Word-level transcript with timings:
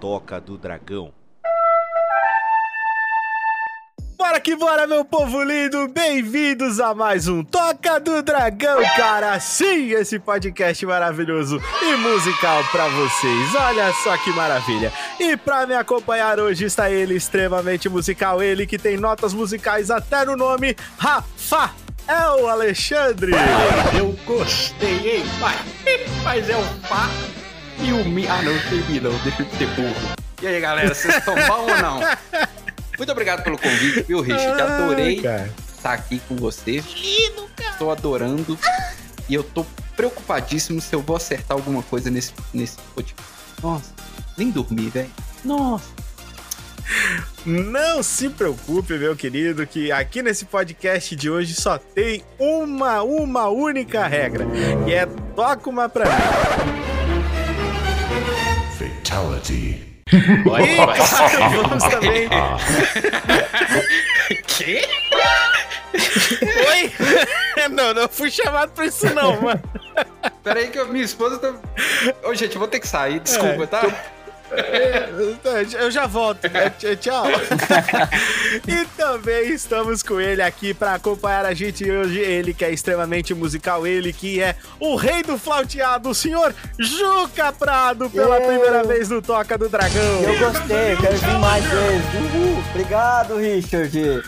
Toca 0.00 0.40
do 0.40 0.56
Dragão. 0.56 1.12
Bora 4.16 4.40
que 4.40 4.54
bora, 4.54 4.86
meu 4.86 5.04
povo 5.04 5.42
lindo! 5.42 5.88
Bem-vindos 5.88 6.78
a 6.78 6.94
mais 6.94 7.26
um 7.26 7.42
Toca 7.42 7.98
do 7.98 8.22
Dragão, 8.22 8.80
cara! 8.96 9.38
Sim, 9.40 9.90
esse 9.90 10.18
podcast 10.20 10.84
maravilhoso 10.86 11.60
e 11.82 11.96
musical 11.96 12.62
pra 12.70 12.88
vocês. 12.88 13.54
Olha 13.56 13.92
só 14.04 14.16
que 14.18 14.30
maravilha! 14.30 14.92
E 15.18 15.36
pra 15.36 15.66
me 15.66 15.74
acompanhar 15.74 16.38
hoje 16.38 16.64
está 16.64 16.88
ele, 16.88 17.14
extremamente 17.14 17.88
musical, 17.88 18.40
ele 18.40 18.66
que 18.66 18.78
tem 18.78 18.96
notas 18.96 19.34
musicais 19.34 19.90
até 19.90 20.24
no 20.24 20.36
nome, 20.36 20.76
Rafa! 20.96 21.72
É 22.06 22.40
o 22.40 22.48
Alexandre! 22.48 23.32
Eu 23.96 24.16
gostei, 24.24 25.16
hein? 25.16 25.24
Mas, 25.40 25.56
mas 26.22 26.48
é 26.48 26.56
o 26.56 26.64
Fá 26.86 27.08
e 27.82 27.92
o 27.92 28.04
Mi. 28.04 28.26
Ah, 28.26 28.42
não, 28.42 28.58
tem 28.68 28.82
Mi, 28.88 29.00
não, 29.00 29.16
deixa 29.18 29.42
eu 29.42 29.50
ser 29.58 29.66
burro. 29.68 30.14
E 30.42 30.46
aí, 30.46 30.60
galera, 30.60 30.94
vocês 30.94 31.16
estão 31.16 31.34
bom 31.46 31.62
ou 31.62 31.82
não? 31.82 32.00
Muito 32.96 33.12
obrigado 33.12 33.42
pelo 33.42 33.58
convite, 33.58 34.02
viu, 34.02 34.20
Richard? 34.20 34.60
Adorei 34.60 35.22
estar 35.78 35.92
aqui 35.92 36.20
com 36.28 36.36
você. 36.36 36.82
Lindo, 36.96 37.48
cara. 37.56 37.70
Estou 37.72 37.90
adorando. 37.90 38.58
E 39.28 39.34
eu 39.34 39.42
tô 39.42 39.64
preocupadíssimo 39.96 40.80
se 40.80 40.94
eu 40.94 41.00
vou 41.00 41.16
acertar 41.16 41.56
alguma 41.56 41.82
coisa 41.82 42.10
nesse, 42.10 42.32
nesse 42.52 42.76
podcast. 42.94 43.22
Nossa, 43.62 43.92
nem 44.36 44.50
dormi, 44.50 44.88
velho. 44.88 45.10
Nossa. 45.44 45.86
Não 47.44 48.02
se 48.02 48.28
preocupe, 48.30 48.94
meu 48.94 49.14
querido, 49.14 49.66
que 49.66 49.92
aqui 49.92 50.22
nesse 50.22 50.44
podcast 50.44 51.14
de 51.14 51.30
hoje 51.30 51.54
só 51.54 51.78
tem 51.78 52.24
uma, 52.38 53.02
uma 53.02 53.48
única 53.48 54.06
regra, 54.06 54.46
que 54.84 54.92
é 54.92 55.06
toca 55.34 55.68
uma 55.68 55.88
pra 55.88 56.06
mim. 56.06 56.87
Fatality. 58.78 59.84
Claro, 60.44 60.64
vamos 61.68 61.84
também. 61.84 62.28
Quê? 64.46 64.82
Oi? 65.94 66.92
Não, 67.70 67.92
não 67.92 68.08
fui 68.08 68.30
chamado 68.30 68.70
pra 68.70 68.86
isso 68.86 69.12
não, 69.14 69.40
mano. 69.42 69.60
Pera 70.44 70.60
aí 70.60 70.68
que 70.68 70.78
eu- 70.78 70.86
minha 70.88 71.04
esposa 71.04 71.38
tá... 71.38 71.52
Ô, 72.26 72.32
gente, 72.34 72.54
eu 72.54 72.58
vou 72.60 72.68
ter 72.68 72.78
que 72.80 72.86
sair, 72.88 73.18
desculpa, 73.20 73.64
É, 73.64 73.66
tá? 73.66 73.82
Eu 75.78 75.90
já 75.90 76.06
volto. 76.06 76.48
né? 76.50 76.70
Tchau, 76.70 76.96
Tchau. 76.96 77.24
E 78.66 78.84
também 78.96 79.50
estamos 79.52 80.02
com 80.02 80.20
ele 80.20 80.40
aqui 80.42 80.72
pra 80.72 80.94
acompanhar 80.94 81.44
a 81.44 81.54
gente 81.54 81.88
hoje. 81.90 82.18
Ele 82.18 82.54
que 82.54 82.64
é 82.64 82.70
extremamente 82.70 83.34
musical, 83.34 83.86
ele 83.86 84.12
que 84.12 84.40
é 84.40 84.54
o 84.80 84.96
rei 84.96 85.22
do 85.22 85.38
flauteado, 85.38 86.08
o 86.10 86.14
senhor 86.14 86.54
Juca 86.78 87.52
Prado, 87.52 88.08
pela 88.10 88.38
Eu. 88.38 88.46
primeira 88.46 88.84
vez 88.84 89.08
no 89.08 89.20
Toca 89.20 89.56
do 89.58 89.68
Dragão. 89.68 90.22
Eu 90.22 90.38
gostei, 90.38 90.92
eu 90.92 90.96
quero 90.98 91.16
vir 91.18 91.38
mais 91.38 91.64
vezes. 91.64 92.04
Uhul. 92.34 92.64
Obrigado, 92.70 93.36
Richard. 93.36 94.22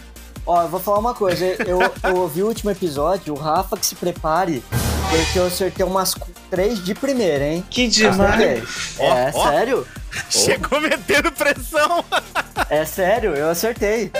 Ó, 0.46 0.62
eu 0.62 0.68
vou 0.68 0.80
falar 0.80 0.98
uma 0.98 1.14
coisa. 1.14 1.44
Eu, 1.66 1.80
eu 2.04 2.16
ouvi 2.16 2.42
o 2.42 2.46
último 2.46 2.70
episódio, 2.70 3.34
o 3.34 3.36
Rafa 3.38 3.76
que 3.76 3.86
se 3.86 3.94
prepare, 3.94 4.62
porque 5.10 5.38
eu 5.38 5.46
acertei 5.46 5.84
umas 5.84 6.14
três 6.50 6.82
de 6.84 6.94
primeira, 6.94 7.46
hein? 7.46 7.64
Que. 7.70 7.88
Ó, 8.98 9.04
É 9.14 9.30
ó. 9.34 9.50
sério? 9.50 9.86
Chegou 10.31 10.81
metendo 10.81 11.31
pressão. 11.32 12.04
É 12.69 12.84
sério, 12.84 13.34
eu 13.34 13.48
acertei. 13.50 14.10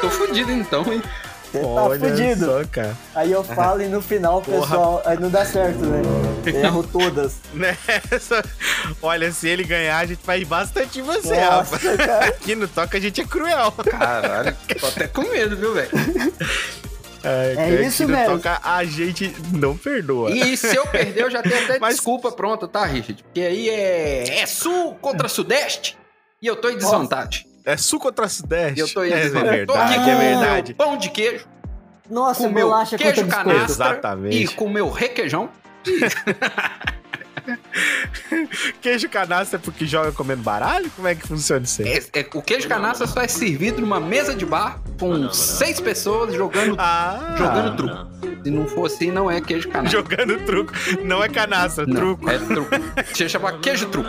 Tô 0.00 0.10
fudido 0.10 0.52
então, 0.52 0.84
hein? 0.92 1.02
Você 1.50 1.60
tá 1.60 2.08
fudido. 2.10 2.44
só, 2.44 2.64
cara. 2.70 2.96
Aí 3.14 3.32
eu 3.32 3.42
falo 3.42 3.80
e 3.82 3.88
no 3.88 4.02
final, 4.02 4.42
Porra. 4.42 4.60
pessoal, 4.60 5.02
aí 5.06 5.18
não 5.18 5.30
dá 5.30 5.44
certo, 5.46 5.78
né? 5.78 6.02
Erro 6.46 6.82
todas. 6.82 7.36
Nessa. 7.54 8.44
Olha, 9.00 9.32
se 9.32 9.48
ele 9.48 9.64
ganhar, 9.64 9.98
a 9.98 10.06
gente 10.06 10.20
vai 10.24 10.40
ir 10.40 10.44
bastante 10.44 10.98
em 10.98 11.02
você, 11.02 11.40
Nossa, 11.40 11.76
rapaz. 11.76 11.96
cara. 11.96 12.26
Aqui 12.28 12.54
no 12.54 12.68
Toca 12.68 12.98
a 12.98 13.00
gente 13.00 13.20
é 13.20 13.24
cruel. 13.24 13.72
Caralho, 13.72 14.56
tô 14.78 14.86
até 14.86 15.06
com 15.08 15.22
medo, 15.22 15.56
viu, 15.56 15.74
velho? 15.74 15.90
É, 17.22 17.54
É 17.56 17.82
isso 17.86 18.02
aqui 18.04 18.12
no 18.12 18.18
mesmo. 18.18 18.36
Toca 18.36 18.60
a 18.62 18.84
gente 18.84 19.34
não 19.52 19.76
perdoa. 19.76 20.30
E 20.30 20.56
se 20.56 20.74
eu 20.76 20.86
perder, 20.86 21.22
eu 21.22 21.30
já 21.30 21.42
tenho 21.42 21.62
até 21.64 21.78
Mas- 21.80 21.94
desculpa 21.96 22.30
pronta, 22.32 22.66
tá, 22.68 22.84
Richard? 22.84 23.22
Porque 23.22 23.40
aí 23.40 23.68
é, 23.68 24.40
é 24.40 24.46
sul 24.46 24.94
contra 25.00 25.28
sudeste 25.28 25.96
e 26.40 26.46
eu 26.46 26.56
tô 26.56 26.68
em 26.70 26.76
desvantagem. 26.76 27.46
É 27.64 27.76
sul 27.76 27.98
contra 28.00 28.28
sudeste. 28.28 28.80
Eu 28.80 28.88
tô 28.88 29.04
em 29.04 29.12
é 29.12 29.20
desvantagem. 29.20 29.66
Tô 29.66 29.74
aqui 29.74 29.94
verdade, 29.98 30.04
com 30.04 30.10
é 30.10 30.14
o 30.14 30.18
meu 30.18 30.38
verdade. 30.40 30.74
pão 30.74 30.96
de 30.96 31.10
queijo, 31.10 31.46
Nossa, 32.08 32.40
com 32.42 32.48
o 32.48 32.52
meu 32.52 32.68
bolacha 32.68 32.96
queijo 32.96 33.26
canastra 33.26 33.64
Exatamente. 33.64 34.36
e 34.44 34.48
com 34.48 34.64
o 34.64 34.70
meu 34.70 34.88
requeijão. 34.90 35.50
Queijo 38.80 39.08
canastra 39.08 39.58
é 39.58 39.60
porque 39.62 39.86
joga 39.86 40.12
comendo 40.12 40.42
baralho? 40.42 40.90
Como 40.94 41.08
é 41.08 41.14
que 41.14 41.26
funciona 41.26 41.64
isso 41.64 41.82
aí? 41.82 41.88
É- 41.88 42.20
é- 42.20 42.26
o 42.34 42.42
queijo 42.42 42.68
canastra 42.68 43.06
só 43.06 43.20
é 43.22 43.28
servido 43.28 43.80
numa 43.80 44.00
mesa 44.00 44.34
de 44.34 44.44
bar 44.46 44.80
com 44.98 45.30
seis 45.32 45.80
pessoas 45.80 46.34
jogando, 46.34 46.76
Ah, 46.78 47.34
jogando 47.38 47.76
truco. 47.76 48.08
Se 48.44 48.50
não 48.50 48.66
for 48.66 48.86
assim, 48.86 49.10
não 49.10 49.30
é 49.30 49.40
queijo 49.40 49.68
canastra. 49.68 50.00
Jogando 50.00 50.38
truco. 50.44 50.72
Não 51.04 51.22
é 51.22 51.28
canastra, 51.28 51.86
Não, 51.86 51.94
truco. 51.94 52.30
É 52.30 52.38
truco. 52.38 52.70
Se 53.14 53.28
chama 53.28 53.52
queijo 53.60 53.86
truco. 53.88 54.08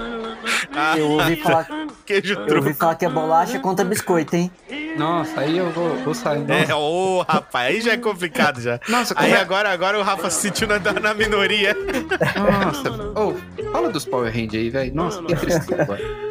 Ah, 0.73 0.97
Eu 0.97 1.09
ouvi 1.11 1.35
falar, 1.35 1.67
queijo 2.05 2.33
eu 2.33 2.39
ouvi 2.39 2.47
truco. 2.49 2.73
falar 2.75 2.95
que 2.95 3.05
é 3.05 3.09
bolacha 3.09 3.59
contra 3.59 3.83
biscoito, 3.83 4.35
hein? 4.35 4.51
Nossa, 4.97 5.41
aí 5.41 5.57
eu 5.57 5.69
vou, 5.71 5.95
vou 5.97 6.13
sair. 6.13 6.43
É, 6.49 6.61
Nossa, 6.61 6.75
ô, 6.77 7.21
rapaz, 7.27 7.67
aí 7.67 7.81
já 7.81 7.93
é 7.93 7.97
complicado 7.97 8.61
já. 8.61 8.79
Nossa, 8.87 9.13
como 9.13 9.25
Aí 9.27 9.33
é- 9.33 9.39
agora, 9.39 9.69
agora 9.71 9.99
o 9.99 10.01
Rafa 10.03 10.29
se 10.29 10.41
sentiu 10.41 10.67
na, 10.67 10.79
na 10.79 11.13
minoria. 11.13 11.75
nossa. 12.37 12.91
Ô, 13.19 13.35
fala 13.71 13.89
dos 13.89 14.05
Power 14.05 14.31
Rangers 14.33 14.53
aí, 14.55 14.69
velho. 14.69 14.95
Nossa, 14.95 15.21
que 15.23 15.35
tristeza. 15.35 15.99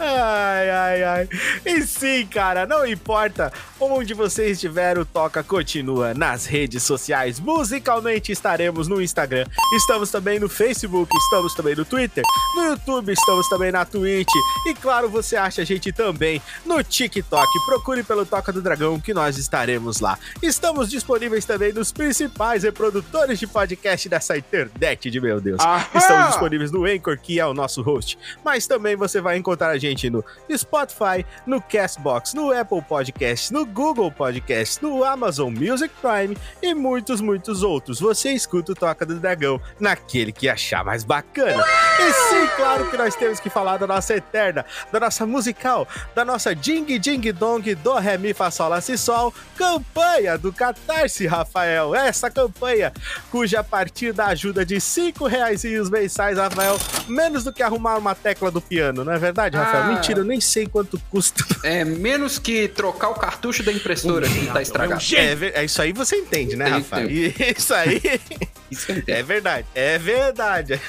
Ai, 0.00 0.70
ai, 0.70 1.02
ai. 1.04 1.28
E 1.64 1.82
sim, 1.82 2.26
cara, 2.26 2.66
não 2.66 2.86
importa 2.86 3.52
onde 3.80 4.14
você 4.14 4.50
estiver, 4.50 4.98
o 4.98 5.04
Toca 5.04 5.42
continua 5.42 6.14
nas 6.14 6.46
redes 6.46 6.82
sociais. 6.82 7.38
Musicalmente 7.40 8.32
estaremos 8.32 8.88
no 8.88 9.00
Instagram, 9.00 9.46
estamos 9.74 10.10
também 10.10 10.38
no 10.38 10.48
Facebook, 10.48 11.10
estamos 11.16 11.54
também 11.54 11.74
no 11.74 11.84
Twitter, 11.84 12.24
no 12.56 12.64
YouTube, 12.64 13.12
estamos 13.12 13.48
também 13.48 13.72
na 13.72 13.84
Twitch. 13.84 14.32
E 14.66 14.74
claro, 14.74 15.08
você 15.08 15.36
acha 15.36 15.62
a 15.62 15.64
gente 15.64 15.92
também 15.92 16.42
no 16.64 16.82
TikTok. 16.82 17.46
Procure 17.66 18.02
pelo 18.02 18.26
Toca 18.26 18.52
do 18.52 18.60
Dragão 18.62 19.00
que 19.00 19.14
nós 19.14 19.36
estaremos 19.38 20.00
lá. 20.00 20.18
Estamos 20.42 20.88
disponíveis 20.90 21.44
também 21.44 21.72
nos 21.72 21.92
principais 21.92 22.62
reprodutores 22.62 23.38
de 23.38 23.46
podcast 23.46 24.08
dessa 24.08 24.36
internet 24.36 25.10
de 25.10 25.20
meu 25.20 25.40
Deus. 25.40 25.60
Estamos 25.94 26.28
disponíveis 26.28 26.70
no 26.70 26.84
Anchor, 26.84 27.18
que 27.18 27.38
é 27.38 27.46
o 27.46 27.54
nosso 27.54 27.82
host. 27.82 27.97
Mas 28.44 28.66
também 28.66 28.96
você 28.96 29.20
vai 29.20 29.36
encontrar 29.36 29.68
a 29.70 29.78
gente 29.78 30.10
no 30.10 30.24
Spotify, 30.54 31.24
no 31.46 31.60
Castbox, 31.60 32.34
no 32.34 32.52
Apple 32.52 32.82
Podcasts, 32.82 33.50
no 33.50 33.64
Google 33.64 34.10
Podcasts, 34.10 34.80
no 34.80 35.04
Amazon 35.04 35.52
Music 35.52 35.92
Prime 36.00 36.36
e 36.62 36.74
muitos, 36.74 37.20
muitos 37.20 37.62
outros. 37.62 38.00
Você 38.00 38.32
escuta 38.32 38.72
o 38.72 38.74
Toca 38.74 39.04
do 39.04 39.18
Dragão 39.18 39.60
naquele 39.80 40.32
que 40.32 40.48
achar 40.48 40.84
mais 40.84 41.04
bacana. 41.04 41.64
E 42.00 42.12
sim, 42.12 42.46
claro 42.56 42.90
que 42.90 42.96
nós 42.96 43.14
temos 43.16 43.40
que 43.40 43.50
falar 43.50 43.76
da 43.76 43.86
nossa 43.86 44.14
eterna, 44.14 44.64
da 44.92 45.00
nossa 45.00 45.26
musical, 45.26 45.86
da 46.14 46.24
nossa 46.24 46.54
Ding 46.54 46.98
Ding 46.98 47.32
Dong 47.32 47.74
do 47.74 47.94
Ré 47.94 48.16
Mi 48.16 48.32
Fá 48.32 48.50
Sol 48.50 48.68
Lá 48.68 48.80
Si 48.80 48.96
Sol, 48.96 49.32
campanha 49.56 50.38
do 50.38 50.52
Catarse, 50.52 51.26
Rafael. 51.26 51.94
Essa 51.94 52.30
campanha, 52.30 52.92
cuja 53.30 53.60
a 53.60 53.64
partir 53.64 54.12
da 54.12 54.26
ajuda 54.26 54.64
de 54.64 54.80
5 54.80 55.26
reais 55.26 55.64
mensais, 55.90 56.38
Rafael, 56.38 56.78
menos 57.06 57.44
do 57.44 57.52
que 57.52 57.62
arrumar 57.62 57.87
uma 57.96 58.14
tecla 58.14 58.50
do 58.50 58.60
piano, 58.60 59.04
não 59.04 59.12
é 59.12 59.18
verdade, 59.18 59.56
Rafael? 59.56 59.84
Ah. 59.84 59.86
Mentira, 59.94 60.20
eu 60.20 60.24
nem 60.24 60.40
sei 60.40 60.66
quanto 60.66 61.00
custa. 61.10 61.44
É 61.62 61.84
menos 61.84 62.38
que 62.38 62.68
trocar 62.68 63.08
o 63.08 63.14
cartucho 63.14 63.62
da 63.62 63.72
impressora 63.72 64.28
que 64.28 64.46
tá 64.46 64.60
estragado. 64.60 65.02
É, 65.14 65.60
é 65.60 65.64
isso 65.64 65.80
aí 65.80 65.92
você 65.92 66.16
entende, 66.16 66.56
né, 66.56 66.66
Rafael? 66.66 67.10
entendo. 67.10 67.34
Isso 67.58 67.74
aí 67.74 68.00
Isso 68.70 68.86
é 69.06 69.22
verdade, 69.22 69.66
é 69.74 69.98
verdade. 69.98 70.80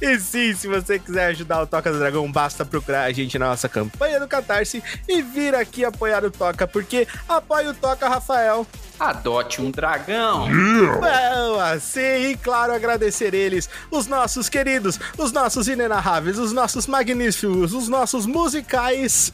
E 0.00 0.18
sim, 0.18 0.54
se 0.54 0.68
você 0.68 0.98
quiser 0.98 1.26
ajudar 1.26 1.62
o 1.62 1.66
Toca 1.66 1.90
do 1.90 1.98
Dragão, 1.98 2.30
basta 2.30 2.64
procurar 2.64 3.02
a 3.04 3.12
gente 3.12 3.38
na 3.38 3.48
nossa 3.48 3.68
campanha 3.68 4.20
do 4.20 4.28
Catarse 4.28 4.82
e 5.08 5.22
vir 5.22 5.54
aqui 5.54 5.84
apoiar 5.84 6.24
o 6.24 6.30
Toca, 6.30 6.66
porque 6.66 7.06
apoia 7.28 7.70
o 7.70 7.74
Toca, 7.74 8.08
Rafael. 8.08 8.66
Adote 8.98 9.60
um 9.60 9.70
dragão. 9.70 10.46
Well, 10.46 11.60
assim, 11.60 12.30
e 12.30 12.36
claro, 12.36 12.72
agradecer 12.72 13.34
eles, 13.34 13.68
os 13.90 14.06
nossos 14.06 14.48
queridos, 14.48 14.98
os 15.18 15.32
nossos 15.32 15.68
inenarráveis, 15.68 16.38
os 16.38 16.52
nossos 16.52 16.86
magníficos, 16.86 17.72
os 17.72 17.88
nossos 17.88 18.26
musicais 18.26 19.32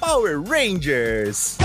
Power 0.00 0.40
Rangers. 0.42 1.56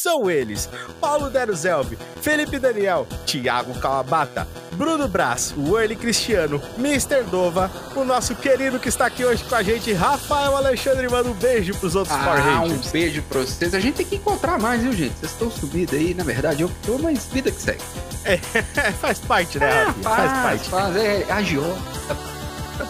São 0.00 0.30
eles: 0.30 0.68
Paulo 1.00 1.30
Deruzelvi, 1.30 1.98
Felipe 2.20 2.58
Daniel, 2.58 3.06
Thiago 3.26 3.78
Kawabata, 3.78 4.46
Bruno 4.72 5.06
Brás, 5.08 5.54
Worley 5.56 5.96
Cristiano, 5.96 6.60
Mr. 6.78 7.22
Dova, 7.30 7.70
o 7.94 8.04
nosso 8.04 8.34
querido 8.34 8.78
que 8.78 8.88
está 8.88 9.06
aqui 9.06 9.24
hoje 9.24 9.44
com 9.44 9.54
a 9.54 9.62
gente, 9.62 9.92
Rafael 9.92 10.56
Alexandre. 10.56 11.08
Manda 11.08 11.28
um 11.28 11.34
beijo 11.34 11.74
pros 11.76 11.94
outros 11.94 12.16
Power 12.16 12.40
Ah, 12.46 12.60
um 12.60 12.68
Rangers. 12.68 12.90
beijo 12.90 13.22
pra 13.22 13.40
vocês. 13.40 13.74
A 13.74 13.80
gente 13.80 13.96
tem 13.96 14.06
que 14.06 14.16
encontrar 14.16 14.58
mais, 14.58 14.80
viu, 14.82 14.92
gente? 14.92 15.18
Vocês 15.18 15.32
estão 15.32 15.50
subidos 15.50 15.94
aí, 15.94 16.14
na 16.14 16.24
verdade, 16.24 16.62
eu 16.62 16.70
tô, 16.86 16.98
mas 16.98 17.26
vida 17.26 17.50
que 17.50 17.60
segue. 17.60 17.80
faz 19.00 19.18
parte, 19.18 19.58
né, 19.58 19.84
Rafinha? 19.84 20.02
Faz 20.04 20.32
parte. 20.32 20.68
Faz, 20.70 20.96
é, 20.96 21.26
é 21.28 21.32
agiota. 21.32 21.80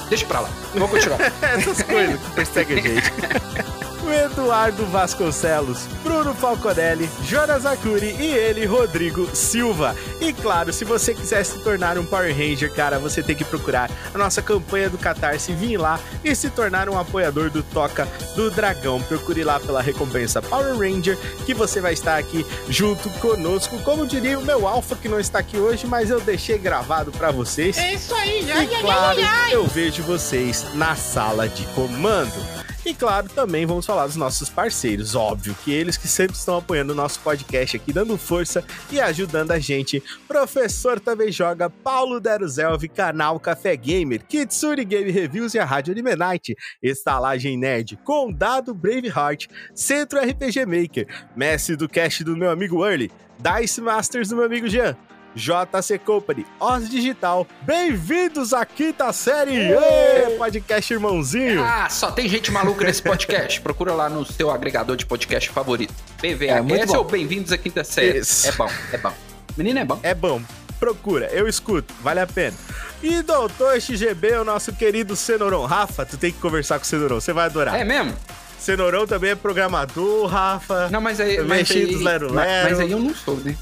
Deixa 0.09 0.27
pra 0.27 0.41
lá. 0.41 0.51
Vamos 0.75 0.91
continuar. 0.91 1.19
Essas 1.43 1.83
coisas 1.83 2.19
que 2.21 2.31
perseguem 2.31 2.79
a 2.79 2.83
gente. 2.83 3.13
O 4.11 4.13
Eduardo 4.13 4.85
Vasconcelos, 4.87 5.87
Bruno 6.03 6.35
Falconelli, 6.35 7.09
Jonas 7.23 7.65
Acuri 7.65 8.17
e 8.19 8.27
ele, 8.27 8.67
Rodrigo 8.67 9.29
Silva. 9.37 9.95
E 10.21 10.33
claro, 10.33 10.73
se 10.73 10.85
você 10.85 11.15
quiser 11.15 11.45
se 11.45 11.61
tornar 11.61 11.97
um 11.97 12.05
Power 12.05 12.37
Ranger, 12.37 12.73
cara, 12.75 12.99
você 12.99 13.23
tem 13.23 13.37
que 13.37 13.45
procurar 13.45 13.89
a 14.13 14.19
nossa 14.19 14.43
campanha 14.43 14.91
do 14.91 14.99
Catarse, 14.99 15.53
vir 15.53 15.77
lá 15.77 16.01
e 16.25 16.35
se 16.35 16.51
tornar 16.51 16.89
um 16.89 16.99
apoiador 16.99 17.51
do 17.51 17.63
Toca 17.63 18.09
do 18.35 18.51
Dragão. 18.51 19.01
Procure 19.01 19.45
lá 19.45 19.61
pela 19.61 19.81
recompensa 19.81 20.43
Power 20.43 20.77
Ranger, 20.77 21.17
que 21.47 21.55
você 21.55 21.81
vai 21.81 21.93
estar 21.93 22.19
aqui 22.19 22.45
junto 22.69 23.09
conosco. 23.21 23.79
Como 23.85 24.05
diria 24.09 24.41
o 24.41 24.43
meu 24.45 24.67
Alpha, 24.67 24.97
que 24.97 25.09
não 25.09 25.21
está 25.21 25.39
aqui 25.39 25.57
hoje, 25.57 25.87
mas 25.87 26.11
eu 26.11 26.21
deixei 26.21 26.59
gravado 26.59 27.13
para 27.13 27.31
vocês. 27.31 27.79
É 27.79 27.95
isso 27.95 28.13
aí, 28.17 28.45
E 28.45 28.51
ai, 28.51 28.69
ai, 28.75 28.81
claro, 28.83 29.21
ai, 29.21 29.23
ai. 29.23 29.55
eu 29.55 29.65
vejo 29.69 30.03
vocês 30.03 30.67
na 30.75 30.97
sala 30.97 31.49
de 31.49 31.63
comando. 31.77 32.60
E 32.85 32.95
claro, 32.95 33.29
também 33.29 33.67
vamos 33.67 33.85
falar 33.85 34.07
dos 34.07 34.17
nossos 34.17 34.49
parceiros, 34.49 35.15
óbvio, 35.15 35.55
que 35.63 35.71
eles 35.71 35.99
que 35.99 36.09
sempre 36.09 36.35
estão 36.35 36.57
apoiando 36.57 36.95
o 36.95 36.97
nosso 36.97 37.21
podcast 37.21 37.77
aqui, 37.77 37.93
dando 37.93 38.17
força 38.17 38.65
e 38.91 38.99
ajudando 38.99 39.51
a 39.51 39.59
gente. 39.59 40.03
Professor 40.27 40.99
também 40.99 41.31
joga, 41.31 41.69
Paulo 41.69 42.19
Deruzelvi, 42.19 42.89
canal 42.89 43.39
Café 43.39 43.77
Gamer, 43.77 44.25
Kitsune 44.27 44.87
Game 44.87 45.11
Reviews 45.11 45.53
e 45.53 45.59
a 45.59 45.65
Rádio 45.65 45.93
Limenite, 45.93 46.57
Estalagem 46.83 47.59
Nerd, 47.59 47.99
Condado 48.03 48.73
Braveheart, 48.73 49.49
Centro 49.75 50.19
RPG 50.19 50.65
Maker, 50.65 51.07
Messi 51.37 51.77
do 51.77 51.87
Cast 51.87 52.25
do 52.25 52.35
meu 52.35 52.51
amigo 52.51 52.83
Early, 52.85 53.11
Dice 53.39 53.81
Masters 53.83 54.31
do 54.31 54.37
meu 54.37 54.47
amigo 54.47 54.69
Jean, 54.69 54.97
JC 55.35 55.99
Company, 55.99 56.45
Oz 56.59 56.89
Digital, 56.89 57.47
bem-vindos 57.63 58.53
à 58.53 58.65
quinta 58.67 59.13
série, 59.13 59.57
Ê, 59.57 60.37
podcast 60.37 60.93
irmãozinho. 60.93 61.63
Ah, 61.63 61.89
só 61.89 62.11
tem 62.11 62.29
gente 62.29 62.51
maluca 62.51 62.85
nesse 62.85 63.03
podcast. 63.03 63.61
Procura 63.63 63.93
lá 63.93 64.09
no 64.09 64.25
seu 64.25 64.51
agregador 64.51 64.97
de 64.97 65.07
podcast 65.07 65.51
favorito. 65.51 65.95
É, 66.23 66.35
BVHS 66.35 66.87
bom. 66.87 66.99
ou 66.99 67.05
Bem-vindos 67.05 67.53
à 67.53 67.59
Quinta 67.59 67.85
Série. 67.85 68.19
Isso. 68.19 68.49
É 68.49 68.53
bom, 68.53 68.69
é 68.93 68.99
bom. 68.99 69.13
Menino 69.57 69.79
é 69.79 69.85
bom. 69.85 70.01
É 70.03 70.15
bom, 70.15 70.43
procura, 70.79 71.27
eu 71.27 71.47
escuto, 71.47 71.93
vale 72.03 72.21
a 72.21 72.27
pena. 72.27 72.57
E 73.03 73.23
doutor 73.23 73.81
XGB, 73.81 74.33
o 74.39 74.45
nosso 74.45 74.73
querido 74.73 75.15
Cenourão. 75.17 75.65
Rafa, 75.65 76.05
tu 76.05 76.17
tem 76.17 76.33
que 76.33 76.39
conversar 76.39 76.79
com 76.79 76.85
o 76.85 76.87
Cenourão, 76.87 77.21
você 77.21 77.33
vai 77.33 77.47
adorar. 77.47 77.79
É 77.79 77.85
mesmo? 77.85 78.13
Cenourão 78.59 79.07
também 79.07 79.31
é 79.31 79.35
programador, 79.35 80.27
Rafa. 80.27 80.91
Não, 80.91 81.01
mas 81.01 81.19
aí. 81.19 81.41
Mas 81.43 81.63
é 81.63 81.65
cheio 81.65 81.89
aí, 81.89 82.05
mas, 82.05 82.33
mas 82.33 82.81
aí 82.81 82.91
eu 82.91 82.99
não 82.99 83.15
sou, 83.15 83.37
né? 83.37 83.57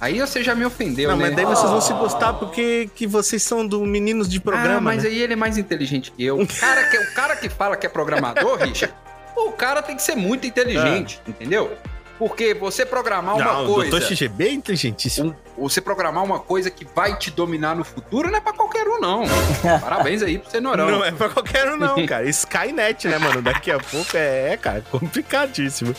Aí 0.00 0.20
você 0.20 0.42
já 0.42 0.54
me 0.54 0.64
ofendeu, 0.64 1.10
Não, 1.10 1.16
né? 1.16 1.26
mas 1.26 1.36
daí 1.36 1.44
vocês 1.46 1.70
vão 1.70 1.80
se 1.80 1.92
gostar 1.94 2.34
porque 2.34 2.90
que 2.94 3.06
vocês 3.06 3.42
são 3.42 3.66
do 3.66 3.80
meninos 3.86 4.28
de 4.28 4.38
programa, 4.40 4.76
ah, 4.76 4.80
mas 4.80 5.02
né? 5.04 5.08
aí 5.08 5.18
ele 5.22 5.32
é 5.32 5.36
mais 5.36 5.56
inteligente 5.56 6.12
que 6.12 6.22
eu. 6.24 6.38
O 6.38 6.46
cara 6.46 6.84
que, 6.88 6.98
o 6.98 7.14
cara 7.14 7.36
que 7.36 7.48
fala 7.48 7.76
que 7.76 7.86
é 7.86 7.88
programador, 7.88 8.58
Richard, 8.58 8.92
o 9.36 9.52
cara 9.52 9.80
tem 9.82 9.96
que 9.96 10.02
ser 10.02 10.14
muito 10.14 10.46
inteligente, 10.46 11.20
entendeu? 11.26 11.72
Porque 12.18 12.54
você 12.54 12.84
programar 12.84 13.36
uma 13.36 13.44
Não, 13.44 13.64
o 13.64 13.74
coisa. 13.74 13.90
doutor 13.90 14.06
XGB 14.06 14.48
é 14.48 14.52
inteligentíssimo. 14.52 15.34
Você 15.58 15.80
programar 15.80 16.22
uma 16.24 16.38
coisa 16.38 16.70
que 16.70 16.86
vai 16.94 17.16
te 17.16 17.30
dominar 17.30 17.74
no 17.74 17.84
futuro 17.84 18.30
não 18.30 18.38
é 18.38 18.40
pra 18.40 18.52
qualquer 18.52 18.86
um, 18.86 19.00
não. 19.00 19.24
Parabéns 19.80 20.22
aí 20.22 20.38
pro 20.38 20.50
Cenourão. 20.50 20.90
Não 20.90 21.04
é 21.04 21.12
pra 21.12 21.28
qualquer 21.28 21.72
um, 21.72 21.76
não, 21.76 22.06
cara. 22.06 22.28
Skynet, 22.28 23.08
né, 23.08 23.18
mano? 23.18 23.42
Daqui 23.42 23.70
a 23.70 23.78
pouco 23.78 24.16
é, 24.16 24.52
é, 24.52 24.56
cara, 24.56 24.82
complicadíssimo. 24.90 25.94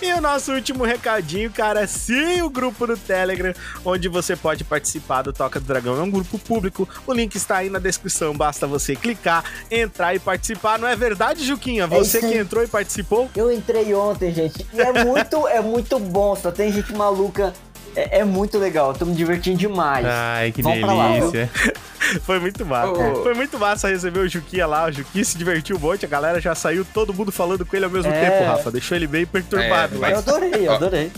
E 0.00 0.12
o 0.12 0.20
nosso 0.20 0.52
último 0.52 0.84
recadinho, 0.84 1.50
cara, 1.50 1.86
sim, 1.86 2.42
o 2.42 2.50
grupo 2.50 2.86
do 2.86 2.96
Telegram, 2.96 3.52
onde 3.84 4.08
você 4.08 4.34
pode 4.34 4.64
participar 4.64 5.22
do 5.22 5.32
Toca 5.32 5.60
do 5.60 5.66
Dragão. 5.66 5.98
É 5.98 6.02
um 6.02 6.10
grupo 6.10 6.38
público. 6.38 6.88
O 7.06 7.12
link 7.12 7.34
está 7.34 7.58
aí 7.58 7.70
na 7.70 7.78
descrição. 7.78 8.36
Basta 8.36 8.66
você 8.66 8.96
clicar, 8.96 9.44
entrar 9.70 10.14
e 10.14 10.18
participar. 10.18 10.78
Não 10.78 10.88
é 10.88 10.96
verdade, 10.96 11.44
Juquinha? 11.44 11.86
Você 11.86 12.18
isso 12.18 12.26
aí. 12.26 12.32
que 12.32 12.38
entrou 12.38 12.64
e 12.64 12.66
participou? 12.66 13.30
Eu 13.36 13.52
entrei 13.52 13.94
ontem, 13.94 14.32
gente, 14.32 14.66
e 14.72 14.80
é 14.80 15.04
muito, 15.04 15.48
é 15.48 15.60
muito 15.60 15.98
bom, 15.98 16.34
só 16.36 16.50
tem 16.50 16.72
gente 16.72 16.92
maluca. 16.94 17.52
É, 17.96 18.18
é 18.18 18.24
muito 18.24 18.58
legal, 18.58 18.92
tô 18.94 19.04
me 19.06 19.14
divertindo 19.14 19.56
demais. 19.56 20.04
Ai, 20.06 20.52
que 20.52 20.62
Vamos 20.62 20.80
pra 20.80 20.92
lá, 20.92 21.08
delícia. 21.12 21.50
Foi 22.22 22.38
muito 22.38 22.64
massa. 22.64 22.92
Ô. 22.92 23.22
Foi 23.22 23.34
muito 23.34 23.58
massa 23.58 23.88
receber 23.88 24.20
o 24.20 24.28
Juquinha 24.28 24.66
lá. 24.66 24.84
O 24.86 24.92
Juquinha 24.92 25.24
se 25.24 25.36
divertiu 25.36 25.76
um 25.76 25.80
monte. 25.80 26.04
A 26.04 26.08
galera 26.08 26.40
já 26.40 26.54
saiu, 26.54 26.84
todo 26.94 27.12
mundo 27.12 27.32
falando 27.32 27.64
com 27.66 27.74
ele 27.74 27.84
ao 27.84 27.90
mesmo 27.90 28.12
É. 28.12 28.20
tempo, 28.30 28.44
Rafa. 28.44 28.70
Deixou 28.70 28.96
ele 28.96 29.06
bem 29.06 29.26
perturbado. 29.26 29.96
É, 29.96 29.98
mas 29.98 30.12
eu 30.12 30.18
adorei, 30.18 30.68
eu 30.68 30.72
adorei. 30.72 31.10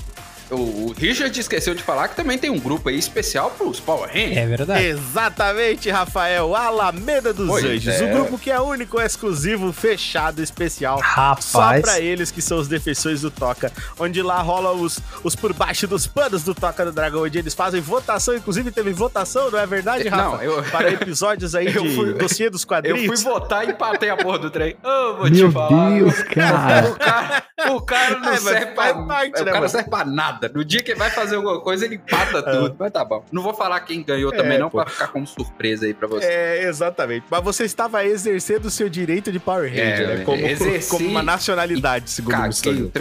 O, 0.51 0.55
o 0.55 0.95
Richard 0.97 1.39
esqueceu 1.39 1.75
de 1.75 1.83
falar 1.83 2.09
que 2.09 2.17
também 2.17 2.39
tem 2.39 2.49
um 2.49 2.59
grupo 2.59 2.89
aí 2.89 2.99
especial 2.99 3.51
pros 3.51 3.79
Power 3.81 4.09
Rangers. 4.09 4.37
É 4.37 4.47
verdade. 4.47 4.85
Exatamente, 4.85 5.91
Rafael. 5.91 6.55
Alameda 6.57 7.33
dos 7.35 7.47
Pois 7.49 7.65
Anjos. 7.65 7.95
é. 8.01 8.05
O 8.05 8.09
grupo 8.15 8.39
que 8.39 8.51
é 8.51 8.59
único, 8.61 9.01
exclusivo, 9.01 9.73
fechado, 9.73 10.43
especial. 10.43 10.99
Só 11.41 11.59
Rapaz. 11.61 11.83
pra 11.83 12.01
eles 12.01 12.31
que 12.31 12.41
são 12.41 12.59
os 12.59 12.67
defensores 12.69 13.21
do 13.21 13.31
Toca. 13.31 13.71
Onde 13.99 14.23
lá 14.23 14.41
rola 14.41 14.73
os, 14.73 14.99
os 15.23 15.37
por 15.37 15.53
baixo 15.53 15.87
dos 15.87 16.07
panos 16.07 16.43
do 16.43 16.55
Toca 16.55 16.85
do 16.85 16.93
Dragão. 16.93 17.23
Onde 17.25 17.39
eles 17.39 17.53
fazem 17.55 17.81
votação. 17.81 18.35
Inclusive 18.35 18.71
teve 18.71 18.93
votação, 18.93 19.51
não 19.51 19.59
é 19.59 19.67
verdade, 19.67 20.09
Rafa? 20.09 20.23
Não, 20.37 20.43
eu- 20.43 20.63
Para 20.71 20.91
episódios 20.91 21.55
aí 21.55 21.67
Eu 21.75 21.83
de 21.83 21.95
fui- 21.95 22.15
dossiê 22.15 22.49
dos 22.49 22.63
Eu 22.63 22.69
quadrinhos. 22.69 23.23
fui 23.23 23.31
votar 23.33 23.67
e 23.67 23.73
empatei 23.73 24.09
a 24.11 24.17
porra 24.17 24.39
do 24.39 24.51
trem. 24.51 24.77
Ô, 24.83 25.15
vou 25.17 25.31
Meu 25.31 25.49
te 25.49 25.53
falar. 25.53 25.91
Deus, 25.91 26.23
cara. 26.23 26.89
O 26.89 26.97
cara, 26.97 27.45
o 27.75 27.81
cara 27.83 28.19
não 28.19 28.33
É, 28.33 28.37
serve 28.39 28.67
pra, 28.67 28.95
parte, 28.95 29.29
o 29.41 29.45
né, 29.45 29.45
cara 29.45 29.57
mano? 29.57 29.69
serve 29.69 29.91
pra 29.91 30.05
nada. 30.05 30.38
No 30.53 30.65
dia 30.65 30.83
que 30.83 30.91
ele 30.93 30.99
vai 30.99 31.11
fazer 31.11 31.37
alguma 31.37 31.61
coisa, 31.61 31.85
ele 31.87 31.95
empata 31.97 32.43
tudo. 32.53 32.77
Mas 32.79 32.93
tá 32.93 33.05
bom. 33.05 33.25
Não 33.33 33.43
vou 33.43 33.55
falar 33.55 33.81
quem 33.81 34.03
ganhou 34.03 34.31
também, 34.31 34.57
É, 34.57 34.59
não, 34.59 34.69
pô. 34.71 34.79
pra 34.83 34.91
ficar 34.91 35.09
como 35.09 35.27
surpresa 35.27 35.87
aí 35.87 35.95
pra 35.95 36.07
você. 36.07 36.27
É, 36.27 36.65
exatamente. 36.69 37.25
Mas 37.31 37.43
você 37.43 37.65
estava 37.65 38.05
exercendo 38.05 38.67
o 38.67 38.71
seu 38.71 38.89
direito 38.89 39.33
de 39.33 39.39
Power 39.39 39.69
Ranger, 39.71 40.01
É, 40.11 40.17
né? 40.19 40.25
Como, 40.25 40.45
exerci 40.47 40.91
como 40.91 41.09
uma 41.09 41.23
nacionalidade, 41.23 42.11
segundo 42.11 42.35
o 42.35 42.39
Caguei 42.39 42.83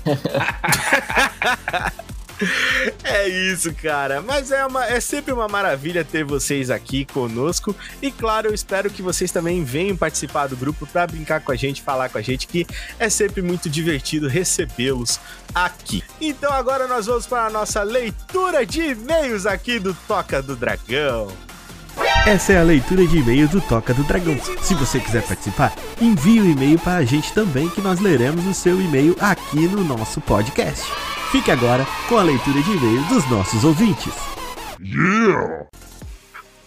o. 0.06 0.20
É 3.04 3.28
isso, 3.28 3.74
cara. 3.74 4.22
Mas 4.22 4.50
é, 4.50 4.64
uma, 4.64 4.86
é 4.86 5.00
sempre 5.00 5.32
uma 5.32 5.48
maravilha 5.48 6.04
ter 6.04 6.24
vocês 6.24 6.70
aqui 6.70 7.04
conosco. 7.04 7.74
E 8.00 8.10
claro, 8.10 8.48
eu 8.48 8.54
espero 8.54 8.90
que 8.90 9.02
vocês 9.02 9.30
também 9.30 9.64
venham 9.64 9.96
participar 9.96 10.46
do 10.46 10.56
grupo 10.56 10.86
para 10.86 11.06
brincar 11.06 11.40
com 11.40 11.52
a 11.52 11.56
gente, 11.56 11.82
falar 11.82 12.08
com 12.08 12.18
a 12.18 12.22
gente, 12.22 12.46
que 12.46 12.66
é 12.98 13.08
sempre 13.08 13.42
muito 13.42 13.68
divertido 13.68 14.28
recebê-los 14.28 15.20
aqui. 15.54 16.02
Então 16.20 16.52
agora 16.52 16.86
nós 16.86 17.06
vamos 17.06 17.26
para 17.26 17.46
a 17.46 17.50
nossa 17.50 17.82
leitura 17.82 18.64
de 18.64 18.80
e-mails 18.80 19.46
aqui 19.46 19.78
do 19.78 19.94
Toca 20.06 20.42
do 20.42 20.56
Dragão. 20.56 21.28
Essa 22.26 22.52
é 22.52 22.60
a 22.60 22.62
leitura 22.62 23.06
de 23.06 23.18
e-mails 23.18 23.50
do 23.50 23.60
Toca 23.60 23.94
do 23.94 24.04
Dragão. 24.04 24.36
Se 24.62 24.74
você 24.74 25.00
quiser 25.00 25.22
participar, 25.22 25.74
envie 26.00 26.40
o 26.40 26.50
e-mail 26.50 26.78
para 26.78 26.98
a 26.98 27.04
gente 27.04 27.32
também, 27.32 27.68
que 27.70 27.80
nós 27.80 27.98
leremos 27.98 28.46
o 28.46 28.54
seu 28.54 28.80
e-mail 28.80 29.16
aqui 29.18 29.66
no 29.66 29.82
nosso 29.82 30.20
podcast. 30.20 30.86
Fique 31.32 31.50
agora 31.50 31.86
com 32.08 32.18
a 32.18 32.22
leitura 32.22 32.62
de 32.62 32.70
e-mails 32.70 33.06
dos 33.08 33.30
nossos 33.30 33.64
ouvintes. 33.64 34.12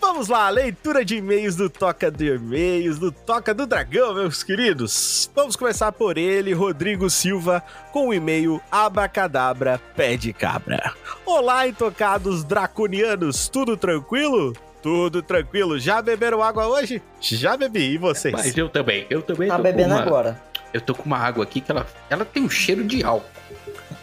Vamos 0.02 0.28
lá, 0.28 0.50
leitura 0.50 1.04
de 1.04 1.16
e-mails 1.16 1.56
do 1.56 1.70
Toca 1.70 2.12
de 2.12 2.36
E-mails, 2.36 3.00
do 3.00 3.12
Toca 3.12 3.54
do 3.54 3.66
Dragão, 3.66 4.14
meus 4.14 4.44
queridos. 4.44 5.30
Vamos 5.34 5.56
começar 5.56 5.92
por 5.92 6.18
ele, 6.18 6.54
Rodrigo 6.54 7.10
Silva, 7.10 7.64
com 7.92 8.10
o 8.10 8.14
e-mail 8.14 8.62
Abacadabra 8.72 9.80
Pé 9.96 10.16
de 10.18 10.32
Cabra. 10.34 10.94
Olá, 11.26 11.68
intocados 11.68 12.44
draconianos, 12.44 13.48
tudo 13.48 13.76
tranquilo? 13.78 14.54
Tudo 14.84 15.24
tranquilo. 15.24 15.80
Já 15.80 16.02
beberam 16.02 16.44
água 16.44 16.68
hoje? 16.68 17.02
Já 17.22 17.56
bebi. 17.56 17.94
E 17.94 17.98
vocês? 17.98 18.34
Mas 18.34 18.56
eu 18.58 18.68
também, 18.68 19.08
eu 19.10 19.22
também 19.22 19.48
Tá 19.48 19.56
tô 19.56 19.64
bebendo 19.64 19.94
uma, 19.94 20.02
agora. 20.02 20.42
Eu 20.74 20.82
tô 20.82 20.94
com 20.94 21.04
uma 21.06 21.18
água 21.18 21.44
aqui 21.46 21.62
que 21.62 21.72
ela, 21.72 21.88
ela 22.10 22.26
tem 22.26 22.44
um 22.44 22.50
cheiro 22.50 22.84
de 22.84 23.02
álcool. 23.04 23.26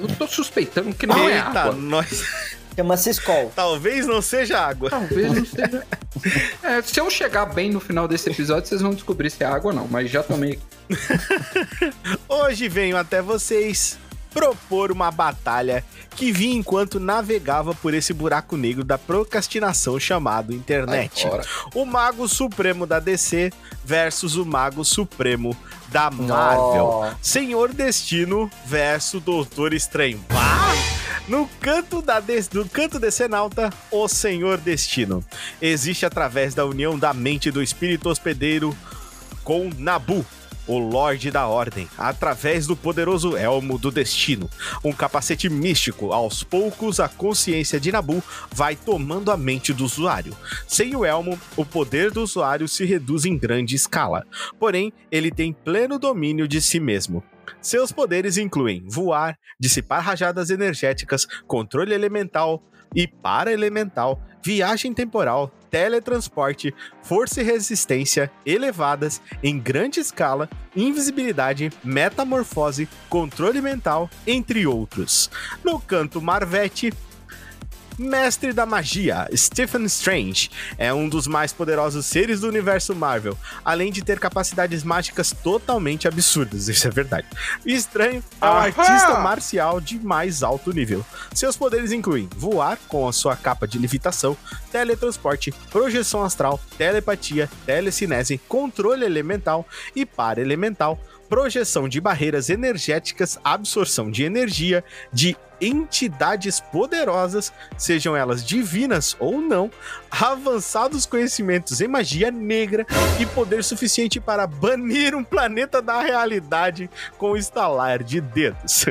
Eu 0.01 0.09
tô 0.09 0.27
suspeitando 0.27 0.95
que 0.95 1.07
não 1.07 1.29
é 1.29 1.37
Eita, 1.37 1.61
água. 1.61 1.73
nós. 1.75 2.25
Chama-se 2.75 3.11
Skol. 3.11 3.53
Talvez 3.55 4.07
não 4.07 4.23
seja 4.23 4.59
água. 4.59 4.89
Talvez 4.89 5.31
não 5.33 5.45
seja. 5.45 5.85
É, 6.63 6.81
se 6.81 6.99
eu 6.99 7.11
chegar 7.11 7.45
bem 7.47 7.71
no 7.71 7.79
final 7.81 8.09
desse 8.09 8.31
episódio, 8.31 8.67
vocês 8.69 8.81
vão 8.81 8.95
descobrir 8.95 9.29
se 9.29 9.45
é 9.45 9.47
água 9.47 9.73
ou 9.73 9.77
não. 9.77 9.87
Mas 9.87 10.11
já 10.11 10.23
tomei. 10.23 10.59
Hoje 12.27 12.69
venho 12.69 12.97
até 12.97 13.21
vocês 13.21 13.99
propor 14.33 14.93
uma 14.93 15.11
batalha 15.11 15.85
que 16.17 16.33
vinha 16.33 16.57
enquanto 16.57 17.01
navegava 17.01 17.75
por 17.75 17.95
esse 17.95 18.13
buraco 18.13 18.57
negro 18.57 18.85
da 18.85 18.99
procrastinação 18.99 19.99
chamado 19.99 20.53
internet. 20.53 21.27
O 21.75 21.85
Mago 21.85 22.29
Supremo 22.29 22.87
da 22.87 22.99
DC 22.99 23.53
versus 23.85 24.37
o 24.37 24.45
Mago 24.45 24.85
Supremo 24.85 25.57
da 25.89 26.11
Marvel. 26.11 27.13
Senhor 27.21 27.73
Destino 27.73 28.51
versus 28.67 29.23
Doutor 29.23 29.73
Estranho. 29.73 30.25
Ah! 30.31 30.61
No 31.31 31.49
canto, 31.61 32.03
da 32.03 32.19
des... 32.19 32.51
no 32.51 32.69
canto 32.69 32.99
Decenalta, 32.99 33.73
o 33.91 34.09
Senhor 34.09 34.59
Destino. 34.59 35.25
Existe 35.63 36.05
através 36.05 36.55
da 36.55 36.67
união 36.67 36.99
da 36.99 37.15
mente 37.15 37.53
do 37.53 37.63
espírito 37.63 38.09
hospedeiro 38.09 38.77
com 39.45 39.71
Nabu, 39.79 40.27
o 40.71 40.79
Lorde 40.79 41.33
da 41.33 41.49
Ordem, 41.49 41.89
através 41.99 42.65
do 42.65 42.77
poderoso 42.77 43.37
Elmo 43.37 43.77
do 43.77 43.91
Destino, 43.91 44.49
um 44.85 44.93
capacete 44.93 45.49
místico. 45.49 46.13
Aos 46.13 46.45
poucos, 46.45 47.01
a 47.01 47.09
consciência 47.09 47.81
de 47.81 47.91
Nabu 47.91 48.23
vai 48.53 48.77
tomando 48.77 49.33
a 49.33 49.37
mente 49.37 49.73
do 49.73 49.85
usuário. 49.85 50.37
Sem 50.69 50.95
o 50.95 51.05
Elmo, 51.05 51.37
o 51.57 51.65
poder 51.65 52.13
do 52.13 52.23
usuário 52.23 52.69
se 52.69 52.85
reduz 52.85 53.25
em 53.25 53.37
grande 53.37 53.75
escala, 53.75 54.25
porém, 54.61 54.93
ele 55.11 55.33
tem 55.33 55.53
pleno 55.53 55.99
domínio 55.99 56.47
de 56.47 56.63
si 56.63 56.79
mesmo. 56.79 57.21
Seus 57.61 57.91
poderes 57.91 58.39
incluem 58.39 58.85
voar, 58.87 59.37
dissipar 59.59 60.05
rajadas 60.05 60.51
energéticas, 60.51 61.27
controle 61.49 61.93
elemental 61.93 62.63
e 62.95 63.09
para-elemental, 63.09 64.23
viagem 64.41 64.95
temporal, 64.95 65.53
teletransporte, 65.71 66.75
força 67.03 67.41
e 67.41 67.45
resistência 67.45 68.31
elevadas 68.45 69.21
em 69.43 69.59
grande 69.59 70.01
escala, 70.01 70.49
invisibilidade, 70.75 71.73
metamorfose, 71.85 72.89
controle 73.09 73.61
mental, 73.61 74.11
entre 74.27 74.67
outros. 74.67 75.31
No 75.65 75.81
canto 75.81 76.21
Marvete, 76.21 76.93
Mestre 77.99 78.53
da 78.53 78.65
Magia, 78.65 79.29
Stephen 79.35 79.85
Strange, 79.85 80.51
é 80.79 80.93
um 80.93 81.09
dos 81.09 81.27
mais 81.27 81.53
poderosos 81.53 82.07
seres 82.07 82.41
do 82.41 82.49
universo 82.49 82.95
Marvel, 82.95 83.37
além 83.65 83.93
de 83.93 84.03
ter 84.03 84.19
capacidades 84.19 84.83
mágicas 84.83 85.33
totalmente 85.33 86.09
absurdas, 86.09 86.69
isso 86.69 86.87
é 86.89 86.91
verdade. 86.91 87.27
Estranho 87.65 88.23
é 88.41 88.47
um 88.47 88.49
Aham! 88.49 88.61
artista 88.61 89.21
marcial 89.21 89.81
de 89.81 89.99
mais 89.99 90.43
alto 90.43 90.73
nível. 90.73 91.05
Seus 91.35 91.57
poderes 91.57 91.93
incluem 91.93 92.29
voar 92.37 92.79
com 92.89 93.07
a 93.07 93.13
sua 93.13 93.37
capa 93.37 93.67
de 93.69 93.79
levitação, 93.79 94.37
teletransporte, 94.73 95.53
projeção 95.71 96.23
astral, 96.25 96.61
telepatia, 96.79 97.51
telecinese, 97.67 98.39
controle 98.49 99.05
elemental 99.05 99.67
e 99.95 100.07
para-elemental, 100.07 100.99
projeção 101.29 101.89
de 101.89 102.01
barreiras 102.01 102.51
energéticas, 102.51 103.39
absorção 103.45 104.11
de 104.11 104.25
energia 104.25 104.83
de 105.13 105.37
entidades 105.61 106.61
poderosas, 106.61 107.53
sejam 107.77 108.17
elas 108.17 108.45
divinas 108.45 109.17
ou 109.19 109.41
não, 109.41 109.71
avançados 110.11 111.07
conhecimentos 111.07 111.81
em 111.81 111.89
magia 111.89 112.31
negra 112.31 112.87
e 113.19 113.27
poder 113.27 113.63
suficiente 113.63 114.19
para 114.21 114.47
banir 114.47 115.15
um 115.15 115.25
planeta 115.25 115.81
da 115.83 116.01
realidade 116.01 116.91
com 117.19 117.33
o 117.33 117.37
estalar 117.37 118.03
de 118.03 118.21
dedos. 118.21 118.87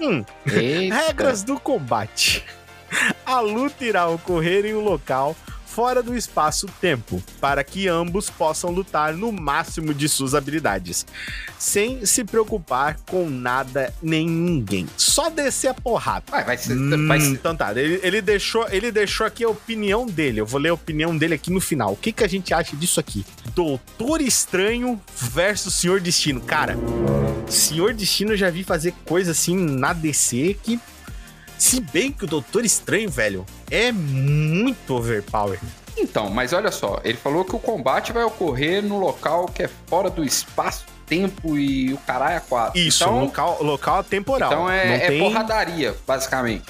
Hum. 0.00 0.24
Regras 0.44 1.42
do 1.42 1.58
combate. 1.58 2.44
A 3.24 3.40
luta 3.40 3.84
irá 3.84 4.06
ocorrer 4.06 4.64
em 4.64 4.74
um 4.74 4.80
local 4.80 5.34
fora 5.76 6.02
do 6.02 6.16
espaço-tempo, 6.16 7.22
para 7.38 7.62
que 7.62 7.86
ambos 7.86 8.30
possam 8.30 8.70
lutar 8.70 9.12
no 9.12 9.30
máximo 9.30 9.92
de 9.92 10.08
suas 10.08 10.34
habilidades, 10.34 11.04
sem 11.58 12.06
se 12.06 12.24
preocupar 12.24 12.96
com 13.10 13.28
nada 13.28 13.92
nem 14.02 14.26
ninguém. 14.26 14.86
Só 14.96 15.28
descer 15.28 15.68
a 15.68 15.74
porrada. 15.74 16.24
Vai, 16.30 16.44
vai 16.44 16.56
ser. 16.56 16.72
Hum, 16.72 17.06
vai 17.06 17.20
ser- 17.20 17.26
Então 17.28 17.54
tá, 17.54 17.72
ele, 17.78 18.00
ele 18.02 18.22
deixou, 18.22 18.66
ele 18.70 18.90
deixou 18.90 19.26
aqui 19.26 19.44
a 19.44 19.50
opinião 19.50 20.06
dele. 20.06 20.40
Eu 20.40 20.46
vou 20.46 20.58
ler 20.58 20.70
a 20.70 20.74
opinião 20.74 21.14
dele 21.14 21.34
aqui 21.34 21.52
no 21.52 21.60
final. 21.60 21.92
O 21.92 21.96
que, 21.96 22.10
que 22.10 22.24
a 22.24 22.28
gente 22.28 22.54
acha 22.54 22.74
disso 22.74 22.98
aqui? 22.98 23.22
Doutor 23.54 24.22
Estranho 24.22 24.98
versus 25.14 25.74
Senhor 25.74 26.00
Destino. 26.00 26.40
Cara, 26.40 26.74
Senhor 27.50 27.92
Destino 27.92 28.32
eu 28.32 28.36
já 28.38 28.48
vi 28.48 28.64
fazer 28.64 28.94
coisa 29.04 29.32
assim 29.32 29.54
na 29.54 29.92
DC 29.92 30.56
que. 30.62 30.80
Se 31.58 31.80
bem 31.80 32.12
que 32.12 32.24
o 32.24 32.26
Doutor 32.26 32.64
Estranho, 32.64 33.10
velho, 33.10 33.46
é 33.70 33.90
muito 33.92 34.94
overpower. 34.94 35.58
Então, 35.96 36.28
mas 36.28 36.52
olha 36.52 36.70
só, 36.70 37.00
ele 37.02 37.16
falou 37.16 37.44
que 37.44 37.56
o 37.56 37.58
combate 37.58 38.12
vai 38.12 38.22
ocorrer 38.22 38.82
no 38.82 38.98
local 38.98 39.46
que 39.46 39.62
é 39.62 39.70
fora 39.86 40.10
do 40.10 40.22
espaço, 40.22 40.84
tempo 41.06 41.56
e 41.56 41.94
o 41.94 41.98
caralho 41.98 42.36
a 42.36 42.40
quatro. 42.40 42.78
Isso, 42.78 43.04
então, 43.04 43.20
local, 43.20 43.62
local 43.62 44.04
temporal. 44.04 44.52
então 44.52 44.70
é, 44.70 44.86
não 44.86 44.94
é 44.94 45.06
tem... 45.08 45.18
porradaria, 45.18 45.96
basicamente. 46.06 46.64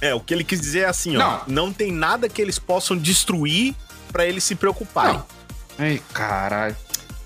É, 0.00 0.14
o 0.14 0.20
que 0.20 0.32
ele 0.32 0.44
quis 0.44 0.60
dizer 0.60 0.80
é 0.80 0.84
assim, 0.84 1.16
ó. 1.16 1.18
Não. 1.18 1.42
Não 1.46 1.72
tem 1.72 1.90
nada 1.90 2.28
que 2.28 2.40
eles 2.40 2.58
possam 2.58 2.96
destruir 2.96 3.74
pra 4.12 4.24
eles 4.24 4.44
se 4.44 4.54
preocuparem. 4.54 5.14
Não. 5.14 5.24
Ai, 5.78 6.00
caralho. 6.12 6.76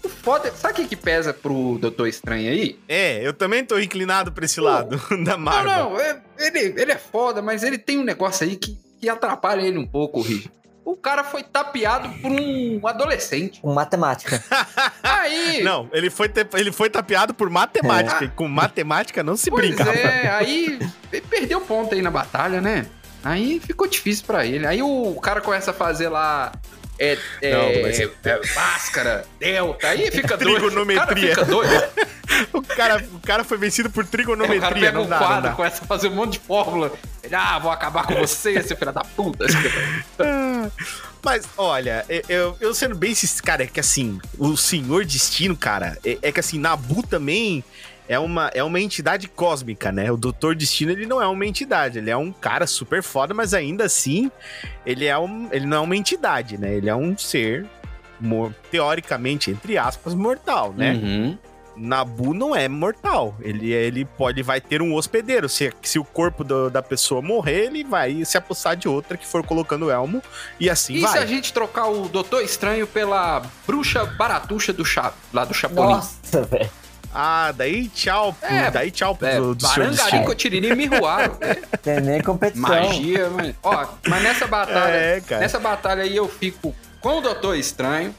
O 0.04 0.08
foda, 0.08 0.52
sabe 0.52 0.72
o 0.74 0.76
que, 0.76 0.88
que 0.88 0.96
pesa 0.96 1.32
pro 1.32 1.78
Doutor 1.80 2.08
Estranho 2.08 2.50
aí? 2.50 2.78
É, 2.88 3.24
eu 3.26 3.32
também 3.32 3.64
tô 3.64 3.78
inclinado 3.78 4.32
pra 4.32 4.44
esse 4.44 4.56
Pô. 4.56 4.62
lado 4.66 5.00
da 5.24 5.36
Marvel. 5.36 5.72
Não, 5.72 5.90
não, 5.90 6.00
é- 6.00 6.20
ele, 6.38 6.74
ele 6.80 6.92
é 6.92 6.98
foda, 6.98 7.40
mas 7.40 7.62
ele 7.62 7.78
tem 7.78 7.98
um 7.98 8.04
negócio 8.04 8.44
aí 8.46 8.56
que, 8.56 8.76
que 9.00 9.08
atrapalha 9.08 9.60
ele 9.62 9.78
um 9.78 9.86
pouco, 9.86 10.20
Richard. 10.20 10.50
O 10.84 10.96
cara 10.96 11.22
foi 11.22 11.44
tapeado 11.44 12.08
por 12.20 12.32
um 12.32 12.84
adolescente. 12.84 13.60
Com 13.60 13.72
matemática. 13.72 14.42
Aí. 15.00 15.62
Não, 15.62 15.88
ele 15.92 16.10
foi, 16.10 16.28
te- 16.28 16.44
ele 16.54 16.72
foi 16.72 16.90
tapeado 16.90 17.32
por 17.32 17.48
matemática. 17.48 18.24
E 18.24 18.28
com 18.28 18.48
matemática 18.48 19.22
não 19.22 19.36
se 19.36 19.48
Pois 19.48 19.64
brinca, 19.64 19.84
rapaz. 19.84 20.04
é, 20.04 20.28
aí 20.28 20.80
ele 21.12 21.22
perdeu 21.30 21.60
ponto 21.60 21.94
aí 21.94 22.02
na 22.02 22.10
batalha, 22.10 22.60
né? 22.60 22.86
Aí 23.22 23.60
ficou 23.60 23.86
difícil 23.86 24.24
pra 24.26 24.44
ele. 24.44 24.66
Aí 24.66 24.82
o 24.82 25.14
cara 25.22 25.40
começa 25.40 25.70
a 25.70 25.74
fazer 25.74 26.08
lá. 26.08 26.50
É, 27.02 27.18
é, 27.40 27.52
Não, 27.52 27.82
mas- 27.82 27.98
é 28.00 28.08
máscara, 28.54 29.24
delta, 29.40 29.88
aí 29.88 30.10
fica 30.10 30.36
doido. 30.36 30.60
Trigonometria. 30.60 31.02
O 31.02 31.06
cara 31.06 31.16
fica 31.20 31.44
doido. 31.44 32.12
O 32.52 32.62
cara, 32.62 33.04
o 33.12 33.20
cara 33.20 33.44
foi 33.44 33.58
vencido 33.58 33.90
por 33.90 34.00
É, 34.00 34.02
o 34.02 34.06
cara 34.06 34.10
trigonometria. 34.10 34.70
pega 34.72 34.92
Não 34.92 35.02
um 35.04 35.08
dá, 35.08 35.18
quadro, 35.18 35.50
dá. 35.50 35.54
começa 35.54 35.84
a 35.84 35.86
fazer 35.86 36.08
um 36.08 36.14
monte 36.14 36.32
de 36.34 36.38
fórmula. 36.40 36.90
Ele, 37.22 37.34
ah, 37.34 37.58
vou 37.58 37.70
acabar 37.70 38.06
com 38.06 38.14
você, 38.14 38.60
seu 38.64 38.76
filho 38.76 38.90
da 38.92 39.02
puta. 39.04 39.44
Mas, 41.22 41.46
olha, 41.56 42.04
eu, 42.28 42.56
eu, 42.60 42.74
sendo 42.74 42.94
bem 42.96 43.14
sincero, 43.14 43.42
cara, 43.44 43.62
é 43.64 43.66
que 43.66 43.78
assim, 43.78 44.18
o 44.38 44.56
Senhor 44.56 45.04
Destino, 45.04 45.56
cara, 45.56 45.98
é, 46.04 46.18
é 46.22 46.32
que 46.32 46.40
assim, 46.40 46.58
Nabu 46.58 47.02
também 47.06 47.62
é 48.08 48.18
uma, 48.18 48.50
é 48.54 48.62
uma 48.62 48.80
entidade 48.80 49.28
cósmica, 49.28 49.90
né? 49.92 50.10
O 50.10 50.16
Doutor 50.16 50.54
Destino, 50.54 50.92
ele 50.92 51.06
não 51.06 51.22
é 51.22 51.26
uma 51.26 51.46
entidade, 51.46 51.98
ele 51.98 52.10
é 52.10 52.16
um 52.16 52.32
cara 52.32 52.66
super 52.66 53.02
foda, 53.02 53.32
mas 53.32 53.54
ainda 53.54 53.84
assim, 53.84 54.30
ele, 54.84 55.06
é 55.06 55.18
um, 55.18 55.48
ele 55.52 55.66
não 55.66 55.76
é 55.78 55.80
uma 55.80 55.96
entidade, 55.96 56.58
né? 56.58 56.74
Ele 56.74 56.90
é 56.90 56.94
um 56.94 57.16
ser, 57.16 57.64
mor- 58.20 58.54
teoricamente, 58.70 59.50
entre 59.50 59.78
aspas, 59.78 60.14
mortal, 60.14 60.74
né? 60.76 60.92
Uhum. 60.94 61.38
Nabu 61.74 62.34
não 62.34 62.54
é 62.54 62.68
mortal. 62.68 63.34
Ele, 63.40 63.72
ele 63.72 64.04
pode 64.04 64.42
vai 64.42 64.60
ter 64.60 64.82
um 64.82 64.92
hospedeiro. 64.94 65.48
Se, 65.48 65.72
se 65.80 65.98
o 65.98 66.04
corpo 66.04 66.44
do- 66.44 66.68
da 66.68 66.82
pessoa 66.82 67.22
morrer, 67.22 67.64
ele 67.66 67.82
vai 67.82 68.22
se 68.26 68.36
apossar 68.36 68.76
de 68.76 68.86
outra 68.88 69.16
que 69.16 69.26
for 69.26 69.42
colocando 69.42 69.86
o 69.86 69.90
elmo. 69.90 70.22
E 70.60 70.68
assim 70.68 70.96
E 70.96 71.00
vai. 71.00 71.12
se 71.12 71.18
a 71.18 71.24
gente 71.24 71.50
trocar 71.50 71.86
o 71.86 72.08
Doutor 72.10 72.42
Estranho 72.42 72.86
pela 72.86 73.40
bruxa 73.66 74.04
baratuxa 74.04 74.70
do 74.70 74.84
chá, 74.84 75.14
lá 75.32 75.46
do 75.46 75.54
Chapolin? 75.54 75.94
Nossa, 75.94 76.42
velho. 76.42 76.68
Ah, 77.14 77.52
daí 77.52 77.88
tchau. 77.88 78.32
pro- 78.32 78.48
É, 78.48 78.70
daí 78.70 78.90
tchau 78.90 79.14
pro 79.14 79.26
É, 79.28 79.36
do, 79.36 79.54
do 79.54 79.66
Senhor 79.66 79.90
Barangari. 79.94 80.24
Cotiriri 80.26 80.68
e 80.68 80.74
Miruaro. 80.74 81.36
É, 81.40 81.54
Tem 81.82 82.00
nem 82.00 82.20
competição. 82.22 82.68
magia, 82.68 83.28
mano. 83.30 83.54
Ó, 83.62 83.86
mas 84.08 84.22
nessa 84.22 84.46
batalha, 84.46 84.92
É, 84.94 85.20
cara. 85.20 85.40
nessa 85.40 85.58
batalha 85.58 86.02
aí 86.04 86.16
eu 86.16 86.28
fico 86.28 86.74
com 87.00 87.18
o 87.18 87.20
Doutor 87.20 87.56
Estranho, 87.56 88.14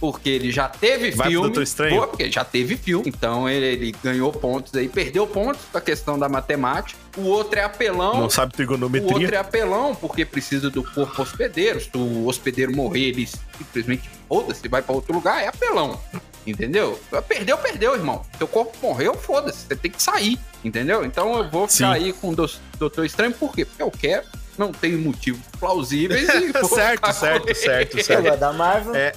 porque 0.00 0.28
ele 0.28 0.50
já 0.50 0.68
teve 0.68 1.10
Vai 1.12 1.26
pro 1.26 1.30
filme. 1.30 1.46
Doutor 1.46 1.62
Estranho? 1.62 1.94
Boa, 1.94 2.08
porque 2.08 2.24
ele 2.24 2.32
já 2.32 2.44
teve 2.44 2.76
filme. 2.76 3.04
Então 3.08 3.48
ele, 3.48 3.66
ele 3.66 3.94
ganhou 4.02 4.32
pontos 4.32 4.74
aí, 4.74 4.88
perdeu 4.88 5.24
pontos 5.26 5.60
com 5.70 5.78
a 5.78 5.80
questão 5.80 6.18
da 6.18 6.28
matemática. 6.28 6.98
O 7.16 7.22
outro 7.26 7.60
é 7.60 7.62
apelão. 7.62 8.18
Não 8.18 8.30
sabe 8.30 8.52
O 8.52 8.56
trigonometria. 8.56 9.12
outro 9.14 9.34
é 9.34 9.38
apelão, 9.38 9.94
porque 9.94 10.24
precisa 10.24 10.68
do 10.70 10.82
corpo 10.82 11.22
hospedeiro. 11.22 11.80
Se 11.80 11.90
o 11.94 12.26
hospedeiro 12.26 12.74
morrer, 12.74 13.10
ele 13.10 13.28
simplesmente 13.56 14.10
foda-se, 14.28 14.66
vai 14.66 14.82
pra 14.82 14.94
outro 14.94 15.12
lugar, 15.14 15.40
é 15.40 15.46
apelão. 15.46 16.00
Entendeu? 16.46 16.98
Perdeu, 17.28 17.56
perdeu, 17.58 17.94
irmão. 17.94 18.22
Seu 18.36 18.48
corpo 18.48 18.76
morreu, 18.82 19.14
foda-se. 19.14 19.66
Você 19.66 19.76
tem 19.76 19.90
que 19.90 20.02
sair. 20.02 20.38
Entendeu? 20.64 21.04
Então 21.04 21.36
eu 21.38 21.50
vou 21.50 21.68
ficar 21.68 21.96
Sim. 21.98 22.04
aí 22.04 22.12
com 22.12 22.30
o 22.30 22.34
Do- 22.36 22.50
Doutor 22.78 23.04
Estranho, 23.04 23.32
por 23.32 23.52
quê? 23.54 23.64
Porque 23.64 23.82
eu 23.82 23.90
quero, 23.90 24.24
não 24.58 24.72
tenho 24.72 24.98
motivos 24.98 25.40
plausíveis 25.60 26.28
e 26.28 26.50
vou 26.52 26.64
certo, 26.68 27.12
certo, 27.12 27.54
certo, 27.54 28.02
certo. 28.04 28.18
Agora, 28.20 28.36
da 28.36 28.52
Marvel, 28.52 28.94
É, 28.94 29.12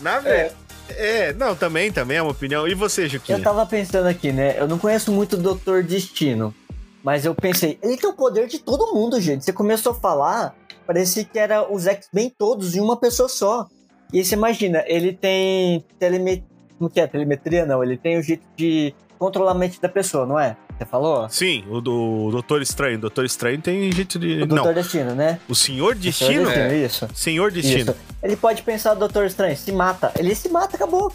Na 0.00 0.18
verdade. 0.20 0.54
É. 0.90 1.32
não, 1.34 1.54
também, 1.54 1.92
também 1.92 2.16
é 2.16 2.22
uma 2.22 2.30
opinião. 2.32 2.66
E 2.66 2.74
você, 2.74 3.08
Juquinha? 3.08 3.38
eu 3.38 3.42
tava 3.42 3.66
pensando 3.66 4.06
aqui, 4.08 4.32
né? 4.32 4.54
Eu 4.58 4.66
não 4.68 4.78
conheço 4.78 5.12
muito 5.12 5.34
o 5.34 5.36
Doutor 5.38 5.82
Destino. 5.82 6.54
Mas 7.02 7.24
eu 7.24 7.34
pensei, 7.34 7.78
ele 7.82 7.96
tem 7.96 8.08
o 8.10 8.12
poder 8.14 8.46
de 8.48 8.58
todo 8.58 8.92
mundo, 8.94 9.20
gente. 9.20 9.44
Você 9.44 9.52
começou 9.52 9.92
a 9.92 9.94
falar, 9.94 10.54
parecia 10.86 11.24
que 11.24 11.38
era 11.38 11.70
os 11.72 11.86
X-Men 11.86 12.32
todos 12.36 12.74
em 12.74 12.80
uma 12.80 12.96
pessoa 12.96 13.28
só. 13.28 13.66
E 14.12 14.18
aí 14.18 14.24
você 14.24 14.34
imagina, 14.34 14.82
ele 14.86 15.12
tem 15.12 15.84
telemetria. 15.98 16.44
Não 16.80 16.88
que 16.88 17.00
é 17.00 17.06
telemetria, 17.06 17.66
não. 17.66 17.82
Ele 17.82 17.96
tem 17.96 18.18
o 18.18 18.22
jeito 18.22 18.42
de 18.56 18.94
controlar 19.18 19.52
a 19.52 19.54
mente 19.54 19.80
da 19.80 19.88
pessoa, 19.88 20.24
não 20.24 20.38
é? 20.38 20.56
Você 20.78 20.84
falou? 20.86 21.28
Sim, 21.28 21.64
o 21.68 21.80
do 21.80 22.30
Doutor 22.30 22.62
Estranho. 22.62 22.98
O 22.98 23.00
Doutor 23.00 23.24
Estranho 23.24 23.60
tem 23.60 23.90
jeito 23.90 24.18
de. 24.18 24.42
O 24.42 24.46
Doutor 24.46 24.74
Destino, 24.74 25.14
né? 25.14 25.40
o 25.48 25.54
Senhor 25.54 25.94
Senhor 25.94 25.94
Destino? 25.96 26.44
Destino, 26.44 26.74
isso. 26.74 27.08
Senhor 27.14 27.50
Destino. 27.50 27.90
Isso. 27.92 27.96
Ele 28.22 28.36
pode 28.36 28.62
pensar, 28.62 28.94
Doutor 28.94 29.26
Estranho, 29.26 29.56
se 29.56 29.72
mata. 29.72 30.12
Ele 30.16 30.34
se 30.34 30.48
mata, 30.48 30.76
acabou. 30.76 31.12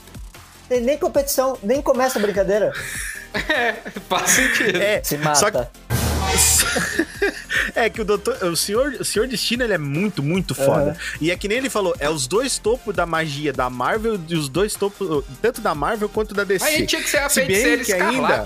Tem 0.67 0.82
nem 0.82 0.98
competição, 0.98 1.58
nem 1.63 1.82
começa 1.82 2.20
a 2.20 2.22
brincadeira. 2.22 2.74
Faz 4.08 4.29
sentido. 4.32 4.82
É, 4.82 5.01
Se 5.03 5.17
mata. 5.17 5.36
só 5.36 5.51
que 5.51 5.58
é 7.75 7.90
que 7.90 8.02
o 8.02 8.06
doutor, 8.06 8.36
o 8.44 8.56
senhor, 8.56 8.94
o 9.00 9.06
senhor 9.06 9.28
Destino 9.28 9.63
ele 9.63 9.74
é 9.74 9.78
muito, 9.78 10.22
muito 10.24 10.54
foda. 10.56 10.92
Aham. 10.92 10.96
E 11.22 11.32
é 11.32 11.36
que 11.36 11.48
nem 11.48 11.58
ele 11.58 11.70
falou, 11.70 11.96
é 12.00 12.10
os 12.10 12.28
dois 12.28 12.58
topos 12.58 12.94
da 12.96 13.06
magia 13.06 13.54
da 13.54 13.70
Marvel 13.70 14.20
e 14.28 14.36
os 14.36 14.50
dois 14.50 14.74
topos, 14.75 15.24
tanto 15.42 15.62
da 15.62 15.74
Marvel 15.75 16.10
quanto 16.10 16.34
da 16.34 16.44
DC. 16.44 16.66
Aí 16.66 16.86
tinha 16.86 17.02
que 17.02 17.10
ser 17.10 17.18
a 17.18 17.30
Se 17.30 17.42
bem 17.44 17.56
feiticeira 17.62 17.84
que 17.84 17.94
ainda-. 17.94 18.46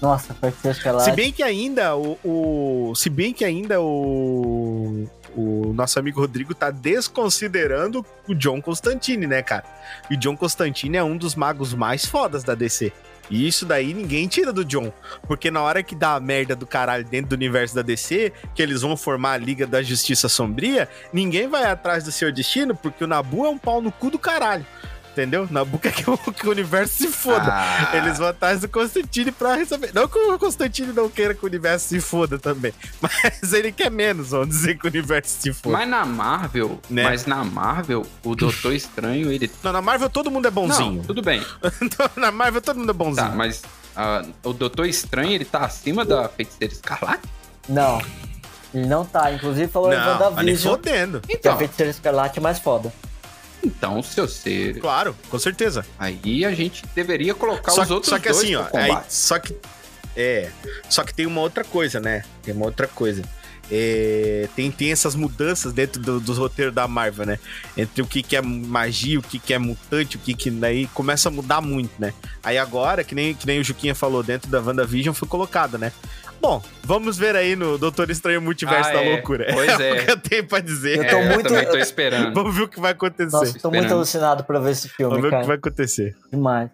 Nossa, 0.00 0.34
Feiticeiro 0.34 0.76
Escarlate. 0.76 1.04
Se 1.10 1.16
bem 1.16 1.32
que 1.32 1.42
ainda 1.44 1.94
o, 1.96 2.18
o- 2.24 2.92
se 2.96 3.08
bem 3.08 3.32
que 3.32 3.44
ainda 3.44 3.80
o 3.80 5.06
o 5.34 5.72
nosso 5.74 5.98
amigo 5.98 6.20
Rodrigo 6.20 6.54
tá 6.54 6.70
desconsiderando 6.70 8.04
o 8.28 8.34
John 8.34 8.60
Constantine, 8.60 9.26
né, 9.26 9.40
cara? 9.42 9.64
E 10.10 10.14
o 10.14 10.16
John 10.18 10.36
Constantine 10.36 10.96
é 10.98 11.02
um 11.04 11.16
dos 11.16 11.34
magos 11.34 11.72
mais 11.72 12.04
fodas 12.04 12.44
da 12.44 12.54
DC. 12.54 12.92
E 13.30 13.46
isso 13.46 13.64
daí 13.64 13.94
ninguém 13.94 14.26
tira 14.28 14.52
do 14.52 14.64
John. 14.64 14.92
Porque 15.26 15.50
na 15.50 15.62
hora 15.62 15.82
que 15.82 15.94
dá 15.94 16.14
a 16.14 16.20
merda 16.20 16.54
do 16.54 16.66
caralho 16.66 17.04
dentro 17.04 17.30
do 17.30 17.34
universo 17.34 17.74
da 17.74 17.82
DC, 17.82 18.32
que 18.54 18.62
eles 18.62 18.82
vão 18.82 18.96
formar 18.96 19.32
a 19.32 19.38
Liga 19.38 19.66
da 19.66 19.82
Justiça 19.82 20.28
Sombria, 20.28 20.88
ninguém 21.12 21.48
vai 21.48 21.64
atrás 21.64 22.04
do 22.04 22.12
seu 22.12 22.32
destino, 22.32 22.74
porque 22.74 23.04
o 23.04 23.06
Nabu 23.06 23.44
é 23.46 23.48
um 23.48 23.58
pau 23.58 23.80
no 23.80 23.92
cu 23.92 24.10
do 24.10 24.18
caralho. 24.18 24.66
Entendeu? 25.12 25.46
Nabu 25.50 25.78
quer 25.78 25.92
que 25.92 26.08
o, 26.08 26.16
que 26.16 26.48
o 26.48 26.50
universo 26.50 26.94
se 26.96 27.08
foda. 27.08 27.44
Ah. 27.46 27.90
Eles 27.96 28.16
vão 28.16 28.28
atrás 28.28 28.60
do 28.62 28.68
Constantine 28.68 29.30
pra 29.30 29.56
receber. 29.56 29.90
Não 29.92 30.08
que 30.08 30.18
o 30.18 30.38
Constantine 30.38 30.90
não 30.92 31.08
queira 31.10 31.34
que 31.34 31.44
o 31.44 31.46
universo 31.46 31.88
se 31.88 32.00
foda 32.00 32.38
também. 32.38 32.72
Mas 32.98 33.52
ele 33.52 33.70
quer 33.72 33.90
menos, 33.90 34.30
vamos 34.30 34.48
dizer 34.48 34.78
que 34.78 34.86
o 34.86 34.88
universo 34.88 35.36
se 35.38 35.52
foda. 35.52 35.76
Mas 35.76 35.88
na 35.88 36.06
Marvel, 36.06 36.80
Né? 36.88 37.02
mas 37.04 37.26
na 37.26 37.44
Marvel, 37.44 38.06
o 38.24 38.34
Doutor 38.34 38.72
Estranho, 38.72 39.30
ele. 39.30 39.50
Não, 39.62 39.70
na 39.72 39.82
Marvel 39.82 40.08
todo 40.08 40.30
mundo 40.30 40.48
é 40.48 40.50
bonzinho. 40.50 40.94
Não, 40.98 41.02
tudo 41.04 41.20
bem. 41.20 41.44
Então, 41.82 42.08
na 42.16 42.30
Marvel 42.30 42.62
todo 42.62 42.78
mundo 42.78 42.90
é 42.90 42.94
bonzinho. 42.94 43.28
Tá, 43.28 43.34
mas 43.34 43.62
ah, 43.94 44.24
o 44.42 44.52
Doutor 44.54 44.86
Estranho, 44.86 45.32
ele 45.32 45.44
tá 45.44 45.60
acima 45.66 46.04
da 46.06 46.26
feiticeira 46.28 46.72
escarlate? 46.72 47.28
Não. 47.68 48.00
Ele 48.72 48.86
não 48.86 49.04
tá. 49.04 49.30
Inclusive 49.30 49.68
falou 49.70 49.92
em 49.92 49.96
não, 49.96 50.04
mas 50.04 50.18
nem 50.18 50.28
WandaVision 50.28 50.74
fodendo. 50.74 51.20
que 51.20 51.32
a 51.32 51.36
Então, 51.36 51.58
Feiticeiro 51.58 51.90
Escarlate 51.90 52.38
é 52.38 52.42
mais 52.42 52.58
foda. 52.58 52.90
Então, 53.64 54.02
se 54.02 54.20
você. 54.20 54.74
Claro, 54.80 55.16
com 55.30 55.38
certeza. 55.38 55.84
Aí 55.98 56.44
a 56.44 56.52
gente 56.52 56.82
deveria 56.94 57.34
colocar 57.34 57.72
Só, 57.72 57.82
os 57.82 57.90
outros 57.90 58.10
só 58.10 58.18
que 58.18 58.28
dois 58.28 58.38
assim, 58.42 58.54
ó. 58.54 58.64
pro 58.64 58.78
aí- 58.80 58.98
só 59.08 59.38
que. 59.38 59.56
É. 60.16 60.50
Só 60.90 61.02
que 61.04 61.14
tem 61.14 61.24
uma 61.26 61.40
outra 61.40 61.64
coisa, 61.64 61.98
né? 62.00 62.24
Tem 62.42 62.54
uma 62.54 62.66
outra 62.66 62.86
coisa. 62.86 63.22
É, 63.70 64.48
tem, 64.54 64.70
tem 64.70 64.92
essas 64.92 65.14
mudanças 65.14 65.72
dentro 65.72 65.98
do- 66.02 66.20
dos 66.20 66.36
roteiros 66.36 66.74
da 66.74 66.86
Marvel, 66.86 67.24
né? 67.24 67.38
Entre 67.74 68.02
o 68.02 68.06
que, 68.06 68.22
que 68.22 68.36
é 68.36 68.42
magia, 68.42 69.18
o 69.18 69.22
que, 69.22 69.38
que 69.38 69.54
é 69.54 69.58
mutante, 69.58 70.16
o 70.16 70.18
que, 70.18 70.34
que 70.34 70.50
daí 70.50 70.86
começa 70.88 71.30
a 71.30 71.32
mudar 71.32 71.62
muito, 71.62 71.92
né? 71.98 72.12
Aí 72.42 72.58
agora, 72.58 73.02
que 73.02 73.14
nem, 73.14 73.32
que 73.34 73.46
nem 73.46 73.60
o 73.60 73.64
Juquinha 73.64 73.94
falou, 73.94 74.22
dentro 74.22 74.50
da 74.50 74.60
WandaVision 74.60 75.14
foi 75.14 75.26
colocado, 75.26 75.78
né? 75.78 75.90
Bom, 76.42 76.60
vamos 76.82 77.16
ver 77.16 77.36
aí 77.36 77.54
no 77.54 77.78
Doutor 77.78 78.10
Estranho 78.10 78.42
Multiverso 78.42 78.90
Ah, 78.90 78.94
da 78.94 79.02
é. 79.04 79.12
Loucura. 79.14 79.46
Pois 79.52 79.68
é. 79.78 79.92
o 79.92 80.04
que 80.04 80.10
eu 80.10 80.16
tenho 80.18 80.44
pra 80.48 80.58
dizer. 80.58 80.98
Eu 80.98 81.08
tô 81.08 81.16
É, 81.16 81.28
muito- 81.34 81.48
também 81.48 81.66
tô 81.70 81.76
esperando. 81.78 82.34
Vamos 82.34 82.56
ver 82.56 82.62
o 82.62 82.68
que 82.68 82.80
vai 82.80 82.90
acontecer. 82.90 83.30
Nossa, 83.36 83.58
tô 83.60 83.70
muito 83.70 83.92
alucinado 83.94 84.42
pra 84.42 84.58
ver 84.58 84.72
esse 84.72 84.88
filme, 84.88 85.14
Vamos 85.14 85.22
ver 85.22 85.28
o 85.28 85.30
que 85.30 85.36
cara. 85.36 85.46
vai 85.46 85.56
acontecer. 85.56 86.16
Demais. 86.32 86.68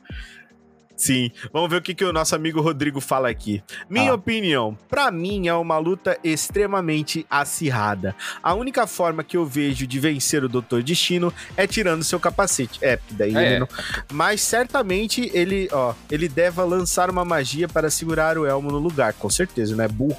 Sim, 0.98 1.30
vamos 1.52 1.70
ver 1.70 1.76
o 1.76 1.80
que, 1.80 1.94
que 1.94 2.04
o 2.04 2.12
nosso 2.12 2.34
amigo 2.34 2.60
Rodrigo 2.60 3.00
fala 3.00 3.30
aqui. 3.30 3.62
Minha 3.88 4.10
Ah. 4.10 4.14
opinião, 4.14 4.76
pra 4.88 5.12
mim 5.12 5.46
é 5.46 5.54
uma 5.54 5.78
luta 5.78 6.18
extremamente 6.24 7.24
acirrada. 7.30 8.16
A 8.42 8.52
única 8.52 8.84
forma 8.84 9.22
que 9.22 9.36
eu 9.36 9.46
vejo 9.46 9.86
de 9.86 10.00
vencer 10.00 10.42
o 10.42 10.48
Doutor 10.48 10.82
Destino 10.82 11.32
é 11.56 11.68
tirando 11.68 12.02
seu 12.02 12.18
capacete. 12.18 12.80
É, 12.82 12.98
daí 13.12 13.32
É. 13.36 13.46
ele 13.50 13.58
não... 13.60 13.68
Mas 14.12 14.40
certamente 14.40 15.30
ele, 15.32 15.68
ó, 15.70 15.94
ele 16.10 16.28
deve 16.28 16.60
lançar 16.62 17.08
uma 17.10 17.24
magia 17.24 17.68
para 17.68 17.90
segurar 17.90 18.36
o 18.36 18.44
elmo 18.44 18.72
no 18.72 18.78
lugar, 18.78 19.12
com 19.12 19.30
certeza, 19.30 19.76
não 19.76 19.84
é 19.84 19.88
burro. 19.88 20.18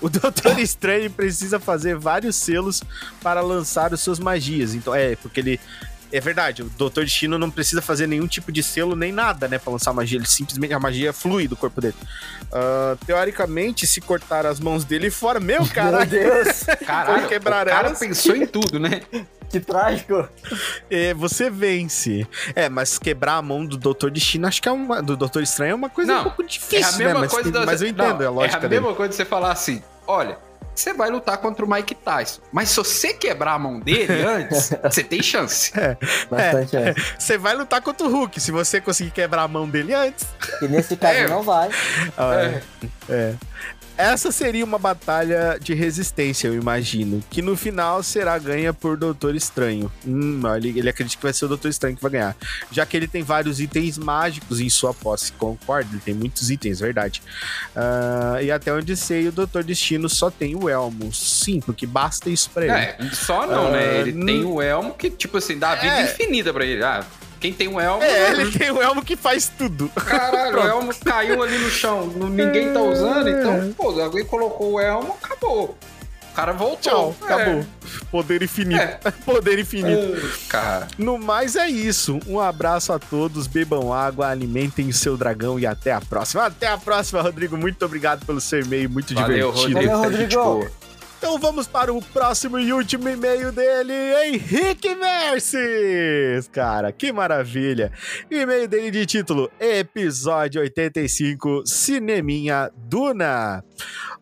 O 0.00 0.08
Doutor 0.08 0.56
Estranho 0.60 1.10
precisa 1.10 1.58
fazer 1.58 1.96
vários 1.96 2.36
selos 2.36 2.84
para 3.20 3.40
lançar 3.40 3.92
as 3.92 4.00
suas 4.00 4.20
magias. 4.20 4.74
Então, 4.74 4.94
é, 4.94 5.16
porque 5.16 5.40
ele 5.40 5.58
é 6.12 6.20
verdade, 6.20 6.62
o 6.62 6.66
Doutor 6.76 7.04
Destino 7.04 7.38
não 7.38 7.50
precisa 7.50 7.80
fazer 7.82 8.06
nenhum 8.06 8.26
tipo 8.26 8.50
de 8.52 8.62
selo 8.62 8.94
nem 8.96 9.12
nada, 9.12 9.46
né, 9.48 9.58
pra 9.58 9.72
lançar 9.72 9.92
magia. 9.92 10.18
Ele 10.18 10.26
simplesmente, 10.26 10.72
a 10.74 10.78
magia 10.80 11.12
flui 11.12 11.46
do 11.48 11.56
corpo 11.56 11.80
dele. 11.80 11.94
Ah, 12.52 12.96
teoricamente, 13.06 13.86
se 13.86 14.00
cortar 14.00 14.46
as 14.46 14.58
mãos 14.60 14.84
dele 14.84 15.10
fora, 15.10 15.38
meu 15.40 15.62
Meu 15.62 15.72
caralho, 15.72 16.08
Deus, 16.10 16.64
Caralho, 16.86 17.28
quebrar 17.28 17.66
o 17.66 17.70
cara 17.70 17.86
elas. 17.88 17.98
pensou 17.98 18.34
em 18.36 18.46
tudo, 18.46 18.78
né? 18.80 19.02
que 19.50 19.58
trágico. 19.60 20.28
é, 20.90 21.12
você 21.14 21.50
vence. 21.50 22.26
É, 22.54 22.68
mas 22.68 22.98
quebrar 22.98 23.34
a 23.36 23.42
mão 23.42 23.64
do 23.66 23.76
Doutor 23.76 24.10
Destino, 24.10 24.46
acho 24.46 24.62
que 24.62 24.68
é 24.68 24.72
uma. 24.72 25.02
Do 25.02 25.16
Doutor 25.16 25.42
Estranho 25.42 25.72
é 25.72 25.74
uma 25.74 25.90
coisa 25.90 26.12
Não, 26.12 26.20
um 26.20 26.24
pouco 26.24 26.42
É 26.42 26.46
difícil, 26.46 26.86
a 26.94 26.98
mesma 26.98 27.14
né? 27.14 27.20
Mas, 27.20 27.32
coisa 27.32 27.50
da- 27.50 27.66
mas 27.66 27.82
eu 27.82 27.88
entendo, 27.88 28.14
Não, 28.14 28.22
é 28.22 28.26
a 28.26 28.30
lógica 28.30 28.54
É 28.56 28.58
a 28.58 28.68
dele. 28.68 28.80
mesma 28.80 28.94
coisa 28.96 29.10
de 29.10 29.16
você 29.16 29.24
falar 29.24 29.52
assim: 29.52 29.82
olha, 30.06 30.38
você 30.80 30.92
vai 30.92 31.10
lutar 31.10 31.38
contra 31.38 31.64
o 31.64 31.70
Mike 31.70 31.94
Tyson, 31.94 32.40
mas 32.52 32.70
se 32.70 32.76
você 32.76 33.12
quebrar 33.14 33.54
a 33.54 33.58
mão 33.58 33.78
dele 33.80 34.22
antes, 34.26 34.72
você 34.82 35.02
tem 35.04 35.22
chance. 35.22 35.72
Bastante 36.30 36.76
é. 36.76 36.94
Você 37.18 37.36
vai 37.38 37.54
lutar 37.54 37.80
contra 37.82 38.06
o 38.06 38.10
Hulk, 38.10 38.40
se 38.40 38.50
você 38.50 38.80
conseguir 38.80 39.10
quebrar 39.10 39.42
a 39.42 39.48
mão 39.48 39.68
dele 39.68 39.94
antes. 39.94 40.26
E 40.62 40.68
nesse 40.68 40.96
caso 40.96 41.14
É. 41.18 41.28
não 41.28 41.42
vai. 41.42 41.70
Ah, 42.16 42.60
é. 43.08 43.34
Essa 44.00 44.32
seria 44.32 44.64
uma 44.64 44.78
batalha 44.78 45.58
de 45.60 45.74
resistência, 45.74 46.48
eu 46.48 46.54
imagino. 46.54 47.22
Que 47.30 47.42
no 47.42 47.56
final 47.56 48.02
será 48.02 48.38
ganha 48.38 48.72
por 48.72 48.96
Doutor 48.96 49.34
Estranho. 49.34 49.90
Hum, 50.06 50.40
ele, 50.56 50.78
ele 50.78 50.88
acredita 50.88 51.16
que 51.18 51.22
vai 51.22 51.32
ser 51.32 51.44
o 51.44 51.48
Doutor 51.48 51.68
Estranho 51.68 51.96
que 51.96 52.02
vai 52.02 52.10
ganhar. 52.12 52.36
Já 52.70 52.86
que 52.86 52.96
ele 52.96 53.06
tem 53.06 53.22
vários 53.22 53.60
itens 53.60 53.98
mágicos 53.98 54.60
em 54.60 54.68
sua 54.68 54.94
posse. 54.94 55.32
Concordo, 55.32 55.90
ele 55.92 56.00
tem 56.04 56.14
muitos 56.14 56.50
itens, 56.50 56.80
verdade. 56.80 57.22
Ah, 57.76 58.38
e 58.42 58.50
até 58.50 58.72
onde 58.72 58.96
sei, 58.96 59.28
o 59.28 59.32
Doutor 59.32 59.62
Destino 59.64 60.08
só 60.08 60.30
tem 60.30 60.56
o 60.56 60.68
Elmo. 60.68 61.12
Sim, 61.12 61.60
porque 61.60 61.86
basta 61.86 62.30
isso 62.30 62.50
pra 62.50 62.64
ele. 62.64 62.72
É, 62.72 62.96
só 63.12 63.46
não, 63.46 63.70
né? 63.70 63.78
Ah, 63.90 63.94
Ele 64.08 64.24
tem 64.24 64.44
o 64.44 64.60
elmo 64.62 64.94
que, 64.94 65.10
tipo 65.10 65.36
assim, 65.38 65.58
dá 65.58 65.74
vida 65.74 66.00
É. 66.00 66.04
infinita 66.04 66.52
pra 66.52 66.64
ele. 66.64 66.82
Ah, 66.82 67.04
quem 67.40 67.52
tem 67.52 67.68
o 67.68 67.80
elmo. 67.80 68.02
É, 68.02 68.32
ele 68.32 68.56
tem 68.56 68.70
o 68.70 68.80
Elmo 68.82 69.02
que 69.02 69.16
faz 69.16 69.50
tudo. 69.56 69.88
Caralho, 69.88 70.58
o 70.58 70.66
elmo 70.66 70.94
caiu 71.02 71.42
ali 71.42 71.58
no 71.58 71.70
chão, 71.70 72.06
ninguém 72.06 72.72
tá 72.72 72.80
usando, 72.80 73.28
então, 73.28 73.72
pô, 73.72 73.98
alguém 74.00 74.24
colocou 74.24 74.74
o 74.74 74.80
elmo, 74.80 75.16
acabou. 75.22 75.76
O 76.30 76.32
cara 76.32 76.52
voltou. 76.52 76.78
Tchau, 76.78 77.16
acabou. 77.22 77.64
Poder 78.10 78.42
infinito. 78.42 78.80
É. 78.80 79.00
Poder 79.26 79.58
infinito. 79.58 80.16
É. 80.16 80.48
Cara, 80.48 80.88
No 80.96 81.18
mais 81.18 81.56
é 81.56 81.68
isso. 81.68 82.20
Um 82.26 82.38
abraço 82.38 82.92
a 82.92 83.00
todos, 83.00 83.48
bebam 83.48 83.92
água, 83.92 84.28
alimentem 84.28 84.88
o 84.88 84.92
seu 84.92 85.16
dragão 85.16 85.58
e 85.58 85.66
até 85.66 85.92
a 85.92 86.00
próxima. 86.00 86.46
Até 86.46 86.68
a 86.68 86.78
próxima, 86.78 87.20
Rodrigo. 87.20 87.56
Muito 87.56 87.84
obrigado 87.84 88.24
pelo 88.24 88.40
seu 88.40 88.60
e-mail, 88.60 88.88
muito 88.88 89.12
valeu, 89.12 89.50
divertido. 89.50 89.74
Rodrigo. 89.74 89.96
Valeu, 89.96 90.18
gente 90.18 90.36
Rodrigo. 90.36 90.89
Boa. 91.20 91.30
Então 91.30 91.38
vamos 91.38 91.66
para 91.66 91.92
o 91.92 92.00
próximo 92.02 92.58
e 92.58 92.72
último 92.72 93.08
e-mail 93.08 93.52
dele, 93.52 93.92
Henrique 94.24 94.94
Merces. 94.94 96.48
Cara, 96.48 96.90
que 96.92 97.12
maravilha. 97.12 97.92
E-mail 98.30 98.66
dele 98.66 98.90
de 98.90 99.06
título: 99.06 99.50
Episódio 99.60 100.60
85 100.62 101.62
Cineminha 101.66 102.70
Duna. 102.76 103.62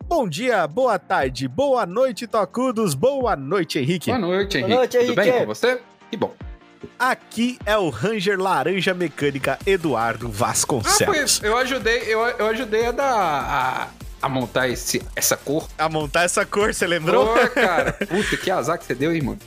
Bom 0.05 0.27
dia, 0.27 0.65
boa 0.67 0.97
tarde, 0.97 1.47
boa 1.47 1.85
noite, 1.85 2.27
Tocudos. 2.27 2.93
Boa 2.93 3.35
noite, 3.35 3.79
Henrique. 3.79 4.09
Boa 4.09 4.19
noite, 4.19 4.57
Henrique. 4.57 4.75
noite, 4.75 4.97
Tudo 4.97 5.15
bem 5.15 5.27
Henrique. 5.27 5.45
com 5.45 5.53
você? 5.53 5.81
Que 6.11 6.17
bom. 6.17 6.33
Aqui 6.97 7.59
é 7.65 7.77
o 7.77 7.89
Ranger 7.89 8.39
Laranja 8.39 8.93
Mecânica 8.93 9.59
Eduardo 9.65 10.27
Ah, 10.27 10.29
foi, 10.29 10.37
Vasconcelos. 10.47 11.41
eu 11.43 11.57
ajudei, 11.57 11.99
eu, 12.07 12.19
eu 12.21 12.47
ajudei 12.47 12.85
a 12.85 12.91
dar 12.91 13.93
a, 14.21 14.29
montar 14.29 14.67
esse, 14.67 15.01
essa 15.15 15.37
cor. 15.37 15.67
A 15.77 15.89
montar 15.89 16.23
essa 16.23 16.45
cor, 16.45 16.73
você 16.73 16.85
lembrou? 16.87 17.27
Pô, 17.27 17.47
cara. 17.49 17.93
Puta, 17.93 18.37
que 18.37 18.51
azar 18.51 18.77
que 18.77 18.85
você 18.85 18.95
deu, 18.95 19.13
hein, 19.13 19.21
mano? 19.21 19.39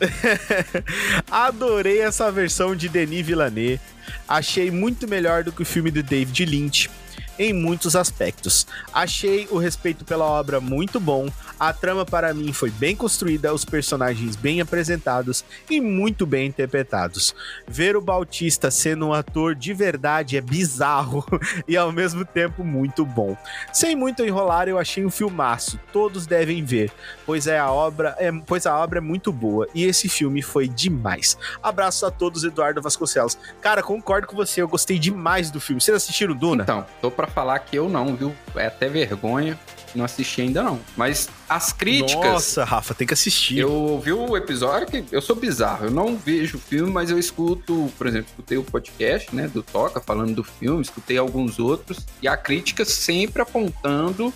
Adorei 1.30 2.00
essa 2.00 2.30
versão 2.30 2.76
de 2.76 2.88
Denis 2.88 3.26
Villeneuve. 3.26 3.80
Achei 4.28 4.70
muito 4.70 5.08
melhor 5.08 5.42
do 5.44 5.52
que 5.52 5.62
o 5.62 5.66
filme 5.66 5.90
de 5.90 6.02
David 6.02 6.44
Lynch. 6.44 6.90
Em 7.38 7.52
muitos 7.52 7.96
aspectos. 7.96 8.66
Achei 8.92 9.46
o 9.50 9.58
respeito 9.58 10.04
pela 10.04 10.24
obra 10.24 10.60
muito 10.60 10.98
bom, 11.00 11.28
a 11.58 11.72
trama 11.72 12.04
para 12.04 12.34
mim 12.34 12.52
foi 12.52 12.70
bem 12.70 12.94
construída, 12.94 13.52
os 13.52 13.64
personagens 13.64 14.36
bem 14.36 14.60
apresentados 14.60 15.44
e 15.70 15.80
muito 15.80 16.26
bem 16.26 16.48
interpretados. 16.48 17.34
Ver 17.66 17.96
o 17.96 18.00
Bautista 18.00 18.70
sendo 18.70 19.08
um 19.08 19.12
ator 19.12 19.54
de 19.54 19.72
verdade 19.72 20.36
é 20.36 20.40
bizarro 20.40 21.24
e 21.66 21.76
ao 21.76 21.90
mesmo 21.90 22.24
tempo 22.24 22.62
muito 22.62 23.04
bom. 23.04 23.36
Sem 23.72 23.96
muito 23.96 24.24
enrolar, 24.24 24.68
eu 24.68 24.78
achei 24.78 25.04
um 25.04 25.10
filmaço, 25.10 25.80
todos 25.92 26.26
devem 26.26 26.64
ver, 26.64 26.92
pois 27.24 27.46
é 27.46 27.58
a 27.58 27.70
obra 27.70 28.14
é, 28.18 28.30
pois 28.46 28.66
a 28.66 28.76
obra 28.76 28.98
é 28.98 29.02
muito 29.02 29.32
boa 29.32 29.66
e 29.74 29.84
esse 29.84 30.08
filme 30.08 30.42
foi 30.42 30.68
demais. 30.68 31.38
Abraços 31.62 32.04
a 32.04 32.10
todos, 32.10 32.44
Eduardo 32.44 32.82
Vasconcelos. 32.82 33.38
Cara, 33.60 33.82
concordo 33.82 34.26
com 34.26 34.36
você, 34.36 34.60
eu 34.60 34.68
gostei 34.68 34.98
demais 34.98 35.50
do 35.50 35.60
filme. 35.60 35.80
Vocês 35.80 35.96
assistiram 35.96 36.34
Duna? 36.34 36.64
Então, 36.64 36.86
tô 37.00 37.10
pra 37.10 37.25
falar 37.26 37.58
que 37.60 37.76
eu 37.76 37.88
não, 37.88 38.16
viu? 38.16 38.34
É 38.54 38.66
até 38.66 38.88
vergonha. 38.88 39.58
Não 39.94 40.04
assisti 40.04 40.42
ainda 40.42 40.62
não. 40.62 40.78
Mas 40.96 41.28
as 41.48 41.72
críticas. 41.72 42.24
Nossa, 42.24 42.64
Rafa, 42.64 42.94
tem 42.94 43.06
que 43.06 43.14
assistir. 43.14 43.58
Eu 43.58 43.72
ouvi 43.72 44.12
o 44.12 44.36
episódio 44.36 44.86
que 44.86 45.04
eu 45.10 45.22
sou 45.22 45.34
bizarro. 45.34 45.86
Eu 45.86 45.90
não 45.90 46.16
vejo 46.16 46.58
o 46.58 46.60
filme, 46.60 46.92
mas 46.92 47.10
eu 47.10 47.18
escuto, 47.18 47.90
por 47.96 48.06
exemplo, 48.06 48.28
escutei 48.28 48.58
o 48.58 48.62
podcast, 48.62 49.34
né, 49.34 49.48
do 49.48 49.62
Toca 49.62 50.00
falando 50.00 50.34
do 50.34 50.44
filme, 50.44 50.82
escutei 50.82 51.16
alguns 51.16 51.58
outros 51.58 52.06
e 52.20 52.28
a 52.28 52.36
crítica 52.36 52.84
sempre 52.84 53.40
apontando 53.40 54.32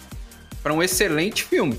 para 0.62 0.72
um 0.72 0.82
excelente 0.82 1.44
filme. 1.44 1.78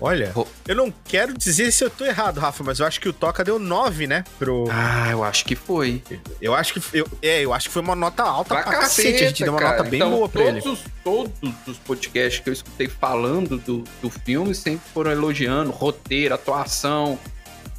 Olha, 0.00 0.32
Ro- 0.32 0.46
eu 0.66 0.74
não 0.74 0.92
quero 1.04 1.32
dizer 1.36 1.70
se 1.72 1.84
eu 1.84 1.88
tô 1.88 2.04
errado, 2.04 2.38
Rafa, 2.38 2.62
mas 2.64 2.80
eu 2.80 2.86
acho 2.86 3.00
que 3.00 3.08
o 3.08 3.12
Toca 3.12 3.44
deu 3.44 3.58
9, 3.58 4.06
né? 4.06 4.24
Pro... 4.38 4.66
Ah, 4.70 5.08
eu 5.10 5.22
acho 5.22 5.44
que 5.44 5.54
foi. 5.54 6.02
Eu 6.40 6.52
acho 6.54 6.74
que 6.74 6.82
eu, 6.98 7.06
é, 7.22 7.42
eu 7.44 7.52
acho 7.54 7.68
que 7.68 7.72
foi 7.72 7.80
uma 7.82 7.94
nota 7.94 8.22
alta 8.22 8.54
pra, 8.54 8.62
Pra 8.64 8.72
cacete. 8.80 9.24
A 9.24 9.28
gente 9.28 9.44
deu 9.44 9.52
uma 9.52 9.60
nota 9.60 9.82
bem 9.84 10.00
Então, 10.00 10.10
boa 10.10 10.28
pra 10.28 10.44
ele. 10.44 10.60
todos, 10.60 10.80
Os, 10.80 10.86
todos 11.04 11.32
os 11.66 11.78
podcasts 11.78 12.42
que 12.42 12.48
eu 12.50 12.52
escutei 12.52 12.88
falando 12.88 13.56
do, 13.58 13.84
do 14.02 14.10
filme 14.10 14.54
sempre 14.54 14.82
foram 14.92 15.12
elogiando 15.12 15.70
roteiro, 15.70 16.34
atuação, 16.34 17.18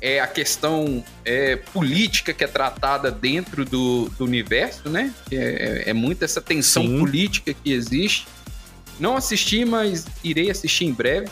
é, 0.02 0.20
a 0.20 0.28
questão 0.28 1.04
é, 1.24 1.58
política 1.58 2.34
que 2.34 2.44
é 2.44 2.48
tratada 2.48 3.12
dentro 3.12 3.66
do, 3.66 4.10
do 4.18 4.24
universo, 4.24 4.90
né? 4.90 5.14
É, 5.32 5.84
é, 5.86 5.90
é 5.90 5.94
muito 5.94 6.24
essa 6.24 6.40
tensão 6.42 6.84
Sim. 6.84 7.00
política 7.00 7.54
que 7.54 7.72
existe. 7.74 8.26
Não 9.00 9.18
assisti, 9.18 9.66
mas 9.66 10.06
irei 10.24 10.50
assistir 10.50 10.86
em 10.86 10.94
breve. 10.94 11.28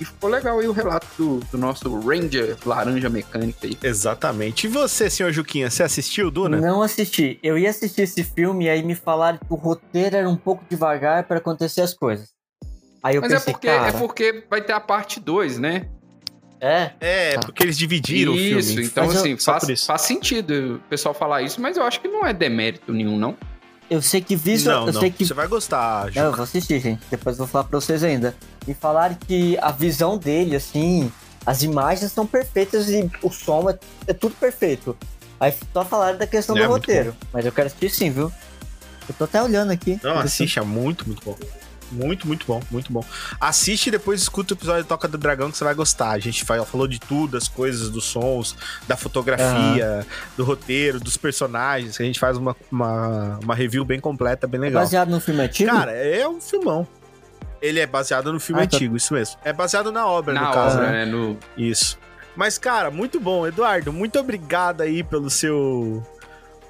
E 0.00 0.04
ficou 0.04 0.30
legal 0.30 0.58
aí 0.58 0.66
o 0.66 0.72
relato 0.72 1.06
do, 1.18 1.40
do 1.52 1.58
nosso 1.58 1.94
Ranger 2.00 2.56
Laranja 2.64 3.10
Mecânica 3.10 3.66
aí. 3.66 3.76
Exatamente. 3.82 4.66
E 4.66 4.68
você, 4.70 5.10
senhor 5.10 5.30
Juquinha, 5.30 5.70
você 5.70 5.82
assistiu 5.82 6.30
Duna? 6.30 6.58
Não 6.58 6.80
assisti. 6.82 7.38
Eu 7.42 7.58
ia 7.58 7.68
assistir 7.68 8.02
esse 8.02 8.24
filme 8.24 8.64
e 8.64 8.70
aí 8.70 8.82
me 8.82 8.94
falaram 8.94 9.36
que 9.38 9.46
o 9.50 9.56
roteiro 9.56 10.16
era 10.16 10.28
um 10.28 10.36
pouco 10.36 10.64
devagar 10.70 11.24
para 11.24 11.36
acontecer 11.36 11.82
as 11.82 11.92
coisas. 11.92 12.28
Aí 13.02 13.16
eu 13.16 13.20
Mas 13.20 13.32
é 13.32 13.36
pensei, 13.36 13.52
porque, 13.52 13.66
cara, 13.66 13.88
é 13.88 13.92
porque 13.92 14.44
vai 14.48 14.62
ter 14.62 14.72
a 14.72 14.80
parte 14.80 15.20
2, 15.20 15.58
né? 15.58 15.86
é, 16.60 16.92
É, 17.00 17.32
Tá. 17.34 17.40
porque 17.40 17.62
eles 17.62 17.76
dividiram 17.78 18.34
isso, 18.34 18.58
o 18.58 18.72
filme. 18.74 18.86
então 18.86 19.06
Mas 19.06 19.16
assim, 19.16 19.36
faz, 19.38 19.84
faz 19.86 20.02
sentido 20.02 20.76
o 20.76 20.88
pessoal 20.88 21.14
falar 21.14 21.40
isso, 21.42 21.60
mas 21.60 21.76
eu 21.78 21.82
acho 21.84 22.00
que 22.00 22.08
não 22.08 22.26
é 22.26 22.32
demérito 22.34 22.92
nenhum, 22.92 23.18
não. 23.18 23.36
Eu 23.90 24.00
sei 24.00 24.20
que 24.20 24.34
visual, 24.36 24.80
Não, 24.82 24.86
eu 24.88 24.92
não. 24.94 25.00
sei 25.00 25.10
que 25.10 25.26
Você 25.26 25.34
vai 25.34 25.46
gostar, 25.48 26.08
Ju. 26.10 26.18
Não, 26.20 26.26
eu 26.26 26.32
vou 26.32 26.44
assistir, 26.44 26.80
gente. 26.80 27.02
Depois 27.10 27.36
eu 27.36 27.44
vou 27.44 27.48
falar 27.48 27.64
pra 27.64 27.78
vocês 27.80 28.02
ainda. 28.04 28.34
Me 28.66 28.72
falaram 28.72 29.14
que 29.26 29.58
a 29.60 29.70
visão 29.72 30.16
dele, 30.16 30.54
assim, 30.56 31.10
as 31.44 31.62
imagens 31.62 32.12
são 32.12 32.26
perfeitas 32.26 32.88
e 32.88 33.10
o 33.22 33.30
som 33.30 33.68
é, 33.68 33.78
é 34.06 34.12
tudo 34.12 34.34
perfeito. 34.36 34.96
Aí 35.38 35.52
só 35.72 35.84
falaram 35.84 36.16
da 36.18 36.26
questão 36.26 36.56
É, 36.56 36.62
do 36.62 36.68
muito 36.68 36.82
roteiro. 36.82 37.14
Mas 37.32 37.44
eu 37.44 37.52
quero 37.52 37.66
assistir 37.66 37.90
sim, 37.90 38.10
viu? 38.10 38.30
Eu 39.08 39.14
tô 39.18 39.24
até 39.24 39.42
olhando 39.42 39.72
aqui. 39.72 39.98
Não, 40.02 40.18
assiste, 40.18 40.58
é 40.58 40.62
muito, 40.62 41.06
muito 41.06 41.24
bom. 41.24 41.36
Muito, 41.90 42.26
muito 42.26 42.46
bom, 42.46 42.62
muito 42.70 42.92
bom. 42.92 43.04
Assiste 43.40 43.88
e 43.88 43.90
depois 43.90 44.20
escuta 44.22 44.54
o 44.54 44.56
episódio 44.56 44.84
Toca 44.84 45.08
do 45.08 45.18
Dragão 45.18 45.50
que 45.50 45.56
você 45.58 45.64
vai 45.64 45.74
gostar. 45.74 46.10
A 46.10 46.18
gente 46.18 46.44
fa- 46.44 46.64
falou 46.64 46.86
de 46.86 47.00
tudo, 47.00 47.36
as 47.36 47.48
coisas, 47.48 47.90
dos 47.90 48.04
sons, 48.04 48.56
da 48.86 48.96
fotografia, 48.96 50.06
do 50.36 50.44
roteiro, 50.44 51.00
dos 51.00 51.16
personagens. 51.16 51.96
que 51.96 52.02
A 52.02 52.06
gente 52.06 52.20
faz 52.20 52.36
uma, 52.36 52.54
uma, 52.70 53.38
uma 53.42 53.54
review 53.54 53.84
bem 53.84 53.98
completa, 54.00 54.46
bem 54.46 54.58
É 54.60 54.64
legal. 54.64 54.82
baseado 54.82 55.08
no 55.10 55.20
filme 55.20 55.40
antigo? 55.42 55.70
Cara, 55.70 55.92
é 55.92 56.26
um 56.28 56.40
filmão. 56.40 56.86
Ele 57.60 57.78
é 57.80 57.86
baseado 57.86 58.32
no 58.32 58.40
filme 58.40 58.62
Ah, 58.62 58.66
tá. 58.66 58.76
antigo, 58.76 58.96
isso 58.96 59.12
mesmo. 59.12 59.36
É 59.44 59.52
baseado 59.52 59.92
na 59.92 60.06
obra, 60.06 60.32
Na 60.32 60.46
no 60.48 60.54
caso, 60.54 60.76
obra, 60.78 60.90
né? 60.90 61.04
né? 61.04 61.10
No... 61.10 61.36
Isso. 61.56 61.98
Mas, 62.36 62.56
cara, 62.56 62.90
muito 62.90 63.18
bom. 63.20 63.46
Eduardo, 63.46 63.92
muito 63.92 64.18
obrigado 64.18 64.80
aí 64.80 65.02
pelo 65.02 65.28
seu. 65.28 66.02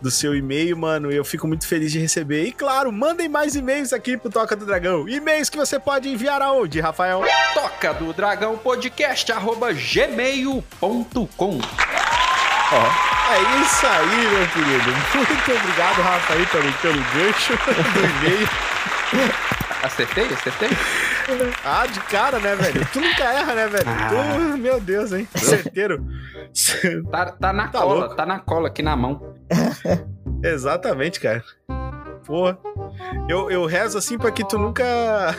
Do 0.00 0.10
seu 0.10 0.34
e-mail, 0.34 0.76
mano. 0.78 1.10
Eu 1.12 1.24
fico 1.24 1.46
muito 1.46 1.66
feliz 1.66 1.92
de 1.92 1.98
receber. 1.98 2.44
E 2.44 2.52
claro, 2.52 2.90
mandem 2.90 3.28
mais 3.28 3.54
e-mails 3.54 3.92
aqui 3.92 4.16
pro 4.16 4.30
Toca 4.30 4.56
do 4.56 4.64
Dragão. 4.64 5.06
E-mails 5.08 5.50
que 5.50 5.58
você 5.58 5.78
pode 5.78 6.08
enviar 6.08 6.40
aonde, 6.40 6.80
Rafael? 6.80 7.22
Toca 7.52 7.92
do 7.92 8.12
Dragão 8.12 8.56
Podcast, 8.56 9.30
arroba 9.30 9.72
gmail.com. 9.72 11.60
É 13.30 13.62
isso 13.62 13.86
aí, 13.86 14.26
meu 14.28 14.46
querido. 14.48 14.90
Muito 15.14 15.52
obrigado, 15.52 16.00
Rafa, 16.02 16.32
aí, 16.34 16.46
pelo, 16.46 16.72
pelo 16.74 17.00
gancho 17.14 17.52
do 17.92 18.26
e-mail. 18.26 18.48
Acertei? 19.82 20.24
Acertei? 20.26 20.68
Ah, 21.64 21.87
de 21.87 22.00
cara, 22.00 22.38
né, 22.38 22.54
velho? 22.56 22.87
Tu 22.92 23.00
nunca 23.00 23.24
erra, 23.24 23.54
né, 23.54 23.66
velho? 23.68 23.85
Tu, 23.85 24.59
meu 24.59 24.80
Deus, 24.80 25.12
hein? 25.12 25.28
Certeiro. 25.35 26.04
Tá, 27.11 27.26
tá 27.33 27.52
na 27.52 27.68
Tá 27.68 27.80
cola, 27.80 28.00
louco. 28.00 28.14
tá 28.16 28.26
na 28.26 28.38
cola 28.40 28.68
aqui 28.68 28.83
na 28.83 28.96
mão. 28.96 29.35
Exatamente, 30.42 31.20
cara. 31.20 31.44
Porra. 32.26 32.59
Eu, 33.28 33.50
eu 33.50 33.66
rezo 33.66 33.98
assim 33.98 34.16
pra 34.18 34.30
que 34.30 34.46
tu 34.46 34.58
nunca, 34.58 34.84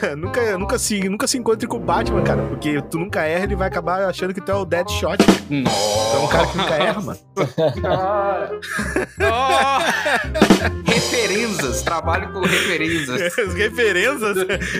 nunca, 0.16 0.58
nunca, 0.58 0.78
se, 0.78 1.08
nunca 1.08 1.26
se 1.26 1.38
encontre 1.38 1.66
com 1.66 1.76
o 1.76 1.80
Batman, 1.80 2.22
cara. 2.22 2.42
Porque 2.42 2.80
tu 2.82 2.98
nunca 2.98 3.22
erra, 3.22 3.44
ele 3.44 3.56
vai 3.56 3.68
acabar 3.68 4.04
achando 4.04 4.32
que 4.32 4.40
tu 4.40 4.50
é 4.50 4.54
o 4.54 4.64
Deadshot. 4.64 5.18
Tu 5.18 5.54
é 5.54 6.18
um 6.18 6.28
cara 6.28 6.46
que 6.46 6.56
nunca 6.56 6.74
erra, 6.74 7.00
mano. 7.00 7.18
referências, 10.86 11.82
trabalho 11.82 12.32
com 12.32 12.40
referências. 12.40 13.20
As 13.38 13.54
referências, 13.54 14.36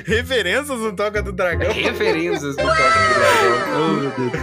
referências 0.07 0.79
no 0.79 0.93
Toca 0.93 1.23
do 1.23 1.33
Dragão. 1.33 1.73
Referências 1.73 2.57
do 2.57 2.63
Toca 2.63 2.75
do 2.75 3.15
Dragão. 3.15 3.73
Oh, 3.75 3.93
meu 3.95 4.11
Deus 4.11 4.33
do 4.33 4.39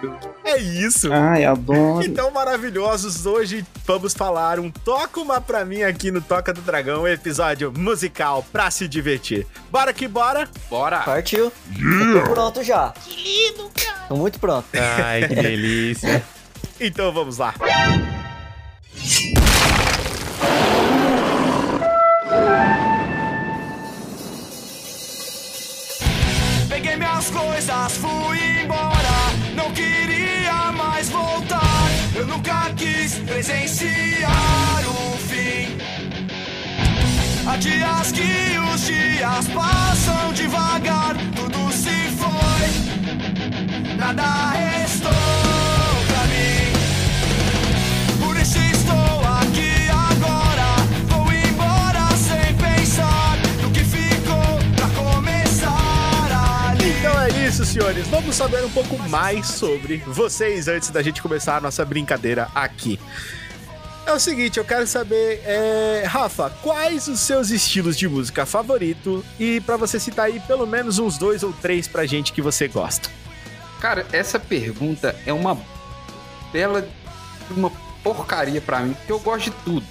céu. 0.00 0.34
É 0.44 0.58
isso. 0.58 1.12
Ai, 1.12 1.44
adoro. 1.44 2.04
Então, 2.04 2.30
maravilhosos, 2.30 3.26
hoje 3.26 3.64
vamos 3.86 4.12
falar 4.12 4.60
um 4.60 4.70
Toca 4.70 5.20
Uma 5.20 5.40
Pra 5.40 5.64
Mim 5.64 5.82
aqui 5.82 6.10
no 6.10 6.20
Toca 6.20 6.52
do 6.52 6.60
Dragão, 6.60 7.08
episódio 7.08 7.72
musical 7.84 8.44
pra 8.50 8.70
se 8.70 8.88
divertir. 8.88 9.46
Bora 9.70 9.92
que 9.92 10.08
bora! 10.08 10.48
Bora! 10.70 10.98
Partiu. 11.00 11.52
Eu 11.78 12.24
tô 12.24 12.30
pronto 12.32 12.62
já. 12.64 12.90
Que 13.04 13.14
lindo, 13.14 13.70
cara. 13.74 14.06
Tô 14.08 14.16
muito 14.16 14.40
pronto. 14.40 14.66
Ai, 14.74 15.28
que 15.28 15.34
delícia. 15.36 16.24
então 16.80 17.12
vamos 17.12 17.38
lá. 17.38 17.54
Peguei 26.68 26.96
minhas 26.96 27.30
coisas, 27.30 27.92
fui 27.96 28.38
embora. 28.62 29.14
Não 29.54 29.70
queria 29.72 30.72
mais 30.72 31.08
voltar. 31.10 31.60
Eu 32.14 32.26
nunca 32.26 32.70
quis 32.76 33.14
presenciar 33.20 34.82
o 34.88 35.16
fim. 35.18 35.76
Há 37.46 37.56
dias 37.56 38.10
que 38.12 38.58
os 38.74 38.86
dias 38.86 39.48
passam 39.48 40.32
devagar. 40.32 41.14
Tudo 41.36 41.70
se 41.72 42.08
foi, 42.16 43.96
nada 43.96 44.50
restou 44.50 45.12
pra 46.08 46.26
mim. 46.26 46.72
Por 48.24 48.36
isso 48.36 48.58
estou 48.58 49.20
aqui 49.40 49.88
agora. 49.90 50.74
Vou 51.06 51.30
embora 51.32 52.16
sem 52.16 52.54
pensar 52.56 53.36
no 53.62 53.70
que 53.70 53.84
ficou 53.84 54.58
pra 54.76 54.88
começar 54.88 56.70
ali. 56.70 56.98
Então 56.98 57.20
é 57.22 57.28
isso, 57.46 57.64
senhores. 57.66 58.06
Vamos 58.08 58.34
saber 58.36 58.64
um 58.64 58.70
pouco 58.70 58.98
mais 59.08 59.46
sobre 59.48 59.98
vocês 60.06 60.66
antes 60.66 60.88
da 60.90 61.02
gente 61.02 61.20
começar 61.20 61.58
a 61.58 61.60
nossa 61.60 61.84
brincadeira 61.84 62.48
aqui. 62.54 62.98
É 64.06 64.12
o 64.12 64.20
seguinte, 64.20 64.58
eu 64.58 64.64
quero 64.64 64.86
saber, 64.86 65.42
é, 65.46 66.04
Rafa, 66.06 66.50
quais 66.62 67.08
os 67.08 67.20
seus 67.20 67.50
estilos 67.50 67.96
de 67.96 68.06
música 68.06 68.44
favorito 68.44 69.24
e 69.40 69.60
pra 69.62 69.76
você 69.76 69.98
citar 69.98 70.26
aí 70.26 70.38
pelo 70.40 70.66
menos 70.66 70.98
uns 70.98 71.16
dois 71.16 71.42
ou 71.42 71.52
três 71.52 71.88
pra 71.88 72.04
gente 72.04 72.32
que 72.32 72.42
você 72.42 72.68
gosta. 72.68 73.08
Cara, 73.80 74.06
essa 74.12 74.38
pergunta 74.38 75.16
é 75.26 75.32
uma 75.32 75.58
bela 76.52 76.86
uma 77.50 77.70
porcaria 78.02 78.60
pra 78.60 78.80
mim, 78.80 78.92
porque 78.94 79.12
eu 79.12 79.18
gosto 79.20 79.44
de 79.46 79.50
tudo. 79.64 79.86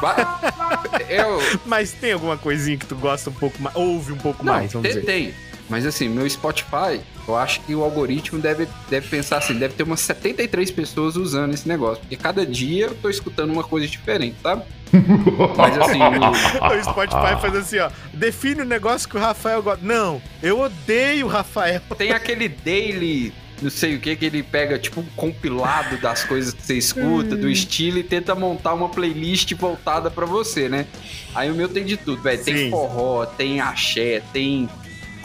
Eu, 1.08 1.40
Mas 1.64 1.92
tem 1.92 2.12
alguma 2.12 2.36
coisinha 2.36 2.76
que 2.76 2.84
tu 2.84 2.96
gosta 2.96 3.30
um 3.30 3.32
pouco 3.32 3.60
mais, 3.62 3.74
ouve 3.76 4.12
um 4.12 4.16
pouco 4.16 4.44
não, 4.44 4.52
mais, 4.52 4.72
vamos 4.72 4.88
tem, 4.88 5.00
dizer. 5.00 5.06
tem. 5.06 5.34
Mas 5.68 5.84
assim, 5.84 6.08
meu 6.08 6.28
Spotify, 6.30 7.00
eu 7.26 7.36
acho 7.36 7.60
que 7.62 7.74
o 7.74 7.82
algoritmo 7.82 8.38
deve, 8.38 8.68
deve 8.88 9.08
pensar 9.08 9.38
assim, 9.38 9.54
deve 9.58 9.74
ter 9.74 9.82
umas 9.82 10.00
73 10.00 10.70
pessoas 10.70 11.16
usando 11.16 11.54
esse 11.54 11.66
negócio. 11.66 12.00
Porque 12.00 12.16
cada 12.16 12.46
dia 12.46 12.86
eu 12.86 12.94
tô 12.94 13.10
escutando 13.10 13.52
uma 13.52 13.64
coisa 13.64 13.86
diferente, 13.88 14.36
sabe? 14.42 14.62
Mas 15.56 15.76
assim, 15.78 15.98
o- 16.00 16.76
O 16.78 16.84
Spotify 16.84 17.40
faz 17.40 17.56
assim, 17.56 17.78
ó. 17.78 17.90
Define 18.14 18.62
o 18.62 18.64
negócio 18.64 19.08
que 19.08 19.16
o 19.16 19.20
Rafael 19.20 19.62
gosta. 19.62 19.84
Não, 19.84 20.22
eu 20.42 20.60
odeio 20.60 21.26
o 21.26 21.28
Rafael. 21.28 21.80
tem 21.98 22.12
aquele 22.12 22.48
daily, 22.48 23.32
não 23.60 23.70
sei 23.70 23.96
o 23.96 24.00
que, 24.00 24.14
que 24.14 24.24
ele 24.24 24.44
pega 24.44 24.78
tipo 24.78 25.00
um 25.00 25.06
compilado 25.16 25.96
das 25.98 26.22
coisas 26.22 26.54
que 26.54 26.62
você 26.64 26.74
escuta, 26.78 27.34
do 27.36 27.50
estilo, 27.50 27.98
e 27.98 28.04
tenta 28.04 28.34
montar 28.36 28.72
uma 28.74 28.88
playlist 28.88 29.52
voltada 29.54 30.10
pra 30.12 30.24
você, 30.26 30.68
né? 30.68 30.86
Aí 31.34 31.50
o 31.50 31.54
meu 31.56 31.68
tem 31.68 31.84
de 31.84 31.96
tudo, 31.96 32.22
velho. 32.22 32.42
Tem 32.44 32.70
forró, 32.70 33.26
tem 33.26 33.60
axé, 33.60 34.22
tem 34.32 34.68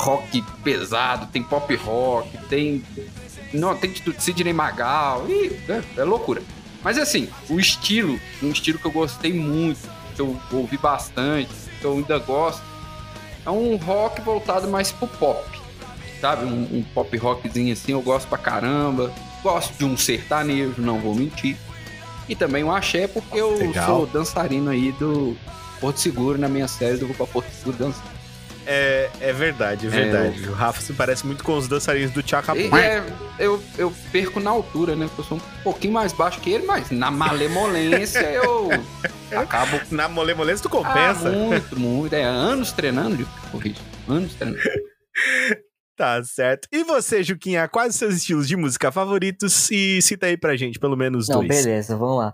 rock 0.02 0.42
pesado, 0.64 1.28
tem 1.28 1.44
pop 1.44 1.74
rock, 1.76 2.38
tem. 2.48 2.84
Não, 3.54 3.76
tem 3.76 3.94
Sidney 4.18 4.54
Magal, 4.54 5.26
e 5.30 5.60
é, 5.70 5.82
é 5.98 6.04
loucura. 6.04 6.42
Mas 6.84 6.98
assim, 6.98 7.28
o 7.50 7.60
estilo, 7.60 8.20
um 8.42 8.50
estilo 8.50 8.80
que 8.80 8.86
eu 8.86 8.92
gostei 8.92 9.34
muito, 9.34 9.90
que 10.16 10.22
eu 10.22 10.38
ouvi 10.52 10.78
bastante, 10.78 11.52
que 11.80 11.86
eu 11.86 11.94
ainda 11.94 12.18
gosto, 12.18 12.64
é 13.46 13.50
um 13.50 13.76
rock 13.76 14.22
voltado 14.22 14.68
mais 14.68 14.92
pro 14.92 15.08
pop 15.08 15.62
sabe? 16.22 16.46
Um, 16.46 16.78
um 16.78 16.84
pop 16.94 17.18
rockzinho 17.18 17.74
assim, 17.74 17.92
eu 17.92 18.02
gosto 18.02 18.28
pra 18.28 18.38
caramba. 18.38 19.12
Gosto 19.42 19.74
de 19.74 19.84
um 19.84 19.98
sertanejo, 19.98 20.76
não 20.78 21.00
vou 21.00 21.16
mentir. 21.16 21.58
E 22.30 22.36
também 22.36 22.64
um 22.64 22.72
axé, 22.72 23.08
porque 23.08 23.40
eu 23.40 23.58
Legal. 23.58 23.86
sou 23.88 24.06
dançarino 24.06 24.70
aí 24.70 24.92
do 24.94 25.36
Porto 25.82 26.00
Seguro, 26.00 26.38
na 26.38 26.48
minha 26.48 26.68
série 26.68 26.98
do 26.98 27.08
Vou 27.08 27.16
pra 27.16 27.26
Porto 27.26 27.52
Seguro 27.52 27.76
dançar. 27.76 28.11
É, 28.74 29.10
é 29.20 29.34
verdade, 29.34 29.88
é 29.88 29.90
verdade. 29.90 30.48
O 30.48 30.54
Rafa 30.54 30.82
se 30.82 30.94
parece 30.94 31.26
muito 31.26 31.44
com 31.44 31.58
os 31.58 31.68
dançarinos 31.68 32.12
do 32.12 32.24
Tchaka 32.24 32.56
E, 32.58 32.68
é, 32.74 33.04
eu, 33.38 33.62
eu 33.78 33.94
perco 34.12 34.40
na 34.40 34.50
altura, 34.50 34.96
né? 34.96 35.08
Porque 35.08 35.22
eu 35.22 35.26
sou 35.26 35.38
um 35.38 35.42
pouquinho 35.64 35.94
mais 35.94 36.14
baixo 36.14 36.40
que 36.40 36.50
ele, 36.52 36.66
mas 36.66 36.90
na 36.90 37.12
malemolência 37.12 38.20
eu 38.32 38.70
acabo. 39.38 39.80
Na 39.92 40.08
molemolência 40.08 40.68
tu 40.70 40.78
Ah, 40.78 40.84
compensa. 40.84 41.30
muito, 41.32 41.80
muito. 41.80 42.14
É 42.14 42.24
anos 42.24 42.72
treinando, 42.72 43.18
de 43.18 43.26
corrigir. 43.52 43.82
Anos 44.08 44.34
treinando. 44.36 44.62
Tá 45.98 46.24
certo. 46.24 46.68
E 46.72 46.84
você, 46.84 47.22
Juquinha, 47.22 47.68
quais 47.68 47.94
os 47.94 48.00
seus 48.00 48.16
estilos 48.16 48.48
de 48.48 48.56
música 48.56 48.92
favoritos? 48.92 49.70
E 49.70 50.02
cita 50.02 50.26
aí 50.26 50.36
pra 50.36 50.56
gente, 50.56 50.80
pelo 50.80 50.96
menos 50.98 51.28
Não, 51.28 51.46
dois. 51.46 51.48
beleza, 51.48 51.96
vamos 51.96 52.18
lá. 52.18 52.34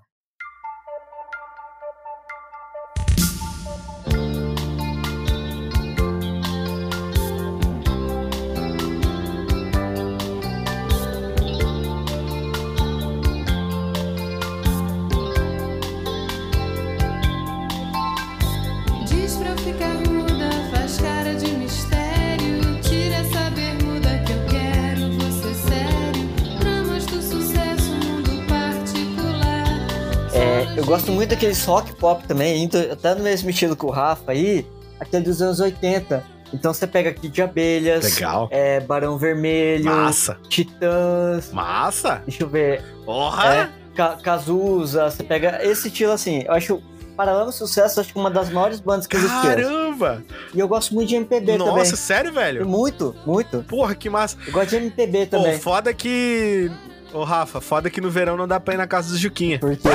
Daqueles 31.37 31.63
rock 31.65 31.95
pop 31.97 32.27
também, 32.27 32.63
indo 32.63 32.75
até 32.91 33.13
no 33.13 33.23
mesmo 33.23 33.47
estilo 33.51 33.75
que 33.75 33.85
o 33.85 33.91
Rafa 33.91 34.31
aí, 34.31 34.65
aquele 34.99 35.23
dos 35.23 35.39
anos 35.39 35.59
80. 35.59 36.23
Então 36.51 36.73
você 36.73 36.87
pega 36.87 37.11
aqui 37.11 37.27
de 37.29 37.41
abelhas, 37.43 38.15
Legal. 38.15 38.47
é, 38.51 38.79
Barão 38.79 39.17
Vermelho, 39.19 39.85
Massa. 39.85 40.37
Titãs, 40.49 41.51
Massa. 41.51 42.23
deixa 42.25 42.43
eu 42.43 42.47
ver, 42.49 42.81
Porra. 43.05 43.53
é, 43.53 43.69
Ca- 43.95 44.17
Cazuza, 44.23 45.11
você 45.11 45.23
pega 45.23 45.59
esse 45.63 45.89
estilo 45.89 46.11
assim, 46.13 46.43
eu 46.47 46.53
acho 46.53 46.81
Paralama 47.15 47.51
Sucesso, 47.51 47.99
acho 47.99 48.13
que 48.13 48.19
uma 48.19 48.31
das 48.31 48.49
maiores 48.49 48.79
bandas 48.79 49.05
que 49.05 49.15
existiram. 49.17 49.41
Caramba. 49.43 50.23
E 50.55 50.59
eu 50.59 50.67
gosto 50.67 50.93
muito 50.95 51.09
de 51.09 51.15
MPB 51.15 51.57
Nossa, 51.57 51.71
também. 51.71 51.85
sério, 51.85 52.33
velho? 52.33 52.67
Muito, 52.67 53.15
muito. 53.25 53.63
Porra, 53.63 53.93
que 53.95 54.09
massa. 54.09 54.37
Eu 54.45 54.53
gosto 54.53 54.69
de 54.69 54.75
MPB 54.77 55.25
Pô, 55.27 55.37
também. 55.37 55.59
foda 55.59 55.93
que... 55.93 56.71
Ô, 57.13 57.23
Rafa, 57.23 57.59
foda 57.59 57.89
que 57.89 57.99
no 58.01 58.09
verão 58.11 58.37
não 58.37 58.47
dá 58.47 58.59
pra 58.59 58.73
ir 58.75 58.77
na 58.77 58.85
casa 58.85 59.11
do 59.11 59.17
Juquinha. 59.17 59.57
Por 59.59 59.75
quê? 59.75 59.89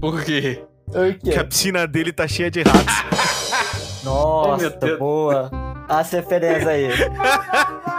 Por 0.00 0.24
quê? 0.24 0.62
Por 0.86 1.14
quê? 1.14 1.30
Que 1.32 1.38
a 1.38 1.44
piscina 1.44 1.86
dele 1.86 2.12
tá 2.12 2.26
cheia 2.28 2.50
de 2.50 2.62
ratos. 2.62 2.94
Oh, 4.06 4.48
Nossa, 4.48 4.70
Deus. 4.70 4.98
boa. 4.98 5.50
As 5.88 6.10
referências 6.10 6.66
aí. 6.66 6.88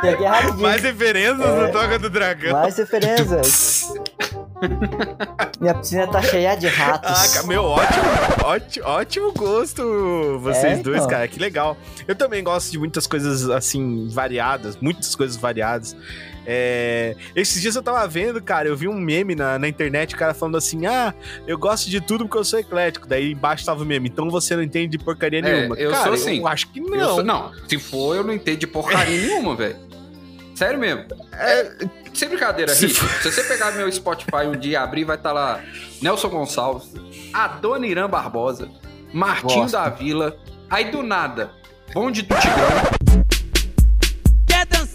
Peguei 0.02 0.26
rapidinho. 0.28 0.60
Mais 0.62 0.82
referências 0.82 1.40
É. 1.40 1.62
no 1.68 1.72
Toca 1.72 2.00
do 2.00 2.10
Dragão. 2.10 2.52
Mais 2.54 2.78
referências. 2.78 3.94
Minha 5.60 5.74
piscina 5.76 6.08
tá 6.08 6.22
cheia 6.22 6.56
de 6.56 6.68
ratos. 6.68 7.38
Ah, 7.38 7.44
meu, 7.44 7.64
ótimo, 7.64 8.04
ótimo, 8.44 8.86
ótimo 8.88 9.34
gosto 9.34 10.40
vocês 10.42 10.80
É, 10.80 10.82
dois, 10.82 10.98
então. 10.98 11.10
cara, 11.10 11.28
que 11.28 11.40
legal. 11.40 11.78
Eu 12.08 12.16
também 12.16 12.44
gosto 12.44 12.72
de 12.72 12.80
muitas 12.80 13.06
coisas, 13.06 13.50
assim, 13.50 14.08
variadas, 14.10 14.78
muitas 14.78 15.14
coisas 15.16 15.36
variadas. 15.38 15.96
É, 16.46 17.16
Esses 17.36 17.62
dias 17.62 17.76
eu 17.76 17.82
tava 17.84 18.08
vendo, 18.08 18.42
cara, 18.42 18.68
eu 18.68 18.76
vi 18.78 18.88
um 18.88 18.94
meme 19.00 19.36
na, 19.36 19.58
na 19.60 19.68
internet, 19.68 20.14
o 20.16 20.18
cara 20.18 20.34
falando 20.34 20.58
assim, 20.58 20.86
ah, 20.86 21.14
eu 21.48 21.58
gosto 21.58 21.90
de 21.90 22.00
tudo 22.02 22.26
porque 22.26 22.38
eu 22.38 22.44
sou 22.44 22.60
eclético. 22.60 23.08
Daí 23.08 23.32
embaixo 23.32 23.66
tava 23.66 23.82
o 23.84 23.86
meme, 23.86 24.10
então 24.10 24.30
você 24.30 24.56
não 24.56 24.64
entende 24.64 24.98
de 24.98 25.04
porcaria 25.04 25.40
É, 25.40 25.42
nenhuma. 25.42 25.76
eu 25.76 25.92
cara, 25.92 26.04
sou 26.04 26.14
assim. 26.14 26.40
eu 26.40 26.48
acho 26.48 26.68
que 26.70 26.80
não. 26.80 27.16
Sou- 27.16 27.24
não, 27.24 27.52
se 27.68 27.78
for, 27.80 28.16
eu 28.16 28.24
não 28.24 28.34
entendo 28.34 28.58
de 28.60 28.68
porcaria 28.68 29.18
nenhuma, 29.22 29.56
velho. 29.56 29.78
Sério 30.56 30.80
mesmo. 30.80 31.04
É, 31.34 31.72
sem 32.14 32.30
brincadeira, 32.30 32.74
Se 32.74 32.88
Rick. 32.88 32.98
Se 33.22 33.30
você 33.32 33.44
pegar 33.44 33.72
meu 33.74 33.92
Spotify 33.92 34.46
um 34.48 34.56
dia 34.58 34.72
e 34.72 34.76
abrir, 34.78 35.04
vai 35.04 35.18
estar 35.18 35.34
lá 35.34 35.62
Nelson 36.02 36.30
Gonçalves, 36.30 36.94
a 37.34 37.48
Dona 37.50 37.86
Irã 37.86 38.10
Barbosa, 38.10 38.70
Martinho 39.12 39.64
Gosto. 39.64 39.74
da 39.74 39.90
Vila, 39.90 40.38
aí 40.70 40.92
do 40.92 41.04
nada, 41.04 41.52
Bonde 41.94 42.22
do 42.22 42.36
Tigrão. 42.36 43.26
Quer 44.48 44.66
dançar? 44.68 44.95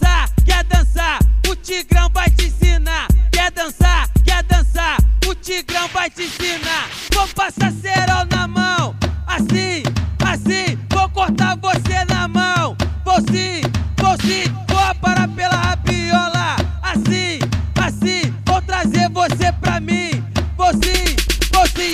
O 1.51 1.55
Tigrão 1.57 2.07
vai 2.13 2.29
te 2.29 2.45
ensinar. 2.45 3.09
Quer 3.29 3.51
dançar? 3.51 4.09
Quer 4.23 4.41
dançar? 4.43 4.97
O 5.27 5.35
Tigrão 5.35 5.85
vai 5.89 6.09
te 6.09 6.23
ensinar. 6.23 6.89
Vou 7.13 7.27
passar 7.27 7.73
cerol 7.73 8.25
na 8.31 8.47
mão. 8.47 8.95
Assim, 9.27 9.83
assim, 10.25 10.79
vou 10.89 11.09
cortar 11.09 11.57
você 11.57 12.05
na 12.05 12.25
mão. 12.29 12.77
Vou 13.03 13.19
sim, 13.29 13.59
vou 13.97 14.15
sim, 14.21 14.49
vou 14.65 14.95
parar 15.01 15.27
pela 15.27 15.55
rabiola. 15.57 16.55
Assim, 16.81 17.39
assim, 17.75 18.33
vou 18.45 18.61
trazer 18.61 19.09
você 19.09 19.51
pra 19.51 19.81
mim. 19.81 20.10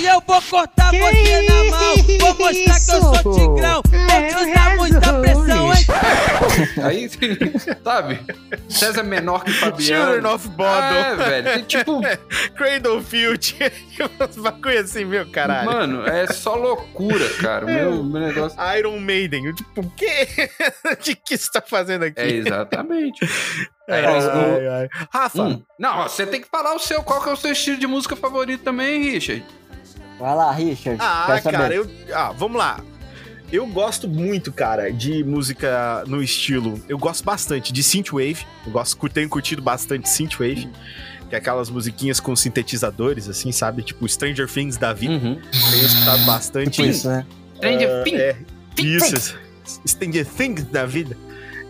Eu 0.08 0.22
vou 0.26 0.42
cortar 0.42 0.90
você 0.90 1.42
na 1.42 1.64
mão. 1.64 1.94
Vou 2.20 2.34
mostrar 2.46 2.80
que 2.80 2.90
eu 2.90 3.22
sou 3.22 3.34
Tigrão. 3.34 3.82
Vou 3.82 4.44
te 4.46 4.54
dar 4.54 4.76
muita 4.76 5.20
pressão, 5.20 5.72
hein? 5.72 5.86
Aí, 6.84 7.08
sabe? 7.84 8.20
César 8.68 9.02
menor 9.02 9.44
que 9.44 9.52
Fabiano. 9.52 9.82
Children 10.12 10.32
of 10.34 10.48
Bodom. 10.48 10.70
É, 10.72 11.14
velho. 11.16 11.44
Tem, 11.52 11.62
tipo, 11.64 12.00
Cradlefield. 12.56 13.56
Bagulho 14.38 14.80
assim, 14.80 15.04
meu 15.04 15.30
caralho. 15.30 15.66
mano, 15.70 16.06
é 16.06 16.26
só 16.28 16.54
loucura, 16.54 17.28
cara. 17.40 17.66
Meu, 17.66 18.02
meu 18.02 18.20
negócio. 18.20 18.58
Iron 18.78 18.98
Maiden. 19.00 19.46
Eu, 19.46 19.54
tipo, 19.54 19.80
o 19.80 19.90
quê? 19.90 20.26
O 20.92 20.96
que 20.96 21.14
que 21.14 21.36
você 21.36 21.50
tá 21.50 21.60
fazendo 21.60 22.04
aqui? 22.04 22.20
É 22.20 22.28
exatamente. 22.30 23.24
Ai, 23.88 24.04
É, 24.04 24.06
ai, 24.06 24.68
ai. 24.68 24.88
Rafa, 25.12 25.42
Hum. 25.42 25.62
Não, 25.78 26.02
você 26.02 26.26
tem 26.26 26.40
que 26.40 26.48
falar 26.48 26.74
o 26.74 26.78
seu, 26.78 27.02
qual 27.02 27.22
que 27.22 27.28
é 27.28 27.32
o 27.32 27.36
seu 27.36 27.52
estilo 27.52 27.78
de 27.78 27.86
música 27.86 28.14
favorito 28.16 28.62
também, 28.64 29.02
Richard? 29.12 29.44
Vai 30.18 30.34
lá, 30.34 30.50
Richard. 30.52 30.98
Ah, 31.00 31.40
cara, 31.42 31.74
eu. 31.74 31.88
Ah, 32.12 32.32
vamos 32.36 32.58
lá. 32.58 32.80
Eu 33.50 33.66
gosto 33.66 34.06
muito, 34.06 34.52
cara, 34.52 34.92
de 34.92 35.24
música 35.24 36.04
no 36.06 36.22
estilo. 36.22 36.78
Eu 36.88 36.98
gosto 36.98 37.24
bastante 37.24 37.72
de 37.72 37.82
synthwave. 37.82 38.44
Eu 38.66 38.72
gosto, 38.72 39.08
tenho 39.08 39.28
curtido 39.28 39.62
bastante 39.62 40.08
synthwave. 40.08 40.68
Que 41.30 41.34
é 41.34 41.38
aquelas 41.38 41.70
musiquinhas 41.70 42.20
com 42.20 42.34
sintetizadores, 42.34 43.28
assim, 43.28 43.52
sabe? 43.52 43.82
Tipo 43.82 44.06
Stranger 44.08 44.48
Things 44.48 44.76
da 44.76 44.92
vida. 44.92 45.14
Uhum. 45.14 45.40
Tenho 45.70 45.84
escutado 45.86 46.24
bastante. 46.24 46.70
Tipo 46.70 46.88
isso, 46.88 47.08
né? 47.08 47.26
Stranger 47.56 47.88
Ah, 47.90 48.04
Things. 48.04 48.20
É, 48.20 48.36
isso. 48.78 49.38
Stranger 49.86 50.26
Things 50.26 50.64
da 50.64 50.84
vida. 50.86 51.16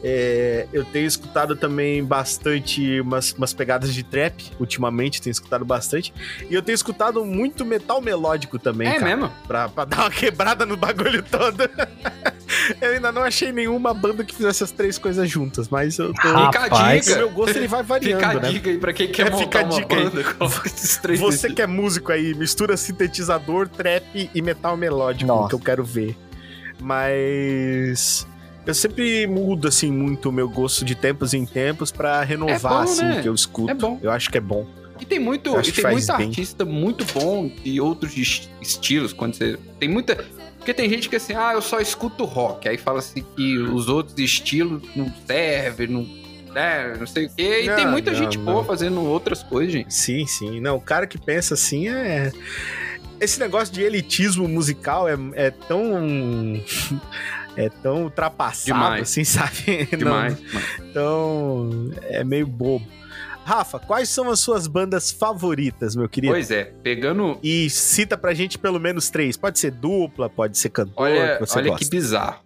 É, 0.02 0.66
eu 0.72 0.84
tenho 0.84 1.06
escutado 1.06 1.56
também 1.56 2.04
bastante 2.04 3.00
umas, 3.00 3.32
umas 3.32 3.52
pegadas 3.52 3.92
de 3.92 4.02
trap, 4.04 4.52
ultimamente, 4.60 5.20
tenho 5.20 5.32
escutado 5.32 5.64
bastante. 5.64 6.12
E 6.48 6.54
eu 6.54 6.62
tenho 6.62 6.74
escutado 6.74 7.24
muito 7.24 7.64
metal 7.64 8.00
melódico 8.00 8.58
também, 8.58 8.88
É 8.88 8.94
cara. 8.98 9.16
mesmo? 9.16 9.32
Pra, 9.46 9.68
pra 9.68 9.84
dar 9.84 10.00
uma 10.02 10.10
quebrada 10.10 10.64
no 10.64 10.76
bagulho 10.76 11.22
todo. 11.22 11.68
eu 12.80 12.92
ainda 12.92 13.10
não 13.10 13.22
achei 13.22 13.50
nenhuma 13.50 13.92
banda 13.92 14.22
que 14.24 14.34
fizesse 14.34 14.62
as 14.62 14.70
três 14.70 14.98
coisas 14.98 15.28
juntas, 15.28 15.68
mas 15.68 15.98
eu 15.98 16.12
tô. 16.14 16.20
Fica 16.22 16.36
a 16.36 16.62
Rapaz. 16.62 17.00
o 17.06 17.08
dica. 17.08 17.18
meu 17.18 17.30
gosto 17.30 17.56
ele 17.56 17.66
vai 17.66 17.82
variando, 17.82 18.20
Fica 18.20 18.30
a 18.30 18.40
né? 18.40 18.50
dica 18.50 18.70
aí 18.70 18.78
pra 18.78 18.92
quem 18.92 19.08
quer 19.08 19.26
É, 19.26 19.30
montar 19.30 19.42
fica 19.44 19.60
a 19.60 19.62
uma 19.64 19.74
dica 19.74 19.96
aí. 19.96 20.04
banda. 20.04 20.24
Coloca 20.34 20.62
esses 20.68 20.96
três 20.98 21.18
Você 21.18 21.52
que 21.52 21.60
é 21.60 21.66
músico 21.66 22.12
aí, 22.12 22.34
mistura 22.34 22.76
sintetizador, 22.76 23.68
trap 23.68 24.30
e 24.32 24.42
metal 24.42 24.76
melódico, 24.76 25.26
Nossa. 25.26 25.48
que 25.48 25.54
eu 25.56 25.58
quero 25.60 25.82
ver. 25.82 26.16
Mas. 26.80 28.26
Eu 28.68 28.74
sempre 28.74 29.26
mudo, 29.26 29.66
assim, 29.66 29.90
muito 29.90 30.28
o 30.28 30.32
meu 30.32 30.48
gosto 30.48 30.84
de 30.84 30.94
tempos 30.94 31.34
em 31.34 31.44
tempos 31.44 31.90
pra 31.90 32.22
renovar, 32.22 32.54
É 32.56 32.58
bom, 32.58 32.78
assim, 32.92 33.02
né? 33.04 33.18
o 33.18 33.22
que 33.22 33.28
eu 33.28 33.34
escuto. 33.34 33.70
É 33.70 33.74
bom. 33.74 33.98
Eu 34.02 34.10
acho 34.10 34.30
que 34.30 34.38
é 34.38 34.40
bom. 34.40 34.66
E 35.00 35.04
tem 35.04 35.18
muito, 35.18 35.50
e 35.60 35.72
tem 35.72 35.90
muito 35.92 36.16
bem. 36.16 36.26
artista 36.28 36.64
muito 36.64 37.04
bom 37.14 37.48
de 37.64 37.80
outros 37.80 38.16
est- 38.16 38.50
estilos. 38.60 39.12
Quando 39.12 39.34
você. 39.34 39.56
Tem 39.78 39.88
muita. 39.88 40.24
Porque 40.58 40.74
tem 40.74 40.90
gente 40.90 41.08
que 41.08 41.16
assim, 41.16 41.34
ah, 41.34 41.52
eu 41.54 41.62
só 41.62 41.80
escuto 41.80 42.24
rock. 42.24 42.68
Aí 42.68 42.76
fala 42.76 42.98
assim 42.98 43.24
que 43.36 43.56
os 43.58 43.88
outros 43.88 44.18
estilos 44.18 44.82
não 44.94 45.12
servem, 45.26 45.86
não. 45.88 46.02
Né, 46.52 46.96
não 46.98 47.06
sei 47.06 47.26
o 47.26 47.30
quê. 47.34 47.60
E 47.64 47.74
tem 47.74 47.84
Não, 47.84 47.92
muita 47.92 48.10
não, 48.10 48.18
gente 48.18 48.38
não. 48.38 48.44
boa 48.46 48.64
fazendo 48.64 49.00
outras 49.04 49.42
coisas, 49.42 49.72
gente. 49.72 49.94
Sim, 49.94 50.26
sim. 50.26 50.60
Não, 50.60 50.76
o 50.76 50.80
cara 50.80 51.06
que 51.06 51.16
pensa 51.18 51.54
assim 51.54 51.88
é. 51.88 52.32
Esse 53.20 53.38
negócio 53.38 53.72
de 53.72 53.82
elitismo 53.82 54.48
musical 54.48 55.08
é, 55.08 55.16
é 55.34 55.50
tão. 55.50 56.60
É 57.60 57.68
tão 57.68 58.04
ultrapassado, 58.04 58.66
Demais. 58.66 59.02
assim, 59.02 59.24
sabe? 59.26 59.84
Demais. 59.96 60.36
então, 60.78 61.90
é 62.02 62.22
meio 62.22 62.46
bobo. 62.46 62.86
Rafa, 63.44 63.78
quais 63.80 64.08
são 64.10 64.30
as 64.30 64.38
suas 64.40 64.66
bandas 64.66 65.10
favoritas, 65.10 65.96
meu 65.96 66.08
querido? 66.08 66.32
Pois 66.34 66.50
é, 66.50 66.64
pegando. 66.82 67.38
E 67.42 67.68
cita 67.68 68.16
pra 68.16 68.32
gente 68.34 68.58
pelo 68.58 68.78
menos 68.78 69.10
três. 69.10 69.36
Pode 69.36 69.58
ser 69.58 69.70
dupla, 69.72 70.28
pode 70.28 70.56
ser 70.58 70.68
cantor, 70.68 71.04
Olha, 71.08 71.34
que 71.38 71.40
você 71.46 71.58
olha 71.58 71.70
gosta. 71.70 71.84
que 71.84 71.90
bizarro. 71.90 72.44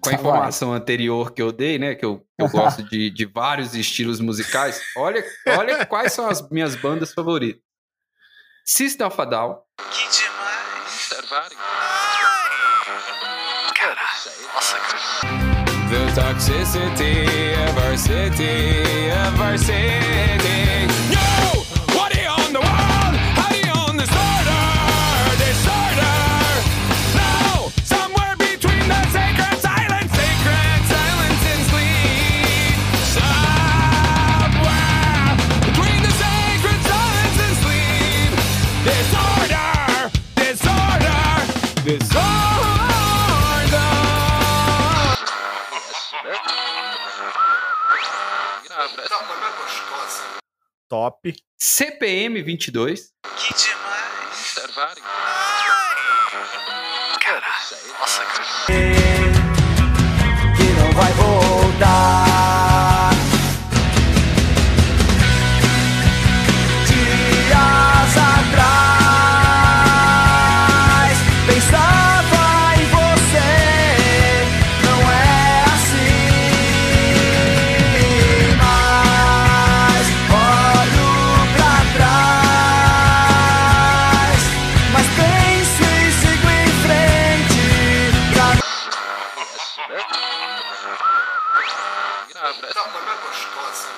Com 0.00 0.08
a 0.10 0.12
Vai. 0.12 0.20
informação 0.20 0.74
anterior 0.74 1.30
que 1.32 1.40
eu 1.40 1.50
dei, 1.50 1.78
né? 1.78 1.94
Que 1.94 2.04
eu, 2.04 2.22
eu 2.38 2.48
gosto 2.50 2.82
de, 2.82 3.08
de 3.10 3.24
vários 3.24 3.74
estilos 3.74 4.20
musicais. 4.20 4.78
Olha, 4.96 5.24
olha 5.56 5.86
quais 5.86 6.12
são 6.12 6.28
as 6.28 6.46
minhas 6.50 6.74
bandas 6.74 7.14
favoritas. 7.14 7.62
System 8.66 9.06
of 9.06 9.18
a 9.20 9.24
Down. 9.24 9.56
Que 9.90 10.10
demais. 10.10 10.33
Toxicity 16.34 17.54
of 17.68 17.78
our 17.78 17.96
city, 17.96 19.10
of 19.10 19.40
our 19.40 19.56
city. 19.56 20.63
Top. 50.94 51.34
CPM 51.58 52.40
22. 52.40 53.10
Que 53.36 53.52
demais. 53.52 54.54
que 60.56 60.62
não 60.78 60.92
vai 60.92 61.12
voltar. 61.14 62.23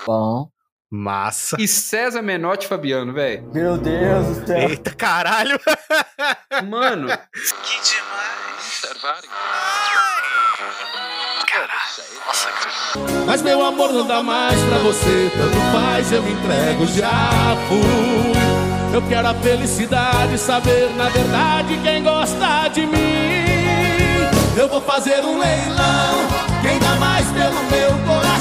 Bom. 0.06 0.48
Massa. 0.88 1.56
E 1.58 1.66
César 1.66 2.22
Menotti 2.22 2.66
e 2.66 2.68
Fabiano, 2.68 3.12
velho. 3.12 3.50
Meu 3.52 3.76
Deus 3.76 4.38
do 4.38 4.46
céu. 4.46 4.56
Eita, 4.56 4.92
caralho. 4.92 5.58
Mano, 6.68 7.08
Que 7.08 7.80
demais. 7.82 8.36
Mas 13.26 13.42
meu 13.42 13.64
amor 13.64 13.92
não 13.92 14.06
dá 14.06 14.22
mais 14.22 14.60
pra 14.62 14.78
você, 14.78 15.30
tanto 15.36 15.56
faz, 15.72 16.12
eu 16.12 16.22
me 16.22 16.32
entrego, 16.32 16.86
já 16.86 17.56
fui. 17.68 18.94
Eu 18.94 19.02
quero 19.08 19.28
a 19.28 19.34
felicidade, 19.34 20.38
saber 20.38 20.88
na 20.96 21.08
verdade 21.08 21.78
quem 21.82 22.02
gosta 22.02 22.68
de 22.68 22.86
mim. 22.86 23.36
Eu 24.56 24.68
vou 24.68 24.80
fazer 24.80 25.20
um 25.24 25.38
leilão, 25.38 26.28
quem 26.62 26.78
dá 26.78 26.94
mais 26.96 27.26
pelo 27.32 27.62
meu 27.70 27.90
coração, 28.06 28.35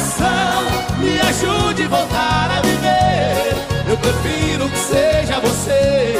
ajude 1.35 1.83
a 1.83 1.87
voltar 1.89 2.51
a 2.51 2.61
viver. 2.61 3.89
Eu 3.89 3.97
prefiro 3.97 4.69
que 4.69 4.77
seja 4.77 5.39
você. 5.39 6.15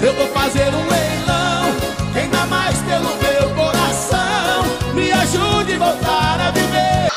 Eu 0.00 0.14
vou 0.14 0.28
fazer 0.28 0.68
um 0.68 0.88
leilão, 0.88 2.12
quem 2.12 2.30
dá 2.30 2.46
mais 2.46 2.78
pelo 2.82 3.08
meu 3.16 3.54
coração, 3.56 4.94
me 4.94 5.10
ajude 5.10 5.74
a 5.74 5.78
voltar 5.78 6.40
a 6.40 6.50
viver. 6.52 7.08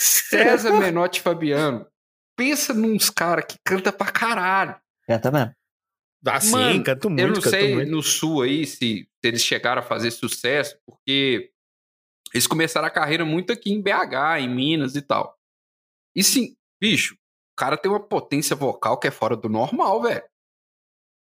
César 0.00 0.72
Menotti 0.72 1.20
Fabiano. 1.20 1.86
Pensa 2.36 2.72
nos 2.72 3.10
caras 3.10 3.44
que 3.46 3.56
canta 3.64 3.92
pra 3.92 4.10
caralho. 4.10 4.74
Canta 5.06 5.30
mesmo. 5.30 5.52
Ah, 6.26 6.40
sim, 6.40 6.82
canto 6.82 7.10
muito, 7.10 7.20
eu 7.22 7.28
não 7.28 7.40
sei 7.42 7.74
muito. 7.74 7.90
no 7.90 8.02
sul 8.02 8.42
aí 8.42 8.66
se, 8.66 8.76
se 8.78 9.08
eles 9.22 9.42
chegaram 9.42 9.80
a 9.80 9.84
fazer 9.84 10.10
sucesso, 10.10 10.76
porque 10.86 11.50
eles 12.32 12.46
começaram 12.46 12.86
a 12.86 12.90
carreira 12.90 13.24
muito 13.24 13.52
aqui 13.52 13.70
em 13.72 13.82
BH, 13.82 14.40
em 14.40 14.48
Minas 14.48 14.96
e 14.96 15.02
tal. 15.02 15.36
E 16.16 16.22
sim, 16.24 16.56
bicho, 16.80 17.14
o 17.14 17.56
cara 17.56 17.76
tem 17.76 17.90
uma 17.90 18.00
potência 18.00 18.56
vocal 18.56 18.98
que 18.98 19.06
é 19.06 19.10
fora 19.10 19.36
do 19.36 19.48
normal, 19.48 20.02
velho. 20.02 20.24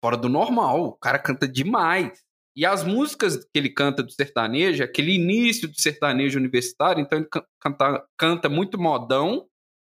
Fora 0.04 0.18
do 0.18 0.30
normal. 0.30 0.84
O 0.86 0.94
cara 0.98 1.20
canta 1.20 1.48
demais. 1.48 2.24
E 2.56 2.66
as 2.66 2.84
músicas 2.84 3.36
que 3.38 3.50
ele 3.56 3.70
canta 3.70 4.02
do 4.02 4.12
sertanejo, 4.12 4.82
aquele 4.84 5.14
início 5.14 5.68
do 5.68 5.80
sertanejo 5.80 6.40
universitário, 6.40 7.02
então 7.02 7.20
ele 7.20 7.28
can- 7.28 7.46
canta, 7.60 8.08
canta 8.18 8.50
muito 8.50 8.80
modão 8.80 9.48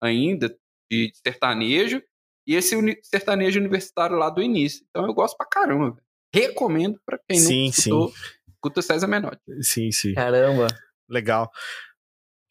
ainda 0.02 0.54
de 0.90 1.10
sertanejo 1.26 2.02
e 2.50 2.56
esse 2.56 2.74
uni- 2.76 2.98
sertanejo 3.02 3.58
universitário 3.60 4.16
lá 4.16 4.28
do 4.30 4.42
início. 4.42 4.84
Então 4.90 5.06
eu 5.06 5.14
gosto 5.14 5.36
pra 5.36 5.46
caramba. 5.46 5.90
velho. 5.92 6.02
Recomendo 6.34 6.98
pra 7.06 7.18
quem 7.28 7.38
Sim, 7.38 7.62
não 7.64 7.70
escutou, 7.70 8.12
escuta 8.54 8.82
César 8.82 9.06
Menotti. 9.06 9.40
Sim, 9.62 9.90
sim. 9.90 10.14
Caramba. 10.14 10.66
Legal. 11.08 11.50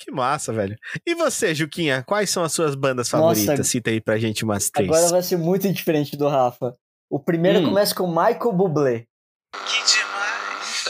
Que 0.02 0.12
massa, 0.12 0.54
velho. 0.54 0.78
E 1.06 1.14
você, 1.16 1.54
Juquinha, 1.54 2.04
quais 2.08 2.30
são 2.30 2.44
as 2.44 2.54
suas 2.54 2.74
bandas 2.76 3.12
Nossa. 3.12 3.36
favoritas? 3.42 3.68
Cita 3.68 3.90
aí 3.90 4.00
pra 4.02 4.18
gente 4.18 4.44
umas 4.46 4.70
três. 4.70 4.90
Agora 4.90 5.10
vai 5.10 5.22
ser 5.22 5.38
muito 5.38 5.72
diferente 5.72 6.16
do 6.18 6.28
Rafa. 6.28 6.74
O 7.10 7.20
primeiro 7.20 7.60
Hum. 7.60 7.66
começa 7.66 7.94
com 7.96 8.08
Michael 8.08 8.54
Bublé. 8.54 9.06
Que 9.66 9.84
demais. 9.86 10.86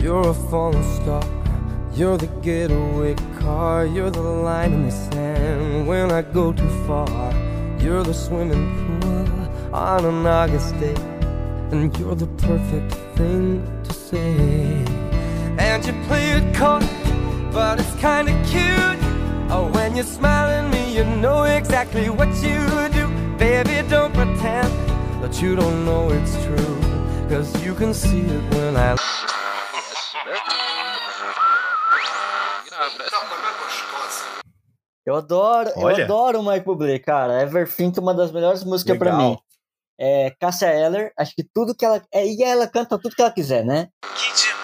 You're 0.00 0.28
a 0.30 0.34
falling 0.50 0.82
star. 1.02 1.37
You're 1.98 2.16
the 2.16 2.28
getaway 2.42 3.16
car. 3.40 3.84
You're 3.84 4.10
the 4.10 4.20
line 4.20 4.72
in 4.72 4.84
the 4.84 4.92
sand 4.92 5.88
when 5.88 6.12
I 6.12 6.22
go 6.22 6.52
too 6.52 6.68
far. 6.86 7.34
You're 7.80 8.04
the 8.04 8.14
swimming 8.14 8.70
pool 9.00 9.74
on 9.74 10.04
an 10.04 10.24
August 10.24 10.78
day. 10.78 10.94
And 11.72 11.98
you're 11.98 12.14
the 12.14 12.28
perfect 12.46 12.94
thing 13.16 13.66
to 13.82 13.92
say. 13.92 14.84
And 15.58 15.84
you 15.84 15.92
play 16.06 16.30
it 16.38 16.54
cold, 16.54 16.88
but 17.52 17.80
it's 17.80 17.96
kinda 17.96 18.30
cute. 18.46 19.00
Oh, 19.50 19.68
when 19.74 19.96
you 19.96 20.04
smile 20.04 20.50
at 20.50 20.70
me, 20.70 20.94
you 20.94 21.02
know 21.02 21.42
exactly 21.42 22.10
what 22.10 22.28
you 22.46 22.60
do. 22.90 23.08
Baby, 23.38 23.82
don't 23.88 24.14
pretend 24.14 24.70
that 25.20 25.42
you 25.42 25.56
don't 25.56 25.84
know 25.84 26.10
it's 26.10 26.34
true. 26.44 26.76
Cause 27.28 27.50
you 27.64 27.74
can 27.74 27.92
see 27.92 28.20
it 28.20 28.54
when 28.54 28.76
I 28.76 28.94
Eu 35.06 35.16
adoro, 35.16 35.70
Olha. 35.76 36.00
eu 36.00 36.04
adoro 36.04 36.40
o 36.40 36.42
Michael 36.42 36.64
Bublé, 36.64 36.98
cara. 36.98 37.40
Everfink 37.42 37.98
é 37.98 38.02
uma 38.02 38.12
das 38.12 38.30
melhores 38.30 38.62
músicas 38.62 38.98
pra 38.98 39.10
Legal. 39.10 39.30
mim. 39.30 39.38
É, 39.98 40.32
Cássia 40.38 40.66
Eller, 40.66 41.12
acho 41.18 41.34
que 41.34 41.42
tudo 41.42 41.74
que 41.74 41.84
ela. 41.84 42.02
É, 42.12 42.26
e 42.26 42.42
ela 42.42 42.66
canta 42.68 42.98
tudo 42.98 43.16
que 43.16 43.22
ela 43.22 43.30
quiser, 43.32 43.64
né? 43.64 43.88
Que 44.14 44.32
demais. 44.34 44.58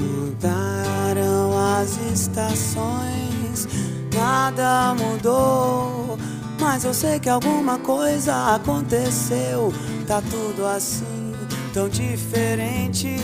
Mudaram 0.00 1.82
as 1.82 1.96
estações. 2.12 3.66
Nada 4.14 4.94
mudou, 4.94 6.16
mas 6.60 6.84
eu 6.84 6.94
sei 6.94 7.20
que 7.20 7.28
alguma 7.28 7.78
coisa 7.78 8.54
aconteceu. 8.54 9.72
Tá 10.06 10.22
tudo 10.22 10.66
assim, 10.66 11.32
tão 11.74 11.88
diferente. 11.88 13.16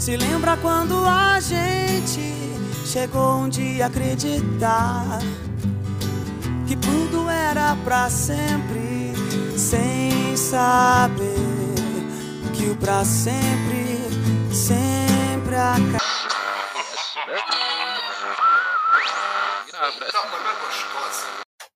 Se 0.00 0.16
lembra 0.16 0.56
quando 0.56 0.96
a 1.06 1.38
gente 1.38 2.34
chegou 2.84 3.36
um 3.36 3.48
dia 3.48 3.84
a 3.84 3.86
acreditar 3.86 5.20
que 6.66 6.74
tudo 6.74 7.30
era 7.30 7.76
pra 7.84 8.10
sempre, 8.10 9.14
sem 9.56 10.36
saber 10.36 11.36
que 12.52 12.68
o 12.68 12.76
pra 12.76 13.04
sempre 13.04 13.94
sempre 14.52 15.54
acaba. 15.54 16.04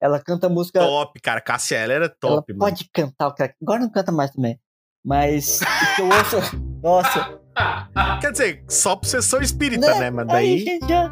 Ela 0.00 0.20
canta 0.20 0.48
música. 0.48 0.78
Top, 0.80 1.20
cara. 1.20 1.40
Cássia 1.40 1.76
Eller 1.76 1.96
era 1.96 2.04
ela 2.04 2.14
top, 2.20 2.52
mano. 2.52 2.60
pode 2.60 2.88
cantar, 2.92 3.32
cara. 3.34 3.54
Agora 3.60 3.80
não 3.80 3.90
canta 3.90 4.12
mais 4.12 4.30
também. 4.30 4.58
Mas 5.04 5.60
o 5.60 5.94
que 5.96 6.02
eu 6.02 6.06
ouço. 6.08 6.62
Nossa, 6.82 7.38
Quer 8.20 8.32
dizer, 8.32 8.64
só 8.68 8.94
por 8.96 9.06
sessão 9.06 9.40
espírita, 9.40 9.94
né? 9.96 10.10
Mas 10.10 10.28
Aí 10.28 10.32
a 10.32 10.32
daí. 10.34 10.58
gente 10.64 10.88
já, 10.88 11.06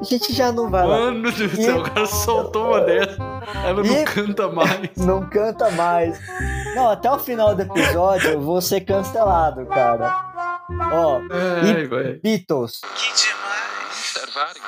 a 0.00 0.04
gente 0.04 0.32
já 0.32 0.50
não 0.52 0.68
vai 0.70 0.84
lá. 0.86 0.98
Mano 0.98 1.30
do 1.30 1.44
E- 1.44 1.56
céu, 1.64 1.78
o 1.78 1.82
cara 1.84 2.06
soltou 2.06 2.68
uma 2.70 2.80
dessa. 2.86 3.16
Ela 3.64 3.82
não 3.84 3.84
E- 3.84 4.04
canta 4.04 4.48
mais. 4.48 4.90
Não 4.96 5.28
canta 5.28 5.70
mais. 5.72 6.18
Não, 6.74 6.90
até 6.90 7.10
o 7.10 7.18
final 7.18 7.54
do 7.54 7.62
episódio 7.62 8.30
eu 8.30 8.40
vou 8.40 8.60
ser 8.60 8.80
cancelado, 8.80 9.64
cara. 9.66 10.12
Ó, 10.92 11.20
Ai, 11.64 11.86
vai. 11.86 12.14
Beatles. 12.14 12.80
Que 12.96 13.12
demais. 13.12 13.92
Servari. 13.92 14.60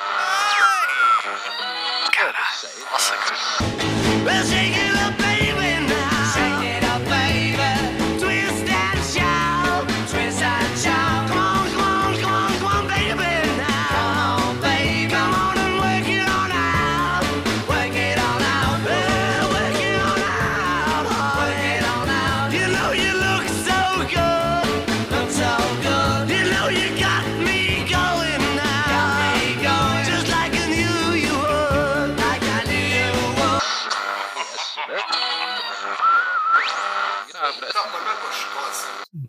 Caralho, 2.13 2.85
nossa, 2.91 3.15
cara. 3.17 4.35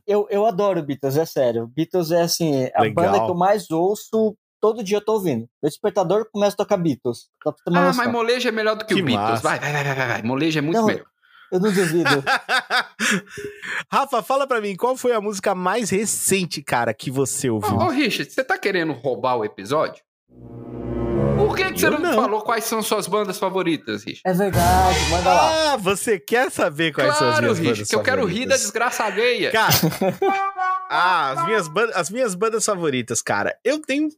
Eu, 0.06 0.26
eu 0.30 0.46
adoro 0.46 0.82
Beatles, 0.82 1.16
é 1.16 1.24
sério. 1.26 1.66
Beatles 1.66 2.10
é 2.10 2.22
assim, 2.22 2.70
a 2.74 2.82
Legal. 2.82 3.04
banda 3.04 3.24
que 3.24 3.30
eu 3.30 3.34
mais 3.34 3.70
ouço, 3.70 4.36
todo 4.60 4.82
dia 4.84 4.98
eu 4.98 5.04
tô 5.04 5.14
ouvindo. 5.14 5.48
Meu 5.62 5.68
despertador 5.68 6.28
começa 6.32 6.54
a 6.54 6.58
tocar 6.58 6.76
Beatles. 6.76 7.28
Ah, 7.74 7.92
mas 7.94 8.10
molejo 8.10 8.48
é 8.48 8.52
melhor 8.52 8.76
do 8.76 8.84
que, 8.84 8.94
Que 8.94 9.02
o 9.02 9.04
Beatles. 9.04 9.30
massa. 9.30 9.42
Vai, 9.42 9.58
vai, 9.58 9.72
vai, 9.72 9.84
vai, 9.84 9.94
vai, 9.94 10.08
vai. 10.08 10.22
Molejo 10.22 10.58
é 10.58 10.62
muito 10.62 10.76
Não, 10.78 10.86
melhor. 10.86 11.06
Eu 11.50 11.60
não 11.60 11.72
duvido. 11.72 12.24
Rafa, 13.90 14.22
fala 14.22 14.46
pra 14.46 14.60
mim, 14.60 14.76
qual 14.76 14.96
foi 14.96 15.12
a 15.12 15.20
música 15.20 15.54
mais 15.54 15.90
recente, 15.90 16.62
cara, 16.62 16.92
que 16.92 17.10
você 17.10 17.48
ouviu? 17.50 17.76
Ô, 17.76 17.84
ô, 17.84 17.88
Richard, 17.88 18.30
você 18.32 18.42
tá 18.44 18.58
querendo 18.58 18.92
roubar 18.92 19.36
o 19.36 19.44
episódio? 19.44 20.02
Por 21.36 21.54
que, 21.56 21.72
que 21.72 21.78
você 21.80 21.90
não, 21.90 21.98
não. 21.98 22.14
falou 22.14 22.42
quais 22.42 22.64
são 22.64 22.82
suas 22.82 23.06
bandas 23.06 23.38
favoritas, 23.38 24.04
Richard? 24.04 24.22
É 24.24 24.32
verdade, 24.32 24.98
manda 25.10 25.28
lá. 25.34 25.72
Ah, 25.72 25.76
você 25.76 26.18
quer 26.18 26.50
saber 26.50 26.92
quais 26.92 27.14
são 27.16 27.28
as 27.28 27.32
Claro, 27.38 27.42
minhas 27.44 27.58
Richard, 27.58 27.78
bandas 27.78 27.88
que 27.90 27.94
eu 27.96 28.02
quero 28.02 28.24
rir 28.24 28.46
da 28.46 28.56
favoritas? 28.56 28.60
desgraça 28.62 29.04
alheia. 29.04 29.50
Cara, 29.52 29.74
ah, 30.90 31.30
as 31.32 31.46
minhas, 31.46 31.68
ban- 31.68 31.90
as 31.94 32.10
minhas 32.10 32.34
bandas 32.34 32.64
favoritas, 32.64 33.20
cara. 33.22 33.54
Eu 33.64 33.80
tenho 33.80 34.08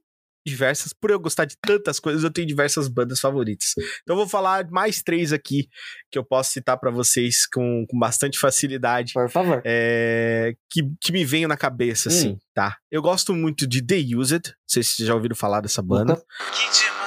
diversas, 0.47 0.95
por 0.95 1.11
eu 1.11 1.19
gostar 1.21 1.45
de 1.45 1.57
tantas 1.61 2.01
coisas, 2.01 2.25
eu 2.25 2.31
tenho 2.31 2.47
diversas 2.47 2.89
bandas 2.89 3.21
favoritas. 3.21 3.73
Então 4.03 4.15
eu 4.15 4.17
vou 4.17 4.29
falar 4.29 4.67
mais 4.71 5.03
três 5.03 5.31
aqui 5.33 5.69
que 6.11 6.19
eu 6.19 6.25
posso 6.25 6.53
citar 6.53 6.79
pra 6.79 6.91
vocês 6.91 7.47
com, 7.47 7.85
com 7.89 7.99
bastante 7.99 8.39
facilidade. 8.39 9.13
Por 9.13 9.29
favor. 9.29 9.61
é, 9.65 10.55
que, 10.71 10.83
que 11.03 11.13
me 11.13 11.25
venham 11.25 11.49
na 11.49 11.57
cabeça, 11.57 12.09
assim, 12.09 12.39
tá? 12.55 12.77
Eu 12.91 13.03
gosto 13.03 13.35
muito 13.35 13.67
de 13.67 13.85
The 13.85 14.17
Used. 14.17 14.47
Não 14.47 14.55
sei 14.67 14.83
se 14.83 14.91
vocês 14.91 15.09
já 15.09 15.15
ouviram 15.15 15.37
falar 15.37 15.61
dessa 15.61 15.83
banda. 15.83 16.15
Que 16.17 16.63
demais. 16.79 16.98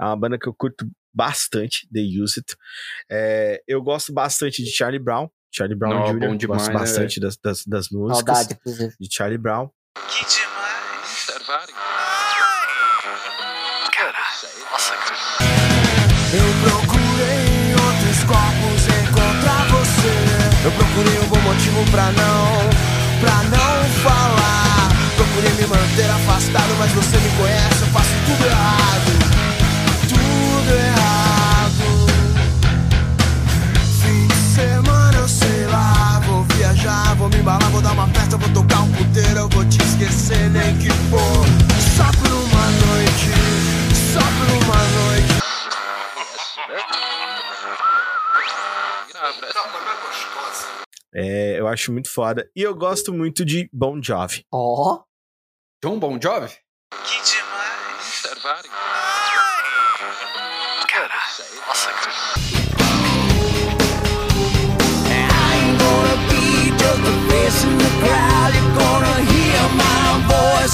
É 0.00 0.04
uma 0.04 0.16
banda 0.16 0.38
que 0.38 0.48
eu 0.48 0.54
curto 0.54 0.86
bastante, 1.14 1.88
The 1.92 2.00
Used. 2.22 2.44
É, 3.10 3.62
eu 3.66 3.82
gosto 3.82 4.12
bastante 4.12 4.62
de 4.62 4.70
Charlie 4.70 4.98
Brown. 5.02 5.28
Charlie 5.52 5.76
Brown 5.76 5.94
Não, 5.94 6.04
Jr. 6.12 6.18
bom 6.28 6.36
demais, 6.36 6.62
gosto 6.62 6.72
né, 6.72 6.78
bastante 6.78 7.20
das, 7.20 7.36
das, 7.38 7.64
das 7.66 7.88
músicas 7.90 8.36
Saudade, 8.36 8.54
inclusive. 8.60 8.94
de 9.00 9.08
Charlie 9.10 9.38
Brown. 9.38 9.68
Que 10.08 10.24
demais. 10.24 10.58
Caralho, 13.92 14.60
nossa, 14.70 14.94
cara. 14.94 15.16
Eu 16.32 16.48
procurei 16.62 17.74
outros 17.74 18.24
corpos 18.24 18.86
encontrar 19.02 19.66
você. 19.68 20.14
Eu 20.64 20.72
procurei 20.72 21.18
um 21.18 21.28
bom 21.28 21.40
motivo 21.40 21.90
pra 21.90 22.12
não, 22.12 22.68
pra 23.20 23.42
não 23.44 23.84
falar. 24.02 24.88
Procurei 25.16 25.50
me 25.52 25.66
manter 25.66 26.10
afastado, 26.10 26.74
mas 26.78 26.92
você 26.92 27.16
me 27.18 27.30
conhece, 27.36 27.80
eu 27.80 27.88
faço 27.88 28.10
tudo 28.26 28.46
errado. 28.46 29.37
Vou 37.28 37.30
me 37.30 37.40
embalar, 37.40 37.70
vou 37.70 37.82
dar 37.82 37.92
uma 37.92 38.08
festa, 38.08 38.36
vou 38.36 38.48
tocar 38.52 38.80
um 38.80 38.92
puteiro, 38.92 39.38
eu 39.40 39.48
vou 39.50 39.64
te 39.68 39.78
esquecer, 39.82 40.50
nem 40.50 40.76
que 40.78 40.90
for. 41.10 41.44
Só 41.96 42.10
por 42.18 42.30
uma 42.32 42.66
noite, 42.86 43.30
só 44.12 44.20
por 44.20 44.48
uma 44.64 44.80
noite. 44.96 45.38
É, 51.14 51.58
eu 51.58 51.66
acho 51.66 51.92
muito 51.92 52.10
foda. 52.12 52.48
E 52.54 52.62
eu 52.62 52.74
gosto 52.74 53.12
muito 53.12 53.44
de 53.44 53.68
Bon 53.72 54.00
Jovi. 54.02 54.44
Ó, 54.52 55.02
John 55.82 55.98
Bon 55.98 56.18
Jovi? 56.20 56.54
Que 57.04 57.37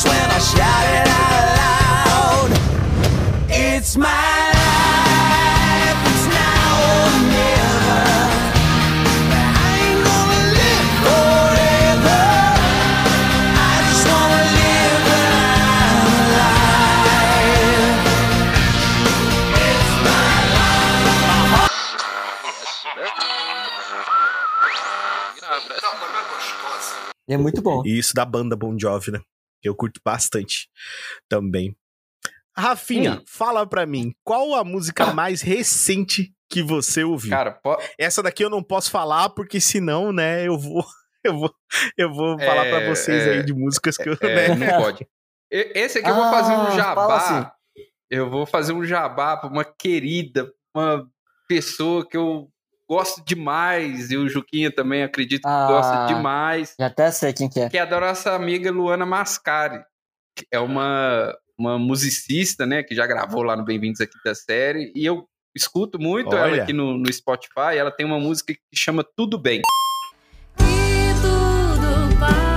when 0.09 0.30
I 0.30 0.38
shout 0.38 0.86
it 0.98 1.09
out 1.09 1.46
loud. 1.61 2.50
It's 3.48 3.96
my 3.96 4.07
life, 4.61 6.00
it's 6.11 6.26
now 6.38 6.72
or 6.90 7.11
never. 7.34 8.05
I 9.34 9.68
ain't 9.84 10.00
gonna 10.09 10.42
live 10.59 10.88
forever. 11.05 12.24
I 13.68 13.74
just 13.88 14.05
wanna 14.11 14.42
live 14.59 15.02
my 15.11 15.48
life. 16.38 18.02
It's 19.64 19.92
my 20.07 20.28
life. 20.59 21.74
é 27.28 27.36
muito 27.36 27.62
bom. 27.62 27.82
E 27.84 27.98
isso 27.98 28.14
da 28.14 28.24
banda 28.24 28.57
Bon 28.57 28.76
Jovi, 28.78 29.11
né? 29.12 29.20
Eu 29.65 29.75
curto 29.75 30.01
bastante 30.05 30.69
também. 31.29 31.75
Rafinha, 32.57 33.15
Hum. 33.15 33.25
fala 33.27 33.67
pra 33.67 33.85
mim, 33.87 34.15
qual 34.23 34.55
a 34.55 34.62
música 34.62 35.12
mais 35.12 35.41
recente 35.43 36.33
que 36.49 36.62
você 36.62 37.03
ouviu. 37.03 37.31
Cara, 37.31 37.53
po- 37.53 37.79
Essa 37.99 38.23
daqui 38.23 38.45
eu 38.45 38.51
não 38.51 38.62
posso 38.62 38.91
falar, 38.91 39.31
porque 39.31 39.61
senão, 39.61 40.12
né, 40.12 40.47
eu 40.47 40.59
vou. 40.59 40.85
Eu 41.27 41.39
vou, 41.39 41.55
eu 41.97 42.12
vou 42.12 42.39
É, 42.39 42.45
falar 42.45 42.65
pra 42.67 42.87
vocês 42.87 43.27
é, 43.27 43.31
aí 43.39 43.43
de 43.43 43.55
músicas 43.55 43.97
que 43.97 44.11
eu. 44.11 44.12
é, 44.21 44.55
né? 44.55 44.67
não 44.67 44.83
pode. 44.83 45.09
E- 45.51 45.73
Esse 45.75 45.99
aqui 46.01 46.11
eu 46.11 46.15
vou 46.15 46.25
fazer 46.31 46.53
Ah, 46.53 46.61
um 46.69 46.77
jabá. 46.77 46.95
fala 46.95 47.17
assim. 47.17 47.51
Eu 48.11 48.29
vou 48.29 48.45
fazer 48.45 48.75
um 48.75 48.85
jabá 48.85 49.35
pra 49.39 49.49
uma 49.49 49.65
querida, 49.65 50.53
uma 50.77 51.09
pessoa 51.49 52.07
que 52.07 52.15
eu 52.15 52.51
gosto 52.89 53.24
demais, 53.24 54.11
e 54.11 54.16
o 54.16 54.28
Juquinha 54.28 54.70
também 54.70 55.03
acredito 55.03 55.43
que 55.43 55.49
Ah. 55.49 55.66
gosta 55.68 56.07
demais, 56.14 56.74
Já 56.78 56.87
até 56.87 57.11
sei 57.11 57.32
quem 57.32 57.49
que 57.49 57.61
é. 57.61 57.68
que 57.68 57.78
é 57.78 57.80
a 57.80 57.85
da 57.85 58.01
nossa 58.01 58.35
amiga 58.35 58.70
Luana 58.70 59.07
Mascari. 59.07 59.82
que 60.37 60.47
É 60.51 60.59
uma, 60.59 61.32
uma 61.59 61.78
musicista, 61.78 62.66
né, 62.66 62.82
que 62.82 62.95
já 62.95 63.07
gravou 63.07 63.43
lá 63.43 63.57
no 63.57 63.64
Bem-vindos 63.64 64.01
aqui 64.01 64.14
da 64.24 64.35
série, 64.35 64.93
e 64.95 65.07
eu 65.07 65.26
escuto 65.57 65.99
muito 66.01 66.35
ela 66.35 66.47
Olha. 66.51 66.62
aqui 66.64 66.72
no, 66.72 66.99
no 66.99 67.12
Spotify. 67.12 67.76
Ela 67.78 67.91
tem 67.93 68.05
uma 68.05 68.18
música 68.18 68.53
que 68.53 68.61
chama 68.76 69.05
Tudo 69.16 69.39
Bem. 69.39 69.62
E 70.59 71.14
tudo 71.22 72.18
passa 72.18 72.53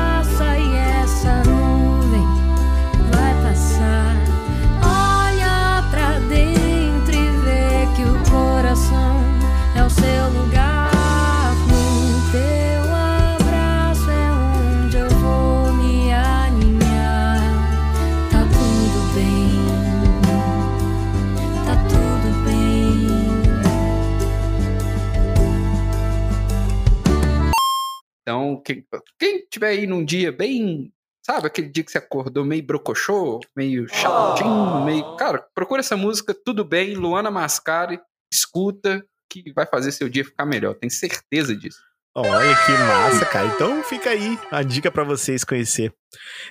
Então, 28.57 28.61
quem, 28.63 28.85
quem 29.19 29.47
tiver 29.49 29.69
aí 29.69 29.87
num 29.87 30.03
dia 30.03 30.31
bem. 30.31 30.91
Sabe, 31.25 31.47
aquele 31.47 31.67
dia 31.67 31.83
que 31.83 31.91
você 31.91 31.97
acordou 31.97 32.45
meio 32.45 32.63
brocochô, 32.63 33.41
meio 33.55 33.85
chatinho, 33.89 34.85
meio. 34.85 35.17
Cara, 35.17 35.45
procura 35.53 35.81
essa 35.81 35.97
música, 35.97 36.33
tudo 36.33 36.63
bem, 36.63 36.95
Luana 36.95 37.29
Mascari, 37.29 37.99
escuta, 38.31 39.05
que 39.29 39.51
vai 39.53 39.65
fazer 39.65 39.91
seu 39.91 40.07
dia 40.07 40.23
ficar 40.23 40.45
melhor. 40.45 40.75
Tenho 40.75 40.89
certeza 40.89 41.53
disso. 41.53 41.81
Olha 42.19 42.55
que 42.65 42.71
massa, 42.71 43.25
cara. 43.27 43.45
Então 43.45 43.83
fica 43.83 44.09
aí 44.09 44.39
a 44.49 44.63
dica 44.63 44.89
pra 44.89 45.03
vocês 45.03 45.43
conhecer. 45.43 45.93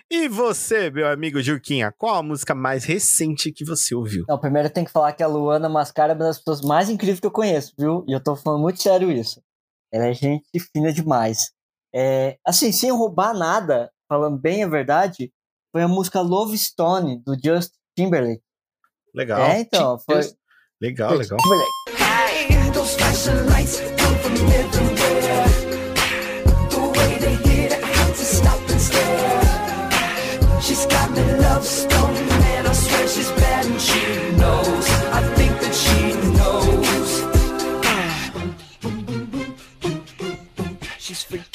E 0.09 0.29
você, 0.29 0.91
meu 0.91 1.09
amigo 1.09 1.43
Juquinha, 1.43 1.93
qual 1.99 2.15
a 2.15 2.23
música 2.23 2.55
mais 2.55 2.85
recente 2.85 3.51
que 3.51 3.65
você 3.65 3.93
ouviu? 3.93 4.25
Não, 4.29 4.39
primeiro 4.39 4.71
tem 4.71 4.85
que 4.85 4.93
falar 4.93 5.13
que 5.13 5.25
a 5.25 5.27
Luana 5.27 5.69
Mascara 5.69 6.13
é 6.13 6.15
uma 6.15 6.27
das 6.27 6.39
pessoas 6.39 6.61
mais 6.61 6.89
incríveis 6.89 7.19
que 7.19 7.27
eu 7.27 7.33
conheço, 7.33 7.73
viu? 7.77 8.05
E 8.07 8.13
eu 8.13 8.23
tô 8.23 8.37
falando 8.37 8.63
muito 8.63 8.81
sério 8.81 9.11
isso. 9.11 9.43
Ela 9.93 10.07
é 10.07 10.15
gente 10.15 10.45
fina 10.73 10.93
demais. 10.93 11.51
É, 11.99 12.37
assim, 12.45 12.73
sem 12.73 12.91
roubar 12.91 13.33
nada, 13.33 13.91
falando 14.07 14.39
bem 14.39 14.63
a 14.63 14.69
verdade, 14.69 15.33
foi 15.73 15.83
a 15.83 15.89
música 15.89 16.21
Love 16.21 16.59
Stone, 16.59 17.23
do 17.25 17.35
Justin 17.43 17.73
Timberlake. 17.97 18.43
Legal. 19.15 19.41
É, 19.41 19.61
então, 19.61 19.99
foi... 20.01 20.21
Legal, 20.79 21.09
foi 21.09 21.19
legal. 21.19 21.39
Timberlake. 21.39 21.71
Hey, 21.99 22.57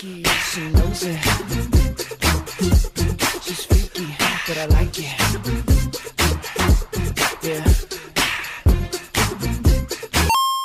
freaky, 0.01 0.23
she 0.23 0.61
knows 0.71 1.03
it. 1.03 1.19
She's 3.43 3.65
freaky, 3.65 4.07
but 4.47 4.57
I 4.57 4.65
like 4.65 4.97
it. 4.99 5.13
Yeah. 7.43 7.63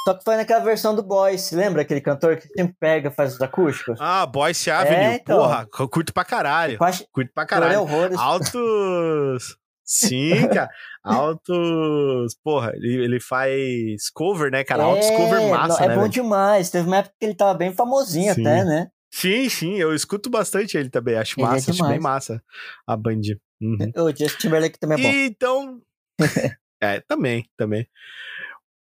Só 0.07 0.15
que 0.15 0.25
foi 0.25 0.37
naquela 0.37 0.61
versão 0.61 0.95
do 0.95 1.03
Boys, 1.03 1.51
lembra 1.51 1.83
aquele 1.83 2.01
cantor 2.01 2.37
que 2.37 2.49
sempre 2.57 2.77
pega, 2.79 3.11
faz 3.11 3.35
os 3.35 3.41
acústicos? 3.43 3.99
Ah, 4.01 4.25
Boyce 4.25 4.71
Avenue. 4.71 4.97
É, 4.97 5.15
então. 5.17 5.39
Porra, 5.39 5.67
eu 5.81 5.89
curto 5.89 6.15
pra 6.15 6.25
caralho. 6.25 6.79
Quase 6.79 7.07
Curto 7.13 7.33
pra 7.35 7.45
caralho. 7.45 7.81
horrores. 7.81 8.17
Altos. 8.19 9.57
Sim, 9.85 10.47
cara. 10.49 10.71
Altos. 11.05 12.37
Porra, 12.43 12.71
ele, 12.77 13.05
ele 13.05 13.21
faz 13.21 14.09
cover, 14.15 14.51
né, 14.51 14.63
cara? 14.63 14.85
Altos 14.85 15.11
cover 15.11 15.43
massa, 15.51 15.79
não, 15.79 15.85
é 15.85 15.89
né? 15.89 15.95
bom 15.95 16.01
velho? 16.03 16.13
demais. 16.13 16.71
Teve 16.71 16.87
uma 16.87 16.99
época 16.99 17.15
que 17.19 17.27
ele 17.27 17.35
tava 17.35 17.55
bem 17.55 17.73
famosinho 17.75 18.33
Sim. 18.33 18.43
até, 18.43 18.65
né? 18.65 18.89
Sim, 19.17 19.49
sim, 19.49 19.77
eu 19.77 19.95
escuto 19.95 20.29
bastante 20.29 20.77
ele 20.77 20.91
também. 20.91 21.17
Acho 21.17 21.41
Ele 21.41 21.47
é 21.47 21.51
massa, 21.51 21.71
acho 21.71 21.89
bem 21.89 21.99
massa 21.99 22.45
a 22.87 22.95
Band. 22.95 23.23
Uhum. 23.59 23.91
O 23.97 24.11
Justin 24.11 24.37
Timberlake 24.37 24.79
também 24.79 24.99
é 24.99 25.03
bom. 25.03 25.09
E 25.09 25.27
então. 25.27 25.83
é, 26.83 27.01
também, 27.01 27.49
também. 27.57 27.89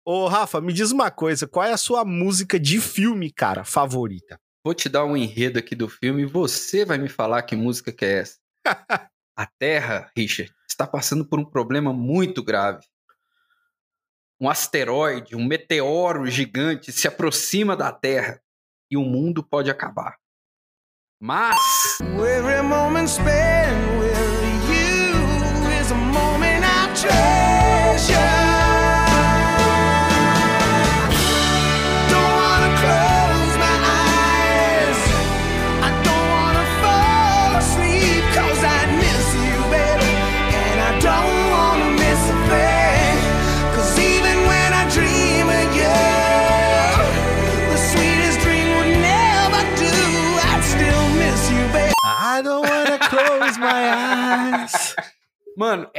Ô, 0.02 0.26
Rafa, 0.28 0.58
me 0.62 0.72
diz 0.72 0.90
uma 0.90 1.10
coisa: 1.10 1.46
qual 1.46 1.66
é 1.66 1.72
a 1.74 1.76
sua 1.76 2.02
música 2.02 2.58
de 2.58 2.80
filme, 2.80 3.30
cara, 3.30 3.62
favorita? 3.62 4.40
Vou 4.64 4.72
te 4.72 4.88
dar 4.88 5.04
um 5.04 5.14
enredo 5.14 5.58
aqui 5.58 5.76
do 5.76 5.86
filme 5.86 6.22
e 6.22 6.26
você 6.26 6.82
vai 6.86 6.96
me 6.96 7.10
falar 7.10 7.42
que 7.42 7.54
música 7.54 7.92
que 7.92 8.06
é 8.06 8.20
essa. 8.20 8.38
A 9.36 9.46
Terra, 9.58 10.10
Richard, 10.16 10.50
está 10.66 10.86
passando 10.86 11.26
por 11.26 11.38
um 11.38 11.44
problema 11.44 11.92
muito 11.92 12.42
grave. 12.42 12.86
Um 14.40 14.48
asteroide, 14.48 15.36
um 15.36 15.44
meteoro 15.44 16.26
gigante 16.26 16.90
se 16.90 17.06
aproxima 17.06 17.76
da 17.76 17.92
Terra 17.92 18.40
e 18.90 18.96
o 18.96 19.02
mundo 19.02 19.42
pode 19.42 19.70
acabar. 19.70 20.21
Mas 21.24 21.98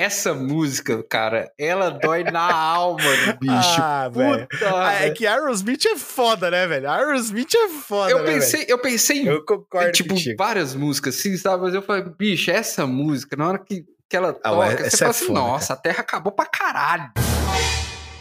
essa 0.04 0.34
música, 0.34 1.01
cara, 1.10 1.51
ela 1.58 1.89
dói 1.89 2.24
na 2.24 2.51
alma 2.54 2.97
do 2.99 3.39
bicho. 3.39 3.82
Ah, 3.82 4.10
velho. 4.10 4.47
Ah, 4.76 4.93
é 4.93 4.99
velho. 4.99 5.14
que 5.16 5.26
Aerosmith 5.26 5.86
é 5.86 5.97
foda, 5.97 6.51
né, 6.51 6.68
velho? 6.68 6.89
Aerosmith 6.89 7.54
é 7.56 7.70
foda, 7.70 8.12
eu 8.12 8.20
né, 8.20 8.26
pensei, 8.26 8.66
eu 8.68 8.78
pensei 8.80 9.22
em 9.22 9.26
velho? 9.26 9.38
Eu 9.38 9.45
concordo 9.45 9.91
tipo, 9.91 10.14
contigo. 10.14 10.36
várias 10.38 10.76
músicas, 10.76 11.18
assim, 11.18 11.38
sabe? 11.38 11.64
Mas 11.64 11.74
eu 11.74 11.82
falei, 11.82 12.04
bicho, 12.18 12.51
essa 12.51 12.86
música, 12.86 13.36
na 13.36 13.47
hora 13.47 13.60
que, 13.60 13.86
que 14.10 14.16
ela 14.16 14.30
Ah, 14.43 14.49
toca, 14.49 14.58
ué, 14.58 14.76
você 14.78 14.84
essa 14.84 14.97
fala 14.97 15.08
é 15.08 15.12
assim, 15.12 15.26
foda, 15.28 15.39
nossa, 15.39 15.74
a 15.74 15.78
Terra 15.78 15.99
acabou 16.01 16.34
pra 16.34 16.45
caralho. 16.45 17.12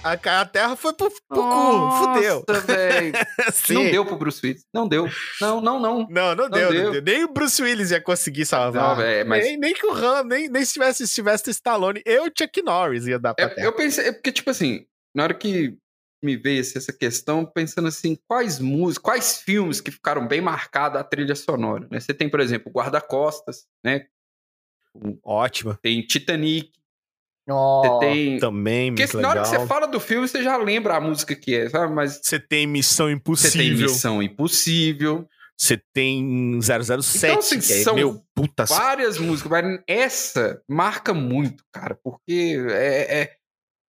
A, 0.04 0.12
a 0.40 0.44
Terra 0.46 0.74
foi 0.76 0.92
pro, 0.94 1.08
pro 1.10 1.18
cu, 1.28 1.36
Nossa, 1.42 2.14
fudeu. 2.14 2.44
velho. 2.66 3.12
Sim. 3.52 3.74
Não 3.74 3.84
deu 3.90 4.04
pro 4.06 4.16
Bruce 4.16 4.44
Willis. 4.44 4.64
Não 4.74 4.88
deu. 4.88 5.08
Não, 5.40 5.60
não, 5.60 5.78
não. 5.80 5.98
Não, 6.08 6.34
não, 6.34 6.48
Não 6.48 6.48
deu, 6.50 6.70
deu. 6.72 6.84
não 6.84 6.92
deu. 6.92 7.02
Nem 7.02 7.24
o 7.24 7.32
Bruce 7.32 7.62
Willis 7.62 7.90
ia 7.92 8.00
conseguir 8.00 8.44
salvar. 8.44 8.90
Não, 8.90 8.96
velho, 8.96 9.28
mas- 9.28 9.44
nem, 9.44 9.56
nem 9.58 9.74
que 9.74 9.86
o 9.86 9.92
Ram, 9.92 10.24
nem, 10.24 10.48
nem 10.48 10.64
se 10.64 10.72
tivesse, 10.72 11.06
se 11.06 11.14
tivesse 11.14 11.50
Stallone, 11.50 12.02
eu 12.04 12.24
Chuck 12.36 12.62
Norris 12.62 13.06
ia 13.06 13.18
dar 13.18 13.34
pra 13.34 13.44
É, 13.44 13.48
Terra. 13.48 13.66
eu 13.66 13.72
pensei, 13.72 14.08
é 14.08 14.12
porque, 14.12 14.32
tipo 14.32 14.50
assim, 14.50 14.84
na 15.14 15.22
hora 15.24 15.34
que 15.34 15.76
me 16.24 16.36
veio 16.36 16.60
assim, 16.60 16.78
essa 16.78 16.92
questão, 16.92 17.44
pensando 17.44 17.88
assim, 17.88 18.16
quais 18.28 18.58
músicas, 18.60 19.02
quais 19.02 19.36
filmes 19.38 19.80
que 19.80 19.90
ficaram 19.90 20.26
bem 20.26 20.40
marcados 20.40 21.00
a 21.00 21.04
trilha 21.04 21.34
sonora, 21.34 21.86
né? 21.90 21.98
Você 22.00 22.14
tem, 22.14 22.28
por 22.28 22.40
exemplo, 22.40 22.70
Guarda-Costas, 22.72 23.66
né? 23.84 24.06
Ótima. 25.24 25.78
Tem 25.82 26.02
Titanic, 26.02 26.70
Você 27.48 27.98
tem... 28.00 28.38
Também, 28.38 28.94
Porque 28.94 29.02
muito 29.04 29.20
na 29.20 29.28
hora 29.30 29.42
que 29.42 29.48
você 29.48 29.66
fala 29.66 29.86
do 29.86 29.98
filme, 29.98 30.28
você 30.28 30.42
já 30.42 30.56
lembra 30.56 30.96
a 30.96 31.00
música 31.00 31.34
que 31.34 31.54
é, 31.56 31.68
sabe? 31.68 31.92
Mas 31.92 32.20
Você 32.22 32.38
tem 32.38 32.66
Missão 32.66 33.06
você 33.24 33.50
tem 33.50 33.68
Impossível. 33.68 33.88
Missão 33.88 34.22
Impossível, 34.22 35.28
Você 35.58 35.80
tem 35.92 36.58
007, 36.62 37.16
Então, 37.26 37.38
assim, 37.38 37.60
que 37.60 37.72
é 37.72 37.82
são 37.82 37.94
meu 37.96 38.22
puta... 38.34 38.64
várias 38.64 39.18
músicas, 39.18 39.50
mas 39.50 39.80
essa 39.88 40.60
marca 40.68 41.12
muito, 41.12 41.64
cara, 41.72 41.96
porque 42.02 42.64
é, 42.70 43.20
é- 43.22 43.32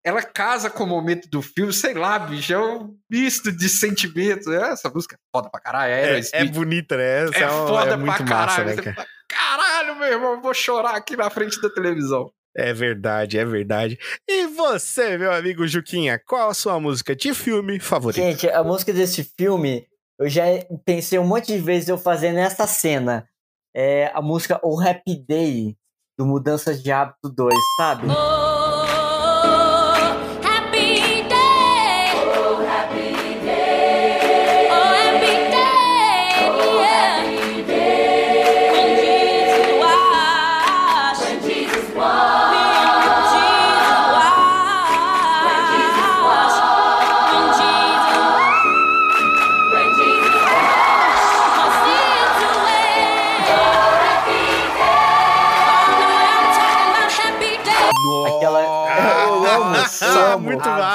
ela 0.04 0.24
casa 0.24 0.68
com 0.70 0.84
o 0.84 0.88
momento 0.88 1.30
do 1.30 1.42
filme, 1.44 1.72
sei 1.72 1.94
lá, 1.94 2.18
bicho, 2.18 2.52
é 2.54 2.58
um 2.60 2.96
misto 3.10 3.52
de 3.52 3.70
sentimentos. 3.70 4.48
Essa 4.48 4.90
música 4.90 5.16
é 5.16 5.20
foda 5.32 5.48
pra 5.50 5.62
caralho, 5.62 5.94
é 5.94 6.20
É, 6.20 6.22
é 6.34 6.46
bonita, 6.46 6.98
né? 6.98 7.26
Essa 7.26 7.38
É 7.38 7.52
uma- 7.52 7.68
foda 7.68 7.94
é 7.94 7.98
muito 7.98 8.16
pra 8.16 8.26
caralho. 8.26 8.48
massa, 8.48 8.64
né, 8.64 8.76
cara? 8.82 8.96
fala, 8.96 9.08
Caralho, 9.30 9.96
meu 10.00 10.08
irmão, 10.08 10.32
eu 10.34 10.42
vou 10.42 10.54
chorar 10.56 10.96
aqui 10.96 11.16
na 11.16 11.30
frente 11.30 11.62
da 11.62 11.70
televisão. 11.70 12.32
É 12.56 12.74
verdade, 12.74 13.38
é 13.38 13.46
verdade. 13.46 13.98
E 14.28 14.48
você, 14.48 15.18
meu 15.18 15.32
amigo 15.32 15.66
Juquinha, 15.68 16.20
qual 16.20 16.50
a 16.50 16.54
sua 16.54 16.80
música 16.80 17.16
de 17.16 17.34
filme 17.34 17.80
favorita? 17.80 18.22
Gente, 18.22 18.50
a 18.50 18.64
música 18.64 18.92
desse 18.92 19.24
filme, 19.24 19.88
eu 20.20 20.30
já 20.30 20.44
pensei 20.86 21.18
um 21.18 21.26
monte 21.26 21.48
de 21.48 21.58
vezes 21.60 21.88
eu 21.90 21.98
fazer 21.98 22.32
nessa 22.32 22.68
cena. 22.68 23.28
É 23.74 24.12
a 24.14 24.22
música 24.22 24.60
O 24.64 24.80
Happy 24.82 25.16
Day, 25.16 25.78
do 26.18 26.26
Mudanças 26.26 26.84
de 26.84 26.92
Hábito 26.92 27.30
2, 27.30 27.56
sabe? 27.78 28.08
Happy 28.10 28.51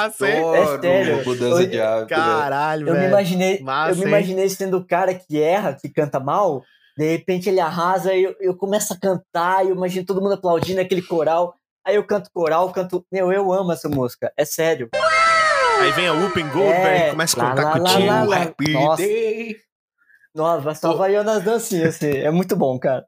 massa, 0.07 0.27
hein? 0.27 0.43
É 0.55 0.79
sério. 0.81 1.25
Mudança 1.25 1.67
de 1.67 1.79
hábito. 1.81 2.09
né? 2.11 2.17
Caralho, 2.17 2.87
Eu 2.87 2.93
me 2.93 2.99
velho. 2.99 3.09
imaginei, 3.11 3.59
Massa, 3.61 3.91
eu 3.91 3.95
me 3.97 4.01
hein? 4.03 4.07
imaginei 4.09 4.49
sendo 4.49 4.77
o 4.77 4.85
cara 4.85 5.13
que 5.13 5.41
erra, 5.41 5.73
que 5.73 5.89
canta 5.89 6.19
mal, 6.19 6.63
de 6.97 7.11
repente 7.11 7.49
ele 7.49 7.59
arrasa 7.59 8.13
e 8.13 8.23
eu, 8.23 8.35
eu 8.39 8.55
começo 8.55 8.93
a 8.93 8.97
cantar, 8.99 9.65
e 9.65 9.69
eu 9.69 9.75
imagino 9.75 10.05
todo 10.05 10.21
mundo 10.21 10.33
aplaudindo 10.33 10.81
aquele 10.81 11.01
coral. 11.01 11.55
Aí 11.85 11.95
eu 11.95 12.03
canto 12.03 12.29
coral, 12.33 12.69
canto. 12.71 13.05
Meu, 13.11 13.31
eu 13.31 13.51
amo 13.53 13.71
essa 13.71 13.87
música, 13.87 14.31
é 14.35 14.43
sério. 14.43 14.89
Aí 15.79 15.91
vem 15.91 16.07
a 16.07 16.13
Whoopen 16.13 16.49
Goldberg, 16.49 16.87
É, 17.03 17.09
começa 17.11 17.39
a 17.41 17.49
cantar 17.55 17.79
contigo. 17.79 18.33
Happy 18.33 18.73
Nossa. 18.73 19.01
Day. 19.03 19.55
Nossa, 20.35 20.73
só 20.75 20.93
vai 20.95 21.15
eu 21.15 21.23
nas 21.23 21.43
dancinhas, 21.43 21.95
assim. 21.95 22.11
É 22.17 22.29
muito 22.29 22.55
bom, 22.55 22.77
cara. 22.79 23.05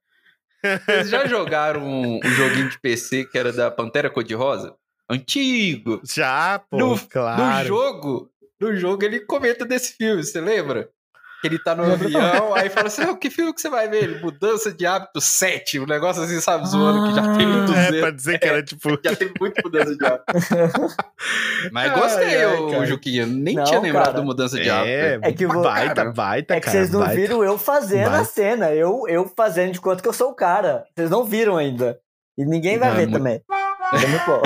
Vocês 0.85 1.09
já 1.09 1.25
jogaram 1.25 1.81
um, 1.81 2.19
um 2.23 2.29
joguinho 2.29 2.69
de 2.69 2.79
PC 2.79 3.25
que 3.25 3.37
era 3.37 3.51
da 3.53 3.69
Pantera 3.71 4.09
Cor-de-Rosa? 4.09 4.75
Antigo. 5.09 5.99
Já, 6.03 6.59
pô, 6.69 6.77
No, 6.77 6.99
claro. 6.99 7.43
no 7.59 7.65
jogo, 7.65 8.29
no 8.59 8.75
jogo 8.75 9.03
ele 9.03 9.19
comenta 9.21 9.65
desse 9.65 9.93
filme, 9.97 10.23
você 10.23 10.39
lembra? 10.39 10.87
Que 11.41 11.47
ele 11.47 11.57
tá 11.57 11.73
no 11.73 11.83
avião, 11.89 12.53
aí 12.53 12.69
fala 12.69 12.87
assim: 12.87 13.01
"Ah, 13.03 13.15
que 13.15 13.29
filme 13.29 13.53
que 13.53 13.61
você 13.61 13.69
vai 13.69 13.87
ver? 13.87 14.03
Ele, 14.03 14.19
Mudança 14.19 14.73
de 14.73 14.85
hábito 14.85 15.21
7, 15.21 15.79
um 15.79 15.85
negócio 15.85 16.21
assim, 16.21 16.37
sabe, 16.41 16.67
zoando, 16.67 17.07
que 17.07 17.15
já 17.15 17.33
tem 17.37 17.47
muito 17.47 17.73
É, 17.73 17.99
pra 18.01 18.11
dizer 18.11 18.39
que 18.39 18.45
era 18.45 18.61
tipo. 18.61 18.89
Já 19.01 19.15
tem 19.15 19.31
muito 19.39 19.61
mudança 19.63 19.95
de 19.95 20.05
hábito. 20.05 20.25
Mas 21.71 21.93
gostei, 21.93 22.45
ô. 22.45 22.85
Juquinha. 22.85 23.25
Nem 23.25 23.55
Não, 23.55 23.63
tinha 23.63 23.79
lembrado 23.79 24.11
cara. 24.11 24.21
mudança 24.21 24.59
de 24.59 24.67
É, 24.69 25.13
hábito. 25.15 25.29
É 25.29 25.31
que 25.33 25.47
vo- 25.47 25.61
baita, 25.61 25.95
Cara, 25.95 26.11
baita, 26.11 26.55
É 26.55 26.59
que 26.59 26.65
cara, 26.65 26.77
vocês 26.77 26.89
não 26.91 26.99
baita. 26.99 27.15
viram 27.15 27.41
eu 27.43 27.57
fazendo 27.57 28.07
a 28.07 28.11
Baita. 28.11 28.25
cena. 28.25 28.73
Eu, 28.73 29.05
eu 29.07 29.31
fazendo 29.35 29.71
de 29.71 29.79
conta 29.79 30.01
que 30.01 30.09
eu 30.09 30.13
sou 30.13 30.31
o 30.31 30.35
cara. 30.35 30.83
Vocês 30.93 31.09
não 31.09 31.23
viram 31.23 31.55
ainda. 31.55 31.97
E 32.37 32.43
ninguém 32.45 32.77
vai 32.77 32.89
Não, 32.89 32.95
ver 32.97 33.03
muito- 33.07 33.17
também. 33.17 33.41
É 33.93 34.07
muito 34.07 34.25
bom. 34.25 34.41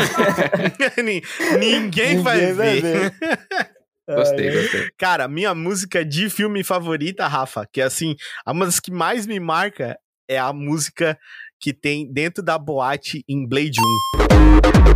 Ni- 1.03 1.21
Ninguém 1.59 2.21
vai 2.21 2.37
Ninguém 2.37 2.53
vai 2.53 2.81
ver. 2.81 3.13
Gostei, 4.05 4.51
gostei. 4.51 4.89
Cara, 4.97 5.29
minha 5.29 5.55
música 5.55 6.03
de 6.03 6.29
filme 6.29 6.61
favorita, 6.61 7.25
Rafa, 7.25 7.65
que 7.71 7.79
é 7.79 7.85
assim, 7.85 8.15
uma 8.45 8.65
das 8.65 8.77
que 8.81 8.91
mais 8.91 9.25
me 9.25 9.39
marca 9.39 9.97
é 10.29 10.37
a 10.37 10.51
música 10.51 11.17
que 11.57 11.73
tem 11.73 12.11
dentro 12.11 12.43
da 12.43 12.57
boate 12.57 13.23
em 13.29 13.47
Blade 13.47 13.79
1. 13.79 14.93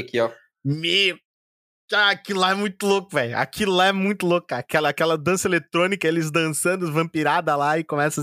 Aqui, 0.00 0.20
ó. 0.20 0.30
Meu. 0.64 1.16
Ah, 1.92 2.10
aquilo 2.10 2.40
lá 2.40 2.50
é 2.50 2.54
muito 2.54 2.86
louco, 2.86 3.08
velho. 3.14 3.36
Aquilo 3.38 3.72
lá 3.72 3.86
é 3.86 3.92
muito 3.92 4.26
louco. 4.26 4.46
cara. 4.48 4.60
Aquela, 4.60 4.88
aquela 4.90 5.16
dança 5.16 5.48
eletrônica, 5.48 6.06
eles 6.06 6.30
dançando, 6.30 6.92
vampirada 6.92 7.56
lá, 7.56 7.78
e 7.78 7.84
começa, 7.84 8.22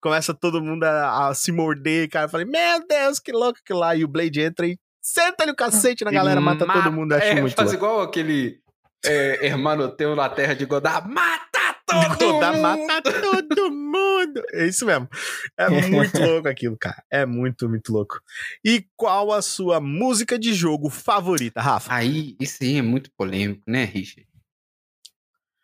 começa 0.00 0.32
todo 0.32 0.62
mundo 0.62 0.84
a, 0.84 1.28
a 1.28 1.34
se 1.34 1.50
morder. 1.50 2.08
Cara, 2.08 2.26
eu 2.26 2.28
falei, 2.30 2.46
meu 2.46 2.86
Deus, 2.86 3.18
que 3.18 3.32
louco 3.32 3.58
aquilo 3.62 3.80
lá. 3.80 3.96
E 3.96 4.04
o 4.04 4.08
Blade 4.08 4.40
entra 4.40 4.66
e 4.66 4.78
senta-lhe 5.02 5.50
o 5.50 5.56
cacete 5.56 6.04
na 6.04 6.12
galera, 6.12 6.40
mata 6.40 6.66
todo 6.66 6.92
mundo. 6.92 7.12
Eu 7.12 7.18
acho 7.18 7.26
é, 7.26 7.40
muito 7.40 7.56
faz 7.56 7.72
louco. 7.72 7.84
igual 7.84 8.02
aquele 8.02 8.60
é, 9.04 9.46
Hermanoteu 9.46 10.14
na 10.14 10.28
Terra 10.28 10.54
de 10.54 10.64
Godard. 10.64 11.08
Mata 11.08 11.79
todo 12.18 12.56
mundo! 12.56 12.62
mata 12.86 13.12
todo 13.12 13.70
mundo. 13.70 14.42
É 14.52 14.66
isso 14.66 14.86
mesmo. 14.86 15.08
É 15.56 15.68
muito 15.68 16.18
louco 16.20 16.48
aquilo, 16.48 16.76
cara. 16.78 17.02
É 17.10 17.26
muito, 17.26 17.68
muito 17.68 17.92
louco. 17.92 18.20
E 18.64 18.86
qual 18.96 19.32
a 19.32 19.42
sua 19.42 19.80
música 19.80 20.38
de 20.38 20.52
jogo 20.52 20.88
favorita, 20.88 21.60
Rafa? 21.60 21.92
Aí, 21.92 22.36
isso 22.40 22.58
aí 22.62 22.78
é 22.78 22.82
muito 22.82 23.10
polêmico, 23.16 23.62
né, 23.66 23.84
Richard? 23.84 24.28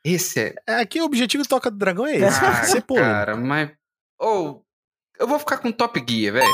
Esse 0.04 0.40
é. 0.40 0.54
É, 0.68 0.74
aqui 0.76 1.00
o 1.00 1.04
objetivo 1.04 1.42
do 1.42 1.48
Toca 1.48 1.70
do 1.70 1.76
Dragão 1.76 2.06
é 2.06 2.16
esse. 2.16 2.44
Ah, 2.44 2.62
ser 2.62 2.82
polêmico. 2.82 3.12
cara, 3.12 3.36
mas. 3.36 3.70
Ou. 4.18 4.64
eu 5.18 5.26
vou 5.26 5.38
ficar 5.38 5.58
com 5.58 5.72
Top 5.72 6.04
Gear, 6.08 6.34
velho. 6.34 6.46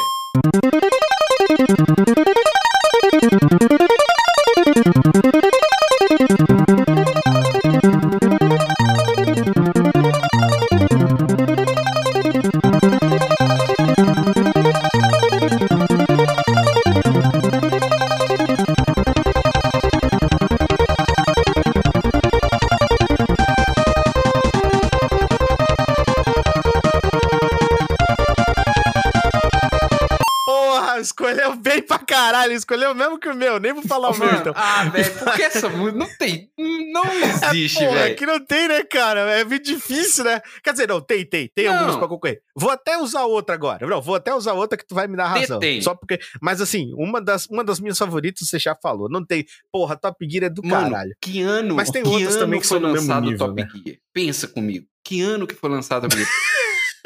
Mesmo 33.13 33.19
que 33.21 33.29
o 33.29 33.35
meu. 33.35 33.59
Nem 33.61 33.73
vou 33.73 33.83
falar 33.83 34.11
o 34.11 34.19
meu, 34.19 34.31
então. 34.33 34.53
ah, 34.57 34.85
velho, 34.85 35.13
porque 35.19 35.43
essa 35.43 35.69
música 35.69 35.99
não 35.99 36.09
tem. 36.19 36.51
Não 36.93 37.03
existe, 37.51 37.79
Porra, 37.79 37.93
velho. 38.01 38.17
que 38.17 38.27
não 38.27 38.45
tem, 38.45 38.69
né, 38.69 38.83
cara? 38.85 39.21
É 39.33 39.45
muito 39.45 39.65
difícil, 39.65 40.25
né? 40.25 40.41
Quer 40.63 40.73
dizer, 40.73 40.89
não, 40.89 41.01
tem, 41.01 41.25
tem. 41.25 41.51
Tem 41.55 41.67
Não. 41.67 41.79
alguns 41.79 41.97
pra 41.97 42.09
concorrer. 42.09 42.41
Vou 42.57 42.71
até 42.71 42.99
usar 42.99 43.25
outra 43.25 43.55
agora. 43.55 43.87
Não, 43.87 44.01
vou 44.01 44.15
até 44.15 44.35
usar 44.35 44.53
outra 44.55 44.77
que 44.77 44.87
tu 44.87 44.95
vai 44.95 45.07
me 45.07 45.17
dar 45.17 45.27
razão. 45.29 45.59
Tem. 45.59 45.81
Só 45.81 45.95
porque. 45.95 46.19
Mas 46.41 46.61
assim, 46.61 46.93
uma 46.97 47.21
das, 47.21 47.47
uma 47.47 47.63
das 47.65 47.81
minhas 47.81 47.99
favoritas 47.99 48.49
você 48.49 48.59
já 48.59 48.75
falou. 48.83 49.09
Não 49.09 49.25
tem. 49.25 49.45
Porra, 49.71 49.97
Top 49.97 50.17
Gear 50.29 50.45
é 50.45 50.49
do 50.51 50.63
Mano, 50.65 50.91
caralho. 50.91 51.15
que 51.21 51.41
ano, 51.43 51.75
Mas 51.75 51.91
tem 51.91 52.03
que 52.03 52.09
outras 52.09 52.37
também 52.37 52.61
que 52.61 52.67
foi 52.67 52.79
lançado 52.79 53.25
nível, 53.25 53.39
Top 53.39 53.61
né? 53.63 53.69
Gear? 53.85 53.97
Pensa 54.13 54.47
comigo. 54.49 54.87
Que 55.05 55.21
ano 55.21 55.47
que 55.47 55.55
foi 55.55 55.71
lançado 55.71 56.07
Gear? 56.15 56.29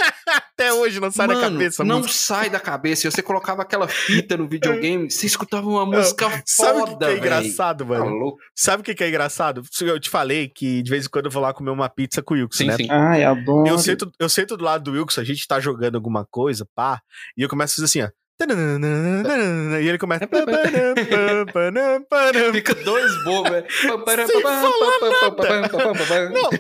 Até 0.57 0.72
hoje 0.72 0.98
não 1.00 1.11
sai 1.11 1.26
Mano, 1.26 1.40
da 1.40 1.50
cabeça. 1.50 1.84
não 1.84 1.98
música. 1.98 2.14
sai 2.14 2.50
da 2.50 2.59
cabeça. 2.59 3.07
E 3.07 3.11
você 3.11 3.22
colocava 3.22 3.62
aquela 3.62 3.86
fita 3.86 4.36
no 4.36 4.48
videogame, 4.48 5.09
você 5.11 5.26
escutava 5.26 5.66
uma 5.68 5.84
música 5.84 6.24
Sabe 6.46 6.80
o 6.80 6.84
que 6.84 6.90
foda, 6.90 6.98
que 6.98 7.04
é 7.04 7.07
velho. 7.09 7.18
engraçado, 7.18 7.84
Tá 7.84 7.90
mano? 7.90 8.36
Sabe 8.54 8.80
o 8.80 8.84
que 8.84 8.94
que 8.94 9.04
é 9.04 9.09
engraçado? 9.09 9.62
Eu 9.82 10.00
te 10.00 10.09
falei 10.11 10.48
que 10.48 10.82
de 10.82 10.90
vez 10.90 11.07
em 11.07 11.09
quando 11.09 11.26
eu 11.26 11.30
vou 11.30 11.42
lá 11.42 11.52
comer 11.52 11.70
uma 11.70 11.88
pizza 11.88 12.22
com 12.22 12.34
o 12.34 12.36
Wilkson, 12.38 12.59
Sim, 12.64 12.66
né? 12.68 12.76
sim. 12.76 12.88
Ai, 12.90 13.24
adoro. 13.24 13.68
Eu 13.68 13.78
sento, 13.78 14.11
eu 14.18 14.28
sento 14.28 14.57
do 14.57 14.64
lado 14.64 14.84
do 14.84 14.92
Wilkson, 14.92 15.20
a 15.20 15.24
gente 15.24 15.46
tá 15.46 15.61
jogando 15.61 15.96
alguma 15.96 16.24
coisa, 16.24 16.66
pá, 16.74 17.00
e 17.36 17.42
eu 17.42 17.48
começo 17.48 17.74
a 17.74 17.76
fazer 17.76 17.84
assim, 17.84 18.02
ó. 18.02 18.11
E 19.80 19.88
ele 19.88 19.96
começa. 19.98 20.28
Fica 22.52 22.74
dois 22.74 23.24
bobos, 23.24 23.50
velho. 23.50 23.66
Sem 24.26 24.42
falar 24.42 24.61
Não, 26.30 26.50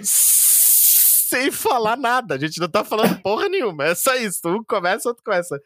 sem 1.28 1.50
falar 1.50 1.96
nada. 1.96 2.34
A 2.34 2.38
gente 2.38 2.60
não 2.60 2.68
tá 2.68 2.84
falando 2.84 3.20
porra 3.22 3.48
nenhuma. 3.48 3.84
É 3.86 3.94
só 3.94 4.14
isso. 4.16 4.40
Um 4.48 4.62
começa, 4.64 5.08
outro 5.08 5.22
começa. 5.24 5.60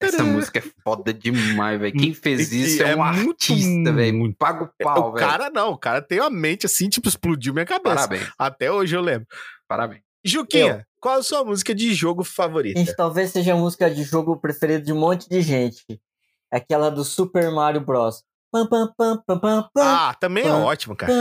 Essa 0.00 0.22
música 0.22 0.58
é 0.58 0.62
foda 0.82 1.12
demais, 1.12 1.80
velho. 1.80 1.96
Quem 1.98 2.12
fez 2.14 2.52
isso 2.52 2.82
é, 2.82 2.92
é 2.92 2.96
um 2.96 3.04
muito, 3.04 3.52
artista, 3.52 3.92
velho. 3.92 4.16
muito. 4.18 4.36
Paga 4.36 4.64
o 4.64 4.66
O 4.66 4.84
pau, 4.84 5.12
velho. 5.12 5.26
cara 5.26 5.50
não, 5.50 5.72
o 5.72 5.78
cara 5.78 6.02
tem 6.02 6.20
uma 6.20 6.30
mente 6.30 6.66
assim, 6.66 6.88
tipo, 6.88 7.08
explodiu 7.08 7.52
minha 7.52 7.66
cabeça. 7.66 7.94
Parabéns, 8.08 8.28
Até 8.38 8.70
hoje 8.70 8.96
eu 8.96 9.00
lembro. 9.00 9.26
parabéns. 9.68 10.02
Juquinha, 10.22 10.86
qual 11.00 11.18
a 11.18 11.22
sua 11.22 11.42
música 11.44 11.74
de 11.74 11.94
jogo 11.94 12.22
favorita? 12.22 12.78
Gente, 12.78 12.94
talvez 12.94 13.30
seja 13.30 13.54
a 13.54 13.56
música 13.56 13.90
de 13.90 14.02
jogo 14.02 14.36
preferida 14.36 14.84
de 14.84 14.92
um 14.92 14.98
monte 14.98 15.28
de 15.28 15.40
gente. 15.40 15.82
Aquela 16.52 16.90
do 16.90 17.04
Super 17.04 17.50
Mario 17.50 17.80
Bros. 17.80 18.22
Pam, 18.52 18.66
pam, 18.66 18.92
pam, 18.98 19.22
pam, 19.24 19.38
pam, 19.38 19.70
pam, 19.72 19.82
Ah, 19.84 20.12
também 20.18 20.44
é 20.44 20.50
ótimo, 20.50 20.96
cara. 20.96 21.12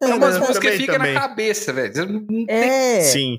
É 0.00 0.14
umas 0.14 0.38
músicas 0.38 0.70
que 0.70 0.78
ficam 0.78 0.96
também. 0.96 1.14
na 1.14 1.20
cabeça, 1.20 1.72
velho. 1.72 2.24
É, 2.48 3.00
Sim. 3.00 3.36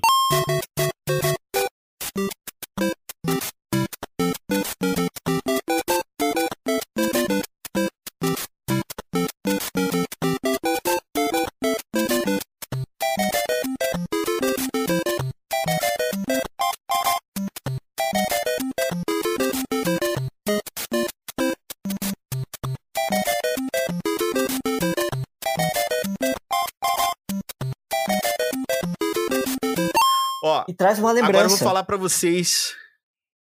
Traz 30.88 30.98
uma 30.98 31.10
Agora 31.10 31.20
eu 31.20 31.32
vou 31.32 31.40
lembrança. 31.42 31.64
falar 31.64 31.84
pra 31.84 31.96
vocês. 31.96 32.74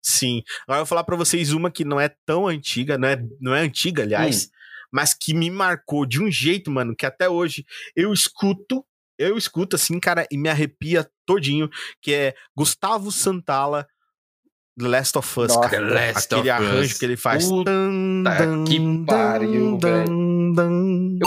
Sim. 0.03 0.43
Agora 0.65 0.81
eu 0.81 0.85
vou 0.85 0.87
falar 0.87 1.05
pra 1.05 1.17
vocês 1.17 1.53
uma 1.53 1.71
que 1.71 1.85
não 1.85 2.01
é 2.01 2.09
tão 2.25 2.47
antiga, 2.47 2.97
não 2.99 3.09
é, 3.09 3.17
não 3.41 3.55
é 3.55 3.61
antiga, 3.61 4.03
aliás, 4.03 4.49
mas 4.93 5.15
que 5.15 5.35
me 5.35 5.51
marcou 5.51 6.07
de 6.07 6.23
um 6.23 6.31
jeito, 6.31 6.71
mano, 6.71 6.95
que 6.97 7.05
até 7.07 7.29
hoje 7.29 7.65
eu 7.95 8.13
escuto, 8.13 8.85
eu 9.19 9.37
escuto 9.37 9.75
assim, 9.77 9.99
cara, 9.99 10.27
e 10.31 10.39
me 10.39 10.49
arrepia 10.49 11.09
todinho, 11.27 11.69
que 12.01 12.13
é 12.13 12.35
Gustavo 12.57 13.11
Santala, 13.11 13.87
The 14.79 14.87
Last 14.89 15.19
of 15.19 15.41
Us, 15.41 15.55
Nossa, 15.57 15.69
cara. 15.69 15.93
Last 15.93 16.35
Aquele 16.35 16.51
of 16.53 16.61
Us. 16.63 16.69
arranjo 16.71 16.99
que 16.99 17.05
ele 17.05 17.17
faz. 17.17 17.49
Puta 17.49 17.71
que 18.67 19.05
pariu, 19.07 19.79
velho. 19.79 20.53
dan. 20.55 21.19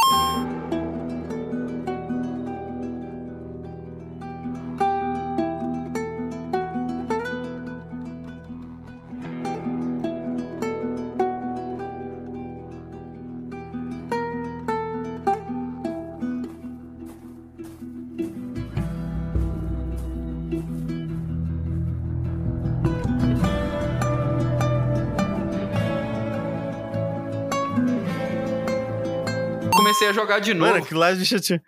Comecei 30.10 30.12
a 30.12 30.14
jogar 30.14 30.40
de 30.40 30.54
novo. 30.54 30.72
Mano, 30.72 30.84
aquilo 30.84 31.00
lá 31.00 31.12
deixa 31.12 31.36
eu 31.36 31.60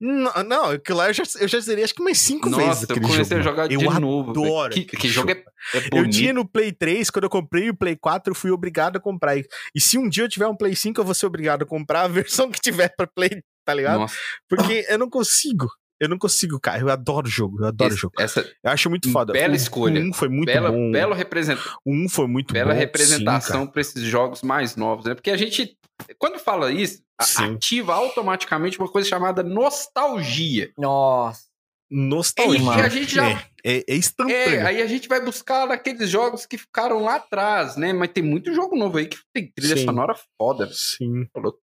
Não, 0.00 0.32
não, 0.44 0.70
aquilo 0.70 0.98
lá 0.98 1.08
eu 1.08 1.14
já, 1.14 1.22
eu 1.40 1.48
já 1.48 1.60
zerei 1.60 1.84
acho 1.84 1.94
que 1.94 2.00
umas 2.00 2.18
cinco 2.18 2.50
vezes. 2.50 2.66
Nossa, 2.66 2.86
eu 2.88 3.00
comecei 3.00 3.24
jogo, 3.24 3.34
a 3.34 3.42
jogar 3.42 3.68
de 3.68 3.74
eu 3.74 4.00
novo. 4.00 4.30
adoro. 4.30 4.72
Que, 4.72 4.84
que 4.84 5.08
jogo 5.08 5.30
é, 5.30 5.44
é 5.74 5.98
Eu 5.98 6.08
tinha 6.08 6.32
no 6.32 6.46
Play 6.46 6.72
3, 6.72 7.10
quando 7.10 7.24
eu 7.24 7.30
comprei 7.30 7.70
o 7.70 7.76
Play 7.76 7.96
4, 7.96 8.30
eu 8.32 8.34
fui 8.34 8.50
obrigado 8.50 8.96
a 8.96 9.00
comprar. 9.00 9.36
E 9.36 9.44
e 9.74 9.80
se 9.80 9.98
um 9.98 10.08
dia 10.08 10.24
eu 10.24 10.28
tiver 10.28 10.46
um 10.46 10.56
Play 10.56 10.74
5, 10.74 11.00
eu 11.00 11.04
vou 11.04 11.14
ser 11.14 11.26
obrigado 11.26 11.62
a 11.62 11.66
comprar 11.66 12.02
a 12.02 12.08
versão 12.08 12.50
que 12.50 12.60
tiver 12.60 12.88
pra 12.96 13.06
Play, 13.06 13.42
tá 13.64 13.72
ligado? 13.74 14.00
Nossa, 14.00 14.16
Porque 14.48 14.86
eu 14.88 14.98
não 14.98 15.08
consigo. 15.08 15.68
Eu 16.04 16.08
não 16.08 16.18
consigo, 16.18 16.60
cara. 16.60 16.80
Eu 16.80 16.88
adoro 16.90 17.26
o 17.26 17.30
jogo, 17.30 17.60
eu 17.62 17.66
adoro 17.68 17.90
o 17.90 17.94
esse- 17.94 18.00
jogo. 18.02 18.14
essa 18.18 18.40
Eu 18.62 18.70
acho 18.70 18.88
muito 18.90 19.10
foda. 19.10 19.32
Bela 19.32 19.52
O- 19.52 19.56
escolha. 19.56 20.00
O 20.00 20.04
1 20.04 20.12
foi 20.12 20.28
muito 20.28 20.46
bela, 20.52 20.70
bom. 20.70 20.90
bela, 20.90 21.14
representa, 21.14 21.60
O 21.84 21.92
1 21.92 22.08
foi 22.08 22.26
muito 22.26 22.52
bela 22.52 22.72
bom. 22.74 22.78
representação 22.78 23.66
para 23.66 23.80
esses 23.80 24.02
jogos 24.02 24.42
mais 24.42 24.76
novos, 24.76 25.04
né? 25.06 25.14
Porque 25.14 25.30
a 25.30 25.36
gente, 25.36 25.76
quando 26.18 26.38
fala 26.38 26.70
isso, 26.72 27.02
Sim. 27.22 27.54
ativa 27.54 27.94
automaticamente 27.94 28.78
uma 28.78 28.88
coisa 28.88 29.08
chamada 29.08 29.42
nostalgia. 29.42 30.72
Nossa. 30.78 31.42
Nostalgia. 31.90 32.60
E 32.78 32.80
a 32.80 32.88
gente 32.88 33.14
já- 33.14 33.28
É, 33.28 33.38
é, 33.64 33.76
é 33.78 33.84
É, 33.88 33.96
instantâneo. 33.96 34.66
aí 34.66 34.82
a 34.82 34.86
gente 34.86 35.06
vai 35.06 35.24
buscar 35.24 35.66
naqueles 35.68 36.10
jogos 36.10 36.44
que 36.44 36.58
ficaram 36.58 37.02
lá 37.02 37.16
atrás, 37.16 37.76
né? 37.76 37.92
Mas 37.92 38.10
tem 38.12 38.22
muito 38.24 38.52
jogo 38.54 38.74
novo 38.76 38.98
aí 38.98 39.06
que 39.06 39.18
tem 39.32 39.50
trilha 39.54 39.76
Sim. 39.76 39.84
sonora 39.84 40.14
foda. 40.36 40.68
Sim. 40.72 41.26
Falou. 41.32 41.56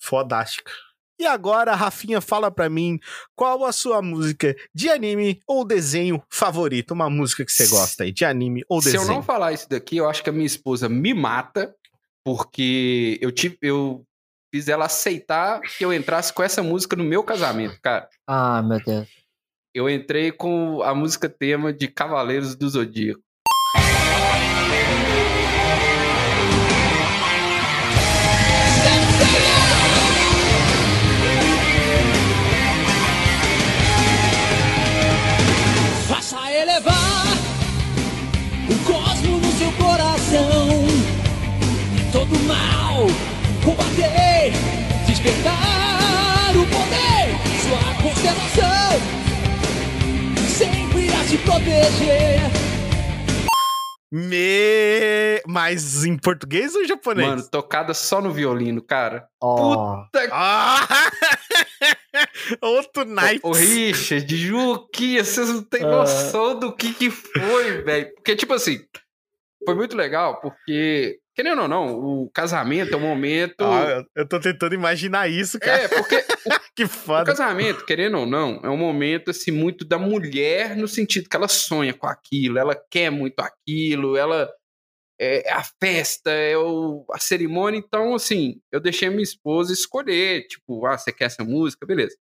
Fodástica. 0.00 0.70
E 1.18 1.24
agora, 1.26 1.74
Rafinha, 1.74 2.20
fala 2.20 2.50
pra 2.50 2.68
mim 2.68 3.00
qual 3.34 3.64
a 3.64 3.72
sua 3.72 4.02
música 4.02 4.54
de 4.74 4.90
anime 4.90 5.40
ou 5.46 5.64
desenho 5.64 6.22
favorita? 6.28 6.92
Uma 6.92 7.08
música 7.08 7.44
que 7.44 7.50
você 7.52 7.66
gosta 7.68 8.04
aí, 8.04 8.12
de 8.12 8.24
anime 8.24 8.62
ou 8.68 8.82
Se 8.82 8.92
desenho. 8.92 9.10
eu 9.10 9.14
não 9.14 9.22
falar 9.22 9.52
isso 9.52 9.68
daqui, 9.68 9.96
eu 9.96 10.08
acho 10.08 10.22
que 10.22 10.28
a 10.28 10.32
minha 10.32 10.46
esposa 10.46 10.88
me 10.88 11.14
mata, 11.14 11.74
porque 12.24 13.18
eu 13.22 13.32
tive, 13.32 13.56
eu 13.62 14.04
fiz 14.54 14.68
ela 14.68 14.84
aceitar 14.86 15.60
que 15.60 15.84
eu 15.84 15.92
entrasse 15.92 16.32
com 16.32 16.42
essa 16.42 16.62
música 16.62 16.94
no 16.94 17.04
meu 17.04 17.22
casamento, 17.22 17.80
cara. 17.80 18.08
Ah, 18.26 18.62
meu 18.62 18.78
Deus. 18.84 19.08
Eu 19.74 19.88
entrei 19.90 20.32
com 20.32 20.82
a 20.82 20.94
música 20.94 21.28
tema 21.28 21.72
de 21.72 21.88
Cavaleiros 21.88 22.54
do 22.54 22.68
Zodíaco. 22.68 23.20
Me... 54.12 55.42
Mas 55.46 56.04
em 56.04 56.16
português 56.16 56.74
ou 56.74 56.82
em 56.82 56.86
japonês? 56.86 57.28
Mano, 57.28 57.48
tocada 57.50 57.92
só 57.92 58.20
no 58.20 58.32
violino, 58.32 58.80
cara. 58.82 59.26
Ó. 59.42 60.04
Puta 60.04 60.28
Ah! 60.32 60.86
Outro 62.62 63.04
Night. 63.04 63.40
Ô, 63.42 63.52
Richard, 63.52 64.36
Juquinha, 64.36 65.24
vocês 65.24 65.48
não 65.48 65.62
têm 65.62 65.82
Ah. 65.82 65.88
noção 65.90 66.58
do 66.58 66.74
que 66.74 66.94
que 66.94 67.10
foi, 67.10 67.82
velho. 67.82 68.12
Porque, 68.14 68.36
tipo 68.36 68.54
assim, 68.54 68.78
foi 69.64 69.74
muito 69.74 69.96
legal, 69.96 70.40
porque, 70.40 71.18
querendo 71.36 71.62
ou 71.62 71.68
não, 71.68 71.98
o 71.98 72.30
casamento 72.30 72.94
é 72.94 72.96
um 72.96 73.00
momento... 73.00 73.62
Ah, 73.62 74.04
eu- 74.16 74.26
tô 74.26 74.40
tentando 74.40 74.74
imaginar 74.74 75.28
isso, 75.28 75.60
cara. 75.60 75.82
é, 75.82 75.88
porque 75.88 76.16
Que 76.74 76.84
o 76.84 76.88
foda. 76.88 77.24
casamento, 77.26 77.84
querendo 77.86 78.18
ou 78.18 78.26
não, 78.26 78.60
é 78.64 78.68
um 78.68 78.76
momento, 78.76 79.30
assim, 79.30 79.50
muito 79.50 79.84
da 79.84 79.98
mulher, 79.98 80.76
no 80.76 80.88
sentido 80.88 81.28
que 81.28 81.36
ela 81.36 81.48
sonha 81.48 81.94
com 81.94 82.06
aquilo, 82.06 82.58
ela 82.58 82.74
quer 82.90 83.10
muito 83.10 83.38
aquilo, 83.40 84.16
ela... 84.16 84.50
É 85.18 85.50
a 85.50 85.62
festa, 85.82 86.30
é 86.30 86.58
o, 86.58 87.06
a 87.10 87.18
cerimônia, 87.18 87.78
então, 87.78 88.14
assim, 88.14 88.60
eu 88.70 88.78
deixei 88.78 89.08
a 89.08 89.10
minha 89.10 89.22
esposa 89.22 89.72
escolher, 89.72 90.46
tipo, 90.46 90.84
ah, 90.84 90.98
você 90.98 91.10
quer 91.10 91.24
essa 91.24 91.42
música? 91.42 91.86
Beleza. 91.86 92.14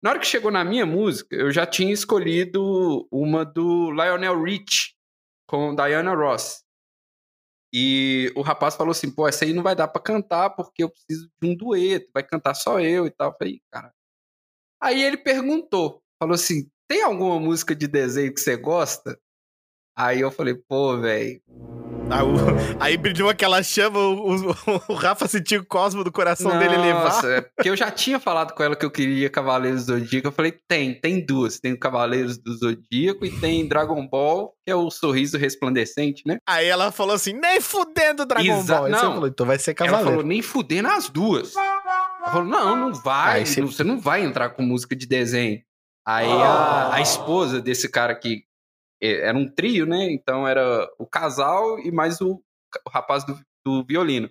Na 0.00 0.10
hora 0.10 0.20
que 0.20 0.26
chegou 0.26 0.52
na 0.52 0.64
minha 0.64 0.86
música, 0.86 1.34
eu 1.34 1.50
já 1.50 1.66
tinha 1.66 1.92
escolhido 1.92 3.08
uma 3.10 3.44
do 3.44 3.90
Lionel 3.90 4.40
Rich 4.40 4.94
com 5.48 5.74
Diana 5.74 6.14
Ross. 6.14 6.62
E 7.72 8.32
o 8.36 8.42
rapaz 8.42 8.74
falou 8.74 8.92
assim: 8.92 9.10
pô, 9.10 9.26
essa 9.28 9.44
aí 9.44 9.52
não 9.52 9.62
vai 9.62 9.74
dar 9.74 9.88
pra 9.88 10.02
cantar 10.02 10.50
porque 10.50 10.82
eu 10.82 10.90
preciso 10.90 11.30
de 11.40 11.48
um 11.48 11.56
dueto, 11.56 12.10
vai 12.14 12.22
cantar 12.22 12.54
só 12.54 12.80
eu 12.80 13.06
e 13.06 13.10
tal. 13.10 13.30
Eu 13.30 13.36
falei, 13.38 13.60
cara. 13.70 13.92
Aí 14.80 15.02
ele 15.02 15.16
perguntou, 15.16 16.02
falou 16.18 16.34
assim: 16.34 16.70
tem 16.88 17.02
alguma 17.02 17.40
música 17.40 17.74
de 17.74 17.88
desenho 17.88 18.32
que 18.32 18.40
você 18.40 18.56
gosta? 18.56 19.18
Aí 19.96 20.20
eu 20.20 20.30
falei, 20.30 20.54
pô, 20.54 20.98
velho. 20.98 21.42
Ah, 22.08 22.22
Aí 22.80 22.96
brilhou 22.96 23.28
aquela 23.28 23.62
chama, 23.62 23.98
o, 23.98 24.36
o- 24.50 24.56
o 24.88 24.94
Rafa 24.94 25.26
sentiu 25.26 25.62
o 25.62 25.66
cosmo 25.66 26.04
do 26.04 26.12
coração 26.12 26.56
dele 26.58 26.74
elevar. 26.74 27.04
Nossa, 27.04 27.26
é 27.28 27.40
porque 27.40 27.68
eu 27.68 27.76
já 27.76 27.90
tinha 27.90 28.20
falado 28.20 28.54
com 28.54 28.62
ela 28.62 28.76
que 28.76 28.84
eu 28.86 28.90
queria 28.90 29.28
Cavaleiros 29.28 29.86
do 29.86 29.98
Zodíaco. 29.98 30.28
Eu 30.28 30.32
falei, 30.32 30.54
tem, 30.68 30.94
tem 30.94 31.24
duas. 31.24 31.58
Tem 31.58 31.72
o 31.72 31.78
Cavaleiros 31.78 32.38
do 32.38 32.56
Zodíaco 32.56 33.24
e 33.24 33.30
tem 33.40 33.66
Dragon 33.66 34.06
Ball, 34.08 34.54
que 34.64 34.70
é 34.70 34.74
o 34.76 34.90
sorriso 34.90 35.36
resplandecente, 35.36 36.22
né? 36.26 36.38
Aí 36.48 36.66
ela 36.66 36.92
falou 36.92 37.14
assim: 37.14 37.32
nem 37.32 37.60
fudendo 37.60 38.24
Dragon 38.24 38.60
Exa- 38.60 38.76
Ball. 38.76 38.84
Aí 38.86 38.92
você 38.92 39.02
não. 39.04 39.12
falou, 39.14 39.28
então 39.28 39.46
vai 39.46 39.58
ser 39.58 39.70
Ela 39.70 39.76
Cavaleiro. 39.76 40.10
falou, 40.10 40.24
nem 40.24 40.42
fuder 40.42 40.82
nas 40.82 41.08
duas. 41.08 41.54
Ela 41.56 42.30
falou, 42.30 42.44
não, 42.46 42.76
não 42.76 42.94
vai. 42.94 43.44
Você- 43.44 43.60
não- 43.60 43.68
Você 43.68 43.82
não 43.84 43.98
vai 43.98 44.22
entrar 44.24 44.50
com 44.50 44.62
música 44.62 44.94
de 44.94 45.06
desenho. 45.06 45.60
Aí 46.06 46.28
Oh. 46.28 46.40
a, 46.40 46.94
a 46.94 47.00
esposa 47.00 47.60
desse 47.60 47.88
cara 47.88 48.14
que 48.14 48.42
era 49.00 49.36
um 49.36 49.48
trio, 49.48 49.86
né? 49.86 50.10
Então 50.10 50.46
era 50.46 50.88
o 50.98 51.06
casal 51.06 51.78
e 51.78 51.90
mais 51.90 52.20
o, 52.20 52.42
o 52.86 52.90
rapaz 52.90 53.24
do, 53.24 53.38
do 53.64 53.84
violino. 53.84 54.28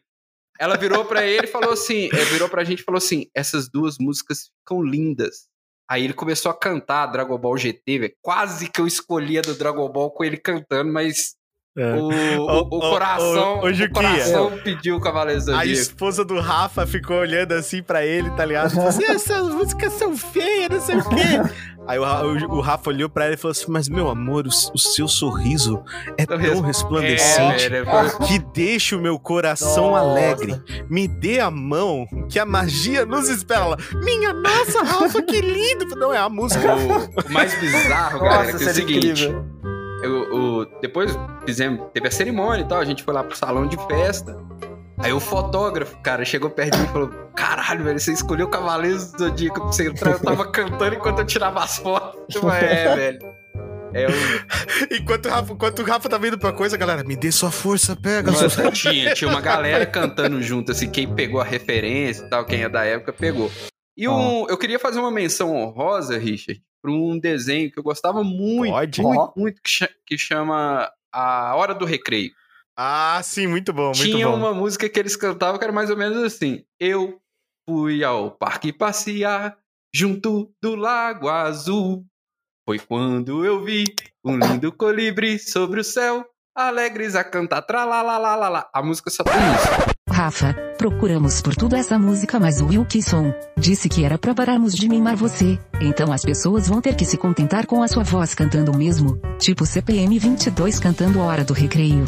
Ela 0.59 0.77
virou 0.77 1.03
pra 1.05 1.25
ele 1.25 1.47
e 1.47 1.51
falou 1.51 1.73
assim, 1.73 2.09
eh, 2.13 2.25
virou 2.31 2.47
pra 2.47 2.63
gente 2.63 2.79
e 2.79 2.83
falou 2.83 2.97
assim, 2.97 3.29
essas 3.35 3.69
duas 3.69 3.97
músicas 3.99 4.49
ficam 4.59 4.81
lindas. 4.81 5.47
Aí 5.89 6.03
ele 6.03 6.13
começou 6.13 6.49
a 6.49 6.57
cantar 6.57 7.07
Dragon 7.07 7.37
Ball 7.37 7.57
GT, 7.57 7.99
velho. 7.99 8.15
Quase 8.21 8.71
que 8.71 8.81
eu 8.81 8.87
escolhia 8.87 9.41
do 9.41 9.53
Dragon 9.53 9.87
Ball 9.91 10.09
com 10.11 10.23
ele 10.23 10.37
cantando, 10.37 10.91
mas 10.91 11.35
É. 11.77 11.93
o, 11.95 12.07
o- 12.07 12.47
o 12.47 12.77
ô, 12.77 12.79
coração, 12.79 13.59
o 13.59 13.73
Juquinha. 13.73 13.89
coração 13.89 14.51
pediu 14.63 14.95
o 14.95 15.01
Cavaleiro 15.01 15.43
do 15.43 15.51
A 15.51 15.55
Zodíaco. 15.57 15.81
esposa 15.81 16.23
do 16.23 16.39
Rafa 16.39 16.87
ficou 16.87 17.17
olhando 17.17 17.51
assim 17.53 17.83
pra 17.83 18.05
ele, 18.05 18.29
tá 18.31 18.45
ligado? 18.45 18.71
Falou 18.71 18.87
assim, 18.89 19.03
essas 19.03 19.49
músicas 19.53 19.91
são 19.93 20.15
feias, 20.15 20.69
não 20.69 20.79
sei 20.81 20.95
o 20.95 21.09
quê. 21.09 21.51
Aí 21.87 21.99
o, 21.99 22.03
Ra- 22.03 22.25
o- 22.25 22.55
o 22.55 22.61
Rafa 22.61 22.89
olhou 22.89 23.09
pra 23.09 23.25
ela 23.25 23.33
e 23.33 23.37
falou 23.37 23.51
assim, 23.51 23.65
mas 23.67 23.89
meu 23.89 24.09
amor, 24.09 24.45
o, 24.47 24.49
o 24.73 24.77
seu 24.79 25.05
sorriso 25.07 25.83
é 26.17 26.25
tão 26.25 26.37
res- 26.37 26.61
resplandecente 26.61 27.65
É, 27.65 28.25
que 28.25 28.39
deixa 28.53 28.95
o 28.95 29.01
meu 29.01 29.19
coração 29.19 29.91
Nossa. 29.91 29.99
alegre. 29.99 30.63
Me 30.89 31.07
dê 31.09 31.41
a 31.41 31.51
mão, 31.51 32.07
que 32.31 32.39
a 32.39 32.45
magia 32.45 33.05
nos 33.05 33.27
espera. 33.27 33.61
Ela, 33.65 33.77
Minha 34.01 34.33
nossa, 34.33 34.81
Rafa, 34.81 35.21
que 35.21 35.41
lindo! 35.41 35.85
Não, 35.97 36.13
é 36.13 36.17
a 36.19 36.29
música. 36.29 36.73
o, 36.75 37.29
o 37.29 37.33
mais 37.33 37.53
bizarro, 37.59 38.19
galera, 38.21 38.43
Nossa, 38.53 38.57
que 38.57 38.63
é 38.63 38.67
o 38.71 38.73
seguinte. 38.73 39.07
incrível. 39.25 39.45
Eu, 40.05 40.23
eu- 40.61 40.65
depois 40.81 41.11
fizemos, 41.45 41.81
teve 41.93 42.07
a 42.07 42.11
cerimônia 42.11 42.63
e 42.63 42.67
tal, 42.67 42.79
a 42.79 42.85
gente 42.85 43.03
foi 43.03 43.13
lá 43.13 43.23
pro 43.23 43.35
salão 43.35 43.67
de 43.67 43.77
festa. 43.87 44.37
Aí 44.97 45.11
o 45.11 45.19
fotógrafo, 45.19 45.97
cara, 46.01 46.23
chegou 46.23 46.49
perto 46.49 46.73
de 46.75 46.79
mim 46.79 46.85
e 46.85 46.91
falou: 46.93 47.09
Caralho, 47.35 47.83
velho, 47.83 47.99
você 47.99 48.13
escolheu 48.13 48.45
o 48.47 48.49
Cavaleiro 48.49 48.97
do 48.97 49.17
Zodíaco 49.17 49.59
pra 49.59 49.67
você 49.71 49.89
entrar. 49.89 50.11
Eu 50.13 50.19
tava 50.19 50.45
cantando 50.51 50.95
enquanto 50.95 51.19
eu 51.19 51.25
tirava 51.25 51.61
as 51.63 51.77
fotos. 51.77 52.35
Falei, 52.39 52.63
é, 52.69 52.95
velho. 52.95 53.19
É, 53.93 54.07
Enquanto 54.91 55.25
o 55.27 55.29
Rafa, 55.29 55.53
enquanto 55.53 55.79
o 55.79 55.85
Rafa 55.85 56.09
tá 56.09 56.17
vindo 56.17 56.37
pra 56.37 56.51
coisa, 56.51 56.75
galera, 56.77 57.03
me 57.03 57.15
dê 57.15 57.31
sua 57.31 57.49
força, 57.51 57.95
pega. 57.95 58.31
Mano, 58.31 58.49
sua... 58.49 58.71
tinha, 58.71 59.13
tinha 59.13 59.29
uma 59.29 59.39
galera 59.41 59.85
cantando 59.85 60.41
junto, 60.41 60.71
assim, 60.71 60.89
quem 60.89 61.07
pegou 61.13 61.39
a 61.39 61.45
referência 61.45 62.23
e 62.25 62.29
tal, 62.29 62.43
quem 62.45 62.63
é 62.63 62.69
da 62.69 62.83
época 62.83 63.13
pegou. 63.13 63.49
E 63.97 64.07
um, 64.07 64.45
eu 64.47 64.57
queria 64.57 64.77
fazer 64.79 64.99
uma 64.99 65.11
menção 65.11 65.55
honrosa, 65.55 66.17
Richard, 66.17 66.61
pra 66.81 66.91
um 66.91 67.17
desenho 67.17 67.71
que 67.71 67.79
eu 67.79 67.83
gostava 67.83 68.23
muito, 68.23 68.71
Pode? 68.73 69.01
muito, 69.01 69.33
muito, 69.37 69.61
que, 69.61 69.69
cha- 69.69 69.89
que 70.05 70.17
chama 70.17 70.91
A 71.11 71.55
Hora 71.55 71.73
do 71.73 71.85
Recreio. 71.85 72.31
Ah, 72.75 73.21
sim, 73.23 73.47
muito 73.47 73.71
bom, 73.71 73.87
muito 73.95 74.01
Tinha 74.01 74.27
bom. 74.27 74.35
uma 74.35 74.53
música 74.53 74.89
que 74.89 74.99
eles 74.99 75.15
cantavam 75.15 75.57
que 75.57 75.63
era 75.63 75.71
mais 75.71 75.89
ou 75.89 75.95
menos 75.95 76.21
assim: 76.23 76.65
Eu 76.77 77.21
fui 77.67 78.03
ao 78.03 78.31
parque 78.31 78.73
passear 78.73 79.57
junto 79.93 80.53
do 80.61 80.75
Lago 80.75 81.29
Azul. 81.29 82.05
Foi 82.67 82.77
quando 82.79 83.45
eu 83.45 83.63
vi 83.63 83.85
um 84.25 84.37
lindo 84.37 84.73
colibri 84.73 85.39
sobre 85.39 85.79
o 85.79 85.83
céu, 85.83 86.25
alegres 86.55 87.15
a 87.15 87.23
cantar 87.23 87.61
tralalalala. 87.61 88.67
A 88.73 88.81
música 88.81 89.09
só 89.09 89.23
tem 89.23 89.33
isso. 89.33 89.95
Rafa, 90.09 90.53
procuramos 90.77 91.41
por 91.41 91.53
tudo 91.53 91.75
essa 91.75 91.99
música, 91.99 92.39
mas 92.39 92.61
o 92.61 92.67
Wilkison 92.67 93.33
disse 93.57 93.89
que 93.89 94.05
era 94.05 94.17
pra 94.17 94.33
pararmos 94.33 94.73
de 94.73 94.87
mimar 94.87 95.17
você. 95.17 95.59
Então 95.81 96.13
as 96.13 96.23
pessoas 96.23 96.69
vão 96.69 96.79
ter 96.81 96.95
que 96.95 97.03
se 97.03 97.17
contentar 97.17 97.67
com 97.67 97.83
a 97.83 97.87
sua 97.87 98.03
voz 98.03 98.33
cantando 98.33 98.73
mesmo, 98.73 99.19
tipo 99.37 99.65
CPM 99.65 100.17
22 100.17 100.79
cantando 100.79 101.19
Hora 101.19 101.43
do 101.43 101.53
Recreio. 101.53 102.05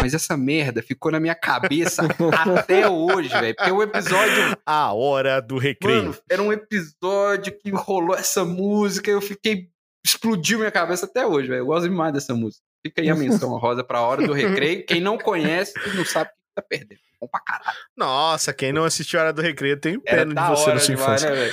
Mas 0.00 0.12
essa 0.12 0.36
merda 0.36 0.82
ficou 0.82 1.12
na 1.12 1.20
minha 1.20 1.36
cabeça 1.36 2.02
até 2.58 2.88
hoje, 2.88 3.28
velho. 3.28 3.54
Porque 3.54 3.70
o 3.70 3.82
episódio. 3.82 4.58
A 4.66 4.92
hora 4.92 5.40
do 5.40 5.56
recreio. 5.56 6.02
Mano, 6.02 6.16
era 6.28 6.42
um 6.42 6.52
episódio 6.52 7.56
que 7.56 7.70
rolou 7.70 8.14
essa 8.14 8.44
música 8.44 9.10
e 9.10 9.14
eu 9.14 9.22
fiquei. 9.22 9.68
Explodiu 10.04 10.58
minha 10.58 10.70
cabeça 10.70 11.06
até 11.06 11.26
hoje, 11.26 11.48
velho. 11.48 11.60
Eu 11.60 11.66
gosto 11.66 11.88
demais 11.88 12.12
dessa 12.12 12.34
música. 12.34 12.62
Fica 12.86 13.00
aí 13.02 13.08
a 13.08 13.14
menção 13.14 13.50
rosa 13.58 13.82
pra 13.82 14.00
hora 14.02 14.26
do 14.26 14.32
recreio. 14.32 14.84
Quem 14.86 15.00
não 15.00 15.16
conhece, 15.16 15.72
não 15.94 16.04
sabe 16.04 16.30
o 16.30 16.32
que 16.32 16.54
tá 16.54 16.62
perdendo. 16.68 17.00
Bom 17.20 17.28
pra 17.28 17.40
caralho. 17.40 17.78
Nossa, 17.96 18.52
quem 18.52 18.72
não 18.72 18.84
assistiu 18.84 19.18
a 19.18 19.22
Hora 19.22 19.32
do 19.32 19.40
Recreio, 19.40 19.74
eu 19.74 19.80
tenho 19.80 20.02
Era 20.04 20.26
pena 20.26 20.34
de 20.42 20.48
você 20.50 20.74
na 20.74 20.80
sua 20.80 20.94
infância. 20.94 21.30
né? 21.30 21.50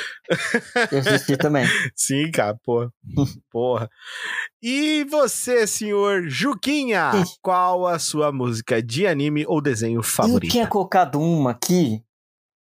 Eu 0.92 1.00
assisti 1.00 1.38
também. 1.38 1.66
Sim, 1.96 2.30
cara, 2.32 2.58
porra. 2.64 2.92
porra. 3.50 3.90
E 4.62 5.06
você, 5.06 5.66
senhor 5.66 6.24
Juquinha, 6.28 7.12
qual 7.42 7.88
a 7.88 8.00
sua 8.00 8.32
música 8.34 8.82
de 8.84 9.08
anime 9.08 9.46
ou 9.48 9.62
desenho 9.62 10.00
Eu 10.00 10.04
favorita? 10.04 10.52
tinha 10.52 10.68
colocado 10.68 11.22
uma 11.22 11.52
aqui, 11.52 12.04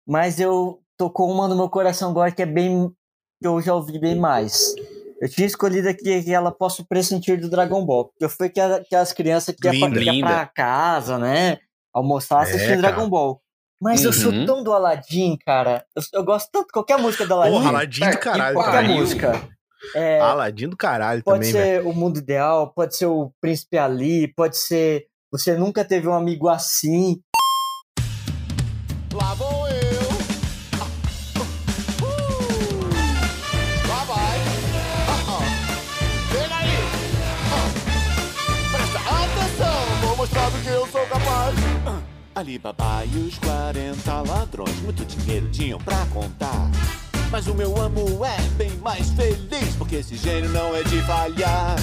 mas 0.07 0.39
eu 0.39 0.81
tocou 0.97 1.33
uma 1.33 1.49
no 1.49 1.57
meu 1.57 1.69
coração 1.69 2.11
agora 2.11 2.31
que 2.31 2.43
é 2.43 2.47
bem. 2.47 2.91
que 3.41 3.49
eu 3.49 3.61
já 3.61 3.75
ouvi 3.75 3.99
bem 3.99 4.15
mais. 4.15 4.75
Eu 5.21 5.29
tinha 5.29 5.47
escolhido 5.47 5.89
aqui 5.89 6.13
aquela 6.15 6.51
Posso 6.51 6.85
Pressentir 6.87 7.39
do 7.41 7.51
Dragon 7.51 7.85
Ball. 7.85 8.07
Porque 8.07 8.29
foi 8.35 8.49
que, 8.49 8.59
a- 8.61 8.83
que 8.83 8.95
as 8.97 9.13
crianças 9.13 9.55
que 9.55 9.69
iam 9.69 9.91
pra, 9.91 10.03
ia 10.03 10.25
pra 10.25 10.47
casa, 10.47 11.19
né? 11.19 11.59
Almoçar 11.93 12.43
assistindo 12.43 12.73
É. 12.75 12.77
Dragon 12.77 13.09
Ball. 13.09 13.41
Mas 13.83 14.05
eu 14.05 14.13
sou 14.13 14.31
Uhum. 14.33 14.45
tão 14.47 14.63
do 14.63 14.73
Aladdin, 14.73 15.37
cara. 15.45 15.85
Eu, 15.97 16.03
eu 16.21 16.25
gosto 16.25 16.49
tanto 16.53 16.67
de 16.67 16.73
qualquer 16.73 16.99
música 16.99 17.27
do 17.27 17.35
Aladdin. 17.35 17.53
Porra, 17.53 17.69
Aladdin 17.71 18.01
Tá 18.01 18.11
do 18.11 18.17
que 18.17 18.23
caralho 18.25 18.55
qualquer 18.55 18.83
também. 18.83 18.97
música. 19.01 19.49
É, 19.95 20.21
Aladdin 20.21 20.69
do 20.69 20.77
caralho 20.77 21.23
Pode 21.25 21.39
também, 21.39 21.53
velho. 21.53 21.83
ser 21.83 21.89
o 21.89 21.93
mundo 21.95 22.19
ideal, 22.19 22.71
pode 22.75 22.95
ser 22.97 23.07
o 23.07 23.33
príncipe 23.41 23.79
Ali, 23.79 24.29
pode 24.35 24.59
ser 24.59 25.07
você 25.33 25.55
nunca 25.57 25.85
teve 25.85 26.09
um 26.09 26.13
amigo 26.13 26.49
assim. 26.49 27.21
Alibaba 42.41 43.05
e 43.05 43.19
os 43.19 43.39
40 43.39 44.23
ladrões, 44.23 44.75
muito 44.83 45.05
dinheiro 45.05 45.51
tinham 45.51 45.79
pra 45.79 46.07
contar. 46.07 46.71
Mas 47.31 47.47
o 47.47 47.55
meu 47.55 47.77
amo 47.79 48.25
é 48.25 48.41
bem 48.57 48.71
mais 48.79 49.11
feliz, 49.11 49.77
porque 49.77 49.97
esse 49.97 50.17
gênio 50.17 50.49
não 50.51 50.75
é 50.75 50.83
de 50.83 51.03
falhar. 51.03 51.77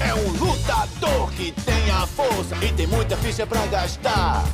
É 0.00 0.14
um 0.14 0.28
lutador 0.32 1.30
que 1.32 1.50
tem 1.62 1.90
a 1.90 2.06
força 2.06 2.54
e 2.64 2.72
tem 2.72 2.86
muita 2.86 3.16
ficha 3.16 3.44
pra 3.44 3.66
gastar. 3.66 4.44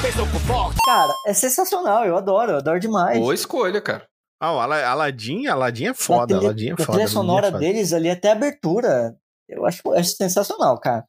Pensou 0.00 0.26
com 0.26 0.38
forte. 0.40 0.78
Cara, 0.86 1.12
é 1.26 1.34
sensacional, 1.34 2.04
eu 2.06 2.16
adoro, 2.16 2.52
eu 2.52 2.56
adoro 2.56 2.80
demais. 2.80 3.18
Boa 3.18 3.34
escolha, 3.34 3.80
cara. 3.80 4.06
Ah, 4.40 4.54
o 4.54 4.58
Ala- 4.58 4.82
Aladdin, 4.86 5.46
Aladdin 5.48 5.84
é 5.84 5.88
A 5.90 5.94
foda, 5.94 6.26
trilha- 6.28 6.40
Aladdin 6.48 6.68
é 6.70 6.72
a 6.72 6.76
foda. 6.76 6.86
trilha 6.86 6.96
Aladdin 6.96 7.04
é 7.04 7.14
sonora 7.14 7.46
foda. 7.48 7.58
deles 7.58 7.92
ali, 7.92 8.08
até 8.08 8.30
a 8.30 8.32
abertura, 8.32 9.14
eu 9.46 9.66
acho, 9.66 9.82
acho 9.92 10.16
sensacional, 10.16 10.78
cara. 10.80 11.04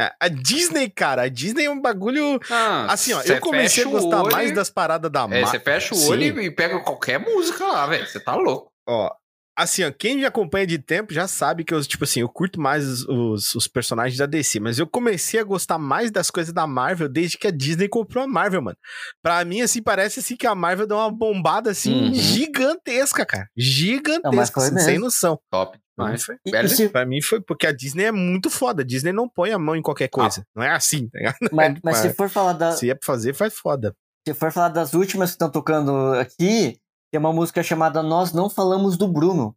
É, 0.00 0.12
a 0.18 0.28
Disney, 0.28 0.88
cara, 0.88 1.22
a 1.22 1.28
Disney 1.28 1.64
é 1.64 1.70
um 1.70 1.80
bagulho. 1.80 2.40
Ah, 2.50 2.86
Assim, 2.92 3.12
ó, 3.12 3.20
eu 3.22 3.38
comecei 3.40 3.84
a 3.84 3.88
gostar 3.88 4.22
olho 4.22 4.32
mais 4.32 4.52
das 4.54 4.70
paradas 4.70 5.10
da 5.10 5.20
É, 5.20 5.26
Marvel. 5.26 5.46
você 5.46 5.60
fecha 5.60 5.94
o 5.94 5.98
Sim. 5.98 6.10
olho 6.10 6.40
e 6.40 6.50
pega 6.50 6.80
qualquer 6.80 7.18
música 7.20 7.64
lá, 7.66 7.86
velho. 7.86 8.06
Você 8.06 8.18
tá 8.18 8.34
louco. 8.34 8.70
Ó, 8.88 9.10
assim, 9.58 9.84
ó, 9.84 9.92
quem 9.92 10.16
me 10.16 10.24
acompanha 10.24 10.66
de 10.66 10.78
tempo 10.78 11.12
já 11.12 11.28
sabe 11.28 11.64
que 11.64 11.74
eu, 11.74 11.82
tipo 11.84 12.04
assim, 12.04 12.20
eu 12.20 12.28
curto 12.30 12.58
mais 12.58 12.82
os, 12.86 13.04
os, 13.08 13.54
os 13.54 13.68
personagens 13.68 14.16
da 14.16 14.24
DC, 14.24 14.58
mas 14.58 14.78
eu 14.78 14.86
comecei 14.86 15.38
a 15.38 15.44
gostar 15.44 15.78
mais 15.78 16.10
das 16.10 16.30
coisas 16.30 16.52
da 16.52 16.66
Marvel 16.66 17.08
desde 17.08 17.36
que 17.36 17.46
a 17.46 17.50
Disney 17.50 17.86
comprou 17.88 18.24
a 18.24 18.26
Marvel, 18.26 18.62
mano. 18.62 18.76
Pra 19.22 19.44
mim, 19.44 19.60
assim, 19.60 19.82
parece 19.82 20.20
assim 20.20 20.34
que 20.34 20.46
a 20.46 20.54
Marvel 20.54 20.86
deu 20.86 20.96
uma 20.96 21.10
bombada, 21.10 21.70
assim, 21.70 21.92
Uhum. 22.06 22.14
gigantesca, 22.14 23.26
cara. 23.26 23.48
Gigantesca, 23.56 24.60
assim, 24.60 24.78
sem 24.78 24.98
noção. 24.98 25.38
Top. 25.50 25.78
Pra 26.00 26.06
mim 26.06 26.12
Mas, 26.12 26.24
foi- 26.24 26.36
E- 26.46 26.50
e 26.64 26.68
se- 26.68 26.88
Pra 26.88 27.06
mim 27.06 27.22
foi 27.22 27.40
porque 27.40 27.66
a 27.66 27.72
Disney 27.72 28.04
é 28.04 28.12
muito 28.12 28.50
foda. 28.50 28.82
A 28.82 28.84
Disney 28.84 29.12
não 29.12 29.28
põe 29.28 29.52
a 29.52 29.58
mão 29.58 29.76
em 29.76 29.82
qualquer 29.82 30.08
coisa. 30.08 30.44
Não 30.54 30.62
é 30.62 30.70
assim, 30.70 31.08
tá 31.08 31.18
ligado? 31.18 31.36
mas, 31.52 31.78
mas 31.84 31.96
se 31.98 32.12
for 32.14 32.28
falar 32.28 32.52
da, 32.54 32.72
Se 32.72 32.88
é 32.90 32.94
pra 32.94 33.04
fazer, 33.06 33.34
faz 33.34 33.54
foda. 33.54 33.94
se 34.26 34.34
for 34.34 34.50
falar 34.52 34.68
das 34.68 34.94
últimas 34.94 35.30
que 35.30 35.34
estão 35.34 35.50
tocando 35.50 36.14
aqui, 36.14 36.78
tem 37.12 37.18
uma 37.18 37.32
música 37.32 37.62
chamada 37.62 38.02
Nós 38.02 38.32
Não 38.32 38.48
Falamos 38.50 38.96
do 38.96 39.06
Bruno. 39.08 39.54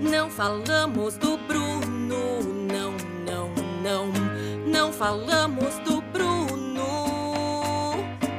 Não 0.00 0.28
falamos 0.30 1.16
do 1.16 1.36
Bruno, 1.38 2.42
não, 2.42 2.92
não, 3.24 3.48
não. 3.82 4.12
Não 4.66 4.92
falamos 4.92 5.78
do 5.80 6.00
Bruno, 6.12 6.84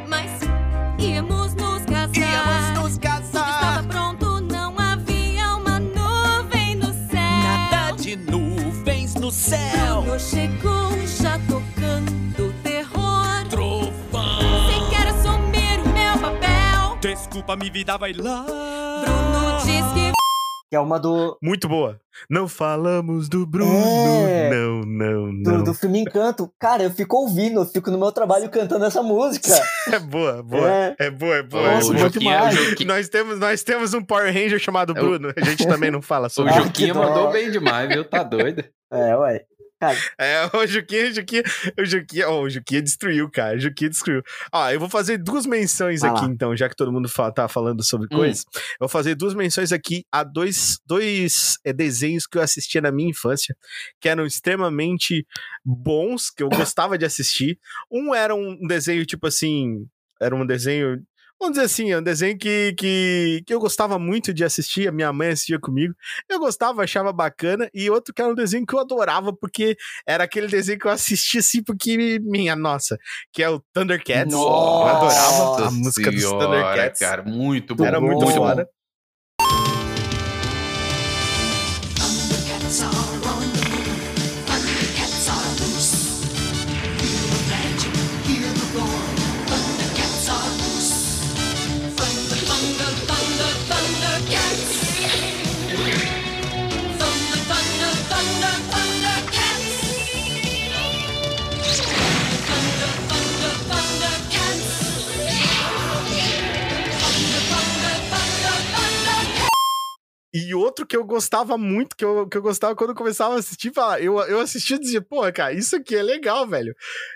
mas 0.07 0.30
íamos 0.99 1.43
Desculpa, 17.34 17.55
minha 17.55 17.71
vida 17.71 17.97
vai 17.97 18.13
lá. 18.13 18.43
Bruno 18.43 19.57
diz 19.65 19.84
que 19.93 20.11
Que 20.69 20.75
é 20.75 20.79
uma 20.79 20.99
do, 20.99 21.36
Muito 21.41 21.67
boa. 21.67 21.99
Não 22.29 22.47
falamos 22.47 23.27
do 23.27 23.43
Bruno. 23.43 23.73
É. 23.75 24.51
Não, 24.51 24.81
não, 24.81 25.41
do, 25.41 25.51
não. 25.51 25.63
do 25.63 25.73
filme 25.73 26.01
Encanto. 26.01 26.47
Cara, 26.59 26.84
eu 26.84 26.91
fico 26.91 27.17
ouvindo, 27.17 27.61
eu 27.61 27.65
fico 27.65 27.89
no 27.89 27.97
meu 27.97 28.11
trabalho 28.11 28.47
cantando 28.51 28.86
essa 28.86 29.01
música. 29.01 29.49
É 29.91 29.97
boa, 29.99 30.43
boa. 30.43 30.69
É. 30.71 30.95
É, 30.99 31.09
boa, 31.11 31.36
é 31.38 31.41
boa. 31.43 31.63
É 31.63 31.73
Nossa, 31.73 31.91
o 31.91 31.93
boa. 31.95 32.05
o 32.05 32.09
demais. 32.11 32.55
Juquinha, 32.55 32.88
Nós 32.88 33.09
temos, 33.09 33.39
nós 33.39 33.63
temos 33.63 33.93
um 33.95 34.01
Power 34.03 34.31
Ranger 34.31 34.59
chamado 34.59 34.95
É 34.95 35.01
o- 35.01 35.03
Bruno. 35.03 35.34
A 35.36 35.43
gente 35.43 35.67
também 35.67 35.89
não 35.89 36.03
fala 36.03 36.27
o 36.27 36.29
sobre 36.29 36.53
que 36.69 36.93
dó. 36.93 36.99
mandou 36.99 37.31
bem 37.31 37.49
demais, 37.49 37.89
viu? 37.89 38.05
Tá 38.07 38.21
doido. 38.23 38.63
É, 38.91 39.17
ué. 39.17 39.41
Cara. 39.88 39.97
É, 40.17 40.45
o 40.57 40.65
Juquinha, 40.67 41.09
o 41.09 41.13
Juquinha, 41.13 41.43
o 41.79 41.86
Juquinha, 41.86 42.29
oh, 42.29 42.41
o 42.43 42.49
Juquinha 42.49 42.81
destruiu, 42.81 43.29
cara. 43.29 43.55
O 43.57 43.59
Juquinha 43.59 43.89
destruiu. 43.89 44.21
Ó, 44.51 44.69
eu 44.69 44.79
vou 44.79 44.89
fazer 44.89 45.17
duas 45.17 45.45
menções 45.45 46.01
Vai 46.01 46.09
aqui, 46.11 46.21
lá. 46.21 46.27
então, 46.27 46.55
já 46.55 46.67
que 46.69 46.75
todo 46.75 46.91
mundo 46.91 47.07
fa- 47.09 47.31
tá 47.31 47.47
falando 47.47 47.84
sobre 47.84 48.07
Hum. 48.11 48.17
coisas. 48.17 48.45
Eu 48.55 48.61
vou 48.81 48.89
fazer 48.89 49.15
duas 49.15 49.34
menções 49.34 49.71
aqui 49.71 50.05
a 50.11 50.23
dois, 50.23 50.79
dois 50.86 51.57
é, 51.65 51.71
desenhos 51.73 52.25
que 52.27 52.38
eu 52.38 52.41
assistia 52.41 52.81
na 52.81 52.91
minha 52.91 53.09
infância, 53.09 53.55
que 53.99 54.07
eram 54.09 54.25
extremamente 54.25 55.25
bons, 55.63 56.29
que 56.29 56.43
eu 56.43 56.49
gostava 56.49 56.97
de 56.97 57.05
assistir. 57.05 57.59
Um 57.91 58.13
era 58.13 58.34
um 58.36 58.57
desenho, 58.67 59.05
tipo 59.05 59.27
assim, 59.27 59.86
era 60.21 60.36
um 60.36 60.45
desenho. 60.45 61.01
Vamos 61.39 61.55
dizer 61.55 61.65
assim, 61.65 61.91
é 61.91 61.97
um 61.97 62.03
desenho 62.03 62.38
que, 62.38 62.73
que, 62.77 63.43
que 63.45 63.53
eu 63.53 63.59
gostava 63.59 63.99
muito 63.99 64.34
de 64.34 64.43
assistir, 64.45 64.88
a 64.88 64.91
minha 64.91 65.11
mãe 65.11 65.29
assistia 65.29 65.59
comigo. 65.59 65.93
Eu 66.29 66.39
gostava, 66.39 66.84
achava 66.84 67.11
bacana. 67.11 67.69
E 67.73 67.89
outro 67.89 68.13
que 68.13 68.21
era 68.21 68.31
um 68.31 68.36
desenho 68.36 68.65
que 68.65 68.73
eu 68.73 68.79
adorava, 68.79 69.34
porque 69.34 69.75
era 70.07 70.23
aquele 70.23 70.47
desenho 70.47 70.79
que 70.79 70.88
eu 70.88 70.91
assistia 70.91 71.39
assim, 71.41 71.61
porque, 71.61 72.19
minha 72.21 72.55
nossa, 72.55 72.97
que 73.31 73.43
é 73.43 73.49
o 73.49 73.59
Thundercats. 73.73 74.34
eu 74.34 74.47
adorava 74.47 75.67
a 75.67 75.71
música 75.71 76.11
dos 76.11 76.21
Senhora, 76.21 76.45
Thundercats. 76.45 76.99
cara, 76.99 77.23
muito 77.23 77.75
bom. 77.75 77.86
Era 77.86 77.99
muito 77.99 78.25
bom. 78.25 78.31
foda. 78.31 78.55
Thundercats 78.55 78.82
E 110.34 110.55
outro 110.55 110.86
que 110.86 110.97
eu 110.97 111.03
gostava 111.03 111.57
muito, 111.59 111.95
que 111.95 112.03
eu, 112.03 112.27
que 112.27 112.36
eu 112.36 112.41
gostava 112.41 112.75
quando 112.75 112.89
eu 112.89 112.95
começava 112.95 113.36
a 113.36 113.38
assistir, 113.38 113.71
falar, 113.71 114.01
eu, 114.01 114.19
eu 114.21 114.39
assistia 114.39 114.77
e 114.77 114.79
dizia, 114.79 114.99
pô, 115.01 115.21
cara, 115.31 115.53
isso 115.53 115.75
aqui 115.75 115.95
é 115.95 116.01
legal, 116.01 116.47
velho. 116.47 116.73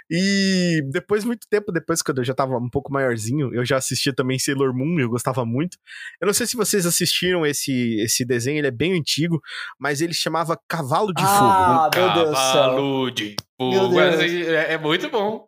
E 0.10 0.82
depois, 0.92 1.24
muito 1.26 1.48
tempo 1.50 1.72
depois, 1.72 2.04
quando 2.04 2.20
eu 2.20 2.24
já 2.24 2.36
tava 2.36 2.56
um 2.58 2.70
pouco 2.70 2.94
maiorzinho, 2.94 3.52
eu 3.56 3.66
já 3.66 3.78
assistia 3.78 4.14
também 4.14 4.38
Sailor 4.38 4.72
Moon, 4.72 5.00
eu 5.00 5.10
gostava 5.10 5.44
muito. 5.46 5.78
Eu 6.22 6.28
não 6.28 6.34
sei 6.34 6.46
se 6.46 6.56
vocês 6.56 6.86
assistiram 6.86 7.44
esse, 7.46 8.00
esse 8.02 8.24
desenho, 8.24 8.60
ele 8.60 8.68
é 8.68 8.72
bem 8.72 8.94
antigo, 8.98 9.42
mas 9.80 10.00
ele 10.00 10.14
chamava 10.14 10.60
Cavalo 10.68 11.12
de 11.14 11.24
Ah, 11.26 11.90
Fogo. 11.92 12.06
meu 12.06 12.14
Deus 12.14 12.30
do 12.30 12.36
céu. 12.36 12.54
Cavalo 12.54 13.12
de 13.12 13.36
Meu 13.60 13.72
fogo. 13.82 13.96
Deus. 13.96 14.22
É, 14.22 14.74
é 14.74 14.78
muito 14.78 15.10
bom. 15.10 15.44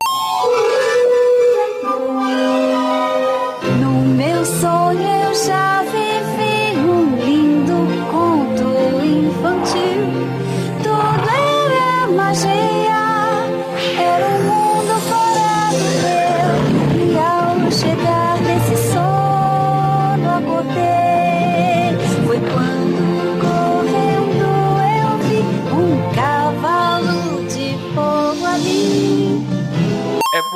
No 3.79 4.01
meu 4.15 4.43
sonho 4.45 5.01
eu 5.01 5.33
já 5.35 5.83
vivi 5.83 5.98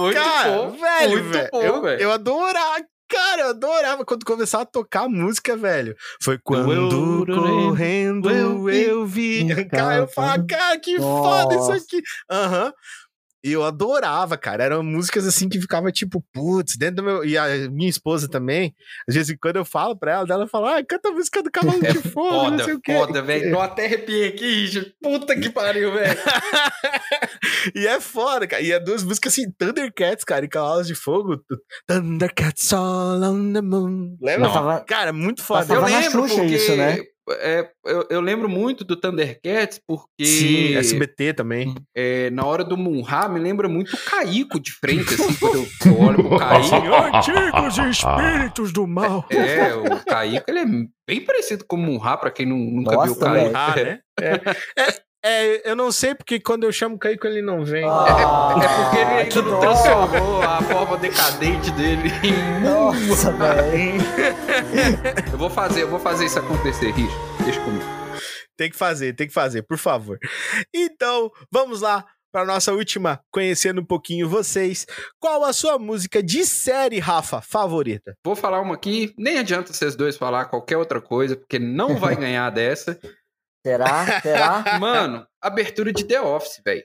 muito 0.04 0.16
Cara, 0.20 0.52
bom. 0.52 0.72
velho, 0.72 1.12
muito 1.12 1.30
velho, 1.30 1.50
bom, 1.52 1.62
eu, 1.62 1.82
velho. 1.82 2.02
eu 2.02 2.12
adorava, 2.12 2.86
cara, 3.14 3.42
eu 3.44 3.50
adorava 3.50 4.04
quando 4.06 4.26
começava 4.26 4.64
a 4.64 4.66
tocar 4.66 5.04
a 5.04 5.10
música, 5.10 5.56
velho. 5.56 5.96
Foi 6.22 6.38
quando 6.44 6.72
Eu- 6.72 7.26
correndo 7.26 8.30
eu 8.30 8.70
eu 8.70 9.06
vi. 9.06 9.48
Cara, 9.70 9.98
eu 9.98 10.08
falava, 10.08 10.44
cara, 10.48 10.80
que 10.80 10.98
foda 10.98 11.56
isso 11.56 11.72
aqui. 11.72 12.02
Aham. 12.30 12.72
E 12.72 12.74
eu 13.52 13.64
adorava, 13.64 14.38
cara. 14.38 14.64
Eram 14.64 14.82
músicas 14.82 15.28
assim 15.28 15.50
que 15.50 15.60
ficava 15.60 15.92
tipo, 15.92 16.24
putz, 16.32 16.78
dentro 16.78 16.98
do 16.98 17.04
meu. 17.04 17.26
E 17.26 17.38
a 17.38 17.70
minha 17.70 17.90
esposa 17.90 18.30
também. 18.30 18.74
Às 19.08 19.16
vezes, 19.16 19.36
quando 19.42 19.58
eu 19.58 19.66
falo 19.66 19.98
pra 19.98 20.14
ela, 20.14 20.28
ela 20.30 20.48
fala, 20.48 20.78
ah, 20.78 20.86
canta 20.86 21.10
a 21.10 21.12
música 21.12 21.44
do 21.44 21.52
Cavalo 21.52 21.86
É 21.86 21.92
de 21.94 22.00
Fogo, 22.10 22.52
não 22.52 22.60
sei 22.60 22.68
foda, 22.68 22.76
o 22.76 22.82
quê. 22.82 22.94
foda, 22.94 23.22
velho. 23.22 23.50
Eu 23.50 23.60
até 23.62 23.86
arrepiei 23.86 24.30
aqui. 24.30 24.94
Puta 25.02 25.36
que 25.36 25.50
pariu, 25.50 25.92
velho. 25.94 26.18
e 27.76 27.86
é 27.86 28.00
foda, 28.00 28.48
cara. 28.48 28.62
E 28.62 28.72
é 28.72 28.80
duas 28.80 29.04
músicas 29.04 29.34
assim, 29.34 29.52
Thundercats, 29.52 30.24
cara, 30.24 30.46
e 30.46 30.48
Cavalos 30.48 30.88
de 30.88 30.96
Fogo. 30.96 31.40
Thundercats 31.88 32.72
all 32.72 33.22
on 33.24 33.52
the 33.52 33.62
moon. 33.62 34.18
Lembra? 34.22 34.80
Cara, 34.88 35.12
muito 35.12 35.44
foda. 35.44 35.74
Eu 35.74 35.84
lembro 35.84 36.28
Xuxa 36.28 36.36
porque... 36.36 36.56
isso, 36.56 36.76
né? 36.76 36.98
É, 37.30 37.70
eu, 37.86 38.06
eu 38.10 38.22
lembro 38.22 38.50
muito 38.50 38.84
do 38.84 38.96
Thundercats 38.96 39.80
porque 39.88 40.26
Sim, 40.26 40.76
SBT 40.76 41.34
também. 41.34 41.74
é, 41.96 42.30
na 42.30 42.46
hora 42.46 42.64
do 42.64 42.76
Munha 42.78 43.28
me 43.30 43.40
lembra 43.40 43.70
muito 43.70 43.94
o 43.96 43.98
Caico 43.98 44.60
de 44.60 44.72
frente, 44.72 45.14
assim, 45.14 45.34
quando 45.36 45.56
eu, 45.56 45.68
eu 45.86 46.00
olho 46.02 46.24
pro 46.28 46.38
Caico. 46.38 46.76
Antigos 47.16 47.78
espíritos 47.98 48.74
do 48.74 48.86
mal. 48.88 49.26
É, 49.30 49.74
o 49.76 50.04
Caico, 50.06 50.44
ele 50.50 50.60
é 50.60 50.66
bem 51.08 51.22
parecido 51.26 51.66
com 51.68 51.76
o 51.76 51.80
Munha, 51.80 52.18
pra 52.18 52.32
quem 52.32 52.46
nu- 52.46 52.58
nunca 52.58 52.92
viu 53.04 53.14
o 53.14 53.20
Nossa, 53.20 53.20
Caico. 53.54 53.84
né? 53.84 54.00
É, 54.20 54.34
é, 54.82 55.02
é, 55.24 55.70
eu 55.72 55.76
não 55.76 55.92
sei 55.92 56.14
porque 56.14 56.40
quando 56.40 56.66
eu 56.66 56.72
chamo 56.72 56.96
o 56.96 57.00
Caico 57.00 57.26
ele 57.26 57.42
não 57.42 57.64
vem. 57.64 57.86
Ah, 57.88 58.56
É 58.62 58.84
porque 58.84 58.98
ele 58.98 59.12
ainda 59.12 59.30
que 59.30 59.42
não 59.42 59.60
transformou 59.60 60.42
a 60.42 60.62
forma 60.62 60.98
decadente 60.98 61.72
dele 61.72 62.10
em 62.24 62.60
Nossa, 62.62 63.32
velho. 63.32 64.02
Eu 65.32 65.38
vou 65.38 65.50
fazer, 65.50 65.84
eu 65.84 65.90
vou 65.90 66.00
fazer 66.00 66.26
isso 66.26 66.40
acontecer, 66.40 66.92
Richard. 66.92 67.44
Deixa 67.44 67.62
comigo. 67.62 67.86
Tem 68.58 68.70
que 68.70 68.76
fazer, 68.78 69.14
tem 69.14 69.28
que 69.28 69.34
fazer, 69.34 69.64
por 69.64 69.78
favor. 69.78 70.20
Então, 70.74 71.32
vamos 71.52 71.82
lá 71.82 72.06
para 72.32 72.46
nossa 72.46 72.74
última, 72.74 73.20
conhecendo 73.32 73.80
um 73.82 73.86
pouquinho 73.86 74.28
vocês. 74.28 74.88
Qual 75.20 75.44
a 75.46 75.54
sua 75.54 75.78
música 75.78 76.22
de 76.22 76.44
série, 76.46 77.00
Rafa, 77.00 77.40
favorita? 77.42 78.16
Vou 78.26 78.36
falar 78.36 78.60
uma 78.60 78.74
aqui, 78.74 79.14
nem 79.18 79.38
adianta 79.38 79.72
vocês 79.72 79.96
dois 79.96 80.18
falar 80.18 80.46
qualquer 80.46 80.78
outra 80.78 81.00
coisa, 81.00 81.36
porque 81.36 81.60
não 81.60 81.96
vai 81.96 82.16
ganhar 82.18 82.50
dessa. 82.50 83.00
Será? 83.66 84.22
Será? 84.22 84.64
Mano, 84.80 85.26
abertura 85.42 85.94
de 85.94 86.04
The 86.04 86.20
Office, 86.20 86.62
velho. 86.66 86.84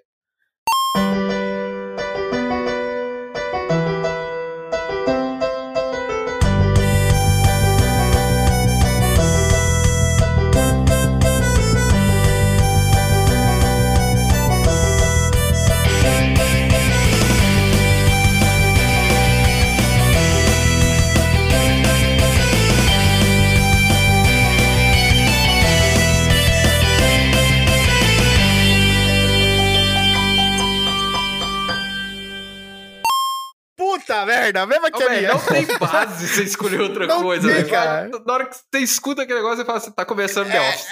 Puta 34.21 34.27
merda, 34.27 34.63
a 34.63 34.67
mesma 34.67 34.91
que 34.91 35.03
Ô, 35.03 35.07
a 35.07 35.11
minha. 35.11 35.29
não 35.33 35.39
tem 35.41 35.67
base 35.79 36.29
você 36.29 36.43
escolher 36.45 36.81
outra 36.81 37.07
Não 37.07 37.23
coisa, 37.23 37.47
tem, 37.49 37.57
velho. 37.57 37.71
cara. 37.71 38.11
Na 38.27 38.33
hora 38.33 38.47
que 38.47 38.57
você 38.57 38.79
escuta 38.83 39.23
aquele 39.23 39.39
negócio, 39.39 39.59
você 39.59 39.65
fala 39.65 39.79
assim, 39.79 39.91
tá 39.93 40.05
começando 40.05 40.51
The 40.51 40.61
Office. 40.61 40.87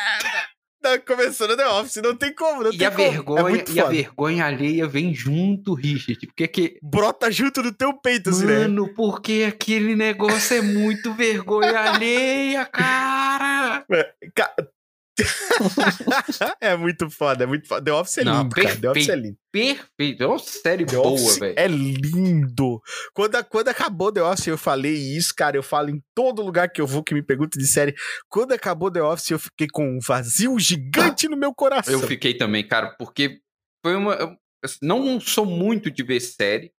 Tá 0.83 0.99
começando 1.01 1.57
The 1.57 1.67
Office, 1.69 1.97
não 1.97 2.15
tem 2.15 2.33
como, 2.35 2.63
não 2.63 2.71
E 2.73 2.79
tem 2.79 2.87
a 2.87 2.91
como. 2.91 3.03
é 3.03 3.11
vergonha, 3.11 3.43
muito 3.43 3.73
e 3.73 3.81
a 3.81 3.85
foda. 3.85 3.95
vergonha 3.97 4.45
alheia 4.47 4.87
vem 4.87 5.13
junto, 5.15 5.75
Richard. 5.75 6.25
Porque 6.27 6.47
que. 6.47 6.79
Brota 6.83 7.31
junto 7.33 7.63
no 7.63 7.73
teu 7.73 7.93
peito, 7.95 8.31
assim, 8.31 8.45
né? 8.47 8.59
Mano, 8.61 8.93
porque 8.95 9.45
aquele 9.49 9.97
negócio 9.97 10.57
é 10.57 10.61
muito 10.61 11.13
vergonha 11.15 11.81
alheia, 11.81 12.65
cara. 12.67 13.85
É 16.61 16.77
muito 16.77 17.09
foda, 17.11 17.45
é 17.45 17.47
muito 17.47 17.67
foda. 17.67 17.83
The 17.85 17.93
Office 17.93 18.19
é 18.19 18.25
Não, 18.25 18.43
lindo, 18.43 18.55
cara. 18.55 18.77
The 18.77 18.91
Office 18.91 19.09
é 19.09 19.17
lindo. 19.17 19.39
Perfeito. 19.51 20.23
É 20.23 20.27
uma 20.27 20.39
série 20.39 20.85
The 20.85 20.97
boa, 20.97 21.39
velho. 21.39 21.55
é 21.57 21.67
lindo. 21.67 22.81
Quando, 23.15 23.45
quando 23.45 23.69
acabou 23.69 24.13
The 24.13 24.23
Office, 24.23 24.47
eu 24.49 24.59
falei 24.59 24.95
isso, 24.95 25.33
cara. 25.35 25.57
Eu 25.57 25.63
falo 25.63 25.91
em 25.91 26.03
todo 26.15 26.43
lugar 26.43 26.69
que 26.71 26.81
eu 26.81 26.87
vou 26.87 27.03
que 27.03 27.15
me 27.15 27.23
pergunta 27.23 27.59
de 27.59 27.67
série. 27.67 27.95
Quando 28.29 28.53
acabou 28.53 28.91
The 28.91 29.03
Office, 29.03 29.31
eu 29.31 29.39
fiquei 29.39 29.67
com 29.69 29.97
um 29.97 29.99
vazio 30.07 30.59
gigante 30.59 31.29
no 31.29 31.37
meu 31.37 31.55
coração. 31.55 31.93
Eu 31.93 32.01
fiquei 32.01 32.35
também, 32.35 32.67
cara, 32.67 32.95
porque 32.99 33.39
foi 33.83 33.95
uma. 33.95 34.15
eu 34.15 34.37
não 34.83 35.21
sou 35.21 35.47
muito 35.47 35.91
de 35.91 36.03
ver 36.03 36.21
série. 36.21 36.73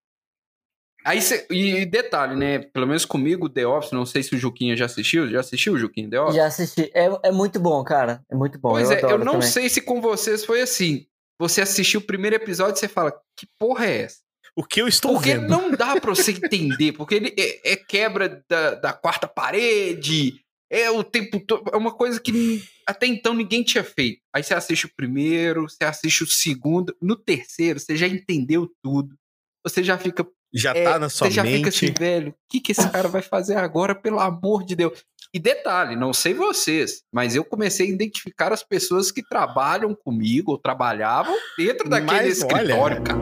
Aí 1.07 1.21
cê, 1.21 1.47
e 1.49 1.85
detalhe, 1.85 2.35
né? 2.35 2.59
Pelo 2.59 2.85
menos 2.85 3.05
comigo, 3.05 3.47
The 3.47 3.65
Office, 3.65 3.93
não 3.93 4.05
sei 4.05 4.21
se 4.21 4.35
o 4.35 4.37
Juquinha 4.37 4.75
já 4.75 4.85
assistiu. 4.85 5.29
Já 5.29 5.39
assistiu 5.39 5.73
o 5.73 5.77
Juquinha 5.77 6.09
The 6.09 6.19
Office? 6.19 6.35
Já 6.35 6.45
assisti. 6.45 6.91
É, 6.93 7.09
é 7.23 7.31
muito 7.31 7.61
bom, 7.61 7.81
cara. 7.81 8.21
É 8.29 8.35
muito 8.35 8.59
bom. 8.59 8.71
Pois 8.71 8.91
eu 8.91 8.97
é, 8.97 9.03
eu 9.03 9.17
não 9.17 9.33
também. 9.33 9.47
sei 9.47 9.69
se 9.69 9.79
com 9.79 10.01
vocês 10.01 10.43
foi 10.43 10.61
assim. 10.61 11.05
você 11.39 11.61
assistir 11.61 11.95
o 11.95 12.01
primeiro 12.01 12.35
episódio 12.35 12.75
e 12.75 12.79
você 12.79 12.89
fala, 12.89 13.13
que 13.37 13.47
porra 13.57 13.85
é 13.85 14.01
essa? 14.01 14.19
O 14.53 14.63
que 14.63 14.81
eu 14.81 14.87
estou 14.87 15.13
Porque 15.13 15.35
vendo? 15.35 15.47
não 15.47 15.71
dá 15.71 15.97
pra 15.97 16.13
você 16.13 16.31
entender, 16.31 16.91
porque 16.91 17.15
ele 17.15 17.33
é, 17.39 17.73
é 17.73 17.75
quebra 17.77 18.43
da, 18.49 18.75
da 18.75 18.91
quarta 18.91 19.27
parede, 19.27 20.41
é 20.69 20.89
o 20.89 21.03
tempo 21.03 21.39
todo, 21.39 21.69
é 21.71 21.77
uma 21.77 21.93
coisa 21.93 22.19
que 22.19 22.63
até 22.85 23.05
então 23.05 23.33
ninguém 23.33 23.63
tinha 23.63 23.83
feito. 23.83 24.19
Aí 24.35 24.43
você 24.43 24.53
assiste 24.53 24.87
o 24.87 24.95
primeiro, 24.95 25.69
você 25.69 25.85
assiste 25.85 26.23
o 26.23 26.27
segundo, 26.27 26.93
no 27.01 27.15
terceiro 27.15 27.79
você 27.79 27.95
já 27.95 28.07
entendeu 28.07 28.67
tudo. 28.83 29.15
Você 29.63 29.83
já 29.83 29.97
fica 29.97 30.25
Já 30.53 30.71
é, 30.73 30.83
tá 30.83 30.99
na 30.99 31.09
sua 31.09 31.29
já 31.29 31.43
mente. 31.43 31.57
fica 31.57 31.69
assim, 31.69 31.93
velho, 31.97 32.29
o 32.29 32.35
que, 32.49 32.59
que 32.59 32.71
esse 32.71 32.89
cara 32.89 33.07
vai 33.07 33.21
fazer 33.21 33.55
agora, 33.55 33.93
pelo 33.93 34.19
amor 34.19 34.63
de 34.63 34.75
Deus? 34.75 35.03
E 35.33 35.39
detalhe, 35.39 35.95
não 35.95 36.13
sei 36.13 36.33
vocês, 36.33 37.03
mas 37.13 37.35
eu 37.35 37.43
comecei 37.43 37.87
a 37.87 37.89
identificar 37.89 38.53
as 38.53 38.63
pessoas 38.63 39.11
que 39.11 39.21
trabalham 39.21 39.93
comigo 39.93 40.51
ou 40.51 40.57
trabalhavam 40.57 41.35
dentro 41.57 41.89
daquele 41.89 42.11
Mas, 42.11 42.41
olha, 42.41 42.61
escritório, 42.61 43.03
cara. 43.03 43.19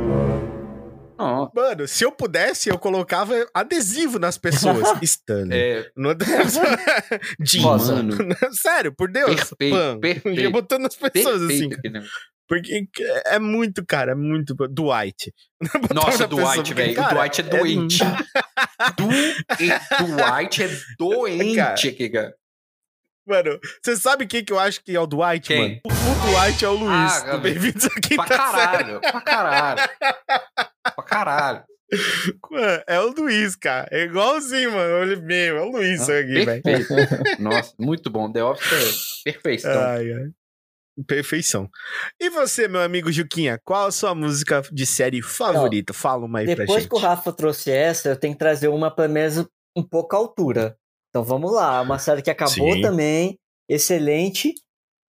Não, 1.17 1.49
Mano, 1.55 1.88
se 1.88 2.03
eu 2.03 2.11
pudesse, 2.11 2.69
eu 2.69 2.78
colocava 2.78 3.34
adesivo 3.53 4.19
nas 4.19 4.38
pessoas. 4.38 4.84
Stanley. 5.01 5.57
é, 5.57 5.91
No... 5.95 6.09
Jim, 7.41 7.61
Nossa. 7.61 7.95
mano. 7.95 8.17
Sério, 8.51 8.93
por 8.93 9.09
Deus. 9.09 9.36
Perfeito, 9.36 9.99
perfeito. 9.99 10.41
Já 10.41 10.49
botando 10.49 10.84
nas 10.84 10.95
pessoas 10.95 11.41
assim. 11.41 11.69
perfeito 11.69 11.93
negócio. 11.93 12.34
Porque 12.48 12.88
é 13.26 13.39
muito, 13.39 13.84
cara, 13.86 14.12
é 14.12 14.16
muito. 14.16 14.54
Dwight. 14.54 15.34
Botava 15.62 15.93
Nossa, 15.93 16.28
Dwight, 16.28 16.74
velho. 16.74 17.02
O 17.02 17.10
Dwight 17.10 17.41
é 17.41 17.43
doente. 17.43 18.00
Du... 18.96 19.08
Dwight 20.06 20.64
é 20.64 20.70
doente, 20.98 21.56
Cara. 21.56 21.76
cara. 22.14 22.36
Mano, 23.28 23.60
você 23.84 23.96
sabe 23.98 24.28
quem 24.28 24.46
que 24.46 24.54
eu 24.54 24.60
acho 24.60 24.84
que 24.84 24.96
é 24.96 25.00
o 25.00 25.08
Dwight, 25.08 25.48
Quem? 25.48 25.60
mano? 25.60 25.82
O, 25.86 26.30
Dwight 26.30 26.64
é 26.64 26.70
o 26.70 26.74
Luiz. 26.74 27.24
Ah, 27.24 27.38
Bem-vindos 27.38 27.86
aqui 27.86 28.16
Pra 28.16 28.26
caralho, 28.26 29.02
pra 29.02 29.22
caralho. 29.22 29.89
Pra 30.84 31.04
caralho. 31.04 31.64
Mano, 32.52 32.84
é 32.88 33.00
o 33.00 33.08
Luiz, 33.12 33.56
cara. 33.56 33.88
É 33.91 34.04
igualzinho, 34.04 34.72
mano. 34.74 34.93
Olha, 35.02 35.16
meu, 35.18 35.58
é 35.58 35.62
o 35.62 35.72
Luiz 35.72 36.02
isso 36.02 36.12
aqui, 36.12 36.46
velho. 36.46 36.62
Perfeito. 36.62 37.41
Nossa, 37.41 37.74
muito 37.80 38.12
bom. 38.12 38.32
The 38.32 38.43
Office 38.43 39.22
é 39.26 39.32
perfeição. 39.32 39.72
Ai, 39.82 40.12
ai. 40.14 40.30
Perfeição. 41.08 41.70
E 42.20 42.30
você, 42.30 42.68
meu 42.68 42.82
amigo 42.82 43.12
Juquinha, 43.12 43.60
qual 43.64 43.88
a 43.88 43.91
sua 43.91 44.16
música 44.16 44.62
de 44.72 44.86
série 44.86 45.22
favorita? 45.22 45.93
Fala 45.93 46.26
uma 46.26 46.39
aí 46.39 46.46
pra 46.46 46.56
Depois 46.56 46.84
gente. 46.84 46.89
que 46.89 46.96
o 46.96 47.00
Rafa 47.00 47.34
trouxe 47.34 47.72
essa, 47.72 48.10
eu 48.10 48.16
tenho 48.16 48.34
que 48.34 48.39
trazer 48.39 48.70
uma 48.70 48.89
pelo 48.89 49.12
menos 49.12 49.46
um 49.76 49.84
pouco 49.84 50.16
à 50.16 50.20
altura. 50.20 50.78
Então 51.10 51.24
vamos 51.24 51.52
lá, 51.54 51.82
uma 51.82 52.00
série 52.00 52.22
que 52.22 52.30
acabou 52.30 52.74
Sim. 52.74 52.82
também, 52.82 53.38
excelente. 53.70 54.54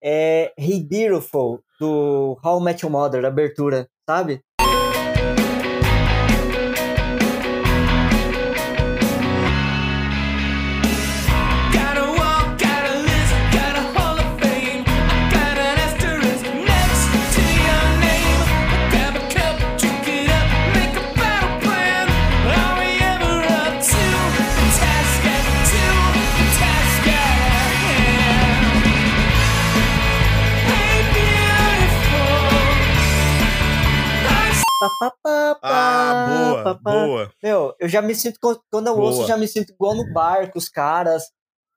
É 0.03 0.53
Hey 0.57 0.83
Beautiful, 0.83 1.61
do 1.79 2.37
How 2.43 2.59
I 2.59 2.63
Met 2.63 2.85
Your 2.85 2.91
Mother, 2.91 3.25
abertura, 3.25 3.89
sabe? 4.07 4.41
Pá, 34.99 35.11
pá, 35.23 35.55
pá, 35.55 35.59
Ah, 35.61 36.25
boa, 36.25 36.73
boa. 36.75 37.31
Meu, 37.41 37.75
eu 37.79 37.87
já 37.89 38.01
me 38.01 38.15
sinto, 38.15 38.39
quando 38.39 38.87
eu 38.87 38.97
ouço, 38.97 39.17
Boa. 39.17 39.23
eu 39.23 39.27
já 39.27 39.37
me 39.37 39.47
sinto 39.47 39.71
igual 39.71 39.95
no 39.95 40.11
bar, 40.13 40.51
com 40.51 40.59
os 40.59 40.69
caras 40.69 41.23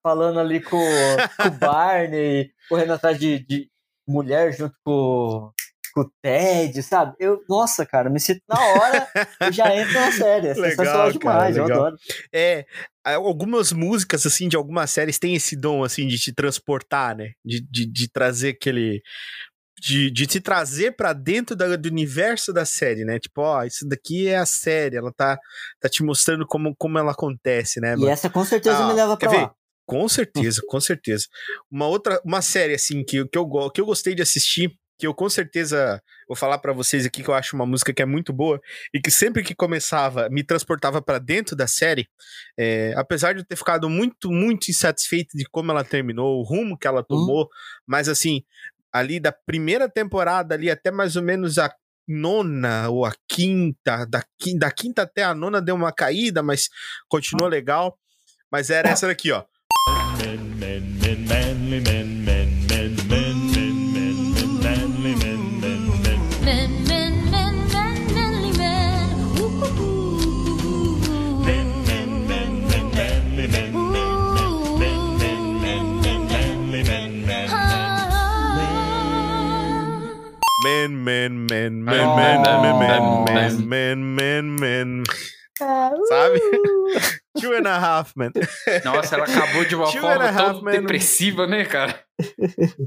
falando 0.03 0.41
ali 0.41 0.61
com, 0.63 0.79
com 0.79 1.49
o 1.49 1.59
Barney, 1.59 2.51
correndo 2.69 2.93
atrás 2.95 3.19
de, 3.19 3.45
de 3.47 3.69
mulher 4.09 4.53
junto 4.53 4.75
com, 4.85 5.51
com 5.95 6.01
o 6.01 6.11
Ted, 6.23 6.83
sabe? 6.83 7.15
Eu, 7.19 7.43
nossa, 7.49 7.85
cara, 7.87 8.11
me 8.11 8.19
sinto 8.19 8.43
na 8.49 8.59
hora, 8.59 9.09
eu 9.41 9.53
já 9.53 9.75
entro 9.75 9.93
na 9.95 10.11
série. 10.13 10.49
É 10.49 10.55
Legal, 10.55 10.71
sensacional 10.71 10.99
cara, 10.99 11.13
demais, 11.13 11.57
eu 11.57 11.65
adoro. 11.65 11.97
É, 12.33 12.65
algumas 13.05 13.73
músicas, 13.73 14.27
assim, 14.27 14.49
de 14.49 14.57
algumas 14.57 14.91
séries 14.91 15.19
têm 15.19 15.35
esse 15.35 15.57
dom, 15.57 15.85
assim, 15.85 16.07
de 16.07 16.19
te 16.19 16.33
transportar, 16.33 17.17
né? 17.17 17.33
De, 17.45 17.61
de, 17.71 17.87
de 17.87 18.11
trazer 18.11 18.51
aquele. 18.51 19.03
De, 19.81 20.11
de 20.11 20.27
te 20.27 20.41
trazer 20.41 20.95
pra 20.95 21.13
dentro 21.15 21.57
da- 21.57 21.75
do 21.77 21.89
universo 21.89 22.53
da 22.53 22.65
série, 22.67 23.05
né? 23.05 23.19
Tipo, 23.19 23.41
ó, 23.41 23.65
isso 23.65 23.89
daqui 23.89 24.29
é 24.29 24.37
a 24.37 24.45
série, 24.45 24.97
ela 24.97 25.11
tá, 25.13 25.39
tá 25.81 25.89
te 25.89 26.03
mostrando 26.03 26.47
como, 26.47 26.75
como 26.77 26.99
ela 26.99 27.13
acontece, 27.13 27.81
né? 27.81 27.95
E 27.95 27.97
mano? 27.97 28.11
essa 28.11 28.29
com 28.29 28.45
certeza 28.45 28.85
Ah, 28.85 28.87
me 28.89 28.93
leva 28.93 29.17
pra 29.17 29.31
ver? 29.31 29.37
lá. 29.37 29.55
Com 29.87 30.07
certeza, 30.09 30.61
com 30.69 30.79
certeza. 30.81 31.25
Uma 31.71 31.87
outra, 31.89 32.21
uma 32.25 32.43
série 32.43 32.75
assim 32.75 33.03
que, 33.03 33.27
que, 33.27 33.39
eu, 33.39 33.71
que 33.71 33.81
eu 33.81 33.87
gostei 33.87 34.15
de 34.15 34.23
assistir, 34.23 34.71
que 34.97 35.07
eu 35.07 35.15
com 35.15 35.29
certeza 35.31 36.01
vou 36.29 36.37
falar 36.37 36.59
pra 36.59 36.73
vocês 36.75 37.07
aqui 37.07 37.23
que 37.25 37.29
eu 37.31 37.35
acho 37.35 37.57
uma 37.57 37.65
música 37.67 37.93
que 37.93 38.03
é 38.03 38.07
muito 38.07 38.33
boa 38.35 38.61
e 38.95 39.01
que 39.01 39.11
sempre 39.11 39.43
que 39.43 39.55
começava 39.55 40.29
me 40.31 40.45
transportava 40.45 41.01
pra 41.03 41.19
dentro 41.19 41.57
da 41.57 41.67
série, 41.67 42.07
é, 42.57 42.93
apesar 42.97 43.33
de 43.33 43.41
eu 43.41 43.45
ter 43.47 43.57
ficado 43.57 43.89
muito, 43.89 44.31
muito 44.31 44.69
insatisfeito 44.71 45.37
de 45.37 45.45
como 45.51 45.73
ela 45.73 45.83
terminou, 45.83 46.39
o 46.39 46.43
rumo 46.45 46.79
que 46.79 46.87
ela 46.87 47.03
tomou, 47.03 47.49
mas 47.87 48.09
assim, 48.11 48.43
ali 48.93 49.21
da 49.21 49.33
primeira 49.33 49.89
temporada 49.89 50.55
ali 50.55 50.71
até 50.71 50.91
mais 50.91 51.17
ou 51.17 51.23
menos 51.23 51.59
a 51.59 51.73
nona 52.09 52.89
ou 52.89 53.05
a 53.05 53.13
quinta, 53.29 54.05
da, 54.07 54.23
quin- 54.39 54.59
da 54.59 54.71
quinta 54.71 55.03
até 55.03 55.23
a 55.23 55.35
nona 55.35 55.61
deu 55.63 55.75
uma 55.77 55.93
caída, 55.93 56.43
mas 56.43 56.69
continuou 57.09 57.49
legal. 57.49 57.97
Mas 58.51 58.69
era 58.69 58.89
essa 58.89 59.07
daqui, 59.07 59.31
ó. 59.31 59.45
Men, 60.59 62.30
Man, 81.01 81.47
man, 81.51 81.83
man, 81.83 81.85
man, 81.85 82.07
Oh. 82.09 82.17
man, 82.17 82.43
man, 82.43 82.79
man, 82.79 83.01
Oh. 83.03 83.25
man, 83.25 83.57
man, 83.67 83.99
man, 84.17 84.57
man. 84.61 85.03
Sabe? 86.09 86.41
Two 87.41 87.55
and 87.55 87.67
a 87.67 87.79
half, 87.79 88.13
man. 88.17 88.33
Nossa, 88.85 89.15
ela 89.15 89.25
acabou 89.25 89.65
de 89.65 89.75
uma 89.77 89.91
Two 89.91 90.01
forma 90.01 90.33
tão 90.33 90.63
men. 90.63 90.81
depressiva, 90.81 91.47
né, 91.47 91.65
cara? 91.65 92.03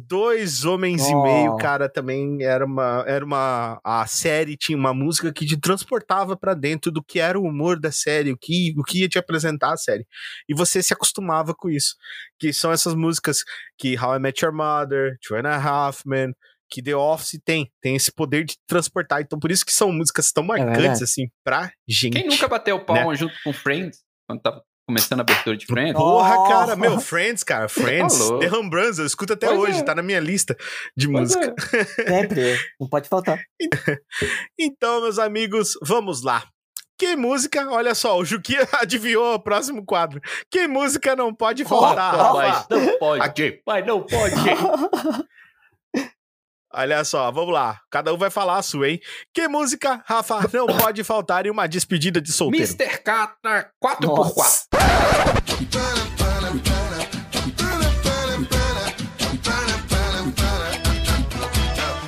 Dois 0.08 0.66
homens 0.66 1.08
e 1.08 1.14
Oh. 1.14 1.24
meio, 1.24 1.56
cara, 1.58 1.88
também 1.88 2.44
era 2.44 2.66
uma, 2.66 3.04
era 3.08 3.24
uma. 3.24 3.80
A 3.84 4.06
série 4.06 4.58
tinha 4.58 4.78
uma 4.78 4.94
música 4.94 5.32
que 5.32 5.46
te 5.46 5.58
transportava 5.58 6.36
pra 6.36 6.54
dentro 6.54 6.92
do 6.92 7.04
que 7.04 7.20
era 7.20 7.40
o 7.40 7.44
humor 7.44 7.80
da 7.80 7.92
série, 7.92 8.32
o 8.32 8.38
que, 8.38 8.74
o 8.78 8.84
que 8.84 9.02
ia 9.02 9.10
te 9.10 9.18
apresentar 9.18 9.74
a 9.74 9.78
série. 9.78 10.06
E 10.50 10.54
você 10.54 10.82
se 10.84 10.94
acostumava 10.94 11.54
com 11.56 11.70
isso. 11.70 11.96
Que 12.40 12.52
são 12.52 12.72
essas 12.72 12.96
músicas 12.96 13.44
que 13.78 13.98
How 13.98 14.16
I 14.16 14.20
Met 14.20 14.44
Your 14.44 14.54
Mother, 14.54 15.18
Two 15.26 15.38
and 15.38 15.48
a 15.48 15.56
Half 15.58 16.02
Men, 16.06 16.34
que 16.70 16.82
The 16.82 16.96
Office 16.96 17.40
tem. 17.46 17.72
Tem 17.82 17.96
esse 17.96 18.12
poder 18.12 18.44
de 18.46 18.56
transportar. 18.68 19.22
Então, 19.22 19.40
por 19.40 19.52
isso 19.52 19.66
que 19.66 19.74
são 19.74 19.92
músicas 19.92 20.32
tão 20.32 20.44
marcantes, 20.44 20.78
verdade. 20.82 21.04
assim, 21.04 21.28
pra 21.44 21.72
gente. 21.88 22.14
Quem 22.14 22.28
nunca 22.28 22.48
bateu 22.48 22.80
palma 22.84 23.14
junto 23.16 23.34
com 23.44 23.54
Friends, 23.54 24.00
quando 24.28 24.42
tava 24.42 24.62
começando 24.88 25.20
a 25.20 25.24
abertura 25.24 25.56
de 25.56 25.66
Friends? 25.66 25.94
Porra, 25.94 26.36
Oh. 26.40 26.48
cara, 26.48 26.76
meu, 26.76 27.00
Friends, 27.00 27.44
cara, 27.44 27.70
Friends, 27.70 28.18
Falou. 28.18 28.40
The 28.40 28.48
Rembrandt, 28.48 29.00
eu 29.00 29.06
escuto 29.06 29.34
até 29.34 29.48
Pois 29.48 29.60
hoje, 29.60 29.80
é. 29.80 29.84
tá 29.84 29.96
na 29.96 30.02
minha 30.04 30.20
lista 30.20 30.58
de 30.98 31.08
Pois 31.08 31.36
música. 31.36 31.56
é. 31.74 31.84
Sempre, 32.10 32.60
não 32.80 32.90
pode 32.90 33.08
faltar. 33.08 33.40
Então, 34.60 35.02
meus 35.02 35.20
amigos, 35.20 35.74
vamos 35.82 36.22
lá. 36.24 36.44
Que 36.98 37.16
música, 37.16 37.70
olha 37.72 37.96
só, 37.96 38.18
o 38.18 38.24
Juquinha 38.24 38.68
adivinhou 38.80 39.34
o 39.34 39.40
próximo 39.40 39.84
quadro. 39.86 40.22
Que 40.52 40.68
música 40.68 41.16
não 41.16 41.34
pode 41.34 41.66
faltar, 41.66 42.16
Rafa? 42.16 42.68
não 42.70 43.00
pode, 43.00 43.62
mas 43.66 43.86
não 43.86 44.04
pode. 44.04 44.36
Olha 46.76 47.04
só, 47.04 47.32
vamos 47.32 47.54
lá. 47.54 47.80
Cada 47.92 48.12
um 48.12 48.18
vai 48.18 48.32
falar 48.32 48.58
a 48.58 48.64
sua, 48.64 48.90
hein? 48.90 49.00
Que 49.32 49.48
música, 49.48 50.02
Rafa, 50.06 50.40
não 50.52 50.66
pode 50.78 51.04
faltar 51.04 51.46
em 51.46 51.52
uma 51.52 51.68
despedida 51.68 52.20
de 52.20 52.32
solteiro? 52.32 52.66
Mr. 52.66 52.98
Catra 53.04 53.70
4x4. 53.84 54.08
Nossa. 54.08 54.68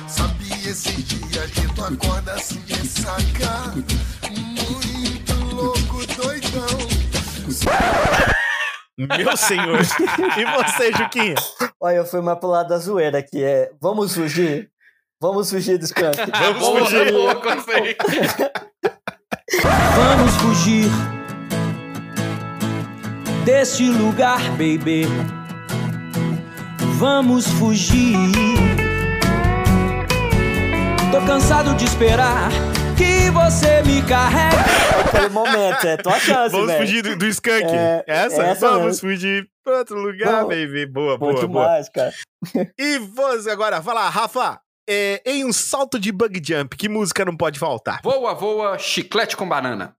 Sabia 0.08 0.70
esses 0.70 1.04
dias 1.04 1.50
que 1.52 1.74
tu 1.74 1.84
acorda 1.84 2.32
assim 2.32 2.62
e 2.68 2.86
saca 2.86 3.74
Muito 4.30 5.54
louco, 5.54 6.06
doidão 6.16 8.05
Meu 8.98 9.36
senhor. 9.36 9.80
e 9.80 10.44
você, 10.56 10.92
Juquinha? 10.92 11.34
Olha, 11.80 11.96
eu 11.96 12.06
fui 12.06 12.20
mais 12.20 12.38
pro 12.38 12.48
lado 12.48 12.68
da 12.68 12.78
zoeira, 12.78 13.22
que 13.22 13.44
é 13.44 13.70
Vamos 13.80 14.14
Fugir. 14.14 14.70
Vamos 15.20 15.50
fugir 15.50 15.78
do 15.78 15.84
Skank. 15.84 16.18
Vamos 16.30 16.68
fugir. 16.68 17.96
Vamos 19.96 20.34
fugir 20.36 20.90
deste 23.44 23.88
lugar, 23.88 24.40
baby. 24.50 25.06
Vamos 26.98 27.46
fugir. 27.46 28.14
Tô 31.10 31.20
cansado 31.26 31.74
de 31.74 31.86
esperar 31.86 32.50
que 32.96 33.30
você 33.30 33.82
me 33.82 34.02
carregue. 34.02 34.56
Aquele 35.06 35.28
momento, 35.28 35.86
é 35.86 35.96
tua 35.96 36.18
chance, 36.18 36.50
Vamos 36.52 36.66
velho. 36.68 36.80
fugir 36.80 37.02
do, 37.02 37.16
do 37.16 37.26
Skunk. 37.26 37.64
É, 37.64 38.04
essa? 38.06 38.42
essa 38.42 38.68
Vamos 38.68 38.86
mesmo. 38.86 39.08
fugir 39.10 39.48
pra 39.64 39.78
outro 39.78 39.98
lugar, 40.00 40.42
Bom. 40.42 40.48
baby. 40.48 40.86
Boa, 40.86 41.18
boa, 41.18 41.32
boa. 41.32 41.46
demais, 41.46 41.88
cara. 41.88 42.12
E 42.78 42.98
você 42.98 43.50
agora, 43.50 43.80
lá, 43.94 44.08
Rafa. 44.08 44.60
é, 44.88 45.20
em 45.26 45.44
um 45.44 45.52
salto 45.52 45.98
de 45.98 46.12
bug 46.12 46.40
jump, 46.44 46.76
que 46.76 46.88
música 46.88 47.24
não 47.24 47.36
pode 47.36 47.58
faltar? 47.58 48.00
Voa, 48.02 48.34
voa, 48.34 48.78
chiclete 48.78 49.36
com 49.36 49.48
banana. 49.48 49.94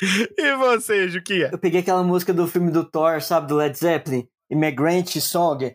E 0.38 0.56
você, 0.56 1.08
Juquinha? 1.08 1.50
Eu 1.52 1.58
peguei 1.58 1.80
aquela 1.80 2.02
música 2.02 2.32
do 2.32 2.46
filme 2.46 2.70
do 2.70 2.84
Thor, 2.84 3.20
sabe, 3.20 3.48
do 3.48 3.56
Led 3.56 3.76
Zeppelin, 3.76 4.26
Immigrant 4.50 5.16
Song. 5.20 5.74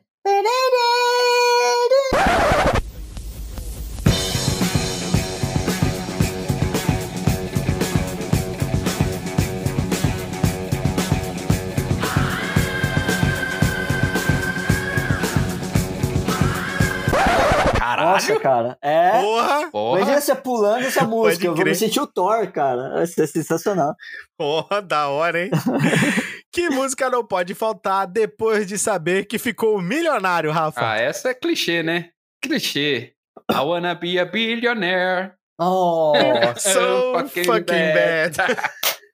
Nossa, 18.16 18.40
cara. 18.40 18.78
É. 18.82 19.22
Porra! 19.22 19.72
Porra. 19.72 19.98
Imagina 20.00 20.22
você 20.22 20.36
pulando 20.36 20.86
essa 20.86 21.04
música. 21.04 21.46
Eu 21.46 21.56
vou 21.56 21.66
me 21.66 21.76
sentir 21.76 22.00
o 22.00 22.08
Thor, 22.08 22.52
cara. 22.52 22.94
Vai 22.94 23.08
ser 23.08 23.28
sensacional. 23.28 23.96
Porra, 24.38 24.82
da 24.82 25.08
hora, 25.10 25.44
hein? 25.44 25.52
que 26.52 26.70
música 26.70 27.10
não 27.10 27.26
pode 27.26 27.54
faltar 27.54 28.08
depois 28.08 28.66
de 28.66 28.78
saber 28.78 29.26
que 29.26 29.38
ficou 29.38 29.82
milionário, 29.82 30.52
Rafa? 30.52 30.82
Ah, 30.82 30.98
essa 30.98 31.30
é 31.30 31.34
clichê, 31.34 31.84
né? 31.84 32.10
Clichê. 32.42 33.14
I 33.52 33.60
wanna 33.60 33.94
be 33.94 34.18
a 34.20 34.26
billionaire. 34.26 35.34
Oh, 35.60 36.14
so 36.58 37.14
fucking 37.14 37.44
fucking, 37.46 37.94
bad. 37.94 38.36
bad. 38.36 38.58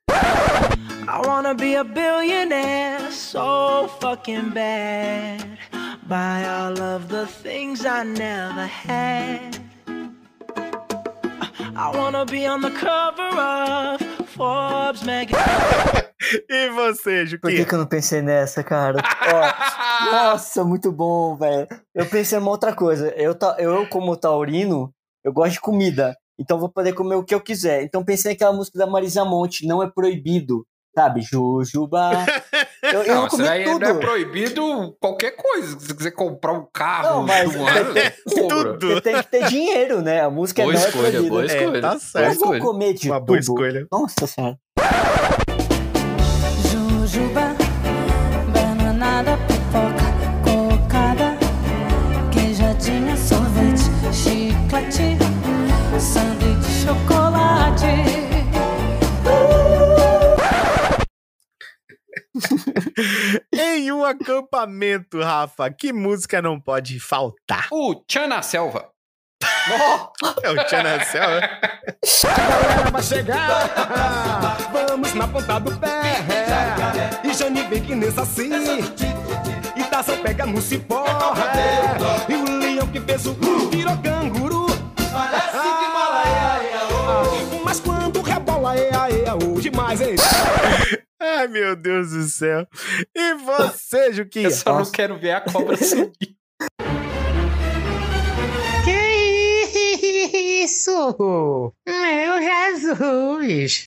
I 1.08 1.22
wanna 1.26 1.54
be 1.54 1.76
a 1.76 1.84
billionaire, 1.84 3.12
so 3.12 3.88
fucking 4.00 4.50
bad. 4.52 5.60
Buy 6.12 6.44
all 6.44 6.78
of 6.78 7.08
the 7.08 7.26
things 7.26 7.86
I 7.86 8.04
never 8.04 8.66
had. 8.68 9.58
I 11.74 11.90
wanna 11.96 12.26
be 12.26 12.46
on 12.46 12.60
the 12.60 12.70
cover 12.72 13.30
of 13.40 14.02
Forbes 14.36 15.04
magazine. 15.04 15.40
e 16.50 16.70
você, 16.72 17.24
por 17.38 17.50
que, 17.50 17.56
Juquinha? 17.56 17.66
que 17.66 17.74
eu 17.76 17.80
não 17.80 17.86
pensei 17.86 18.22
nessa, 18.22 18.62
cara? 18.62 18.98
Ó, 19.34 20.12
nossa, 20.12 20.66
muito 20.66 20.92
bom, 20.92 21.38
velho. 21.38 21.66
Eu 21.96 22.06
pensei 22.06 22.38
em 22.38 22.42
uma 22.42 22.52
outra 22.52 22.76
coisa. 22.76 23.08
Eu, 23.16 23.34
ta- 23.34 23.56
eu, 23.58 23.88
como 23.88 24.18
taurino, 24.18 24.94
eu 25.24 25.32
gosto 25.32 25.54
de 25.54 25.62
comida. 25.62 26.14
Então 26.38 26.60
vou 26.60 26.68
poder 26.68 26.92
comer 26.92 27.16
o 27.16 27.24
que 27.24 27.34
eu 27.34 27.40
quiser. 27.40 27.84
Então 27.84 28.04
pensei 28.04 28.34
naquela 28.34 28.52
música 28.52 28.78
da 28.78 28.86
Marisa 28.86 29.24
Monte, 29.24 29.66
Não 29.66 29.82
é 29.82 29.90
Proibido. 29.90 30.66
Sabe? 30.94 31.22
Jujuba. 31.22 32.12
Eu, 32.84 33.04
eu 33.04 33.08
Não, 33.14 33.16
não 33.22 33.28
isso 33.28 33.38
comi 33.38 33.48
aí 33.48 33.64
tudo. 33.64 33.80
não 33.80 33.88
é 33.90 33.94
proibido 33.94 34.98
qualquer 35.00 35.32
coisa. 35.38 35.80
Se 35.80 35.86
você 35.88 35.94
quiser 35.94 36.12
comprar 36.12 36.52
um 36.54 36.66
carro, 36.74 37.18
Não, 37.18 37.24
mas 37.28 37.56
um 37.56 37.68
ano, 37.68 37.94
tudo. 38.28 38.78
Porque 38.80 39.02
tem 39.02 39.16
que 39.18 39.28
ter 39.30 39.48
dinheiro, 39.48 40.02
né? 40.02 40.22
A 40.22 40.32
música 40.32 40.64
Boa 40.64 40.74
não 40.74 40.82
é 40.82 40.88
escolha, 40.88 41.10
proibida. 41.12 41.30
boa 41.30 41.44
É, 41.44 41.46
escolha. 41.46 41.82
tá 41.82 41.88
boa 41.90 42.00
certo. 42.00 42.34
Eu 42.34 42.40
vou 42.40 42.60
comer 42.60 42.94
de 42.96 43.08
Uma 43.08 43.16
tudo. 43.20 43.26
boa 43.28 43.40
escolha. 43.40 43.88
Nossa 43.92 44.26
senhora. 44.28 44.58
em 63.52 63.92
um 63.92 64.04
acampamento, 64.04 65.20
Rafa, 65.22 65.70
que 65.70 65.92
música 65.92 66.42
não 66.42 66.60
pode 66.60 67.00
faltar? 67.00 67.68
O 67.72 67.96
Tchan 68.08 68.28
na 68.28 68.42
Selva. 68.42 68.92
É 70.44 70.50
o 70.50 70.66
Tia 70.66 70.84
na 70.84 71.04
Selva? 71.04 71.42
galera 72.26 72.92
vai 72.92 73.04
chegar. 73.04 74.58
Vamos 74.72 75.14
na 75.14 75.28
ponta 75.28 75.60
do 75.60 75.78
pé. 75.78 76.18
E 77.24 77.34
Jane 77.34 77.64
vem 77.64 77.84
que 77.84 77.96
nessa 77.96 78.22
assim. 78.22 78.50
E 79.76 79.84
Taça 79.84 80.18
pega 80.18 80.46
no 80.46 80.62
cipó. 80.62 81.06
E 82.28 82.34
o 82.34 82.60
leão 82.60 82.88
que 82.88 83.00
fez 83.02 83.26
o 83.26 83.34
virou 83.70 83.98
canguru. 83.98 84.51
É 88.70 88.96
aê, 88.96 89.24
hoje 89.48 89.72
mais 89.72 90.00
é 90.02 90.16
Ai, 91.20 91.48
meu 91.48 91.76
Deus 91.76 92.12
do 92.12 92.24
céu. 92.24 92.68
E 93.16 93.34
você, 93.36 94.12
Juquinha? 94.14 94.48
Eu 94.48 94.52
só 94.52 94.72
não 94.72 94.80
Nossa. 94.80 94.92
quero 94.92 95.18
ver 95.18 95.32
a 95.32 95.42
cobra 95.42 95.76
subir. 95.78 96.36
Que 98.84 100.64
isso? 100.64 101.74
Meu 101.88 102.42
Jesus! 102.42 103.86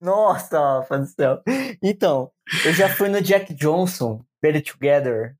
Nossa, 0.00 0.58
Rafa 0.58 0.98
do 0.98 1.06
céu. 1.06 1.42
Então, 1.82 2.30
eu 2.64 2.72
já 2.72 2.88
fui 2.88 3.08
no 3.08 3.20
Jack 3.20 3.54
Johnson, 3.54 4.24
Better 4.42 4.62
Together, 4.64 5.36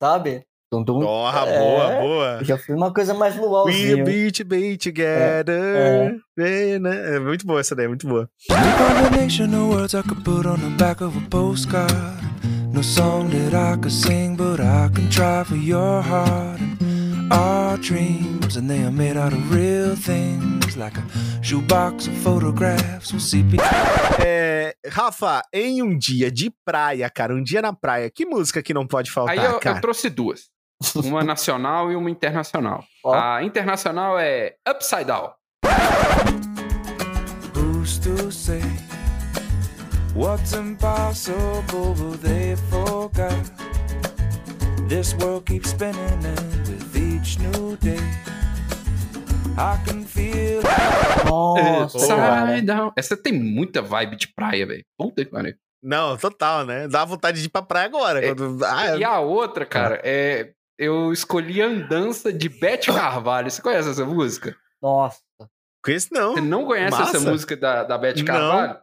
sabe? 0.00 0.46
Dum, 0.70 0.84
dum. 0.84 1.00
Porra, 1.00 1.46
É, 1.48 1.58
boa, 1.58 2.00
boa. 2.00 2.36
Eu 2.40 2.44
já 2.44 2.58
fui 2.58 2.74
uma 2.74 2.92
coisa 2.92 3.14
mais 3.14 3.34
We 3.36 3.40
luauzinho. 3.40 4.04
beat, 4.04 4.44
be 4.44 4.76
together. 4.76 6.20
É, 6.38 6.78
né? 6.78 7.16
É 7.16 7.18
muito 7.18 7.46
boa 7.46 7.58
essa 7.60 7.74
daí, 7.74 7.88
muito 7.88 8.06
boa. 8.06 8.28
combination 8.48 9.46
of 9.46 9.74
words 9.74 9.94
I 9.94 10.02
could 10.02 10.22
put 10.22 10.46
on 10.46 10.56
the 10.56 10.68
back 10.76 11.02
of 11.02 11.16
a 11.16 11.22
postcard. 11.30 11.92
No 12.72 12.82
song 12.84 13.28
that 13.30 13.54
I 13.56 13.76
could 13.78 13.90
sing, 13.90 14.36
but 14.36 14.60
I 14.60 14.90
can 14.94 15.08
try 15.08 15.42
for 15.44 15.56
your 15.56 16.02
heart. 16.02 16.60
And 16.60 17.32
our 17.32 17.78
dreams, 17.78 18.56
and 18.56 18.68
they 18.68 18.82
are 18.84 18.90
made 18.92 19.16
out 19.16 19.32
of 19.32 19.50
real 19.50 19.96
things, 19.96 20.76
like 20.76 20.98
a 20.98 21.42
shoebox 21.42 22.06
of 22.08 22.14
photographs. 22.22 23.08
See. 23.22 23.42
É, 24.24 24.74
Rafa, 24.86 25.42
em 25.52 25.82
um 25.82 25.96
dia 25.96 26.30
de 26.30 26.50
praia, 26.64 27.08
cara, 27.10 27.34
um 27.34 27.42
dia 27.42 27.62
na 27.62 27.72
praia, 27.72 28.10
que 28.10 28.26
música 28.26 28.62
que 28.62 28.74
não 28.74 28.86
pode 28.86 29.10
faltar, 29.10 29.38
Aí 29.38 29.44
eu, 29.44 29.52
eu 29.52 29.60
cara? 29.60 29.80
trouxe 29.80 30.10
duas. 30.10 30.50
Uma 30.94 31.22
nacional 31.24 31.90
e 31.90 31.96
uma 31.96 32.10
internacional. 32.10 32.84
Ó. 33.04 33.12
A 33.14 33.42
internacional 33.42 34.18
é 34.18 34.54
Upside 34.68 35.04
Down. 35.06 35.30
What's 40.14 40.52
impossible? 40.52 41.94
They 42.22 42.56
forgot? 42.70 43.32
This 44.88 45.14
world 45.14 45.44
keeps 45.46 45.70
spinning, 45.70 45.98
and 46.24 46.68
with 46.68 46.96
each 46.96 47.38
new 47.38 47.76
day, 47.76 47.98
I 49.56 49.76
can 49.84 50.04
feel. 50.04 50.62
Nossa. 51.26 51.98
Upside 51.98 52.62
Down. 52.66 52.92
Essa 52.96 53.16
tem 53.16 53.32
muita 53.32 53.82
vibe 53.82 54.16
de 54.16 54.28
praia, 54.28 54.66
velho. 54.66 54.84
Puta 54.96 55.24
que 55.24 55.30
pariu. 55.30 55.54
Não, 55.82 56.16
total, 56.16 56.64
né? 56.64 56.88
Dá 56.88 57.04
vontade 57.04 57.40
de 57.40 57.46
ir 57.46 57.50
pra 57.50 57.62
praia 57.62 57.86
agora. 57.86 58.24
É, 58.24 58.34
quando- 58.34 58.64
Ah, 58.64 58.96
E 58.96 59.04
a 59.04 59.20
outra, 59.20 59.64
cara, 59.66 60.00
é. 60.02 60.50
Eu 60.78 61.12
escolhi 61.12 61.60
Andança 61.60 62.32
de 62.32 62.48
Beth 62.48 62.86
Carvalho. 62.86 63.50
Você 63.50 63.60
conhece 63.60 63.90
essa 63.90 64.04
música? 64.04 64.56
Nossa. 64.80 65.20
conheço 65.84 66.08
não. 66.12 66.34
Você 66.34 66.40
não 66.40 66.64
conhece 66.64 66.96
Massa. 66.96 67.16
essa 67.16 67.30
música 67.30 67.56
da, 67.56 67.82
da 67.82 67.98
Não. 67.98 68.24
Carvalho? 68.24 68.80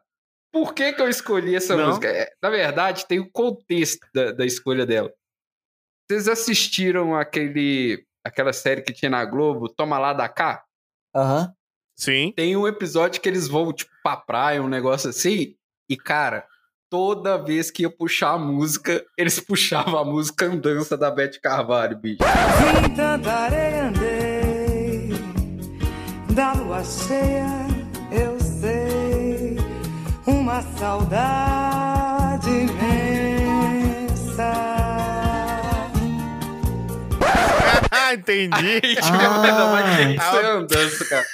Por 0.51 0.73
que, 0.73 0.93
que 0.93 1.01
eu 1.01 1.09
escolhi 1.09 1.55
essa 1.55 1.75
Não. 1.75 1.87
música? 1.87 2.07
É, 2.07 2.31
na 2.41 2.49
verdade, 2.49 3.05
tem 3.07 3.19
o 3.19 3.29
contexto 3.29 4.05
da, 4.13 4.31
da 4.31 4.45
escolha 4.45 4.85
dela. 4.85 5.11
Vocês 6.09 6.27
assistiram 6.27 7.15
aquele, 7.15 8.05
aquela 8.23 8.53
série 8.53 8.81
que 8.81 8.93
tinha 8.93 9.09
na 9.09 9.25
Globo, 9.25 9.67
Toma 9.67 9.97
Lá 9.97 10.13
da 10.13 10.29
Cá? 10.29 10.63
Aham. 11.15 11.53
Sim. 11.97 12.33
Tem 12.35 12.55
um 12.57 12.67
episódio 12.67 13.21
que 13.21 13.27
eles 13.29 13.47
vão, 13.47 13.71
tipo, 13.71 13.91
pra 14.03 14.17
praia, 14.17 14.61
um 14.61 14.67
negócio 14.67 15.09
assim. 15.09 15.55
E, 15.89 15.95
cara, 15.95 16.45
toda 16.89 17.37
vez 17.37 17.71
que 17.71 17.83
ia 17.83 17.89
puxar 17.89 18.33
a 18.33 18.37
música, 18.37 19.03
eles 19.17 19.39
puxavam 19.41 19.97
a 19.97 20.05
música 20.05 20.45
Andança 20.45 20.97
da 20.97 21.11
Beth 21.11 21.39
Carvalho, 21.41 21.97
bicho. 21.97 22.19
Vim 22.23 22.89
tanta 22.95 23.31
areia, 23.31 23.87
andei 23.87 24.45
da 26.35 26.51
lua 26.51 26.83
cheia, 26.83 27.47
eu 28.11 28.37
sei, 28.41 29.57
uma 30.27 30.61
saudade 30.77 32.49
imensa. 32.49 32.75
Ah, 37.97 38.13
entendi. 38.13 38.81
Isso 38.83 39.11
é 40.35 40.45
andança, 40.51 41.05
cara. 41.05 41.25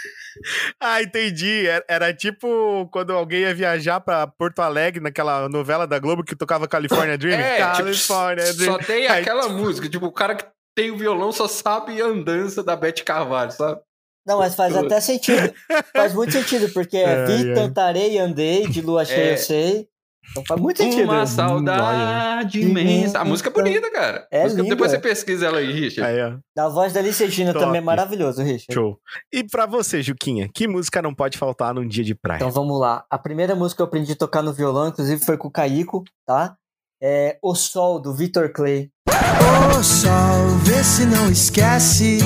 Ah, 0.79 1.01
entendi. 1.01 1.67
Era, 1.67 1.85
era 1.87 2.13
tipo 2.13 2.87
quando 2.91 3.13
alguém 3.13 3.41
ia 3.41 3.53
viajar 3.53 3.99
pra 3.99 4.25
Porto 4.27 4.59
Alegre 4.61 5.01
naquela 5.01 5.47
novela 5.49 5.85
da 5.87 5.99
Globo 5.99 6.23
que 6.23 6.35
tocava 6.35 6.67
California 6.67 7.17
Dreaming. 7.19 7.41
É, 7.43 7.57
tipo, 7.57 7.77
California 7.77 8.45
só 8.47 8.53
Dreaming. 8.53 8.83
tem 8.85 9.07
Aí, 9.07 9.21
aquela 9.21 9.49
música, 9.49 9.87
tipo, 9.89 10.05
o 10.05 10.11
cara 10.11 10.35
que 10.35 10.45
tem 10.75 10.89
o 10.91 10.97
violão 10.97 11.31
só 11.31 11.47
sabe 11.47 12.01
a 12.01 12.05
andança 12.05 12.63
da 12.63 12.75
Beth 12.75 13.03
Carvalho, 13.05 13.51
sabe? 13.51 13.79
Não, 14.25 14.37
mas 14.37 14.53
faz 14.55 14.75
até 14.75 14.99
sentido. 15.01 15.51
Faz 15.95 16.13
muito 16.13 16.31
sentido, 16.31 16.71
porque 16.71 16.95
é 16.97 17.25
vi 17.25 17.49
ai. 17.49 17.53
tanta 17.55 17.83
areia, 17.83 18.23
andei, 18.23 18.67
de 18.67 18.79
lua 18.79 19.03
cheia, 19.03 19.31
É. 19.31 19.33
eu 19.33 19.37
sei. 19.37 19.87
Então 20.29 20.43
faz 20.47 20.61
muito 20.61 20.77
sentido. 20.77 21.03
Uma 21.11 21.25
saudade 21.25 22.61
imensa. 22.61 23.19
A 23.19 23.25
música 23.25 23.49
é 23.49 23.51
bonita, 23.53 23.91
cara. 23.91 24.27
É 24.31 24.41
A 24.41 24.43
música- 24.43 24.61
linda. 24.61 24.75
Depois 24.75 24.91
você 24.91 24.99
pesquisa 24.99 25.47
ela 25.47 25.57
aí, 25.57 25.71
Richard. 25.71 26.09
Aí, 26.09 26.21
ó. 26.23 26.37
Da 26.55 26.69
voz 26.69 26.93
da 26.93 26.99
Alice 26.99 27.23
Regina 27.23 27.51
Top. 27.53 27.65
também 27.65 27.79
é 27.79 27.83
maravilhoso, 27.83 28.41
Richard. 28.43 28.73
Show. 28.73 28.97
E 29.33 29.43
pra 29.43 29.65
você, 29.65 30.01
Juquinha, 30.01 30.47
que 30.53 30.67
música 30.67 31.01
não 31.01 31.13
pode 31.13 31.37
faltar 31.37 31.73
num 31.73 31.87
dia 31.87 32.03
de 32.03 32.15
praia? 32.15 32.37
Então 32.37 32.51
vamos 32.51 32.79
lá. 32.79 33.03
A 33.09 33.17
primeira 33.17 33.55
música 33.55 33.77
que 33.77 33.81
eu 33.81 33.87
aprendi 33.87 34.11
a 34.13 34.15
tocar 34.15 34.41
no 34.41 34.53
violão, 34.53 34.87
inclusive, 34.89 35.23
foi 35.25 35.37
com 35.37 35.47
o 35.47 35.51
Caico, 35.51 36.03
tá? 36.25 36.55
É 37.03 37.37
O 37.41 37.55
Sol, 37.55 37.99
do 37.99 38.13
Victor 38.13 38.49
Clay. 38.53 38.89
Ô 39.09 39.83
sol, 39.83 40.47
vê 40.63 40.83
se 40.83 41.03
não 41.05 41.29
esquece 41.31 42.19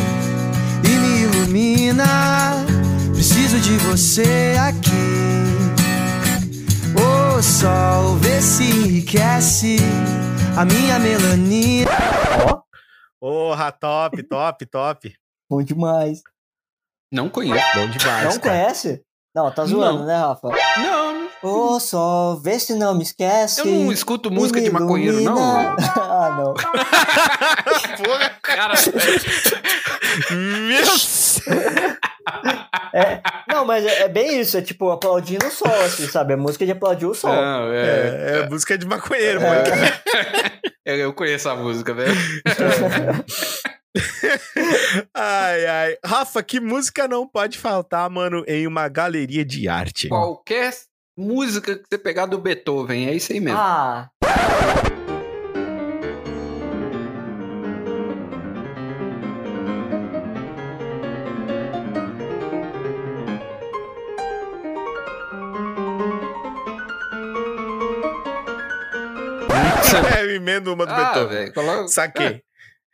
e 0.84 0.90
me 0.90 1.22
ilumina. 1.24 2.04
Preciso 3.14 3.58
de 3.60 3.78
você 3.78 4.56
aqui. 4.60 5.15
Ô 7.46 7.48
sol, 7.48 8.16
vê 8.16 8.42
se 8.42 8.64
enriquece 8.64 9.76
a 10.58 10.66
minha 10.66 10.98
melanina. 10.98 11.92
Porra, 13.20 13.72
top, 13.72 14.24
top, 14.24 14.66
top. 14.66 15.16
Bom 15.48 15.62
demais. 15.62 16.22
Não 17.12 17.30
conheço. 17.30 17.64
Bom 17.76 17.88
demais. 17.88 18.34
Não 18.34 18.40
cara. 18.40 18.64
conhece? 18.64 19.04
Não, 19.36 19.52
tá 19.52 19.64
zoando, 19.64 20.00
Não. 20.00 20.06
né, 20.08 20.18
Rafa? 20.18 20.50
Não, 20.78 21.30
Ô 21.44 21.80
sol, 21.80 22.42
vê 22.42 22.60
se 22.60 22.74
não 22.74 22.96
me 22.96 23.04
esquece. 23.04 23.60
eu 23.60 23.68
não 23.68 23.92
escuto 23.92 24.32
música 24.32 24.60
de 24.60 24.72
maconheiro, 24.72 25.22
não. 25.22 25.76
ah, 25.78 26.36
não. 26.40 26.54
Porra, 28.04 28.30
cara. 28.42 28.74
Meu 30.34 30.84
É, 32.94 33.22
não, 33.52 33.66
mas 33.66 33.86
é, 33.86 34.04
é 34.04 34.08
bem 34.10 34.40
isso, 34.40 34.58
é 34.58 34.62
tipo 34.62 34.90
aplaudindo 34.92 35.46
o 35.46 35.52
sol, 35.52 35.68
assim, 35.86 36.08
sabe? 36.08 36.34
É 36.34 36.36
música 36.36 36.66
de 36.66 36.72
aplaudir 36.72 37.06
o 37.06 37.14
sol. 37.14 37.32
Não, 37.34 37.72
é, 37.72 37.86
É, 37.86 38.40
é 38.40 38.50
música 38.50 38.78
de 38.78 38.86
maconheiro, 38.86 39.40
É. 39.42 39.50
mano. 39.50 39.66
eu, 40.86 40.96
eu 40.96 41.14
conheço 41.14 41.50
a 41.50 41.56
música, 41.56 41.94
velho. 41.94 42.14
Ai, 45.14 45.66
ai. 45.66 45.98
Rafa, 46.04 46.44
que 46.44 46.60
música 46.60 47.08
não 47.08 47.26
pode 47.28 47.58
faltar, 47.58 48.10
mano, 48.10 48.44
em 48.48 48.68
uma 48.68 48.88
galeria 48.90 49.46
de 49.46 49.68
arte? 49.70 50.10
Qualquer 50.10 50.74
música 51.18 51.76
que 51.78 51.84
você 51.90 51.98
pegar 51.98 52.26
do 52.26 52.38
Beethoven, 52.38 53.08
é 53.08 53.14
isso 53.14 53.32
aí 53.32 53.40
mesmo. 53.40 53.58
Ah, 53.60 54.10
É, 70.20 70.24
eu 70.24 70.36
emendo 70.36 70.74
uma 70.74 70.86
do 70.86 70.92
Ah, 70.92 70.96
Beethoven. 71.14 71.38
velho, 71.38 71.54
coloca- 71.54 71.88
Saquei. 71.88 72.42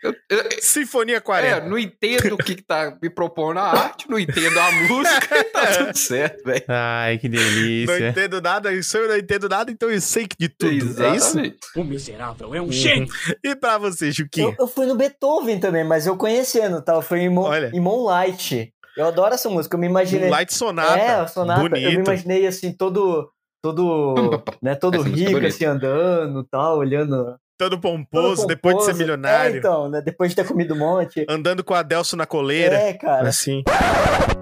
Eu- 0.03 0.15
eu- 0.31 0.49
Sinfonia 0.61 1.21
40. 1.21 1.57
É, 1.57 1.69
não 1.69 1.77
entendo 1.77 2.33
o 2.33 2.37
que, 2.37 2.55
que 2.55 2.63
tá 2.63 2.97
me 2.99 3.07
propondo 3.07 3.59
a 3.59 3.69
arte, 3.69 4.09
não 4.09 4.17
entendo 4.17 4.59
a 4.59 4.71
música 4.87 5.37
e 5.37 5.43
tá 5.43 5.61
tudo 5.77 5.95
certo, 5.95 6.43
velho. 6.43 6.63
Ai, 6.67 7.19
que 7.19 7.29
Não 7.29 7.37
delícia. 7.37 8.09
entendo 8.09 8.41
nada, 8.41 8.73
isso 8.73 8.97
eu 8.97 9.07
não 9.07 9.15
entendo 9.15 9.47
nada, 9.47 9.69
então 9.71 9.91
eu 9.91 10.01
sei 10.01 10.25
que 10.27 10.35
de 10.39 10.49
tudo. 10.49 10.71
É 10.71 10.75
isso? 10.75 10.97
Exatamente. 11.37 11.57
O 11.75 11.83
miserável 11.83 12.55
é 12.55 12.59
um 12.59 12.65
Uhum. 12.65 12.71
gênio. 12.71 13.07
E 13.45 13.55
pra 13.55 13.77
você, 13.77 14.11
Juquinha? 14.11 14.47
eu, 14.47 14.55
eu 14.61 14.67
fui 14.67 14.87
no 14.87 14.95
Beethoven 14.95 15.59
também, 15.59 15.83
mas 15.83 16.07
eu 16.07 16.17
conhecendo, 16.17 16.81
tá? 16.81 16.93
Eu 16.95 17.03
fui 17.03 17.19
em, 17.19 17.29
Mon 17.29 17.43
Olha. 17.43 17.69
em 17.71 17.79
Moonlight. 17.79 18.73
Eu 18.97 19.05
adoro 19.05 19.35
essa 19.35 19.49
música, 19.51 19.75
eu 19.75 19.79
me 19.79 19.85
imaginei. 19.85 20.29
Moonlight 20.29 20.51
Sonata. 20.51 20.97
É, 20.99 21.09
a 21.11 21.27
sonata. 21.27 21.61
Bonito. 21.61 21.85
Eu 21.85 21.91
me 21.91 21.97
imaginei 22.03 22.47
assim, 22.47 22.73
todo. 22.73 23.31
Todo. 23.61 24.15
né, 24.61 24.73
todo 24.75 24.95
Essa 24.97 25.07
é 25.07 25.11
rico, 25.11 25.45
assim, 25.45 25.65
andando 25.65 26.43
tal, 26.45 26.79
olhando. 26.79 27.37
Todo 27.57 27.71
todo 27.71 27.79
pomposo, 27.79 28.47
depois 28.47 28.75
de 28.75 28.81
ser 28.81 28.91
pomposo. 28.91 28.97
milionário. 28.97 29.55
É, 29.55 29.59
então, 29.59 29.87
né? 29.87 30.01
Depois 30.01 30.31
de 30.31 30.35
ter 30.35 30.47
comido 30.47 30.73
um 30.73 30.79
monte. 30.79 31.23
Andando 31.29 31.63
com 31.63 31.75
a 31.75 31.79
Adelso 31.79 32.17
na 32.17 32.25
coleira. 32.25 32.75
É, 32.75 32.93
cara. 32.93 33.29
Assim. 33.29 33.63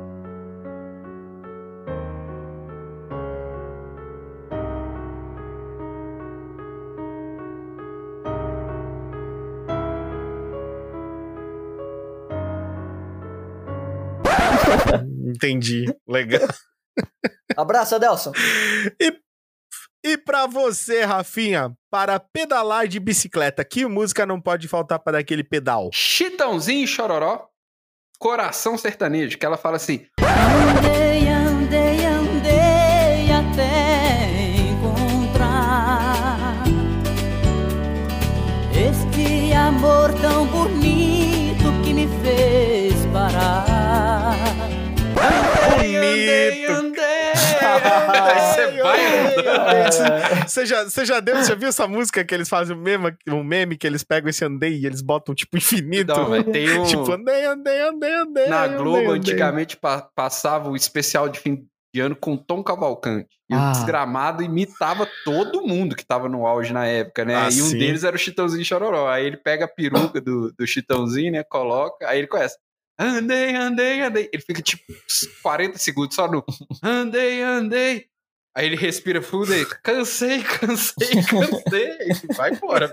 Entendi. 15.27 15.93
Legal. 16.07 16.47
Abraço, 17.55 17.95
Adelson. 17.95 18.31
E, 18.99 19.19
e 20.03 20.17
pra 20.17 20.47
você, 20.47 21.03
Rafinha, 21.03 21.73
para 21.91 22.19
pedalar 22.19 22.87
de 22.87 22.99
bicicleta, 22.99 23.65
que 23.65 23.85
música 23.85 24.25
não 24.25 24.39
pode 24.39 24.67
faltar 24.67 24.99
para 24.99 25.19
aquele 25.19 25.43
pedal? 25.43 25.89
Chitãozinho 25.93 26.83
e 26.83 26.87
Chororó, 26.87 27.47
Coração 28.17 28.77
Sertanejo, 28.77 29.37
que 29.37 29.45
ela 29.45 29.57
fala 29.57 29.77
assim: 29.77 30.05
vai 49.73 49.85
andando. 49.87 50.47
Você 50.49 50.65
já, 50.65 50.83
você 50.83 51.05
já 51.05 51.19
deu, 51.19 51.35
você 51.37 51.55
viu 51.55 51.69
essa 51.69 51.87
música 51.87 52.23
que 52.23 52.33
eles 52.33 52.49
fazem 52.49 52.75
um 52.75 52.79
meme, 52.81 53.15
um 53.29 53.43
meme 53.43 53.77
que 53.77 53.85
eles 53.87 54.03
pegam 54.03 54.29
esse 54.29 54.43
andei 54.45 54.77
e 54.79 54.85
eles 54.85 55.01
botam 55.01 55.33
tipo 55.35 55.57
infinito? 55.57 56.13
Não, 56.13 56.29
mas 56.29 56.43
tem 56.45 56.79
um- 56.79 56.85
Tipo, 56.85 57.11
andei, 57.11 57.45
andei, 57.45 57.81
andei, 57.81 58.13
andei. 58.13 58.47
Na 58.47 58.65
andei, 58.65 58.77
Globo, 58.77 58.97
andei. 58.99 59.15
antigamente, 59.17 59.77
pa- 59.77 60.09
passava 60.15 60.69
o 60.69 60.75
especial 60.75 61.29
de 61.29 61.39
fim 61.39 61.65
de 61.93 62.01
ano 62.01 62.15
com 62.15 62.37
Tom 62.37 62.63
Cavalcante. 62.63 63.29
E 63.49 63.53
Ah. 63.55 63.69
o 63.69 63.71
desgramado 63.71 64.43
imitava 64.43 65.07
todo 65.25 65.63
mundo 65.65 65.95
que 65.95 66.05
tava 66.05 66.29
no 66.29 66.45
auge 66.45 66.71
na 66.71 66.85
época, 66.85 67.25
né? 67.25 67.35
Ah, 67.35 67.49
e 67.49 67.61
um 67.63 67.65
sim. 67.65 67.79
deles 67.79 68.03
era 68.03 68.15
o 68.15 68.19
Chitãozinho 68.19 68.63
Chororó. 68.63 69.09
Aí 69.09 69.25
ele 69.25 69.37
pega 69.37 69.65
a 69.65 69.67
peruca 69.67 70.21
do, 70.21 70.53
do 70.55 70.67
Chitãozinho, 70.67 71.31
né? 71.31 71.43
Coloca, 71.43 72.07
aí 72.07 72.19
ele 72.19 72.27
começa. 72.27 72.55
Andei, 72.99 73.55
andei, 73.55 74.01
andei. 74.01 74.29
Ele 74.31 74.43
fica 74.43 74.61
tipo 74.61 74.83
uns 74.91 75.25
40 75.41 75.79
segundos 75.79 76.15
só 76.15 76.29
no 76.29 76.43
andei, 76.83 77.41
andei. 77.41 78.05
Aí 78.55 78.65
ele 78.65 78.75
respira 78.75 79.21
fundo 79.21 79.53
e 79.53 79.65
cansei, 79.83 80.41
cansei, 80.43 81.21
cansei. 81.23 81.97
E 82.01 82.33
vai 82.33 82.51
embora. 82.51 82.91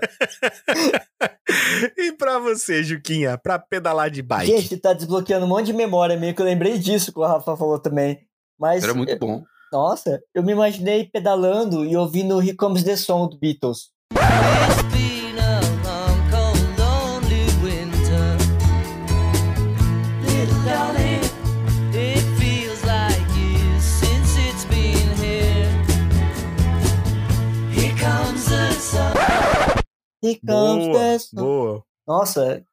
E 1.97 2.11
pra 2.13 2.39
você, 2.39 2.83
Juquinha, 2.83 3.37
pra 3.37 3.57
pedalar 3.57 4.09
de 4.09 4.21
bike? 4.21 4.55
Gente, 4.55 4.77
tá 4.77 4.93
desbloqueando 4.93 5.45
um 5.45 5.49
monte 5.49 5.67
de 5.67 5.73
memória 5.73 6.17
meio 6.17 6.33
que 6.33 6.41
eu 6.41 6.45
lembrei 6.45 6.77
disso 6.77 7.11
que 7.11 7.19
o 7.19 7.25
Rafa 7.25 7.57
falou 7.57 7.79
também. 7.79 8.19
Mas. 8.57 8.83
Era 8.83 8.93
muito 8.93 9.17
bom. 9.17 9.43
Nossa, 9.71 10.21
eu 10.33 10.43
me 10.43 10.53
imaginei 10.53 11.05
pedalando 11.05 11.83
e 11.83 11.97
ouvindo 11.97 12.41
Here 12.41 12.55
Comes 12.55 12.83
the 12.83 12.95
Song 12.95 13.29
do 13.29 13.37
Beatles. 13.37 13.91
Here 30.23 30.39
comes 30.45 30.85
Boa, 30.87 30.99
the 30.99 31.19
Song. 31.19 31.41
boa. 31.41 31.83
Nossa, 32.07 32.63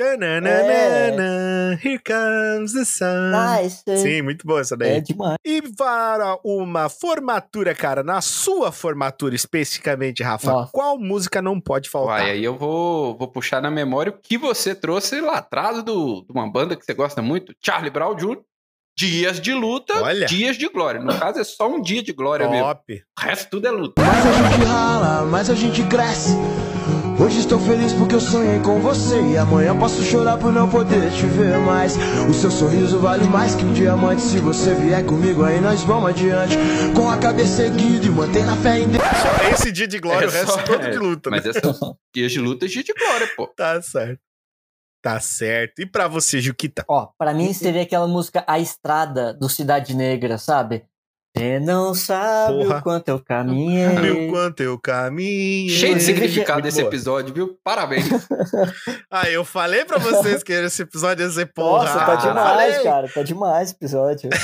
Tananana, 0.00 1.78
Here 1.82 1.98
comes 1.98 2.72
the 2.72 2.84
sun. 2.84 3.34
Aí. 3.34 3.68
Sim, 3.70 4.22
muito 4.22 4.46
boa 4.46 4.60
essa 4.60 4.74
daí. 4.76 4.92
É 4.96 5.00
demais. 5.00 5.36
E 5.44 5.60
para 5.76 6.38
uma 6.42 6.88
formatura, 6.88 7.74
cara, 7.74 8.02
na 8.02 8.20
sua 8.22 8.72
formatura 8.72 9.34
especificamente, 9.34 10.22
Rafa, 10.22 10.50
Nossa. 10.50 10.72
qual 10.72 10.98
música 10.98 11.42
não 11.42 11.60
pode 11.60 11.90
faltar? 11.90 12.20
Vai, 12.20 12.30
aí 12.30 12.44
eu 12.44 12.56
vou, 12.56 13.16
vou 13.16 13.28
puxar 13.28 13.60
na 13.60 13.70
memória 13.70 14.10
o 14.10 14.18
que 14.18 14.38
você 14.38 14.74
trouxe 14.74 15.20
lá 15.20 15.38
atrás 15.38 15.82
do, 15.82 16.22
de 16.22 16.32
uma 16.32 16.50
banda 16.50 16.76
que 16.76 16.84
você 16.84 16.94
gosta 16.94 17.20
muito, 17.20 17.54
Charlie 17.62 17.90
Brown 17.90 18.14
Jr., 18.14 18.40
Dias 19.00 19.40
de 19.40 19.54
Luta, 19.54 19.94
Olha. 20.02 20.26
Dias 20.26 20.58
de 20.58 20.68
Glória. 20.68 21.00
No 21.00 21.18
caso, 21.18 21.38
é 21.38 21.44
só 21.44 21.66
um 21.66 21.80
dia 21.80 22.02
de 22.02 22.12
glória 22.12 22.46
mesmo. 22.50 22.66
Top. 22.66 23.02
O 23.18 23.22
resto 23.22 23.48
tudo 23.50 23.66
é 23.66 23.70
luta. 23.70 24.02
Mas 24.02 24.26
a 24.26 24.32
gente 24.32 24.64
rala, 24.66 25.24
mas 25.24 25.48
a 25.48 25.54
gente 25.54 25.82
cresce. 25.84 26.36
Hoje 27.18 27.38
estou 27.38 27.58
feliz 27.58 27.94
porque 27.94 28.14
eu 28.14 28.20
sonhei 28.20 28.60
com 28.60 28.78
você. 28.80 29.18
E 29.22 29.38
amanhã 29.38 29.74
posso 29.78 30.02
chorar 30.02 30.36
por 30.36 30.52
não 30.52 30.68
poder 30.68 31.10
te 31.12 31.24
ver 31.24 31.56
mais. 31.60 31.96
O 32.28 32.34
seu 32.34 32.50
sorriso 32.50 32.98
vale 32.98 33.24
mais 33.24 33.54
que 33.54 33.64
um 33.64 33.72
diamante. 33.72 34.20
Se 34.20 34.38
você 34.38 34.74
vier 34.74 35.02
comigo, 35.06 35.44
aí 35.44 35.62
nós 35.62 35.82
vamos 35.82 36.10
adiante. 36.10 36.54
Com 36.94 37.08
a 37.10 37.16
cabeça 37.16 37.62
erguida 37.62 38.04
e 38.04 38.10
manter 38.10 38.46
a 38.46 38.56
fé 38.56 38.80
em 38.80 38.88
Deus. 38.88 39.02
Só 39.02 39.48
esse 39.50 39.72
dia 39.72 39.88
de 39.88 39.98
glória, 39.98 40.28
o 40.28 40.30
resto 40.30 40.52
só- 40.52 40.62
todo 40.62 40.84
é, 40.84 40.90
de 40.90 40.98
luta. 40.98 41.30
Mas 41.30 41.44
né? 41.44 41.52
é 41.54 41.72
só 41.72 41.94
Dias 42.14 42.32
de 42.32 42.38
Luta 42.38 42.66
e 42.66 42.68
Dias 42.68 42.84
de 42.84 42.92
Glória, 42.92 43.26
pô. 43.34 43.46
Tá 43.56 43.80
certo. 43.80 44.20
Tá 45.02 45.18
certo. 45.20 45.80
E 45.80 45.86
pra 45.86 46.06
você, 46.08 46.40
Juquita? 46.40 46.84
Ó, 46.88 47.08
pra 47.18 47.32
mim 47.32 47.52
seria 47.54 47.82
aquela 47.82 48.06
música 48.06 48.44
A 48.46 48.58
Estrada 48.58 49.32
do 49.32 49.48
Cidade 49.48 49.94
Negra, 49.96 50.36
sabe? 50.36 50.84
Você 51.36 51.60
não 51.60 51.94
sabe 51.94 52.64
Porra. 52.64 52.78
o 52.78 52.82
quanto 52.82 53.08
eu 53.08 53.20
caminhei. 53.24 53.88
Meu 54.00 54.28
quanto 54.32 54.60
eu 54.62 54.76
caminho. 54.78 55.70
Cheio 55.70 55.94
de 55.94 56.02
significado 56.02 56.66
esse 56.66 56.82
episódio, 56.82 57.32
viu? 57.32 57.56
Parabéns. 57.64 58.06
Ah, 59.12 59.28
eu 59.28 59.44
falei 59.44 59.84
pra 59.84 59.98
vocês 59.98 60.42
que 60.42 60.52
esse 60.52 60.82
episódio 60.82 61.24
ia 61.24 61.30
ser 61.30 61.46
porra. 61.52 61.84
Nossa, 61.84 61.98
tá 62.06 62.14
demais, 62.16 62.76
Falei. 62.76 62.82
cara. 62.82 63.08
Tá 63.08 63.22
demais 63.24 63.68
esse 63.68 63.74
episódio. 63.76 64.30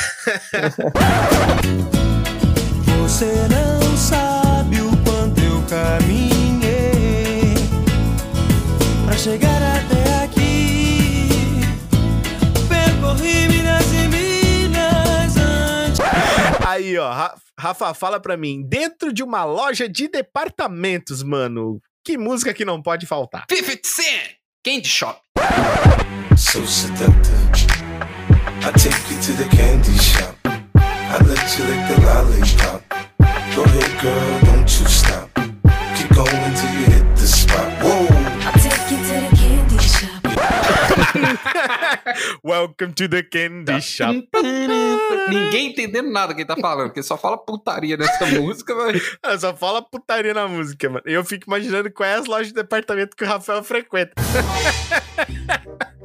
Você 3.03 3.27
não 3.49 3.97
sabe 3.97 4.81
o 4.81 4.91
quanto 5.05 5.41
eu 5.41 5.63
caminhei 5.69 7.55
pra 9.07 9.17
chegar 9.17 9.63
até 9.63 9.96
Aí, 16.87 16.97
ó, 16.99 17.11
Ra- 17.11 17.35
Rafa, 17.59 17.93
fala 17.95 18.21
pra 18.21 18.37
mim, 18.37 18.63
dentro 18.63 19.13
de 19.13 19.21
uma 19.25 19.45
loja 19.45 19.89
de 19.89 20.07
departamentos, 20.07 21.21
mano, 21.21 21.81
que 22.05 22.17
música 22.17 22.55
que 22.55 22.65
não 22.65 22.81
pode 22.81 23.07
faltar? 23.07 23.45
50 23.51 23.81
Cent, 23.83 24.37
Candy 24.65 24.87
Shop. 24.89 25.21
So 26.37 26.65
seductive. 26.65 27.35
I 28.63 28.71
take 28.73 28.95
you 29.13 29.21
to 29.21 29.33
the 29.33 29.57
candy 29.57 29.99
shop. 29.99 30.37
I 30.77 31.19
let 31.25 31.59
you 31.59 31.65
lick 31.65 31.89
the 31.89 31.97
lollipop. 32.05 32.83
Go 33.57 33.65
ahead, 33.65 34.01
girl, 34.01 34.41
don't 34.45 34.81
you 34.81 34.87
stop. 34.89 35.29
Keep 35.97 36.15
going 36.15 36.55
till 36.55 36.71
you 36.73 36.87
hit 36.87 37.17
the 37.17 37.27
spot. 37.27 37.69
Whoa. 37.83 38.07
Welcome 42.45 42.93
to 42.95 43.09
the 43.09 43.23
candy 43.23 43.81
shop. 43.81 44.29
Ninguém 45.29 45.71
entendendo 45.71 46.11
nada 46.11 46.35
que 46.35 46.41
ele 46.43 46.49
tá 46.49 46.57
falando, 46.57 46.89
porque 46.89 47.03
só 47.03 47.17
fala 47.17 47.37
putaria 47.39 47.97
nessa 47.97 48.27
música. 48.41 48.75
Ah, 49.23 49.39
Só 49.39 49.55
fala 49.57 49.83
putaria 49.83 50.33
na 50.35 50.47
música, 50.49 50.89
mano. 50.89 51.03
Eu 51.07 51.25
fico 51.25 51.45
imaginando 51.47 51.91
quais 51.91 52.13
é 52.13 52.19
as 52.21 52.27
lojas 52.27 52.49
de 52.49 52.55
departamento 52.55 53.17
que 53.17 53.25
o 53.25 53.27
Rafael 53.27 53.63
frequenta. 53.63 54.13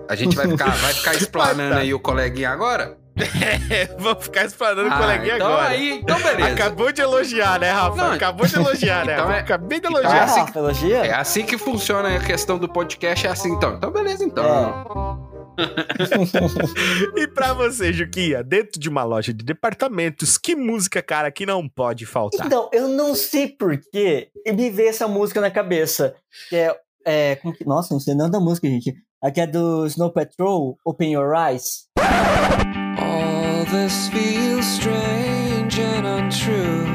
A 0.08 0.16
gente 0.16 0.36
vai 0.36 0.48
ficar, 0.48 0.70
vai 0.72 0.94
ficar 0.94 1.14
explanando 1.16 1.72
Ah, 1.74 1.76
tá. 1.78 1.82
aí 1.82 1.94
o 1.94 2.00
coleguinha 2.00 2.50
agora? 2.50 2.98
Vamos 4.00 4.24
ficar 4.24 4.46
explanando 4.46 4.90
o 4.90 4.92
Ah, 4.94 4.98
coleguinha 4.98 5.36
então 5.36 5.48
agora. 5.48 5.68
aí- 5.70 5.92
então 6.02 6.20
beleza. 6.20 6.54
Acabou 6.54 6.92
de 6.92 7.02
elogiar, 7.02 7.60
né, 7.60 7.72
Rafa? 7.72 7.96
Não, 7.98 8.12
Acabou 8.14 8.48
de 8.48 8.56
elogiar, 8.56 9.06
né? 9.06 9.14
então 9.14 9.32
é- 9.32 9.40
Acabei 9.40 9.80
de 9.80 9.88
então 9.88 10.00
é 10.00 10.02
elogiar. 10.04 10.24
assim 10.24 10.40
Ah, 10.42 10.52
elogia? 10.60 10.98
É 11.06 11.14
assim 11.14 11.46
que 11.46 11.58
funciona 11.58 12.16
a 12.16 12.20
questão 12.20 12.58
do 12.58 12.68
podcast, 12.68 13.28
é 13.28 13.30
assim 13.30 13.52
então. 13.54 13.76
Então 13.76 13.92
beleza, 13.92 14.24
então. 14.24 15.30
E 17.16 17.28
pra 17.28 17.54
você, 17.54 17.92
Juquinha, 17.94 18.44
dentro 18.44 18.80
de 18.80 18.90
uma 18.90 19.04
loja 19.04 19.34
de 19.34 19.44
departamentos, 19.44 20.38
que 20.38 20.56
música, 20.56 21.02
cara, 21.02 21.32
que 21.32 21.46
não 21.46 21.68
pode 21.68 22.06
faltar? 22.06 22.48
Então, 22.48 22.70
eu 22.74 22.88
não 22.88 23.16
sei 23.16 23.48
porquê 23.48 24.30
me 24.48 24.70
veio 24.70 24.90
essa 24.90 25.08
música 25.08 25.42
na 25.42 25.52
cabeça. 25.52 26.16
Que 26.50 26.56
é. 26.56 26.76
é 27.06 27.36
como 27.38 27.54
que, 27.54 27.66
nossa, 27.66 27.94
não 27.94 28.00
sei 28.00 28.16
nada 28.16 28.32
da 28.32 28.40
música, 28.40 28.68
gente. 28.68 28.96
Aqui 29.22 29.42
é 29.42 29.48
do 29.48 29.86
Snow 29.86 30.12
Patrol, 30.12 30.78
Open 30.84 31.14
Your 31.14 31.36
Eyes. 31.36 31.86
All 32.00 33.66
this 33.66 34.10
feels 34.10 34.66
strange 34.66 35.80
and 35.80 36.08
untrue, 36.08 36.88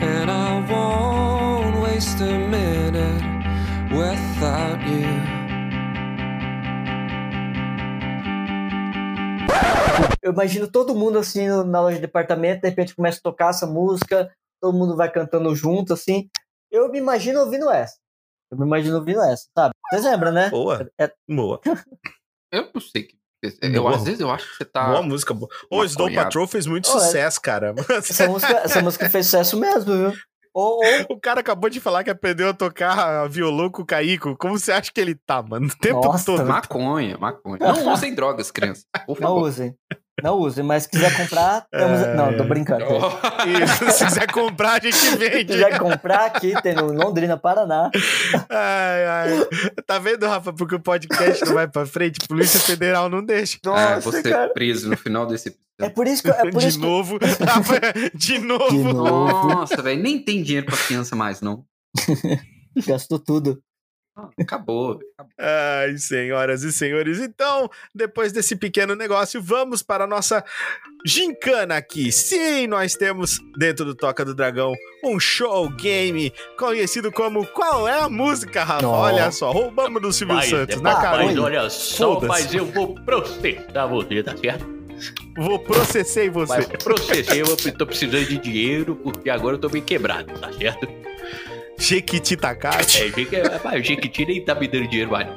and 0.00 0.30
I 0.30 0.64
won't 0.70 1.82
waste 1.82 2.20
a 2.20 2.38
minute 2.38 3.24
without 3.90 4.80
you. 4.86 5.15
Eu 10.22 10.32
imagino 10.32 10.70
todo 10.70 10.94
mundo 10.94 11.18
assim 11.18 11.46
na 11.64 11.80
loja 11.80 11.96
de 11.96 12.02
departamento, 12.02 12.62
de 12.62 12.68
repente 12.68 12.94
começa 12.94 13.18
a 13.18 13.22
tocar 13.22 13.50
essa 13.50 13.66
música, 13.66 14.30
todo 14.60 14.76
mundo 14.76 14.96
vai 14.96 15.10
cantando 15.10 15.54
junto, 15.54 15.92
assim. 15.92 16.28
Eu 16.70 16.90
me 16.90 16.98
imagino 16.98 17.40
ouvindo 17.40 17.70
essa. 17.70 17.96
Eu 18.50 18.58
me 18.58 18.66
imagino 18.66 18.96
ouvindo 18.96 19.20
essa, 19.22 19.46
sabe? 19.56 19.74
Vocês 19.90 20.04
lembram, 20.04 20.32
né? 20.32 20.50
Boa. 20.50 20.88
É, 21.00 21.12
Boa. 21.28 21.60
Eu 22.52 22.70
não 22.74 22.80
sei. 22.80 23.04
que- 23.04 23.16
Eu, 23.62 23.82
Boa. 23.82 23.94
às 23.96 24.02
vezes 24.04 24.20
eu 24.20 24.30
acho 24.30 24.48
que 24.50 24.56
você 24.56 24.64
tá. 24.64 24.88
Boa 24.88 25.02
música. 25.02 25.32
Boa. 25.34 25.48
Ô, 25.70 25.84
Snow. 25.84 26.12
Patrol 26.12 26.46
fez 26.48 26.66
muito 26.66 26.88
Ô, 26.90 26.96
é- 26.96 27.00
sucesso, 27.00 27.40
cara. 27.40 27.74
essa, 27.88 28.26
música, 28.28 28.52
essa 28.58 28.82
música 28.82 29.08
fez 29.10 29.26
sucesso 29.26 29.58
mesmo, 29.58 29.92
viu? 30.10 30.12
Ou, 30.56 30.80
ou 30.80 30.82
O 31.16 31.20
cara 31.20 31.40
acabou 31.40 31.68
de 31.68 31.80
falar 31.80 32.02
que 32.02 32.08
aprendeu 32.08 32.48
a 32.48 32.54
tocar 32.54 33.28
violão 33.28 33.68
com 33.70 33.82
o 33.82 33.86
Caíco. 33.86 34.34
Como 34.38 34.58
você 34.58 34.72
acha 34.72 34.90
que 34.90 34.98
ele 34.98 35.14
tá, 35.14 35.42
mano? 35.42 35.66
O 35.66 35.78
tempo 35.78 36.00
Nossa, 36.00 36.24
todo. 36.24 36.46
Maconha, 36.46 37.18
maconha. 37.18 37.58
Não 37.60 37.92
usem 37.92 38.14
drogas, 38.14 38.50
crianças. 38.50 38.86
Não 39.20 39.36
usem. 39.36 39.76
Não 40.22 40.38
usem, 40.38 40.64
mas 40.64 40.84
se 40.84 40.88
quiser 40.88 41.14
comprar, 41.14 41.66
temos... 41.70 42.00
É. 42.00 42.14
Não, 42.14 42.34
tô 42.36 42.44
brincando. 42.44 42.84
Isso, 42.84 43.90
se 43.98 44.06
quiser 44.06 44.32
comprar, 44.32 44.72
a 44.72 44.78
gente 44.80 44.96
Se 44.96 45.16
vende. 45.16 45.44
quiser 45.44 45.78
comprar 45.78 46.26
aqui, 46.26 46.54
tem 46.62 46.74
no 46.74 46.90
Londrina, 46.92 47.36
Paraná. 47.36 47.90
Ai, 48.48 49.06
ai. 49.06 49.46
Tá 49.86 49.98
vendo, 49.98 50.26
Rafa? 50.26 50.52
Porque 50.54 50.74
o 50.74 50.80
podcast 50.80 51.44
não 51.44 51.52
vai 51.54 51.68
pra 51.68 51.84
frente, 51.84 52.26
Polícia 52.26 52.58
Federal 52.60 53.10
não 53.10 53.22
deixa. 53.22 53.58
Ah, 53.66 53.70
Nossa, 53.96 54.00
vou 54.00 54.12
ser 54.12 54.22
cara. 54.30 54.48
preso 54.54 54.88
no 54.88 54.96
final 54.96 55.26
desse 55.26 55.48
episódio. 55.48 55.66
É 55.80 55.88
por 55.90 56.06
isso 56.06 56.22
que... 56.22 56.30
É 56.30 56.50
por 56.50 56.60
de 56.60 56.68
isso 56.68 56.80
que... 56.80 56.86
novo. 56.86 57.18
Rafa, 57.46 57.80
de 58.14 58.38
novo. 58.38 58.70
De 58.70 58.78
novo. 58.94 59.48
Nossa, 59.48 59.82
velho, 59.82 60.02
nem 60.02 60.18
tem 60.18 60.42
dinheiro 60.42 60.64
pra 60.66 60.76
criança 60.78 61.14
mais, 61.14 61.42
não. 61.42 61.62
Gastou 62.86 63.18
tudo. 63.18 63.60
Acabou. 64.16 64.98
acabou. 65.14 65.34
Ai, 65.38 65.98
senhoras 65.98 66.62
e 66.62 66.72
senhores. 66.72 67.18
Então, 67.18 67.70
depois 67.94 68.32
desse 68.32 68.56
pequeno 68.56 68.94
negócio, 68.94 69.42
vamos 69.42 69.82
para 69.82 70.04
a 70.04 70.06
nossa 70.06 70.42
gincana 71.04 71.76
aqui. 71.76 72.10
Sim, 72.10 72.66
nós 72.66 72.94
temos 72.94 73.38
dentro 73.58 73.84
do 73.84 73.94
Toca 73.94 74.24
do 74.24 74.34
Dragão 74.34 74.72
um 75.04 75.20
show 75.20 75.68
game 75.68 76.32
conhecido 76.58 77.12
como 77.12 77.46
Qual 77.48 77.86
é 77.86 78.00
a 78.00 78.08
Música, 78.08 78.64
Rafa? 78.64 78.88
Olha 78.88 79.30
só, 79.30 79.52
roubamos 79.52 80.00
do 80.00 80.12
Silvio 80.12 80.36
Mas, 80.36 80.48
Santos 80.48 80.76
é, 80.76 80.80
na 80.80 80.94
rapaz, 80.94 81.28
cara. 81.28 81.42
olha 81.42 81.70
só, 81.70 82.20
mas 82.20 82.54
eu 82.54 82.64
vou 82.66 82.94
processar 82.94 83.86
você, 83.86 84.22
tá 84.22 84.36
certo? 84.36 84.76
Vou 85.36 85.58
processei 85.58 86.30
você. 86.30 86.56
Mas 86.56 86.66
processei, 86.82 87.42
eu 87.42 87.74
tô 87.74 87.86
precisando 87.86 88.24
de 88.26 88.38
dinheiro, 88.38 88.96
porque 88.96 89.28
agora 89.28 89.56
eu 89.56 89.60
tô 89.60 89.68
bem 89.68 89.82
quebrado, 89.82 90.32
tá 90.38 90.50
certo? 90.52 90.88
Jequiti 91.78 92.36
Takati. 92.36 93.02
É, 93.02 93.08
Jequi- 93.10 93.40
rapaz, 93.42 93.80
o 93.80 93.84
Jequiti 93.84 94.24
nem 94.26 94.44
tá 94.44 94.54
me 94.54 94.66
dando 94.68 94.88
dinheiro 94.88 95.10
mais. 95.10 95.28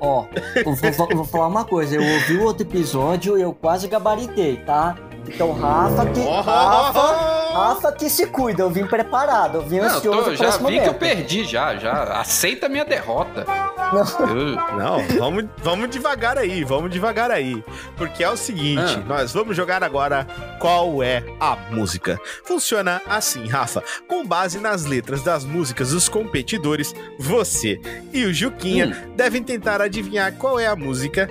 Ó, 0.00 0.26
vou, 0.64 0.74
vou- 0.92 1.08
vou 1.16 1.24
falar 1.24 1.46
uma 1.48 1.64
coisa. 1.64 1.96
Eu 1.96 2.02
ouvi 2.02 2.36
o 2.36 2.42
outro 2.42 2.66
episódio 2.66 3.38
e 3.38 3.42
eu 3.42 3.54
quase 3.54 3.88
gabaritei, 3.88 4.56
tá? 4.58 4.94
Então, 5.28 5.52
Rafa 5.52 6.06
que. 6.06 6.20
Oh, 6.20 6.40
Rafa, 6.40 7.52
Rafa 7.54 7.92
que 7.92 8.10
se 8.10 8.26
cuida. 8.26 8.62
Eu 8.62 8.70
vim 8.70 8.86
preparado. 8.86 9.58
Eu 9.58 9.62
vim 9.62 9.78
Não, 9.78 9.86
ansioso 9.86 10.18
tô- 10.18 10.24
por 10.24 10.36
já 10.36 10.50
vi 10.56 10.62
momento. 10.62 10.82
que 10.82 10.88
eu 10.88 10.94
perdi, 10.94 11.44
já, 11.44 11.76
já. 11.76 12.02
Aceita 12.20 12.66
a 12.66 12.68
minha 12.68 12.84
derrota. 12.84 13.44
Eu- 13.92 14.76
Não, 14.76 14.98
vamos, 15.18 15.44
vamos 15.62 15.90
devagar 15.90 16.38
aí, 16.38 16.64
vamos 16.64 16.90
devagar 16.90 17.30
aí. 17.30 17.62
Porque 17.96 18.24
é 18.24 18.28
o 18.30 18.36
seguinte, 18.36 18.98
Ah. 18.98 19.04
nós 19.06 19.32
vamos 19.32 19.56
jogar 19.56 19.84
agora 19.84 20.26
qual 20.58 21.02
é 21.02 21.22
a 21.38 21.56
música. 21.70 22.18
Funciona 22.44 23.00
assim, 23.08 23.46
Rafa. 23.46 23.82
Com 24.08 24.24
base 24.26 24.58
nas 24.58 24.84
letras 24.84 25.22
das 25.22 25.44
músicas 25.44 25.90
dos 25.90 26.08
competidores, 26.08 26.94
você 27.18 27.80
e 28.12 28.24
o 28.24 28.32
Juquinha 28.34 28.86
Hum. 29.06 29.12
devem 29.14 29.42
tentar 29.42 29.80
adivinhar 29.80 30.32
qual 30.36 30.58
é 30.58 30.66
a 30.66 30.74
música 30.76 31.28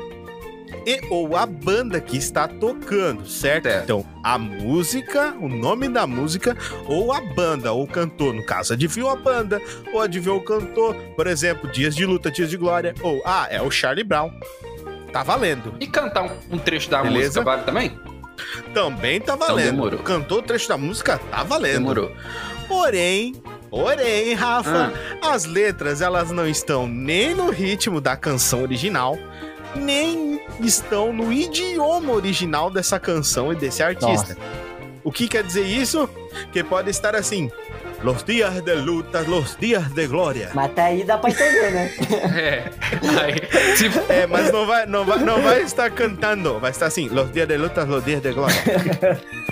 e 0.86 1.02
ou 1.10 1.36
a 1.36 1.46
banda 1.46 2.00
que 2.02 2.18
está 2.18 2.48
tocando, 2.48 3.28
certo? 3.28 3.68
Então, 3.68 4.06
a 4.24 4.38
música, 4.38 5.36
o 5.40 5.48
nome 5.48 5.88
da 5.90 6.06
música, 6.08 6.56
ou 6.88 7.12
a 7.14 7.22
banda, 7.22 7.72
ou 7.72 7.84
o 7.84 7.88
cantor. 7.88 8.34
No 8.34 8.46
caso, 8.46 8.74
adivinhou 8.74 9.10
a 9.10 9.16
banda, 9.16 9.62
ou 9.94 10.02
adivinhou 10.02 10.38
o 10.38 10.44
cantor. 10.44 10.96
Por 11.16 11.28
exemplo, 11.28 11.70
Dias 11.72 11.96
de 11.96 12.06
Luta, 12.06 12.32
Dias 12.32 12.50
de 12.50 12.58
Glória. 12.58 12.94
Ou, 13.02 13.22
ah, 13.26 13.48
é 13.50 13.62
o 13.62 13.70
Charlie 13.72 14.04
Brown. 14.04 14.32
Tá 15.12 15.24
valendo. 15.24 15.74
E 15.80 15.88
cantar 15.88 16.24
um, 16.24 16.30
um 16.56 16.58
trecho 16.58 16.90
da 16.90 17.02
Beleza? 17.04 17.42
música 17.42 17.44
vale 17.44 17.64
também? 17.64 18.00
Também 18.74 19.20
tá 19.20 19.34
Então 19.36 19.48
valendo. 19.48 19.72
demorou. 19.72 20.00
Cantou 20.00 20.40
o 20.40 20.42
trecho 20.42 20.68
da 20.70 20.78
música, 20.78 21.20
tá 21.30 21.44
valendo. 21.44 21.80
Demorou. 21.80 22.12
Porém, 22.68 23.36
porém, 23.70 24.34
Rafa, 24.34 24.94
as 25.22 25.46
letras 25.46 26.02
elas 26.02 26.32
não 26.32 26.48
estão 26.48 26.88
nem 26.88 27.36
no 27.36 27.50
ritmo 27.50 28.00
da 28.00 28.16
canção 28.16 28.62
original, 28.62 29.18
nem 29.76 30.42
estão 30.60 31.14
no 31.14 31.32
idioma 31.32 32.12
original 32.14 32.70
dessa 32.70 33.00
canção 33.00 33.52
e 33.52 33.56
desse 33.56 33.82
artista. 33.82 34.38
O 35.04 35.12
que 35.12 35.28
quer 35.28 35.44
dizer 35.44 35.66
isso? 35.66 36.08
Que 36.52 36.64
pode 36.64 36.90
estar 36.90 37.16
assim: 37.16 37.52
Los 38.04 38.26
dias 38.26 38.64
de 38.64 38.76
luta, 38.76 39.22
los 39.22 39.56
dias 39.60 39.94
de 39.94 40.08
glória. 40.08 40.50
Mas 40.54 40.72
até 40.72 40.82
aí 40.84 41.04
dá 41.04 41.18
pra 41.18 41.30
entender, 41.30 41.72
né? 41.72 41.92
É. 42.36 42.64
Aí, 43.22 43.76
tipo, 43.78 44.00
É, 44.12 44.26
mas 44.26 44.52
não 44.52 44.66
vai, 44.66 44.86
não 44.86 45.06
vai, 45.06 45.20
não 45.20 45.42
vai 45.42 45.62
estar 45.62 45.90
cantando, 45.92 46.60
vai 46.60 46.72
estar 46.72 46.88
assim: 46.88 47.10
Los 47.10 47.32
dias 47.32 47.48
de 47.48 47.58
luta, 47.58 47.84
los 47.84 48.04
dias 48.04 48.22
de 48.22 48.32
glória. 48.34 48.56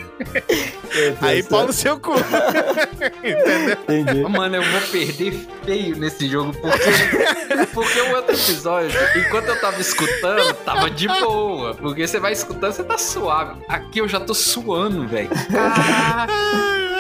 Aí 1.22 1.42
pau 1.44 1.66
no 1.66 1.72
seu 1.74 1.98
cu. 2.00 2.14
Entendeu? 3.24 3.78
Entendi. 3.88 4.22
Mano, 4.24 4.58
eu 4.58 4.64
vou 4.64 4.82
perder 4.92 5.48
feio 5.64 5.96
nesse 5.98 6.28
jogo, 6.28 6.54
porque, 6.60 7.66
porque 7.74 8.02
o 8.02 8.16
outro 8.16 8.36
episódio, 8.36 9.00
enquanto 9.16 9.48
eu 9.48 9.62
tava 9.62 9.80
escutando, 9.80 10.54
tava 10.66 10.90
de 10.90 11.08
boa. 11.08 11.74
Porque 11.76 12.06
você 12.06 12.20
vai 12.20 12.34
escutando, 12.34 12.74
você 12.74 12.84
tá 12.84 12.98
suave. 12.98 13.62
Aqui 13.70 14.00
eu 14.00 14.08
já 14.10 14.20
tô 14.20 14.34
suando, 14.34 15.08
velho. 15.08 15.30
Ah, 15.58 16.28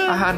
ah. 0.10 0.34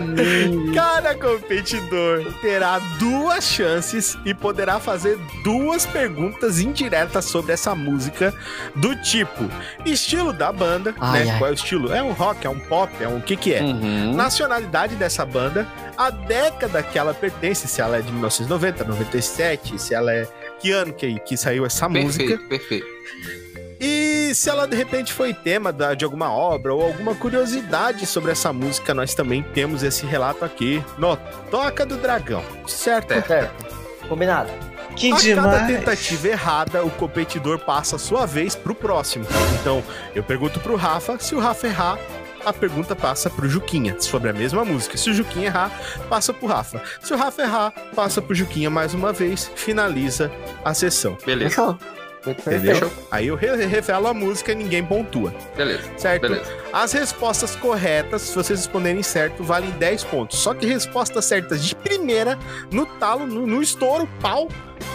Cada 0.75 1.15
competidor 1.15 2.33
terá 2.41 2.79
duas 2.99 3.43
chances 3.43 4.17
e 4.25 4.33
poderá 4.33 4.79
fazer 4.79 5.17
duas 5.43 5.85
perguntas 5.85 6.59
indiretas 6.59 7.25
sobre 7.25 7.53
essa 7.53 7.73
música 7.73 8.33
do 8.75 8.95
tipo 9.01 9.49
estilo 9.85 10.33
da 10.33 10.51
banda, 10.51 10.93
Ai, 10.99 11.23
né? 11.23 11.31
ai. 11.31 11.37
Qual 11.37 11.49
é 11.49 11.51
o 11.51 11.55
estilo? 11.55 11.93
É 11.93 12.03
um 12.03 12.11
rock, 12.11 12.45
é 12.45 12.49
um 12.49 12.59
pop, 12.59 12.91
é 12.99 13.07
um 13.07 13.21
o 13.21 13.23
que 13.23 13.35
que 13.35 13.53
é? 13.53 13.61
Uhum. 13.61 14.15
Nacionalidade 14.15 14.95
dessa 14.95 15.25
banda, 15.25 15.67
a 15.95 16.09
década 16.09 16.81
que 16.81 16.97
ela 16.97 17.13
pertence, 17.13 17.67
se 17.67 17.79
ela 17.79 17.97
é 17.97 18.01
de 18.01 18.11
1990, 18.11 18.83
97, 18.83 19.79
se 19.79 19.93
ela 19.93 20.11
é 20.11 20.27
que 20.59 20.71
ano 20.71 20.91
que, 20.91 21.19
que 21.19 21.37
saiu 21.37 21.65
essa 21.65 21.87
música. 21.87 22.37
Perfeito, 22.37 22.49
perfeito. 22.49 23.40
E 23.83 24.31
se 24.35 24.47
ela 24.47 24.67
de 24.67 24.75
repente 24.75 25.11
foi 25.11 25.33
tema 25.33 25.73
da- 25.73 25.95
de 25.95 26.05
alguma 26.05 26.31
obra 26.31 26.71
ou 26.71 26.83
alguma 26.83 27.15
curiosidade 27.15 28.05
sobre 28.05 28.31
essa 28.31 28.53
música, 28.53 28.93
nós 28.93 29.15
também 29.15 29.41
temos 29.41 29.81
esse 29.81 30.05
relato 30.05 30.45
aqui 30.45 30.83
no 30.99 31.17
Toca 31.49 31.83
do 31.83 31.97
Dragão, 31.97 32.43
certo? 32.67 33.13
Certo. 33.25 33.75
Combinado. 34.07 34.51
Que 34.95 35.07
a 35.11 35.15
cada 35.15 35.21
demais. 35.21 35.67
tentativa 35.67 36.27
errada, 36.27 36.83
o 36.85 36.91
competidor 36.91 37.57
passa 37.59 37.95
a 37.95 37.99
sua 37.99 38.25
vez 38.27 38.55
pro 38.55 38.75
próximo. 38.75 39.25
Então, 39.59 39.81
eu 40.13 40.21
pergunto 40.21 40.59
pro 40.59 40.75
Rafa, 40.75 41.17
se 41.17 41.33
o 41.33 41.39
Rafa 41.39 41.65
errar, 41.65 41.97
a 42.45 42.51
pergunta 42.51 42.95
passa 42.95 43.29
pro 43.29 43.47
Juquinha, 43.49 43.95
sobre 43.99 44.29
a 44.29 44.33
mesma 44.33 44.65
música. 44.65 44.97
Se 44.97 45.09
o 45.09 45.13
Juquinha 45.13 45.47
errar, 45.47 45.71
passa 46.09 46.33
pro 46.33 46.45
Rafa. 46.45 46.81
Se 47.01 47.13
o 47.13 47.17
Rafa 47.17 47.41
errar, 47.41 47.71
passa 47.95 48.21
pro 48.21 48.35
Juquinha 48.35 48.69
mais 48.69 48.93
uma 48.93 49.13
vez, 49.13 49.49
finaliza 49.55 50.29
a 50.63 50.73
sessão. 50.73 51.17
Beleza. 51.25 51.77
Entendeu? 52.25 52.91
Aí 53.09 53.27
eu 53.27 53.35
re- 53.35 53.65
revelo 53.65 54.07
a 54.07 54.13
música 54.13 54.51
e 54.51 54.55
ninguém 54.55 54.83
pontua. 54.85 55.33
beleza. 55.55 55.83
Certo? 55.97 56.21
Beleza. 56.21 56.51
As 56.71 56.91
respostas 56.93 57.55
corretas, 57.55 58.21
se 58.21 58.35
vocês 58.35 58.59
responderem 58.59 59.01
certo, 59.03 59.43
valem 59.43 59.71
10 59.71 60.03
pontos. 60.05 60.37
Só 60.39 60.53
que 60.53 60.65
respostas 60.65 61.25
certas 61.25 61.63
de 61.63 61.75
primeira, 61.75 62.37
no 62.71 62.85
talo, 62.85 63.25
no, 63.25 63.47
no 63.47 63.61
estouro, 63.61 64.07
pau, 64.21 64.47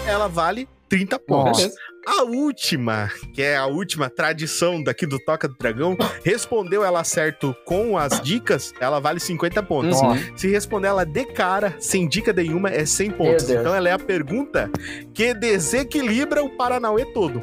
ela 0.07 0.29
vale 0.29 0.69
30 0.89 1.19
pontos. 1.19 1.59
Beleza. 1.59 1.77
A 2.07 2.23
última, 2.23 3.11
que 3.35 3.43
é 3.43 3.57
a 3.57 3.67
última 3.67 4.09
tradição 4.09 4.81
daqui 4.81 5.05
do 5.05 5.19
Toca 5.19 5.49
do 5.49 5.57
Dragão, 5.59 5.97
respondeu 6.25 6.85
ela 6.85 7.03
certo 7.03 7.53
com 7.65 7.99
as 7.99 8.21
dicas, 8.21 8.73
ela 8.81 9.01
vale 9.01 9.19
50 9.19 9.61
pontos. 9.65 10.01
Uhum. 10.01 10.37
Se 10.37 10.49
responder 10.49 10.87
ela 10.87 11.05
de 11.05 11.25
cara, 11.25 11.75
sem 11.81 12.09
dica 12.09 12.33
nenhuma, 12.33 12.71
é 12.71 12.87
100 12.87 13.11
pontos. 13.11 13.51
Então 13.51 13.75
ela 13.75 13.89
é 13.89 13.93
a 13.93 13.99
pergunta 13.99 14.71
que 15.13 15.35
desequilibra 15.35 16.45
o 16.45 16.57
Paranauê 16.57 17.05
todo. 17.07 17.43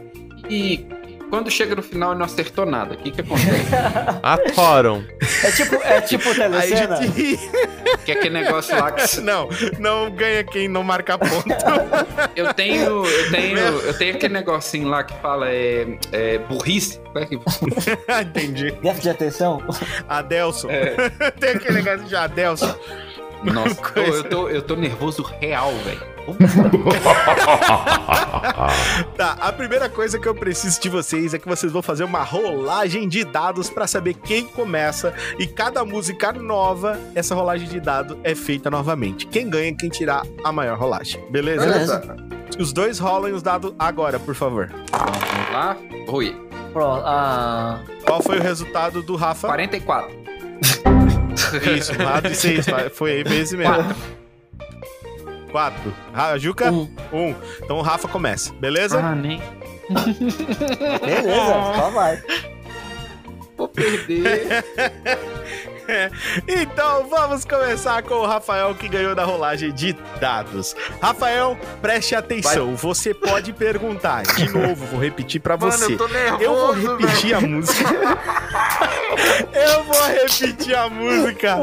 E 0.49 0.87
quando 1.33 1.49
chega 1.49 1.75
no 1.75 1.81
final 1.81 2.13
e 2.13 2.15
não 2.15 2.25
acertou 2.25 2.63
nada, 2.63 2.93
o 2.93 2.97
que 2.97 3.09
que 3.09 3.21
acontece? 3.21 3.65
Atoram. 4.21 5.03
É 5.43 5.49
tipo, 5.49 5.75
é 5.83 6.01
tipo 6.01 6.35
telecena. 6.35 6.97
gente 6.97 7.39
que 8.05 8.11
é 8.11 8.15
aquele 8.15 8.35
negócio 8.43 8.77
lá 8.77 8.91
que 8.91 9.03
Não, 9.21 9.49
não 9.79 10.11
ganha 10.11 10.43
quem 10.43 10.67
não 10.67 10.83
marca 10.83 11.17
ponto. 11.17 11.43
eu 12.35 12.53
tenho, 12.53 13.03
eu 13.03 13.31
tenho, 13.31 13.57
eu 13.57 13.97
tenho 13.97 14.15
aquele 14.15 14.33
negocinho 14.35 14.87
lá 14.87 15.03
que 15.03 15.13
fala 15.21 15.49
é, 15.49 15.97
é 16.11 16.37
burrice. 16.37 16.99
Como 16.99 17.17
é 17.17 17.25
que- 17.25 17.39
Entendi. 18.21 18.69
Déficit 18.73 19.01
de 19.01 19.09
atenção. 19.09 19.63
Adelson. 20.07 20.69
É. 20.69 21.09
Tem 21.39 21.49
aquele 21.49 21.81
negócio 21.81 22.07
de 22.07 22.15
Adelson. 22.15 22.75
Nossa, 23.43 23.99
eu, 23.99 24.23
tô, 24.23 24.49
eu 24.49 24.61
tô 24.61 24.75
nervoso 24.75 25.23
real, 25.23 25.71
velho. 25.83 26.13
Tá, 29.17 29.37
a 29.39 29.51
primeira 29.51 29.89
coisa 29.89 30.17
que 30.17 30.27
eu 30.27 30.33
preciso 30.33 30.81
de 30.81 30.89
vocês 30.89 31.33
é 31.33 31.39
que 31.39 31.47
vocês 31.47 31.71
vão 31.71 31.81
fazer 31.81 32.03
uma 32.03 32.23
rolagem 32.23 33.07
de 33.07 33.23
dados 33.23 33.69
pra 33.69 33.85
saber 33.87 34.13
quem 34.15 34.45
começa 34.45 35.13
e 35.37 35.45
cada 35.45 35.85
música 35.85 36.31
nova, 36.33 36.99
essa 37.13 37.35
rolagem 37.35 37.67
de 37.67 37.79
dado 37.79 38.17
é 38.23 38.33
feita 38.35 38.69
novamente. 38.69 39.27
Quem 39.27 39.49
ganha 39.49 39.69
é 39.69 39.73
quem 39.73 39.89
tirar 39.89 40.23
a 40.43 40.51
maior 40.51 40.77
rolagem. 40.77 41.23
Beleza? 41.29 41.65
Beleza. 41.65 42.17
Os 42.59 42.71
dois 42.71 42.99
rolam 42.99 43.33
os 43.33 43.41
dados 43.41 43.73
agora, 43.77 44.19
por 44.19 44.35
favor. 44.35 44.69
Vamos 44.91 45.51
lá. 45.51 45.77
Rui. 46.07 46.35
Pro, 46.71 46.85
ah, 46.85 47.79
Qual 48.05 48.21
foi 48.21 48.39
o 48.39 48.41
resultado 48.41 49.01
do 49.03 49.15
Rafa? 49.15 49.47
44. 49.47 50.23
Isso, 51.57 52.01
lado 52.01 52.29
de 52.29 52.35
seis. 52.35 52.65
Foi 52.93 53.11
aí, 53.11 53.23
foi 53.25 53.37
esse 53.37 53.55
mesmo. 53.57 53.73
Quatro. 55.51 55.93
Ra- 56.13 56.37
Juca? 56.37 56.71
Um. 56.71 56.89
Um. 57.11 57.35
Então 57.63 57.77
o 57.77 57.81
Rafa 57.81 58.07
começa, 58.07 58.51
beleza? 58.53 58.99
Ah, 58.99 59.13
nem. 59.15 59.39
beleza, 61.01 61.73
só 61.75 61.89
vai. 61.91 62.23
Vou 63.57 63.67
perder. 63.67 64.63
Então 66.47 67.07
vamos 67.07 67.45
começar 67.45 68.01
com 68.03 68.15
o 68.15 68.25
Rafael 68.25 68.73
que 68.75 68.87
ganhou 68.87 69.15
da 69.15 69.23
rolagem 69.23 69.71
de 69.71 69.93
dados. 70.19 70.75
Rafael, 71.01 71.57
preste 71.81 72.15
atenção. 72.15 72.75
Você 72.75 73.13
pode 73.13 73.53
perguntar. 73.53 74.23
De 74.23 74.49
novo, 74.51 74.85
vou 74.85 74.99
repetir 74.99 75.41
pra 75.41 75.55
você. 75.55 75.95
tô 75.95 76.07
nervoso, 76.07 76.43
Eu 76.43 76.55
vou 76.55 76.97
repetir 76.97 77.33
a 77.33 77.41
música. 77.41 77.89
Eu 79.53 79.83
vou 79.83 80.07
repetir 80.07 80.75
a 80.75 80.89
música 80.89 81.57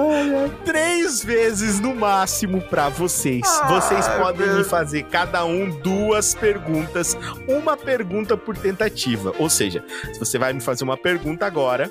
três 0.64 1.22
vezes 1.22 1.80
no 1.80 1.94
máximo 1.94 2.60
pra 2.62 2.88
vocês. 2.88 3.42
Vocês 3.68 4.06
podem 4.08 4.46
me 4.48 4.64
fazer 4.64 5.04
cada 5.04 5.44
um 5.44 5.68
duas 5.70 6.34
perguntas, 6.34 7.16
uma 7.48 7.76
pergunta 7.76 8.36
por 8.36 8.56
tentativa. 8.56 9.34
Ou 9.38 9.50
seja, 9.50 9.84
se 10.12 10.18
você 10.18 10.38
vai 10.38 10.52
me 10.52 10.60
fazer 10.60 10.84
uma 10.84 10.96
pergunta 10.96 11.44
agora 11.46 11.90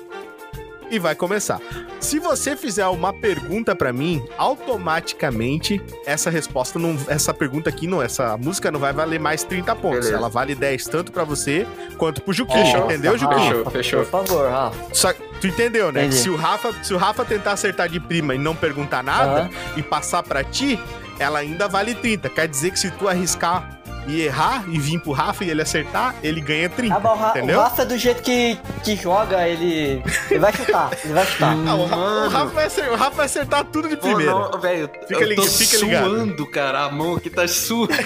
e 0.90 0.98
vai 0.98 1.14
começar. 1.14 1.60
Se 2.00 2.18
você 2.18 2.56
fizer 2.56 2.86
uma 2.88 3.12
pergunta 3.12 3.74
pra 3.76 3.92
mim, 3.92 4.22
automaticamente 4.36 5.80
essa 6.06 6.30
resposta 6.30 6.78
não, 6.78 6.96
essa 7.08 7.32
pergunta 7.32 7.68
aqui 7.68 7.86
não, 7.86 8.02
essa 8.02 8.36
música 8.36 8.70
não 8.70 8.80
vai 8.80 8.92
valer 8.92 9.20
mais 9.20 9.42
30 9.44 9.74
pontos. 9.76 9.98
Beleza. 10.00 10.16
Ela 10.16 10.28
vale 10.28 10.54
10 10.54 10.84
tanto 10.86 11.12
pra 11.12 11.24
você 11.24 11.66
quanto 11.96 12.22
pro 12.22 12.32
Juquinho, 12.32 12.64
Fechou. 12.66 12.84
entendeu, 12.86 13.18
Juquinho? 13.18 13.40
Fechou, 13.64 13.70
fechou. 13.70 14.04
Por 14.06 14.26
favor, 14.26 14.50
Rafa. 14.50 14.94
Só 14.94 15.12
tu 15.40 15.46
entendeu, 15.46 15.92
né? 15.92 16.02
Entendi. 16.06 16.16
Se 16.16 16.30
o 16.30 16.36
Rafa, 16.36 16.72
se 16.82 16.92
o 16.94 16.96
Rafa 16.96 17.24
tentar 17.24 17.52
acertar 17.52 17.88
de 17.88 18.00
prima 18.00 18.34
e 18.34 18.38
não 18.38 18.54
perguntar 18.54 19.02
nada 19.02 19.42
Aham. 19.42 19.50
e 19.76 19.82
passar 19.82 20.22
pra 20.22 20.42
ti, 20.44 20.78
ela 21.18 21.38
ainda 21.38 21.68
vale 21.68 21.94
30. 21.94 22.28
Quer 22.28 22.48
dizer 22.48 22.70
que 22.70 22.78
se 22.78 22.90
tu 22.92 23.08
arriscar 23.08 23.79
e 24.06 24.22
errar 24.22 24.64
e 24.68 24.78
vir 24.78 24.98
pro 25.00 25.12
Rafa 25.12 25.44
e 25.44 25.50
ele 25.50 25.62
acertar, 25.62 26.14
ele 26.22 26.40
ganha 26.40 26.68
30. 26.68 26.94
Ah, 26.94 26.98
bom, 27.00 27.10
o 27.10 27.16
Ra- 27.16 27.26
o 27.26 27.30
entendeu? 27.30 27.60
Rafa, 27.60 27.84
do 27.84 27.96
jeito 27.98 28.22
que, 28.22 28.58
que 28.82 28.96
joga, 28.96 29.46
ele. 29.46 30.02
Ele 30.30 30.40
vai 30.40 30.52
chutar. 30.52 30.90
Ele 31.04 31.12
vai 31.14 31.26
chutar. 31.26 31.54
Ah, 31.66 31.74
o, 31.74 31.84
Ra- 31.86 31.96
o. 31.96 32.28
Rafa 32.28 32.46
vai 32.46 32.64
acertar, 32.66 32.92
o 32.92 32.96
Rafa 32.96 33.16
vai 33.16 33.26
acertar 33.26 33.64
tudo 33.64 33.88
de 33.88 33.96
primeira. 33.96 34.32
não, 34.32 34.60
velho, 34.60 34.90
Fica 35.06 35.24
eu 35.24 35.36
tô 35.36 35.42
fica 35.42 35.76
ligado. 35.84 36.04
suando, 36.10 36.46
cara. 36.50 36.84
A 36.84 36.90
mão 36.90 37.16
aqui 37.16 37.30
tá 37.30 37.46
suando. 37.46 37.92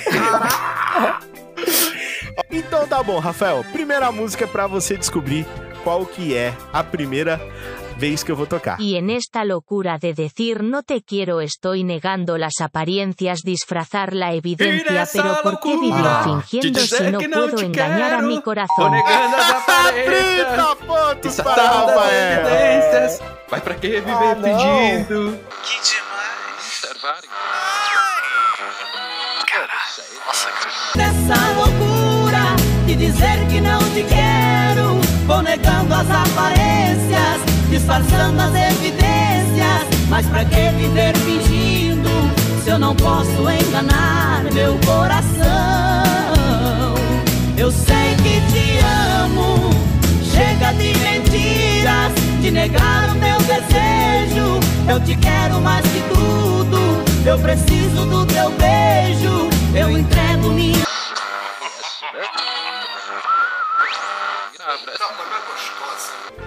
Então 2.51 2.87
tá 2.87 3.03
bom, 3.03 3.19
Rafael. 3.19 3.65
Primeira 3.73 4.11
música 4.13 4.47
pra 4.47 4.67
você 4.67 4.97
descobrir 4.97 5.47
qual 5.83 6.05
que 6.07 6.37
é 6.37 6.55
a 6.73 6.83
primeira 6.83 7.41
vez 7.97 8.23
que 8.25 8.33
eu 8.33 8.37
vou 8.37 8.47
tocar. 8.47 8.81
Y 8.81 8.97
en 8.97 9.11
esta 9.11 9.45
locura 9.45 9.99
de 9.99 10.15
decir 10.15 10.63
no 10.63 10.83
te 10.83 11.03
quiero 11.03 11.41
estoy 11.41 11.85
negando 11.85 12.37
las 12.39 12.61
apariencias, 12.61 13.41
disfrazar 13.43 14.15
la 14.15 14.33
evidencia, 14.35 15.07
pero 15.13 15.37
¿por 15.43 15.61
qué 15.61 15.71
vivir 15.77 15.91
locura 15.91 16.23
fingiendo 16.25 16.81
si 16.81 17.03
no 17.05 17.19
puedo 17.19 17.61
engañar 17.61 18.13
a 18.15 18.17
quero, 18.17 18.29
mi 18.29 18.41
corazón? 18.43 18.93
30 20.05 20.75
pontos 20.87 21.37
para 21.43 21.63
Rafael. 21.63 22.47
evidências. 22.47 23.21
Mas 23.51 23.61
pra 23.63 23.75
que 23.77 23.89
viver 23.89 24.05
Ah, 24.13 24.37
fingindo? 24.43 25.39
Que 25.63 25.77
demais. 25.81 27.25
Caralho. 29.47 30.05
Nossa, 30.27 30.49
cara. 30.49 30.73
Dessa 30.97 31.53
loucura 31.53 32.57
de 32.87 32.95
dizer 32.97 33.47
que 33.49 33.61
não 33.61 33.79
te 33.95 34.03
quero, 34.05 34.95
vou 35.27 35.43
negando 35.43 35.95
as 35.95 36.09
aparências, 36.11 37.41
disfarçando 37.75 38.41
as 38.41 38.55
evidências. 38.55 39.83
Mas 40.09 40.27
pra 40.27 40.45
que 40.45 40.71
viver 40.77 41.17
fingindo 41.19 42.09
se 42.63 42.71
eu 42.71 42.79
não 42.79 42.95
posso 42.95 43.31
enganar 43.31 44.45
meu 44.53 44.79
coração? 44.87 46.05
Eu 47.57 47.71
sei 47.73 48.15
que 48.23 48.41
te 48.53 48.79
amo, 49.23 49.71
chega 50.23 50.73
de 50.75 50.97
mentiras, 50.99 52.13
de 52.41 52.51
negar 52.51 53.11
o 53.11 53.15
meu 53.19 53.39
desejo. 53.39 54.61
Eu 54.89 55.01
te 55.01 55.17
quero 55.17 55.61
mais 55.61 55.85
que 55.87 56.03
tudo, 56.15 56.79
eu 57.27 57.39
preciso 57.39 58.07
do 58.07 58.27
teu 58.27 58.51
beijo, 58.53 59.49
eu 59.75 59.91
entrego 59.91 60.51
minha. 60.51 60.84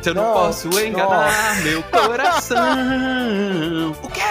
Se 0.01 0.09
eu 0.11 0.15
não, 0.15 0.23
Não, 0.23 0.33
posso 0.33 0.67
enganar 0.79 1.25
nossa. 1.25 1.61
meu 1.63 1.83
coração. 1.83 2.57
O 4.03 4.09
quê? 4.09 4.21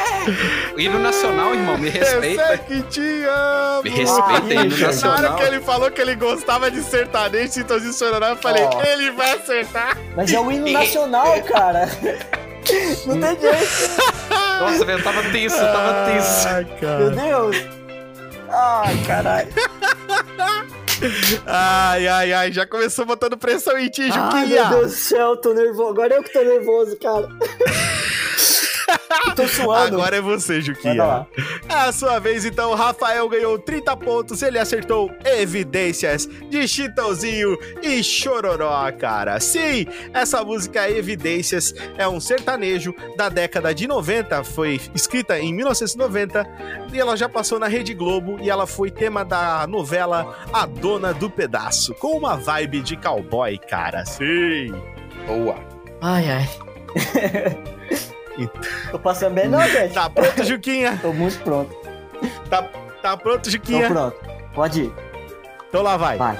Hino 0.76 0.98
nacional, 0.98 1.54
irmão, 1.54 1.76
me 1.78 1.88
Eu 1.88 1.92
sei 1.92 2.02
respeita. 2.36 2.58
que 2.58 2.82
te 2.82 3.24
amo. 3.28 3.82
Me 3.82 3.90
respeita, 3.90 4.54
hino 4.54 4.64
Na 4.64 4.76
hora 4.76 4.86
nacional. 4.86 5.36
que 5.36 5.42
ele 5.44 5.60
falou 5.60 5.90
que 5.90 6.00
ele 6.00 6.14
gostava 6.16 6.70
de 6.70 6.82
sertanejo, 6.82 7.52
sintonia 7.52 7.92
sonora, 7.92 8.28
eu 8.30 8.36
falei, 8.36 8.64
Ó. 8.64 8.82
ele 8.82 9.10
vai 9.12 9.32
acertar. 9.32 9.96
Mas 10.16 10.32
é 10.32 10.40
o 10.40 10.50
hino 10.50 10.70
nacional, 10.72 11.40
cara. 11.44 11.88
Não 13.06 13.20
tem 13.20 13.40
jeito. 13.40 14.02
Nossa, 14.60 14.84
velho, 14.84 14.98
eu 14.98 15.04
tava 15.04 15.22
tenso, 15.30 15.56
eu 15.56 15.72
tava 15.72 16.10
tenso. 16.10 16.48
Ai, 16.48 16.64
Meu 16.64 16.76
cara. 16.80 17.10
Deus. 17.10 17.56
Ai, 18.50 18.96
caralho. 19.06 19.48
Ai, 21.46 22.06
ai, 22.08 22.32
ai, 22.32 22.52
já 22.52 22.66
começou 22.66 23.04
botando 23.04 23.36
pressão 23.36 23.76
em 23.78 23.88
ti, 23.88 24.02
Ai, 24.02 24.10
Juquinha. 24.12 24.68
meu 24.70 24.78
Deus 24.80 24.92
do 24.92 24.96
céu, 24.98 25.36
tô 25.36 25.52
nervoso. 25.52 25.90
Agora 25.90 26.14
eu 26.14 26.22
que 26.22 26.32
tô 26.32 26.40
nervoso, 26.42 26.96
cara. 26.98 27.28
Eu 29.26 29.34
tô 29.36 29.46
suando. 29.46 29.96
Agora 29.96 30.16
é 30.16 30.20
você, 30.20 30.60
Juquinha. 30.60 31.26
É 31.68 31.74
a 31.74 31.92
sua 31.92 32.18
vez, 32.18 32.44
então. 32.44 32.70
O 32.70 32.74
Rafael 32.74 33.28
ganhou 33.28 33.58
30 33.58 33.96
pontos. 33.96 34.42
Ele 34.42 34.58
acertou 34.58 35.10
evidências 35.24 36.26
de 36.26 36.66
Chitãozinho 36.66 37.56
e 37.82 38.02
Chororó, 38.02 38.90
cara. 38.92 39.38
Sim, 39.40 39.86
essa 40.12 40.42
música 40.44 40.88
Evidências 40.90 41.74
é 41.96 42.06
um 42.08 42.20
sertanejo 42.20 42.94
da 43.16 43.28
década 43.28 43.74
de 43.74 43.86
90. 43.86 44.44
Foi 44.44 44.80
escrita 44.94 45.38
em 45.38 45.52
1990 45.54 46.46
e 46.92 46.98
ela 46.98 47.16
já 47.16 47.28
passou 47.28 47.58
na 47.58 47.66
Rede 47.66 47.94
Globo 47.94 48.38
e 48.40 48.50
ela 48.50 48.66
foi 48.66 48.90
tema 48.90 49.24
da 49.24 49.66
novela 49.66 50.36
A 50.52 50.66
Dona 50.66 51.12
do 51.12 51.30
Pedaço, 51.30 51.94
com 51.94 52.16
uma 52.16 52.36
vibe 52.36 52.82
de 52.82 52.96
cowboy, 52.96 53.58
cara. 53.58 54.04
Sim. 54.04 54.72
Boa. 55.26 55.56
Ai, 56.00 56.28
ai. 56.28 57.66
Tô 58.90 58.98
passando 58.98 59.34
bem, 59.34 59.48
não, 59.48 59.60
gente? 59.68 59.94
Tá 59.94 60.10
pronto, 60.10 60.44
Juquinha? 60.44 60.98
Tô 61.00 61.12
muito 61.12 61.38
pronto. 61.42 61.74
Tá, 62.48 62.62
tá 63.02 63.16
pronto, 63.16 63.44
Tô 63.44 63.50
Juquinha? 63.50 63.88
pronto. 63.88 64.16
Pode 64.54 64.82
ir. 64.82 64.92
Então 65.68 65.82
lá 65.82 65.96
vai. 65.96 66.16
Vai. 66.16 66.38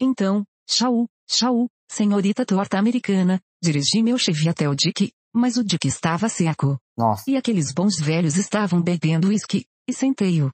Então, 0.00 0.44
tchau, 0.68 1.06
tchau, 1.28 1.66
senhorita 1.90 2.44
torta 2.46 2.78
americana, 2.78 3.38
dirigi 3.62 4.02
meu 4.02 4.16
Chevy 4.16 4.48
até 4.48 4.68
o 4.68 4.74
Dick, 4.74 5.10
mas 5.34 5.56
o 5.56 5.64
Dick 5.64 5.86
estava 5.86 6.28
seco. 6.28 6.78
Nossa. 6.96 7.24
E 7.30 7.36
aqueles 7.36 7.72
bons 7.72 7.98
velhos 8.00 8.36
estavam 8.36 8.80
bebendo 8.80 9.28
uísque, 9.28 9.64
e 9.88 9.92
sentei-o. 9.92 10.50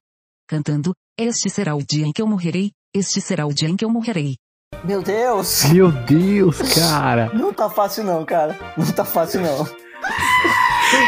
Cantando, 0.48 0.92
este 1.18 1.48
será 1.50 1.74
o 1.74 1.82
dia 1.82 2.06
em 2.06 2.12
que 2.12 2.22
eu 2.22 2.26
morrerei, 2.26 2.72
este 2.94 3.20
será 3.20 3.46
o 3.46 3.54
dia 3.54 3.68
em 3.68 3.76
que 3.76 3.84
eu 3.84 3.90
morrerei. 3.90 4.36
Meu 4.84 5.02
Deus. 5.02 5.64
Meu 5.66 5.90
Deus, 5.92 6.58
cara. 6.74 7.32
Não 7.32 7.52
tá 7.52 7.70
fácil 7.70 8.04
não, 8.04 8.24
cara. 8.24 8.58
Não 8.76 8.92
tá 8.92 9.04
fácil 9.04 9.40
não. 9.40 9.64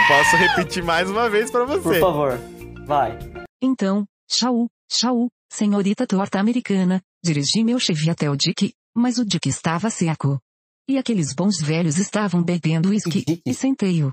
Posso 0.09 0.37
repetir 0.37 0.83
mais 0.83 1.09
uma 1.09 1.31
vez 1.31 1.51
pra 1.51 1.65
você. 1.65 1.83
Por 1.83 2.01
favor. 2.01 2.39
Vai. 2.87 3.19
Então, 3.63 4.05
tchau, 4.29 4.69
tchau, 4.91 5.29
senhorita 5.51 6.07
torta 6.07 6.41
americana, 6.41 7.01
dirigi 7.25 7.63
meu 7.63 7.79
Chevy 7.79 8.11
até 8.11 8.31
o 8.31 8.37
Dick, 8.37 8.73
mas 8.97 9.19
o 9.19 9.25
Dick 9.25 9.49
estava 9.49 9.91
seco. 9.91 10.41
E 10.89 10.97
aqueles 10.97 11.35
bons 11.35 11.61
velhos 11.61 11.99
estavam 11.99 12.43
bebendo 12.43 12.89
uísque, 12.89 13.43
e 13.45 13.55
sentei-o. 13.55 14.11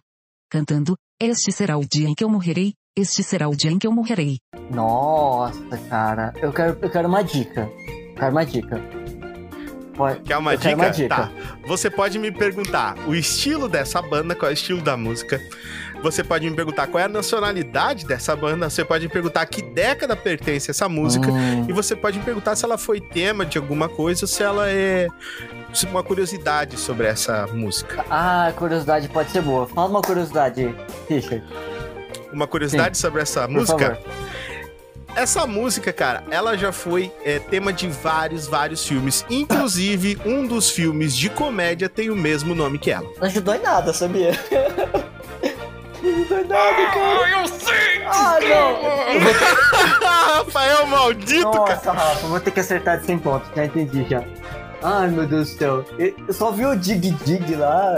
Cantando, 0.51 0.95
este 1.19 1.51
será 1.51 1.77
o 1.77 1.85
dia 1.85 2.07
em 2.07 2.13
que 2.13 2.23
eu 2.23 2.29
morrerei, 2.29 2.73
este 2.97 3.23
será 3.23 3.47
o 3.47 3.55
dia 3.55 3.71
em 3.71 3.79
que 3.79 3.87
eu 3.87 3.91
morrerei. 3.91 4.37
Nossa, 4.69 5.77
cara. 5.89 6.33
Eu 6.41 6.51
quero, 6.51 6.77
eu 6.81 6.89
quero 6.89 7.07
uma 7.07 7.23
dica. 7.23 7.69
Eu 8.09 8.15
quero 8.15 8.31
uma 8.31 8.45
dica. 8.45 9.04
Pode, 9.95 10.19
Quer 10.21 10.37
uma 10.37 10.57
dica? 10.57 10.75
uma 10.75 10.89
dica. 10.89 11.15
Tá. 11.15 11.31
Você 11.67 11.89
pode 11.89 12.19
me 12.19 12.31
perguntar 12.31 12.95
o 13.07 13.15
estilo 13.15 13.67
dessa 13.69 14.01
banda, 14.01 14.35
qual 14.35 14.49
é 14.49 14.53
o 14.53 14.53
estilo 14.53 14.81
da 14.81 14.97
música. 14.97 15.41
Você 16.03 16.23
pode 16.23 16.47
me 16.47 16.55
perguntar 16.55 16.87
qual 16.87 17.01
é 17.01 17.05
a 17.05 17.09
nacionalidade 17.09 18.05
dessa 18.05 18.35
banda. 18.35 18.69
Você 18.69 18.83
pode 18.83 19.05
me 19.07 19.11
perguntar 19.11 19.41
a 19.41 19.45
que 19.45 19.61
década 19.61 20.15
pertence 20.15 20.69
essa 20.69 20.87
música. 20.89 21.31
Hum. 21.31 21.65
E 21.67 21.73
você 21.73 21.95
pode 21.95 22.19
me 22.19 22.25
perguntar 22.25 22.55
se 22.55 22.65
ela 22.65 22.77
foi 22.77 22.99
tema 22.99 23.45
de 23.45 23.57
alguma 23.57 23.87
coisa 23.89 24.25
ou 24.25 24.27
se 24.27 24.43
ela 24.43 24.69
é 24.69 25.07
uma 25.89 26.03
curiosidade 26.03 26.77
sobre 26.77 27.07
essa 27.07 27.47
música. 27.47 28.05
Ah, 28.09 28.51
curiosidade 28.55 29.07
pode 29.09 29.31
ser 29.31 29.41
boa. 29.41 29.65
Fala 29.67 29.89
uma 29.89 30.01
curiosidade, 30.01 30.75
Richard. 31.09 31.43
Uma 32.31 32.45
curiosidade 32.47 32.97
Sim. 32.97 33.01
sobre 33.01 33.21
essa 33.21 33.47
Por 33.47 33.51
música? 33.51 33.95
favor. 33.95 34.24
Essa 35.15 35.47
música, 35.47 35.93
cara, 35.93 36.23
ela 36.29 36.57
já 36.57 36.71
foi 36.73 37.11
é, 37.23 37.39
tema 37.39 37.71
de 37.71 37.87
vários, 37.87 38.47
vários 38.47 38.85
filmes. 38.85 39.25
Inclusive, 39.29 40.19
um 40.25 40.45
dos 40.45 40.69
filmes 40.69 41.15
de 41.15 41.29
comédia 41.29 41.87
tem 41.87 42.09
o 42.09 42.15
mesmo 42.15 42.53
nome 42.53 42.77
que 42.77 42.91
ela. 42.91 43.07
Não 43.17 43.25
ajudou 43.27 43.55
em 43.55 43.61
nada, 43.61 43.93
sabia? 43.93 44.31
Não 46.03 46.11
ajudou 46.11 46.39
em 46.39 46.47
nada, 46.47 46.85
cara. 46.93 47.29
eu 47.29 47.47
sei! 47.47 48.03
Ah, 48.05 48.37
não! 48.41 50.05
Rafael 50.35 50.85
maldito, 50.85 51.43
Nossa, 51.45 51.77
cara. 51.77 51.97
Rafa, 51.97 52.27
vou 52.27 52.39
ter 52.39 52.51
que 52.51 52.59
acertar 52.59 52.99
de 52.99 53.05
100 53.05 53.19
pontos. 53.19 53.49
Já 53.55 53.65
entendi, 53.65 54.05
já. 54.09 54.23
Ai, 54.83 55.07
meu 55.07 55.25
Deus 55.25 55.51
do 55.51 55.57
céu. 55.57 55.85
Eu 55.97 56.33
só 56.33 56.51
vi 56.51 56.65
o 56.65 56.75
Dig 56.75 57.11
Dig 57.23 57.55
lá. 57.55 57.95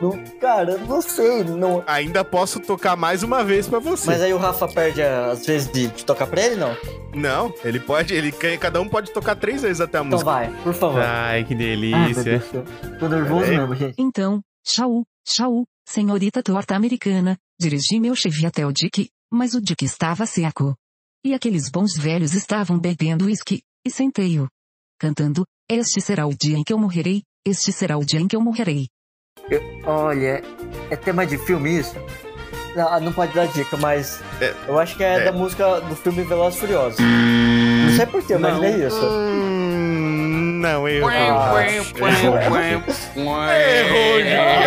Não, 0.00 0.24
cara, 0.40 0.78
não 0.78 1.00
sei. 1.02 1.44
Não... 1.44 1.82
Ainda 1.86 2.24
posso 2.24 2.58
tocar 2.60 2.96
mais 2.96 3.22
uma 3.22 3.44
vez 3.44 3.68
pra 3.68 3.78
você. 3.78 4.06
Mas 4.10 4.22
aí 4.22 4.32
o 4.32 4.38
Rafa 4.38 4.66
perde 4.68 5.02
às 5.02 5.44
vezes 5.44 5.70
de, 5.70 5.88
de 5.88 6.04
tocar 6.04 6.26
pra 6.26 6.40
ele, 6.44 6.56
não? 6.56 6.76
Não, 7.14 7.52
ele 7.64 7.80
pode, 7.80 8.14
ele 8.14 8.32
cada 8.32 8.80
um 8.80 8.88
pode 8.88 9.12
tocar 9.12 9.34
três 9.36 9.62
vezes 9.62 9.80
até 9.80 9.98
a 9.98 10.00
Então 10.00 10.10
música. 10.12 10.30
vai, 10.30 10.50
por 10.62 10.72
favor. 10.74 11.00
Ai, 11.02 11.44
que 11.44 11.54
delícia. 11.54 12.40
Céu. 12.40 12.64
Tô 12.98 13.08
nervoso 13.08 13.48
mesmo, 13.48 13.74
gente. 13.74 13.94
Então, 13.98 14.40
tchau, 14.64 15.04
tchau, 15.26 15.64
senhorita 15.88 16.42
torta 16.42 16.74
americana, 16.76 17.36
dirigi 17.60 17.98
meu 18.00 18.14
Chevy 18.14 18.46
até 18.46 18.64
o 18.64 18.72
Dick, 18.72 19.08
mas 19.30 19.54
o 19.54 19.60
Dick 19.60 19.84
estava 19.84 20.24
seco. 20.24 20.74
E 21.24 21.34
aqueles 21.34 21.68
bons 21.68 21.96
velhos 21.98 22.32
estavam 22.32 22.78
bebendo 22.78 23.26
uísque, 23.26 23.62
e 23.84 23.90
sentei-o. 23.90 24.46
Cantando, 24.98 25.44
este 25.68 26.00
será 26.00 26.26
o 26.26 26.34
dia 26.34 26.56
em 26.56 26.62
que 26.64 26.72
eu 26.72 26.78
morrerei, 26.78 27.22
este 27.46 27.72
será 27.72 27.98
o 27.98 28.04
dia 28.04 28.20
em 28.20 28.28
que 28.28 28.36
eu 28.36 28.40
morrerei. 28.40 28.86
Eu- 29.50 29.62
olha, 29.84 30.42
é 30.90 30.96
tema 30.96 31.26
de 31.26 31.36
filme 31.38 31.78
isso? 31.78 31.96
Não, 32.76 33.00
não 33.00 33.12
pode 33.12 33.34
dar 33.34 33.46
dica, 33.48 33.76
mas 33.76 34.20
É. 34.40 34.54
eu 34.68 34.78
acho 34.78 34.96
que 34.96 35.02
é, 35.02 35.16
É. 35.16 35.20
da 35.24 35.32
música 35.32 35.80
do 35.80 35.96
filme 35.96 36.22
Velozes 36.22 36.56
e 36.56 36.60
Furiosos. 36.60 37.00
Não 37.00 37.96
sei 37.96 38.06
porquê, 38.06 38.36
mas 38.38 38.54
Não. 38.56 38.62
é 38.64 38.70
isso. 38.70 39.04
Hum, 39.04 40.60
não, 40.62 40.88
eu. 40.88 41.04
Ah, 41.08 41.64
Errou, 41.66 42.06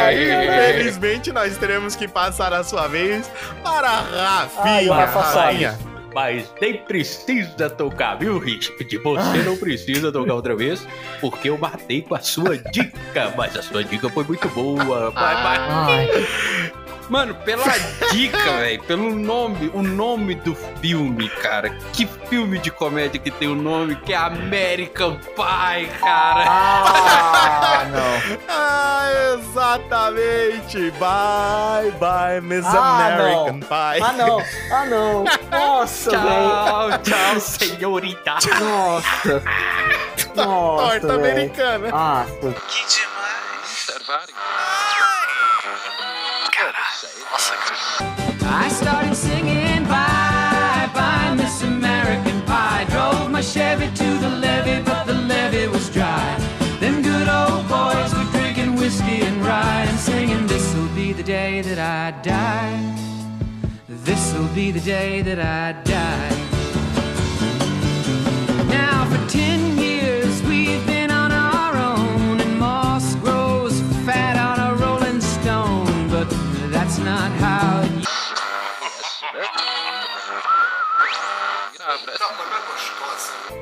Ai. 0.01 0.71
Infelizmente, 0.71 1.31
nós 1.31 1.57
teremos 1.57 1.95
que 1.95 2.07
passar 2.07 2.53
a 2.53 2.63
sua 2.63 2.87
vez 2.87 3.29
para 3.63 3.87
a 3.89 4.47
Ai, 4.57 4.85
Rafinha. 4.87 4.93
Rafa 4.95 5.23
sabe. 5.23 5.63
Rafinha. 5.65 5.92
Mas 6.13 6.53
nem 6.61 6.77
precisa 6.77 7.69
tocar, 7.69 8.15
viu, 8.15 8.37
Richard? 8.39 8.97
Você 8.97 9.43
não 9.43 9.57
precisa 9.57 10.11
tocar 10.11 10.35
outra 10.35 10.55
vez, 10.55 10.87
porque 11.19 11.49
eu 11.49 11.57
matei 11.57 12.01
com 12.01 12.15
a 12.15 12.19
sua 12.19 12.57
dica. 12.57 13.33
Mas 13.35 13.57
a 13.57 13.63
sua 13.63 13.83
dica 13.83 14.09
foi 14.09 14.23
muito 14.23 14.47
boa. 14.49 15.09
Vai, 15.11 15.43
vai. 15.43 16.82
Mano, 17.09 17.35
pela 17.35 17.65
dica, 18.11 18.37
velho, 18.59 18.81
pelo 18.83 19.13
nome, 19.13 19.69
o 19.73 19.81
nome 19.83 20.35
do 20.35 20.55
filme, 20.81 21.29
cara. 21.29 21.69
Que 21.91 22.07
filme 22.29 22.57
de 22.59 22.71
comédia 22.71 23.19
que 23.19 23.29
tem 23.29 23.47
o 23.49 23.55
nome 23.55 23.95
que 23.97 24.13
é 24.13 24.17
American 24.17 25.15
Pie, 25.17 25.87
cara. 25.99 26.45
Ah, 26.47 27.85
não. 27.91 28.37
Ah, 28.47 29.09
exatamente. 29.33 30.91
Bye, 30.91 31.91
bye, 31.99 32.41
Miss 32.41 32.65
Ah, 32.65 33.07
American 33.13 33.53
não. 33.53 33.59
Pie. 33.59 34.01
Ah, 34.01 34.13
não. 34.13 34.39
Ah, 34.71 34.85
não. 34.85 35.25
Nossa, 35.51 36.09
velho. 36.09 36.23
Tchau, 36.23 36.99
tchau, 37.03 37.39
senhorita. 37.39 38.33
Nossa. 38.59 39.43
Nossa, 40.35 40.99
Torta 40.99 41.07
velho. 41.07 41.19
americana. 41.19 41.89
Ah, 41.91 42.25
Que 42.41 42.85
demais. 42.87 43.67
Servário. 43.67 44.33
Chevy 53.53 53.85
to 53.85 54.17
the 54.17 54.29
levee, 54.29 54.81
but 54.83 55.05
the 55.05 55.13
levee 55.13 55.67
was 55.67 55.87
dry. 55.91 56.39
Them 56.79 57.03
good 57.03 57.27
old 57.27 57.67
boys 57.67 58.11
were 58.15 58.31
drinking 58.31 58.73
whiskey 58.73 59.21
and 59.21 59.45
rye 59.45 59.85
and 59.87 59.99
singing, 59.99 60.47
This'll 60.47 60.87
be 60.95 61.13
the 61.13 61.21
day 61.21 61.61
that 61.61 61.77
I 61.77 62.19
die. 62.23 62.95
This'll 63.87 64.47
be 64.55 64.71
the 64.71 64.79
day 64.79 65.21
that 65.21 65.37
I 65.37 65.79
die. 65.83 66.42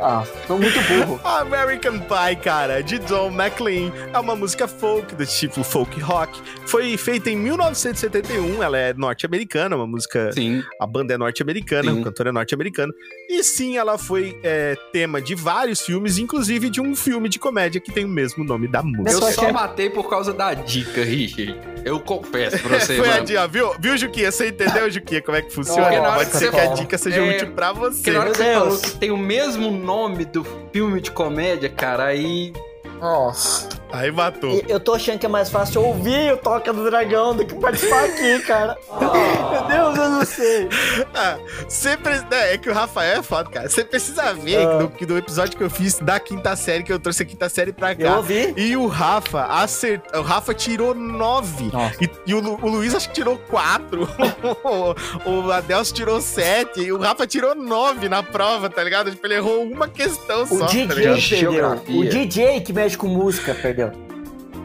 Ah, 0.02 0.23
tô 0.48 0.57
muito 0.57 0.80
burro. 0.82 1.19
American 1.23 1.99
Pie, 1.99 2.36
cara, 2.44 2.82
de 2.82 2.98
John 2.99 3.28
McLean. 3.32 3.91
É 4.11 4.18
uma 4.19 4.36
música 4.36 4.68
folk, 4.68 5.14
do 5.14 5.26
tipo 5.26 5.64
folk 5.64 5.99
rock. 5.99 6.41
Foi 6.65 6.98
feita 6.98 7.30
em 7.30 7.36
1971, 7.38 8.64
ela 8.64 8.78
é 8.78 8.94
norte-americana, 8.94 9.76
uma 9.76 9.86
música... 9.86 10.32
Sim. 10.32 10.64
A 10.80 10.88
banda 10.88 11.14
é 11.14 11.18
norte-americana, 11.18 11.94
o 11.94 12.03
cantor 12.03 12.28
é 12.28 12.32
norte-americano. 12.32 12.91
E 13.30 13.44
sim, 13.44 13.78
ela 13.78 13.98
foi 13.98 14.38
é, 14.44 14.76
tema 14.91 15.22
de 15.22 15.36
vários 15.36 15.82
filmes, 15.82 16.18
inclusive 16.18 16.69
de 16.69 16.82
um 16.82 16.95
filme 16.95 17.30
de 17.30 17.38
comédia 17.38 17.80
que 17.80 17.91
tem 17.91 18.06
o 18.06 18.10
mesmo 18.10 18.44
nome 18.44 18.68
da 18.68 18.82
música. 18.82 19.11
Eu 19.11 19.32
só 19.32 19.52
matei 19.53 19.90
por 19.90 20.10
causa 20.10 20.34
da 20.34 20.53
dica, 20.56 21.03
Richard. 21.03 21.60
Eu 21.86 21.99
confesso 21.99 22.57
pra 22.60 22.80
você, 22.80 22.98
Foi 22.98 23.07
a 23.07 23.11
mano. 23.14 23.26
dica, 23.26 23.48
viu? 23.48 23.72
Viu, 23.80 23.98
Juquinha? 23.98 24.32
Você 24.32 24.48
entendeu, 24.48 24.90
Juquinha, 24.90 25.22
como 25.22 25.38
é 25.38 25.41
que 25.44 25.52
funciona? 25.53 26.02
Pode 26.14 26.32
que 26.32 26.38
ser 26.38 26.52
que 26.52 26.60
a 26.60 26.68
dica 26.73 26.98
seja 26.98 27.22
É, 27.22 27.36
útil 27.36 27.52
pra 27.52 27.72
você. 27.72 27.98
Porque 27.98 28.11
na 28.11 28.19
hora 28.22 28.32
que 28.32 28.38
você 28.38 28.53
falou 28.53 28.80
que 28.80 28.91
tem 28.98 29.11
o 29.11 29.18
mesmo 29.18 29.69
nome 29.69 29.90
do 30.26 30.43
filme 30.72 31.01
de 31.01 31.11
comédia, 31.11 31.69
cara, 31.69 32.05
aí. 32.05 32.53
Nossa. 33.02 33.68
Aí 33.91 34.10
matou. 34.10 34.52
E 34.53 34.64
Eu 34.69 34.80
tô 34.80 34.94
achando 34.94 35.19
que 35.19 35.26
é 35.26 35.30
mais 35.30 35.49
fácil 35.49 35.82
ouvir 35.84 36.32
o 36.32 36.38
Toca 36.38 36.72
do 36.72 36.86
Dragão 36.86 37.36
do 37.36 37.45
que 37.45 37.53
participar 37.56 38.06
aqui, 38.06 38.40
cara. 38.44 38.78
Meu 39.68 39.68
Deus, 39.68 39.98
eu 39.98 40.10
não 40.10 40.26
sei. 40.26 40.69
Ah, 41.14 41.38
você 41.68 41.98
pre- 41.98 42.22
né, 42.32 42.53
É 42.53 42.57
que 42.57 42.69
o 42.69 42.73
Rafael 42.73 43.19
é 43.19 43.23
foda, 43.23 43.49
cara. 43.49 43.69
Você 43.69 43.84
precisa 43.84 44.34
ver 44.34 44.65
Ah. 44.65 44.78
do, 44.78 44.90
que 44.90 45.06
do 45.06 45.18
episódio 45.18 45.57
que 45.57 45.64
eu 45.64 45.69
fiz 45.69 45.99
da 45.99 46.22
quinta 46.22 46.56
série, 46.56 46.84
que 46.84 46.94
eu 46.94 46.99
trouxe 46.99 47.23
a 47.23 47.26
quinta 47.26 47.49
série 47.49 47.73
pra 47.73 47.94
cá. 47.94 48.02
Eu 48.03 48.14
ouvi. 48.18 48.53
E 48.56 48.78
o 48.78 48.88
Rafa 48.88 49.44
acertou. 49.45 50.22
O 50.22 50.23
Rafa 50.23 50.53
tirou 50.53 50.94
nove. 50.95 51.69
Nossa. 51.73 51.95
E, 52.02 52.10
e 52.28 52.34
o, 52.34 52.40
Lu- 52.40 52.60
o 52.61 52.69
Luiz 52.69 52.95
acho 52.95 53.10
que 53.10 53.15
tirou 53.15 53.38
quatro. 53.38 54.07
o, 55.26 55.30
o 55.48 55.52
Adelso 55.52 55.94
tirou 55.94 56.22
sete. 56.22 56.80
E 56.82 56.94
o 56.94 56.98
Rafa 56.98 57.28
tirou 57.28 57.56
nove 57.56 58.07
na 58.07 58.23
prova, 58.23 58.69
tá 58.69 58.82
ligado? 58.84 59.11
Tipo, 59.11 59.28
ele 59.28 59.36
errou 59.36 59.64
uma 59.64 59.88
questão 59.90 60.44
O 60.44 60.48
só, 60.48 60.60
tá 60.60 60.65
DJ 60.68 60.88
perdeu. 60.88 61.18
Geografia. 61.18 61.99
O 61.99 62.06
DJ 62.10 62.61
que 62.61 62.72
com 62.97 63.07
música 63.07 63.53
perdeu. 63.53 63.91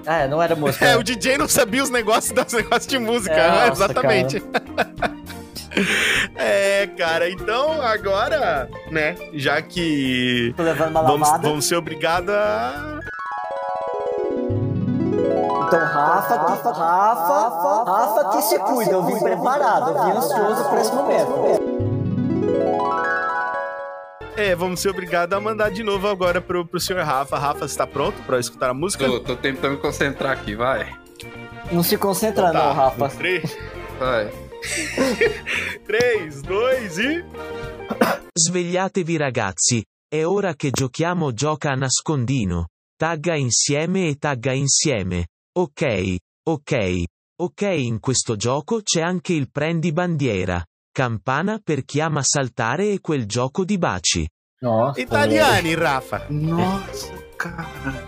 É, 0.05 0.29
não 0.29 0.41
era 0.41 0.55
música. 0.55 0.85
É, 0.87 0.97
o 0.97 1.03
DJ 1.03 1.37
não 1.39 1.49
sabia 1.49 1.83
os 1.83 1.91
negócios 1.91 2.31
dos 2.45 2.53
negócios 2.53 2.87
de 2.87 2.99
música, 2.99 3.35
É, 3.35 3.51
né? 3.51 3.69
nossa, 3.69 3.85
exatamente. 3.85 4.43
é, 6.37 6.87
cara, 6.97 7.29
então 7.29 7.83
agora, 7.83 8.69
né, 8.91 9.17
já 9.35 9.61
que 9.61 10.55
Tô 10.57 10.63
levando 10.63 10.91
uma 10.91 11.03
vamos, 11.03 11.29
lavada. 11.29 11.49
vamos 11.49 11.65
ser 11.67 11.77
obrigados 11.77 12.31
a. 12.33 13.01
Então, 15.67 15.81
Rafa, 15.81 16.37
Rafa, 16.37 16.71
Rafa, 16.73 17.85
Rafa 17.91 18.29
que 18.37 18.43
se 18.43 18.59
cuida. 18.61 18.93
Eu 18.93 19.03
vim 19.05 19.19
preparado, 19.19 19.91
eu 19.91 20.05
vim 20.05 20.11
ansioso 20.17 20.65
pra 20.69 20.81
esse 20.81 20.93
momento. 20.95 21.96
É, 24.37 24.55
vamos 24.55 24.81
ser 24.81 24.91
obrigados 24.91 25.37
a 25.37 25.41
mandar 25.41 25.71
de 25.71 25.83
novo 25.83 26.07
agora 26.07 26.41
pro, 26.43 26.67
pro 26.67 26.79
senhor 26.79 27.03
Rafa. 27.05 27.39
Rafa, 27.39 27.67
você 27.67 27.77
tá 27.77 27.87
pronto 27.87 28.21
pra 28.23 28.39
escutar 28.39 28.71
a 28.71 28.75
música? 28.75 29.07
Tô, 29.07 29.21
tô 29.21 29.37
tentando 29.37 29.77
me 29.77 29.81
concentrar 29.81 30.33
aqui, 30.33 30.55
vai. 30.55 30.95
Não 31.73 31.83
se 31.83 31.97
concentra 31.97 32.53
não, 32.53 32.73
Rafa. 32.73 33.09
3, 33.09 33.59
Vai. 33.99 34.31
3, 35.87 36.43
2 36.43 37.01
e. 37.01 37.25
Svegliatevi 38.39 39.17
ragazzi, 39.17 39.83
è 40.07 40.25
ora 40.25 40.55
che 40.55 40.71
giochiamo 40.71 41.33
gioca 41.33 41.71
a 41.71 41.75
nascondino. 41.75 42.69
Tagga 42.95 43.35
insieme 43.35 44.09
e 44.09 44.17
tagga 44.17 44.53
insieme. 44.53 45.29
Ok, 45.59 46.17
ok, 46.49 47.03
ok 47.41 47.63
in 47.63 48.01
questo 48.01 48.37
gioco 48.37 48.83
c'è 48.83 49.01
anche 49.01 49.33
il 49.33 49.51
prendi 49.51 49.93
bandiera. 49.93 50.63
Campana 50.97 51.61
per 51.63 51.85
chi 51.85 52.01
ama 52.01 52.23
saltare 52.23 52.91
e 52.91 53.01
quel 53.01 53.27
gioco 53.27 53.67
di 53.67 53.77
baci. 53.77 54.27
Nossa. 54.61 54.99
Italiani, 54.99 55.75
Rafa. 55.75 56.25
Nossa, 56.31 57.13
cara. 57.37 58.03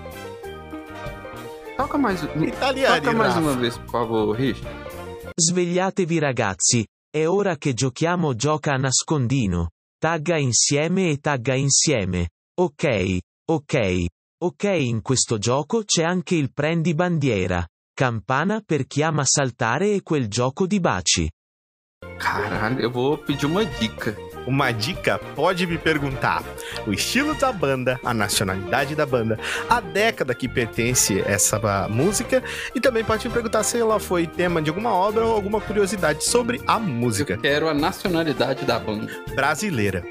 Toca 1.77 1.99
mais, 1.99 2.23
Italiani, 2.23 3.01
toca 3.05 3.15
mais 3.15 3.35
Rafa. 3.35 3.41
uma 3.41 3.57
vez, 3.57 3.77
por 3.77 3.91
favor, 3.91 4.35
Rich. 4.35 4.63
Svegliatevi 5.35 6.19
ragazzi, 6.19 6.87
è 7.11 7.29
ora 7.29 7.59
che 7.59 7.75
giochiamo 7.75 8.35
gioca 8.35 8.73
a 8.73 8.79
nascondino. 8.79 9.73
Tagga 9.99 10.39
insieme 10.39 11.11
e 11.11 11.19
tagga 11.19 11.55
insieme. 11.57 12.31
Ok, 12.59 13.19
ok, 13.51 14.07
ok 14.45 14.65
in 14.65 15.03
questo 15.03 15.37
gioco 15.37 15.85
c'è 15.85 16.05
anche 16.05 16.37
il 16.37 16.55
prendi 16.55 16.95
bandiera. 16.95 17.63
Campana 17.93 18.63
per 18.65 18.87
chi 18.87 19.03
ama 19.03 19.27
saltare 19.27 19.93
e 19.93 20.01
quel 20.01 20.27
gioco 20.29 20.67
di 20.67 20.81
baci. 20.81 21.29
Caralho, 22.19 22.81
eu 22.81 22.91
vou 22.91 23.17
pedir 23.17 23.47
uma 23.47 23.65
dica. 23.65 24.17
Uma 24.47 24.73
dica 24.73 25.19
pode 25.37 25.67
me 25.67 25.77
perguntar 25.77 26.43
o 26.87 26.93
estilo 26.93 27.35
da 27.35 27.53
banda, 27.53 28.01
a 28.03 28.15
nacionalidade 28.15 28.95
da 28.95 29.05
banda, 29.05 29.39
a 29.69 29.79
década 29.79 30.35
que 30.35 30.49
pertence 30.49 31.21
essa 31.27 31.87
música 31.89 32.43
e 32.75 32.81
também 32.81 33.05
pode 33.05 33.29
me 33.29 33.35
perguntar 33.35 33.63
se 33.63 33.79
ela 33.79 34.01
foi 34.01 34.27
tema 34.27 34.63
de 34.63 34.71
alguma 34.71 34.91
obra 34.93 35.25
ou 35.27 35.35
alguma 35.35 35.61
curiosidade 35.61 36.25
sobre 36.25 36.63
a 36.67 36.79
música 36.79 37.35
Eu 37.35 37.41
quero 37.41 37.69
a 37.69 37.75
nacionalidade 37.75 38.65
da 38.65 38.79
banda. 38.79 39.13
brasileira. 39.35 40.03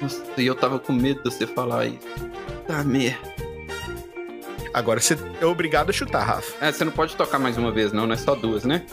Nossa, 0.00 0.22
e 0.36 0.46
eu 0.46 0.54
tava 0.54 0.78
com 0.78 0.92
medo 0.92 1.22
de 1.22 1.34
você 1.34 1.46
falar 1.46 1.86
isso. 1.86 2.06
Tá 2.66 2.84
merda. 2.84 3.18
Agora 4.72 5.00
você 5.00 5.18
é 5.40 5.46
obrigado 5.46 5.90
a 5.90 5.92
chutar, 5.92 6.22
Rafa. 6.22 6.52
É, 6.64 6.70
você 6.70 6.84
não 6.84 6.92
pode 6.92 7.16
tocar 7.16 7.38
mais 7.38 7.56
uma 7.56 7.72
vez, 7.72 7.92
não, 7.92 8.06
não 8.06 8.14
é 8.14 8.16
só 8.16 8.34
duas, 8.34 8.64
né? 8.64 8.84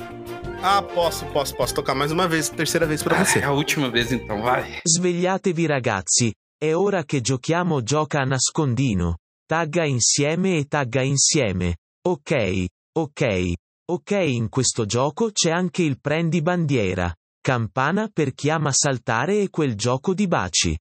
Ah, 0.61 0.81
posso, 0.81 1.25
posso, 1.27 1.55
posso 1.55 1.73
tocar 1.73 1.93
mais 1.93 2.11
uma 2.11 2.27
vez, 2.27 2.49
terceira 2.49 2.85
vez 2.85 3.03
pra 3.03 3.23
você. 3.23 3.39
É 3.39 3.43
a 3.43 3.51
última 3.51 3.89
vez 3.89 4.11
então, 4.11 4.41
vai. 4.41 4.81
Svegliatevi 4.87 5.67
ragazzi, 5.67 6.33
è 6.57 6.73
ora 6.73 7.03
che 7.03 7.21
giochiamo 7.21 7.83
gioca 7.83 8.21
a 8.21 8.25
nascondino. 8.25 9.17
Tagga 9.45 9.85
insieme 9.85 10.57
e 10.57 10.65
tagga 10.65 11.03
insieme. 11.03 11.77
Ok, 12.05 12.65
ok, 12.97 13.53
ok 13.91 14.11
in 14.11 14.49
questo 14.49 14.85
gioco 14.85 15.31
c'è 15.31 15.51
anche 15.51 15.83
il 15.83 15.99
prendi 15.99 16.41
bandiera. 16.41 17.13
Campana 17.39 18.09
per 18.11 18.33
chi 18.33 18.49
ama 18.49 18.71
saltare 18.71 19.41
e 19.41 19.49
quel 19.49 19.75
gioco 19.75 20.13
di 20.13 20.27
baci. 20.27 20.77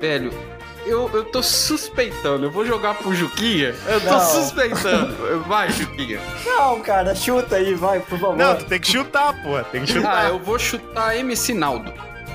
Velho, 0.00 0.55
eu, 0.86 1.10
eu 1.12 1.24
tô 1.24 1.42
suspeitando. 1.42 2.46
Eu 2.46 2.50
vou 2.50 2.64
jogar 2.64 2.94
pro 2.94 3.14
Juquinha. 3.14 3.74
Eu 3.86 4.00
tô 4.00 4.10
Não. 4.10 4.20
suspeitando. 4.20 5.40
Vai, 5.46 5.70
Juquinha. 5.70 6.20
Não, 6.44 6.80
cara, 6.80 7.14
chuta 7.14 7.56
aí, 7.56 7.74
vai, 7.74 8.00
por 8.00 8.18
favor. 8.18 8.36
Não, 8.36 8.56
tu 8.56 8.64
tem 8.64 8.80
que 8.80 8.90
chutar, 8.90 9.40
porra, 9.42 9.64
tem 9.64 9.84
que 9.84 9.92
Ah, 9.92 9.94
chutar. 9.94 10.28
eu 10.30 10.38
vou 10.38 10.58
chutar 10.58 11.16
MC 11.16 11.52
Naldo. 11.54 11.92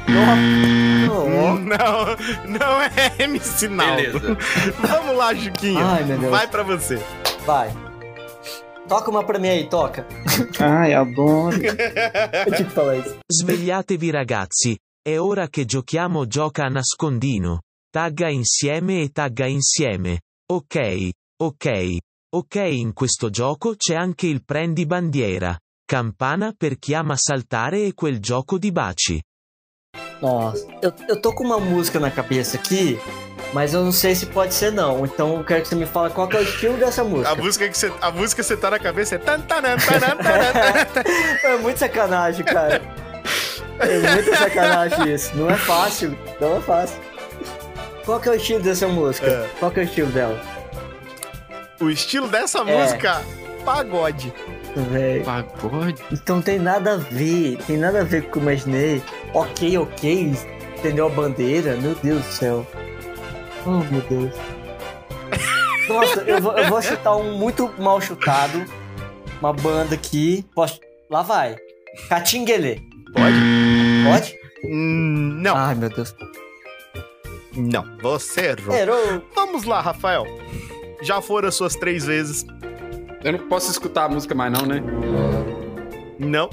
Não, 0.07 0.35
não 2.47 2.81
é 2.81 3.13
MC 3.23 3.67
Naldo. 3.67 4.19
Beleza. 4.19 4.37
Vamos 4.79 5.17
lá, 5.17 5.33
Juquinha. 5.33 5.83
Ai, 5.85 6.03
meu 6.03 6.17
Deus. 6.17 6.31
Vai 6.31 6.47
pra 6.47 6.63
você. 6.63 7.01
Vai. 7.45 7.71
Toca 8.87 9.09
uma 9.09 9.23
pra 9.23 9.39
mim 9.39 9.47
aí, 9.49 9.69
toca. 9.69 10.05
Ai, 10.59 10.93
adoro. 10.93 11.55
Eu 11.55 12.53
tinha 12.55 12.65
que 12.67 12.73
falar 12.73 12.97
isso. 12.97 13.15
Svegliatevi 13.31 14.11
ragazzi, 14.11 14.77
è 15.01 15.19
ora 15.19 15.47
che 15.47 15.65
giochiamo 15.65 16.25
gioca 16.27 16.65
a 16.65 16.69
nascondino. 16.69 17.59
Tagga 17.93 18.29
insieme 18.29 19.01
e 19.01 19.09
tagga 19.11 19.47
insieme. 19.47 20.21
Ok, 20.49 21.11
ok, 21.43 21.99
ok 22.33 22.55
in 22.55 22.93
questo 22.93 23.29
gioco 23.29 23.75
c'è 23.75 23.95
anche 23.95 24.27
il 24.27 24.45
prendi 24.45 24.85
bandiera. 24.85 25.59
Campana 25.85 26.53
per 26.55 26.79
chi 26.79 26.93
ama 26.93 27.17
saltare 27.17 27.83
e 27.83 27.93
quel 27.93 28.19
gioco 28.19 28.57
di 28.57 28.71
baci. 28.71 29.21
Nossa, 30.21 30.65
eu, 30.81 30.93
eu 31.09 31.19
tô 31.19 31.33
com 31.33 31.43
uma 31.43 31.59
música 31.59 31.99
na 31.99 32.09
cabeça 32.09 32.55
aqui, 32.55 32.97
mas 33.53 33.73
eu 33.73 33.83
não 33.83 33.91
sei 33.91 34.15
se 34.15 34.27
pode 34.27 34.53
ser 34.53 34.71
não. 34.71 35.05
Então 35.05 35.39
eu 35.39 35.43
quero 35.43 35.63
que 35.63 35.67
você 35.67 35.75
me 35.75 35.85
fale 35.85 36.13
qual 36.13 36.29
que 36.29 36.37
é 36.37 36.39
o 36.39 36.43
estilo 36.43 36.77
dessa 36.77 37.03
música. 37.03 37.31
A 37.31 37.35
música 37.35 37.67
que 37.67 37.77
você, 37.77 37.91
a 37.99 38.09
música 38.09 38.41
que 38.41 38.47
você 38.47 38.55
tá 38.55 38.69
na 38.69 38.79
cabeça 38.79 39.15
é. 39.15 39.19
É 41.43 41.57
muito 41.57 41.77
sacanagem, 41.77 42.45
cara. 42.45 42.81
É 43.79 44.13
muito 44.13 44.33
sacanagem 44.33 45.13
isso. 45.13 45.35
Não 45.35 45.49
é 45.49 45.57
fácil. 45.57 46.17
Não 46.39 46.55
é 46.55 46.61
fácil. 46.61 47.10
Qual 48.05 48.19
que 48.19 48.29
é 48.29 48.31
o 48.31 48.35
estilo 48.35 48.59
dessa 48.61 48.87
música? 48.87 49.27
É. 49.27 49.49
Qual 49.59 49.71
que 49.71 49.79
é 49.79 49.83
o 49.83 49.85
estilo 49.85 50.11
dela? 50.11 50.39
O 51.79 51.89
estilo 51.89 52.27
dessa 52.27 52.59
É. 52.59 52.63
música, 52.63 53.21
pagode. 53.65 54.33
Véi. 54.75 55.21
Pagode? 55.23 56.01
Então 56.11 56.41
tem 56.41 56.57
nada 56.59 56.93
a 56.93 56.97
ver. 56.97 57.57
Tem 57.67 57.77
nada 57.77 58.01
a 58.01 58.03
ver 58.03 58.23
com 58.23 58.27
o 58.27 58.31
que 58.33 58.37
eu 58.37 58.41
imaginei. 58.43 59.03
Ok, 59.33 59.77
ok. 59.77 60.33
Entendeu 60.77 61.07
a 61.07 61.09
bandeira? 61.09 61.75
Meu 61.77 61.95
Deus 61.95 62.23
do 62.25 62.31
céu. 62.31 62.67
Oh, 63.65 63.83
meu 63.91 64.01
Deus. 64.09 64.35
Nossa, 65.87 66.21
eu 66.21 66.41
vou, 66.41 66.57
eu 66.57 66.69
vou 66.69 66.81
chutar 66.81 67.15
um 67.17 67.37
muito 67.37 67.71
mal 67.77 67.99
chutado. 67.99 68.65
Uma 69.39 69.53
banda 69.53 69.95
aqui. 69.95 70.45
Posso... 70.55 70.79
Lá 71.09 71.21
vai. 71.21 71.55
Catinguele. 72.07 72.81
Pode? 73.13 73.35
Pode? 74.05 74.35
Hum, 74.63 75.39
não. 75.41 75.55
Ai, 75.57 75.75
meu 75.75 75.89
Deus. 75.89 76.15
Não, 77.55 77.85
você 78.01 78.55
errou. 78.57 78.75
Errou. 78.75 79.21
Vamos 79.35 79.63
lá, 79.63 79.81
Rafael. 79.81 80.25
Já 81.01 81.21
foram 81.21 81.49
as 81.49 81.55
suas 81.55 81.75
três 81.75 82.05
vezes. 82.05 82.45
Eu 83.23 83.33
não 83.33 83.39
posso 83.47 83.69
escutar 83.69 84.05
a 84.05 84.09
música 84.09 84.33
mais 84.33 84.51
não, 84.51 84.65
né? 84.65 84.81
Não. 86.17 86.49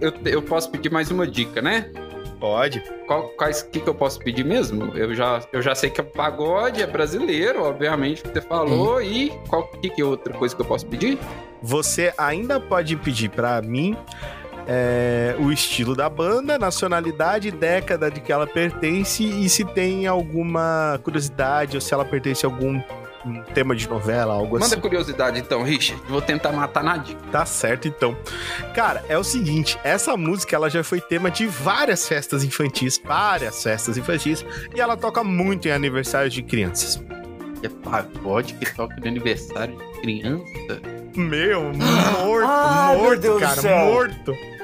Eu, 0.00 0.12
eu 0.24 0.42
posso 0.42 0.70
pedir 0.70 0.90
mais 0.90 1.10
uma 1.10 1.26
dica, 1.26 1.60
né? 1.60 1.90
Pode. 2.38 2.82
Qual, 3.06 3.28
quais 3.30 3.62
que, 3.62 3.80
que 3.80 3.88
eu 3.88 3.94
posso 3.94 4.18
pedir 4.18 4.44
mesmo? 4.44 4.96
Eu 4.96 5.14
já, 5.14 5.40
eu 5.52 5.62
já 5.62 5.74
sei 5.74 5.88
que 5.90 6.00
é 6.00 6.04
pagode, 6.04 6.82
é 6.82 6.86
brasileiro, 6.86 7.62
obviamente, 7.64 8.22
que 8.22 8.28
você 8.28 8.40
falou. 8.40 9.00
E 9.00 9.30
qual 9.48 9.66
que, 9.68 9.88
que 9.88 10.02
é 10.02 10.04
outra 10.04 10.34
coisa 10.34 10.54
que 10.54 10.60
eu 10.60 10.66
posso 10.66 10.86
pedir? 10.86 11.18
Você 11.62 12.12
ainda 12.18 12.60
pode 12.60 12.96
pedir 12.96 13.30
pra 13.30 13.62
mim 13.62 13.96
é, 14.66 15.36
o 15.38 15.52
estilo 15.52 15.94
da 15.94 16.08
banda, 16.08 16.58
nacionalidade, 16.58 17.50
década 17.50 18.10
de 18.10 18.20
que 18.20 18.32
ela 18.32 18.46
pertence 18.46 19.24
e 19.24 19.48
se 19.48 19.64
tem 19.64 20.06
alguma 20.06 20.98
curiosidade 21.02 21.76
ou 21.76 21.80
se 21.80 21.94
ela 21.94 22.04
pertence 22.04 22.44
a 22.44 22.48
algum 22.48 22.80
um 23.26 23.42
tema 23.42 23.74
de 23.74 23.88
novela, 23.88 24.34
algo 24.34 24.54
Manda 24.54 24.66
assim. 24.66 24.80
curiosidade 24.80 25.38
então, 25.38 25.62
Richard. 25.62 26.00
Vou 26.08 26.22
tentar 26.22 26.52
matar 26.52 26.84
na 26.84 26.96
dica. 26.96 27.20
Tá 27.32 27.44
certo, 27.44 27.88
então. 27.88 28.16
Cara, 28.72 29.04
é 29.08 29.18
o 29.18 29.24
seguinte, 29.24 29.78
essa 29.82 30.16
música 30.16 30.54
ela 30.54 30.70
já 30.70 30.84
foi 30.84 31.00
tema 31.00 31.28
de 31.30 31.46
várias 31.46 32.06
festas 32.06 32.44
infantis, 32.44 33.00
várias 33.04 33.62
festas 33.62 33.98
infantis, 33.98 34.44
e 34.74 34.80
ela 34.80 34.96
toca 34.96 35.24
muito 35.24 35.66
em 35.66 35.72
aniversários 35.72 36.32
de 36.32 36.42
crianças. 36.42 37.02
É 37.62 37.68
pagode 37.68 38.54
que 38.54 38.74
toca 38.74 38.94
no 38.96 39.08
aniversário 39.08 39.76
de 39.76 40.00
criança? 40.00 40.44
Meu, 41.16 41.62
morto, 41.74 42.46
meu 42.46 42.98
morto, 42.98 43.20
Deus 43.20 43.34
do 43.34 43.40
cara, 43.40 43.60
céu. 43.60 43.86
morto. 43.86 44.55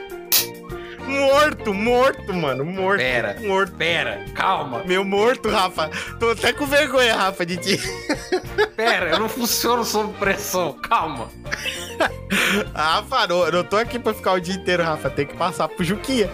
Morto, 1.12 1.74
morto, 1.74 2.34
mano, 2.34 2.64
morto. 2.64 2.98
Pera, 2.98 3.36
morto. 3.40 3.74
Pera, 3.74 4.24
calma. 4.34 4.82
Meu 4.84 5.04
morto, 5.04 5.48
Rafa. 5.50 5.90
Tô 6.18 6.30
até 6.30 6.52
com 6.52 6.66
vergonha, 6.66 7.14
Rafa, 7.14 7.44
de 7.44 7.56
ti. 7.56 7.80
Pera, 8.74 9.10
eu 9.10 9.18
não 9.18 9.28
funciono 9.28 9.84
sob 9.84 10.12
pressão. 10.18 10.72
Calma. 10.82 11.28
Rafa, 12.74 13.26
não, 13.26 13.44
eu 13.44 13.52
não 13.52 13.64
tô 13.64 13.76
aqui 13.76 13.98
pra 13.98 14.14
ficar 14.14 14.32
o 14.32 14.40
dia 14.40 14.54
inteiro, 14.54 14.82
Rafa. 14.82 15.10
Tem 15.10 15.26
que 15.26 15.36
passar 15.36 15.68
pro 15.68 15.84
Juquinha. 15.84 16.30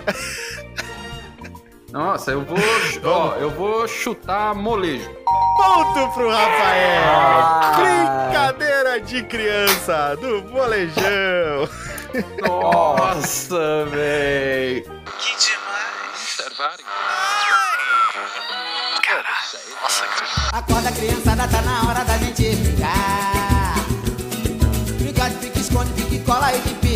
Nossa, 1.90 2.32
eu 2.32 2.44
vou. 2.44 2.58
ó, 3.04 3.34
eu 3.36 3.50
vou 3.50 3.88
chutar 3.88 4.54
molejo. 4.54 5.08
Ponto 5.56 6.12
pro 6.14 6.30
Rafael. 6.30 7.02
Ah. 7.04 7.72
Brincadeira 7.76 9.00
de 9.00 9.22
criança 9.24 10.16
do 10.16 10.42
molejão. 10.50 11.68
Nossa, 12.46 13.86
véi. 13.86 14.82
Que 15.18 15.36
demais. 15.36 16.36
Caralho. 19.02 19.68
Nossa, 19.82 20.06
cara. 20.06 20.58
Acorda, 20.58 20.92
criançada, 20.92 21.48
tá 21.48 21.62
na 21.62 21.88
hora 21.88 22.04
da 22.04 22.18
gente 22.18 22.54
brincar. 22.56 23.74
Brincar 24.98 25.30
de 25.30 25.36
pique, 25.36 25.60
esconde, 25.60 25.90
pique, 25.94 26.18
cola 26.24 26.52
e 26.54 26.60
de 26.60 26.74
pique, 26.74 26.87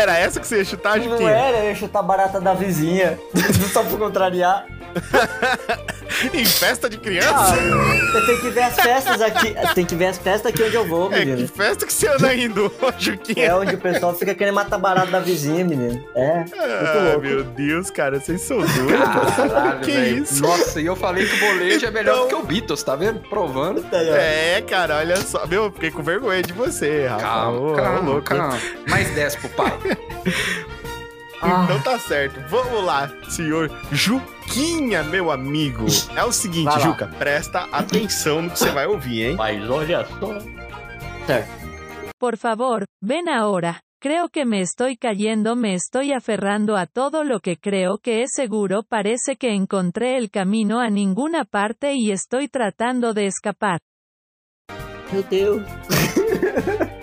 Era 0.00 0.16
essa 0.16 0.40
que 0.40 0.46
você 0.46 0.56
ia 0.56 0.64
chutar, 0.64 0.98
Não 0.98 1.28
era, 1.28 1.58
eu 1.58 1.64
ia 1.68 1.74
chutar 1.74 2.02
barata 2.02 2.40
da 2.40 2.54
vizinha. 2.54 3.18
Só 3.70 3.84
pra 3.84 3.98
contrariar. 3.98 4.64
em 6.34 6.44
festa 6.44 6.88
de 6.88 6.96
Ah, 6.96 7.00
criança? 7.00 7.56
você 8.12 8.26
tem 8.26 8.40
que 8.40 8.50
ver 8.50 8.62
as 8.62 8.74
festas 8.74 9.20
aqui. 9.22 9.54
Tem 9.74 9.84
que 9.86 9.94
ver 9.94 10.06
as 10.06 10.18
festas 10.18 10.52
aqui 10.52 10.62
onde 10.62 10.74
eu 10.74 10.86
vou, 10.86 11.12
É, 11.12 11.20
que 11.20 11.24
menino. 11.26 11.48
festa 11.48 11.86
que 11.86 11.92
você 11.92 12.08
anda 12.08 12.34
indo, 12.34 12.72
Juquinha? 12.98 13.46
É 13.46 13.54
onde 13.54 13.74
o 13.74 13.78
pessoal 13.78 14.14
fica 14.14 14.34
querendo 14.34 14.54
matar 14.54 14.78
barata 14.78 15.10
da 15.10 15.20
vizinha, 15.20 15.64
menino. 15.64 16.04
É, 16.14 16.44
Ah, 16.58 17.02
louco. 17.12 17.20
meu 17.20 17.44
Deus, 17.44 17.90
cara, 17.90 18.20
vocês 18.20 18.40
são. 18.42 18.58
Caralho, 19.36 19.80
que 19.80 19.92
véi. 19.92 20.10
isso? 20.18 20.42
Nossa, 20.42 20.80
e 20.80 20.86
eu 20.86 20.96
falei 20.96 21.26
que 21.26 21.34
o 21.34 21.38
molejo 21.54 21.86
é 21.86 21.90
melhor 21.90 22.12
Então- 22.14 22.22
do 22.24 22.28
que 22.28 22.34
o 22.34 22.42
Beatles, 22.42 22.82
tá 22.82 22.96
vendo? 22.96 23.20
Provando. 23.28 23.84
É, 23.92 24.62
cara, 24.68 24.96
olha 24.98 25.16
só. 25.16 25.46
Meu, 25.46 25.64
eu 25.64 25.72
fiquei 25.72 25.90
com 25.90 26.02
vergonha 26.02 26.42
de 26.42 26.52
você, 26.52 27.06
Rafa. 27.06 27.22
Calma, 27.24 27.58
Ô, 27.60 27.72
calma, 27.74 28.00
louco. 28.00 28.22
calma. 28.22 28.58
Mais 28.88 29.08
10 29.14 29.36
pro 29.36 29.48
pai. 29.50 29.72
Então 31.42 31.80
tá 31.82 31.98
certo. 31.98 32.38
Vamos 32.48 32.84
lá, 32.84 33.10
senhor 33.28 33.70
Juquinha, 33.90 35.02
meu 35.02 35.30
amigo. 35.30 35.86
É 36.14 36.22
o 36.22 36.32
seguinte. 36.32 36.78
Juca, 36.80 37.06
presta 37.18 37.66
atenção 37.72 38.42
no 38.42 38.50
que 38.50 38.58
você 38.58 38.70
vai 38.70 38.86
ouvir, 38.86 39.30
hein? 39.30 39.36
Mas 39.36 39.68
olha 39.70 40.06
só. 40.18 40.38
Certo. 41.26 41.50
Por 42.18 42.36
favor, 42.36 42.84
ven 43.02 43.30
ahora. 43.30 43.80
Creo 44.02 44.30
que 44.30 44.46
me 44.46 44.60
estoy 44.60 44.96
cayendo, 44.96 45.56
me 45.56 45.74
estoy 45.74 46.12
aferrando 46.12 46.74
a 46.76 46.86
todo 46.86 47.22
lo 47.22 47.40
que 47.40 47.58
creo 47.58 47.98
que 47.98 48.22
es 48.22 48.30
seguro, 48.32 48.82
parece 48.82 49.36
que 49.36 49.54
encontré 49.54 50.16
el 50.16 50.30
camino 50.30 50.80
a 50.80 50.88
ninguna 50.88 51.44
parte 51.44 51.92
y 51.94 52.10
estoy 52.10 52.48
tratando 52.48 53.12
de 53.12 53.26
escapar. 53.26 53.78
Meu 55.12 55.22
Deus. 55.24 55.62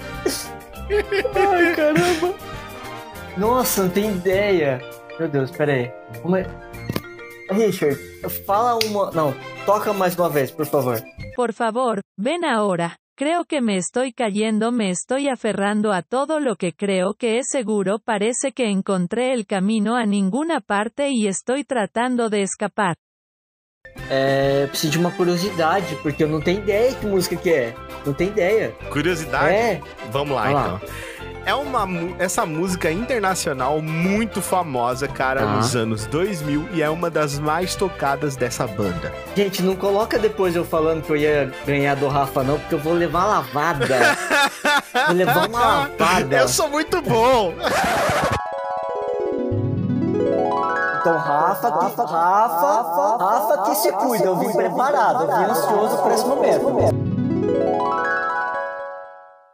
Ai, 0.90 1.76
caramba. 1.76 2.47
Nossa, 3.38 3.84
não 3.84 3.90
tem 3.90 4.12
ideia. 4.12 4.80
Meu 5.20 5.30
Deus, 5.30 5.52
pera 5.52 5.74
aí. 5.74 5.92
Uma... 6.24 6.40
Richard, 7.52 7.98
fala 8.46 8.78
uma... 8.84 9.12
Não, 9.12 9.34
toca 9.66 9.94
mais 9.94 10.16
uma 10.16 10.30
vez, 10.30 10.52
por 10.52 10.66
favor. 10.66 11.02
Por 11.36 11.54
favor, 11.54 12.00
ven 12.18 12.46
ahora. 12.46 12.96
Creo 13.16 13.46
que 13.46 13.62
me 13.62 13.78
estoy 13.78 14.14
cayendo, 14.14 14.72
me 14.72 14.92
estoy 14.92 15.28
aferrando 15.28 15.92
a 15.92 16.04
todo 16.04 16.40
lo 16.40 16.56
que 16.56 16.72
creo 16.72 17.16
que 17.16 17.40
es 17.40 17.48
seguro, 17.50 17.98
parece 17.98 18.52
que 18.52 18.70
encontré 18.70 19.34
el 19.34 19.48
camino 19.48 19.96
a 19.96 20.06
ninguna 20.06 20.62
parte 20.62 21.10
y 21.10 21.28
estoy 21.28 21.64
tratando 21.64 22.30
de 22.30 22.44
escapar. 22.44 22.96
É, 24.10 24.68
preciso 24.68 24.92
de 24.92 25.00
uma 25.00 25.12
curiosidade, 25.12 25.96
porque 26.04 26.24
eu 26.24 26.28
não 26.28 26.40
tenho 26.40 26.60
ideia 26.60 26.94
que 26.94 27.08
música 27.08 27.36
que 27.36 27.52
é. 27.52 27.74
Não 28.06 28.14
tenho 28.14 28.32
ideia. 28.32 28.72
Curiosidade? 28.92 29.52
É. 29.52 29.82
Vamos 30.12 30.36
lá, 30.36 30.44
Vai 30.44 30.54
lá. 30.54 30.82
É 31.48 31.56
uma, 31.56 31.88
essa 32.20 32.46
música 32.46 32.92
internacional 32.92 33.82
muito 33.82 34.42
famosa, 34.42 35.08
cara, 35.08 35.40
Tá. 35.40 35.46
nos 35.54 35.78
anos 35.78 36.06
2000 36.08 36.68
e 36.74 36.82
é 36.82 36.90
uma 36.90 37.10
das 37.10 37.40
mais 37.40 37.74
tocadas 37.74 38.36
dessa 38.36 38.68
banda. 38.68 39.14
Gente, 39.34 39.64
não 39.64 39.74
coloca 39.74 40.20
depois 40.20 40.58
eu 40.58 40.66
falando 40.66 41.04
que 41.04 41.10
eu 41.10 41.16
ia 41.16 41.50
ganhar 41.66 41.96
do 41.96 42.10
Rafa, 42.10 42.44
não, 42.44 42.60
porque 42.60 42.76
eu 42.76 42.80
vou 42.80 42.92
levar 42.92 43.24
lavada. 43.28 43.88
vou 45.08 45.16
levar 45.16 45.48
uma 45.48 45.88
lavada. 45.88 46.36
Eu 46.36 46.50
sou 46.50 46.68
muito 46.68 47.02
bom! 47.02 47.54
Então, 51.00 51.18
Rafa, 51.18 51.72
que, 51.72 52.02
Rafa, 52.02 53.18
Rafa, 53.24 53.62
que 53.70 53.76
se 53.76 53.92
cuida. 53.94 54.26
Eu 54.26 54.36
vim 54.36 54.52
preparado, 54.52 55.24
eu 55.24 55.38
vim 55.38 55.44
ansioso 55.46 55.98
para 56.04 56.14
esse 56.14 56.26
momento. 56.26 56.68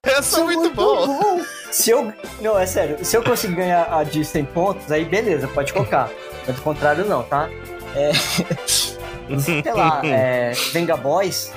Eu 0.08 0.24
sou 0.24 0.46
muito 0.46 0.74
bom! 0.74 1.40
Se 1.74 1.90
eu. 1.90 2.14
Não, 2.40 2.58
é 2.58 2.68
sério. 2.68 3.04
Se 3.04 3.18
eu 3.18 3.24
conseguir 3.24 3.56
ganhar 3.56 3.92
a 3.92 4.04
de 4.04 4.24
100 4.24 4.46
pontos, 4.46 4.92
aí 4.92 5.04
beleza, 5.04 5.48
pode 5.48 5.74
colocar. 5.74 6.08
Mas 6.46 6.56
do 6.56 6.62
contrário, 6.62 7.04
não, 7.04 7.24
tá? 7.24 7.50
É. 7.96 8.14
Sei 9.40 9.74
lá, 9.74 10.00
é. 10.06 10.52
Venga 10.72 10.96
Boys. 10.96 11.52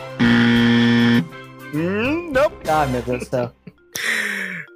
Hum, 1.74 2.30
não. 2.32 2.50
Ai, 2.66 2.86
meu 2.86 3.02
Deus 3.02 3.18
do 3.20 3.26
céu. 3.26 3.52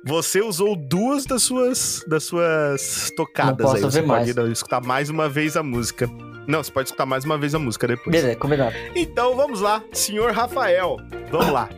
Você 0.04 0.42
usou 0.42 0.76
duas 0.76 1.24
das 1.24 1.42
suas, 1.42 2.04
das 2.06 2.24
suas 2.24 3.10
tocadas 3.16 3.58
Não 3.58 3.64
posso 3.64 3.76
aí. 3.76 3.82
Você 3.82 4.00
ver 4.02 4.06
pode 4.06 4.34
mais. 4.34 4.52
escutar 4.52 4.82
mais 4.82 5.08
uma 5.08 5.26
vez 5.26 5.56
a 5.56 5.62
música. 5.62 6.06
Não, 6.46 6.62
você 6.62 6.70
pode 6.70 6.88
escutar 6.88 7.06
mais 7.06 7.24
uma 7.24 7.38
vez 7.38 7.54
a 7.54 7.58
música 7.58 7.86
depois. 7.86 8.14
Beleza, 8.14 8.36
combinado. 8.38 8.74
Então 8.94 9.34
vamos 9.34 9.62
lá, 9.62 9.82
senhor 9.90 10.32
Rafael. 10.32 10.98
Vamos 11.30 11.50
lá. 11.50 11.70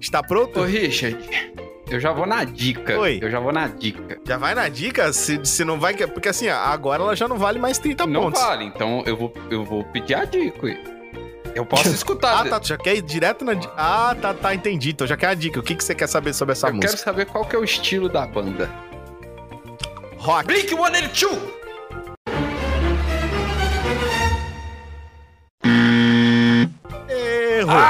Está 0.00 0.22
pronto? 0.22 0.60
Ô, 0.60 0.64
Richard, 0.64 1.18
eu 1.90 2.00
já 2.00 2.12
vou 2.12 2.26
na 2.26 2.44
dica. 2.44 2.98
Oi. 2.98 3.18
Eu 3.22 3.30
já 3.30 3.38
vou 3.40 3.52
na 3.52 3.66
dica. 3.68 4.18
Já 4.26 4.36
vai 4.36 4.54
na 4.54 4.68
dica? 4.68 5.12
Se, 5.12 5.40
se 5.44 5.64
não 5.64 5.78
vai. 5.78 5.94
Porque 5.94 6.28
assim, 6.28 6.48
agora 6.48 7.02
ela 7.02 7.14
já 7.16 7.28
não 7.28 7.38
vale 7.38 7.58
mais 7.58 7.78
30 7.78 8.06
Não 8.06 8.22
pontos. 8.22 8.40
vale, 8.40 8.64
então 8.64 9.02
eu 9.06 9.16
vou, 9.16 9.32
eu 9.50 9.64
vou 9.64 9.84
pedir 9.84 10.14
a 10.14 10.24
dica. 10.24 10.78
Eu 11.54 11.64
posso 11.64 11.88
escutar. 11.94 12.40
Ah, 12.40 12.48
tá. 12.48 12.60
Tu 12.60 12.68
já 12.68 12.76
quer 12.76 12.96
ir 12.96 13.02
direto 13.02 13.44
na 13.44 13.54
dica. 13.54 13.72
Ah, 13.76 14.16
tá, 14.20 14.34
tá, 14.34 14.54
entendi. 14.54 14.90
Então 14.90 15.06
já 15.06 15.16
quer 15.16 15.28
a 15.28 15.34
dica. 15.34 15.60
O 15.60 15.62
que, 15.62 15.74
que 15.74 15.84
você 15.84 15.94
quer 15.94 16.06
saber 16.08 16.32
sobre 16.34 16.52
essa 16.52 16.68
eu 16.68 16.74
música? 16.74 16.88
quero 16.92 17.02
saber 17.02 17.26
qual 17.26 17.44
que 17.44 17.54
é 17.54 17.58
o 17.58 17.64
estilo 17.64 18.08
da 18.08 18.26
banda. 18.26 18.68
Rock. 20.18 20.46
Blink 20.46 20.68
182! 20.68 21.56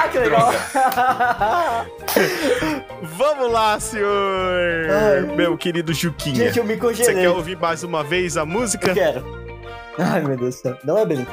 Ah, 0.07 0.09
que 0.09 0.19
legal! 0.19 0.53
Vamos 3.03 3.53
lá, 3.53 3.79
senhor. 3.81 4.91
Ai. 4.91 5.23
Meu 5.37 5.57
querido 5.59 5.93
Juquinha. 5.93 6.37
Gente, 6.47 6.59
eu 6.59 6.65
me 6.65 6.75
Você 6.77 6.81
congelei. 6.81 7.15
quer 7.23 7.31
ouvir 7.31 7.59
mais 7.59 7.83
uma 7.83 8.05
vez 8.05 8.37
a 8.37 8.45
música? 8.45 8.91
Eu 8.91 8.95
quero. 8.95 9.25
Ai, 9.99 10.23
meu 10.23 10.37
Deus 10.37 10.57
do 10.57 10.61
céu. 10.61 10.79
Não 10.85 10.99
é 10.99 11.07
Blink. 11.07 11.27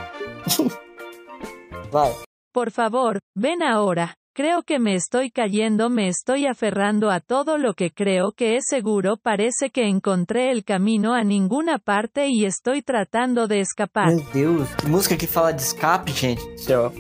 Vai. 1.92 2.12
Por 2.54 2.72
favor, 2.72 3.18
ven 3.36 3.62
ahora. 3.64 4.14
Creo 4.36 4.64
que 4.64 4.80
me 4.80 4.96
estoy 4.96 5.30
cayendo, 5.30 5.92
me 5.92 6.08
estoy 6.08 6.48
aferrando 6.48 7.12
a 7.12 7.20
todo 7.20 7.60
lo 7.60 7.76
que 7.76 7.92
creo 7.92 8.32
que 8.32 8.56
es 8.56 8.66
seguro, 8.68 9.16
parece 9.22 9.70
que 9.70 9.88
encontré 9.88 10.50
el 10.50 10.64
camino 10.64 11.14
a 11.14 11.24
ninguna 11.24 11.78
parte 11.78 12.26
y 12.30 12.44
estoy 12.46 12.82
tratando 12.82 13.48
de 13.48 13.60
escapar. 13.60 14.08
Meu 14.08 14.24
Deus, 14.34 14.68
que 14.76 14.88
música 14.88 15.16
que 15.16 15.28
fala 15.28 15.54
de 15.54 15.62
escape, 15.62 16.12
gente 16.12 16.42
céu. 16.58 16.92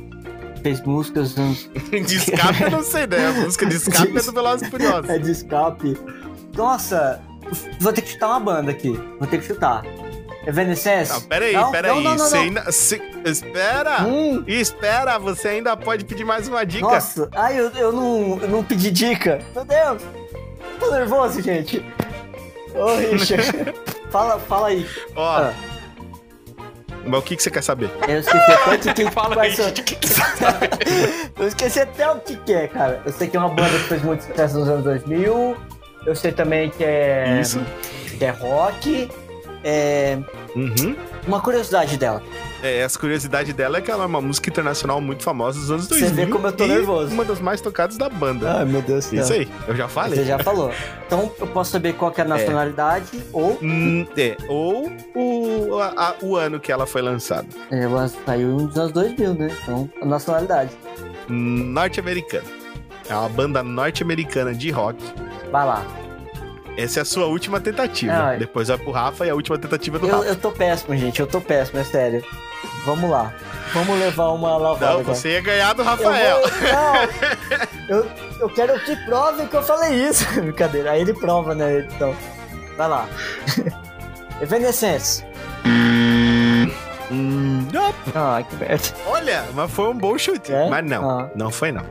Fez 0.63 0.81
músicas. 0.81 1.35
De 1.91 2.15
escape 2.15 2.63
eu 2.63 2.71
não 2.71 2.83
sei, 2.83 3.05
né? 3.05 3.27
A 3.27 3.31
música 3.33 3.65
de 3.65 3.75
escape 3.75 4.17
é 4.17 4.21
do 4.21 4.31
Velozes 4.31 4.67
e 4.67 4.71
Furiosos. 4.71 5.09
É 5.09 5.19
de 5.19 5.31
escape. 5.31 5.97
Nossa, 6.55 7.21
vou 7.79 7.91
ter 7.93 8.01
que 8.01 8.11
chutar 8.11 8.29
uma 8.29 8.39
banda 8.39 8.71
aqui. 8.71 8.91
Vou 9.19 9.27
ter 9.27 9.39
que 9.39 9.45
chutar. 9.47 9.83
Evanescence? 10.47 11.11
Não, 11.11 11.21
peraí, 11.21 11.53
Não? 11.53 11.71
peraí. 11.71 11.91
Não, 11.95 12.01
não, 12.01 12.11
não, 12.15 12.17
Você 12.25 12.35
não. 12.35 12.43
ainda. 12.43 12.71
se- 12.71 13.01
espera! 13.25 14.03
Hum. 14.03 14.43
Espera, 14.47 15.17
você 15.17 15.49
ainda 15.49 15.75
pode 15.77 16.03
pedir 16.05 16.25
mais 16.25 16.47
uma 16.47 16.65
dica. 16.65 16.85
Nossa, 16.85 17.29
ai, 17.33 17.59
eu, 17.59 17.69
eu, 17.71 17.91
não, 17.93 18.39
eu 18.41 18.49
não 18.49 18.63
pedi 18.63 18.91
dica. 18.91 19.39
Meu 19.55 19.63
Deus. 19.65 20.01
Tô 20.79 20.91
nervoso, 20.91 21.41
gente. 21.41 21.83
Ô, 22.75 22.95
Richard. 23.11 23.73
fala, 24.11 24.37
fala 24.39 24.67
aí. 24.69 24.85
Ó. 25.15 25.37
Ah. 25.37 25.53
Mas 27.05 27.19
o 27.19 27.21
que, 27.23 27.35
que 27.35 27.43
você 27.43 27.51
quer 27.51 27.61
saber? 27.63 27.89
Eu 28.07 28.19
esqueci 28.19 28.51
até 28.51 28.75
o 28.75 28.79
que, 28.79 28.93
que 28.93 29.11
Fala 29.11 29.41
aí, 29.41 29.55
são- 29.55 29.65
Eu 31.39 31.47
esqueci 31.47 31.79
até 31.81 32.09
o 32.09 32.19
que, 32.19 32.35
que 32.37 32.53
é, 32.53 32.67
cara. 32.67 33.01
Eu 33.05 33.11
sei 33.11 33.27
que 33.27 33.35
é 33.37 33.39
uma 33.39 33.49
banda 33.49 33.69
que 33.69 33.85
fez 33.89 34.01
muito 34.03 34.23
sucesso 34.23 34.59
nos 34.59 34.69
anos 34.69 34.83
2000. 34.83 35.57
Eu 36.05 36.15
sei 36.15 36.31
também 36.31 36.69
que 36.69 36.83
é. 36.83 37.39
Isso. 37.41 37.61
Que 38.17 38.25
é 38.25 38.29
rock. 38.29 39.09
É. 39.63 40.17
Uhum. 40.55 40.95
Uma 41.27 41.39
curiosidade 41.41 41.97
dela. 41.97 42.21
É, 42.63 42.77
essa 42.79 42.97
curiosidade 42.97 43.51
dela 43.51 43.77
é 43.79 43.81
que 43.81 43.91
ela 43.91 44.03
é 44.03 44.05
uma 44.07 44.21
música 44.21 44.49
internacional 44.49 45.01
muito 45.01 45.21
famosa 45.21 45.59
dos 45.59 45.69
anos 45.69 45.83
Você 45.85 45.99
2000. 45.99 46.25
vê 46.25 46.31
como 46.31 46.47
eu 46.47 46.51
tô 46.53 46.65
nervoso. 46.65 47.13
Uma 47.13 47.25
das 47.25 47.41
mais 47.41 47.59
tocadas 47.59 47.97
da 47.97 48.07
banda. 48.07 48.59
Ai, 48.59 48.65
meu 48.65 48.81
Deus 48.81 49.05
do 49.05 49.09
céu. 49.09 49.19
Isso 49.21 49.33
aí, 49.33 49.49
eu 49.67 49.75
já 49.75 49.87
falei. 49.89 50.17
Você 50.17 50.23
já 50.25 50.39
falou. 50.39 50.71
Então 51.05 51.29
eu 51.39 51.47
posso 51.47 51.71
saber 51.71 51.91
qual 51.93 52.09
que 52.09 52.21
é 52.21 52.23
a 52.23 52.27
nacionalidade 52.27 53.21
ou. 53.33 53.59
Hum, 53.61 54.07
é, 54.17 54.37
ou 54.47 54.89
o, 55.13 55.77
a- 55.77 55.93
a- 55.97 56.15
o 56.21 56.37
ano 56.37 56.57
que 56.57 56.71
ela 56.71 56.85
foi 56.85 57.01
lançada. 57.01 57.47
Ela 57.69 58.07
saiu 58.25 58.47
nos 58.55 58.77
anos 58.77 58.93
2000, 58.93 59.33
né? 59.33 59.49
Então, 59.61 59.89
a 60.01 60.05
nacionalidade. 60.05 60.71
Hum, 61.29 61.71
Norte-americana. 61.73 62.45
É 63.09 63.13
uma 63.15 63.27
banda 63.27 63.61
norte-americana 63.61 64.53
de 64.53 64.71
rock. 64.71 65.03
Vai 65.51 65.65
lá. 65.65 65.85
Essa 66.77 66.99
é 66.99 67.01
a 67.01 67.05
sua 67.05 67.25
última 67.27 67.59
tentativa. 67.59 68.33
É. 68.33 68.37
Depois 68.37 68.67
vai 68.67 68.77
pro 68.77 68.91
Rafa 68.91 69.25
e 69.25 69.29
a 69.29 69.35
última 69.35 69.57
tentativa 69.57 69.99
do 69.99 70.07
Eu, 70.07 70.15
Rafa. 70.17 70.25
eu 70.29 70.35
tô 70.35 70.51
péssimo, 70.51 70.95
gente. 70.97 71.19
Eu 71.19 71.27
tô 71.27 71.39
péssimo, 71.39 71.79
é 71.79 71.83
sério. 71.83 72.23
Vamos 72.85 73.09
lá. 73.09 73.33
Vamos 73.73 73.99
levar 73.99 74.29
uma 74.29 74.57
lavada. 74.57 74.93
Não, 74.93 75.03
você 75.03 75.33
ia 75.33 75.41
ganhar 75.41 75.73
do 75.73 75.81
Eu, 75.81 75.85
Rafael. 75.85 76.39
vou- 76.41 76.49
não, 76.71 77.97
eu, 77.97 78.11
eu 78.41 78.49
quero 78.49 78.79
que 78.81 78.95
prove 79.05 79.45
que 79.47 79.55
eu 79.55 79.63
falei 79.63 79.93
isso. 80.07 80.25
Brincadeira. 80.41 80.91
Aí 80.91 81.01
ele 81.01 81.13
prova, 81.13 81.53
né? 81.55 81.87
Então. 81.93 82.15
Vai 82.77 82.87
lá. 82.87 83.07
Evanescence. 84.41 85.23
Hum, 87.11 87.67
não. 87.71 87.93
Ah, 88.15 88.41
que 88.47 88.55
merda. 88.55 88.83
Olha, 89.05 89.45
mas 89.53 89.71
foi 89.71 89.87
um 89.89 89.97
bom 89.97 90.17
chute. 90.17 90.51
É? 90.51 90.69
Mas 90.69 90.85
não, 90.85 91.09
Ah. 91.09 91.29
não 91.35 91.51
foi 91.51 91.71
não. 91.71 91.83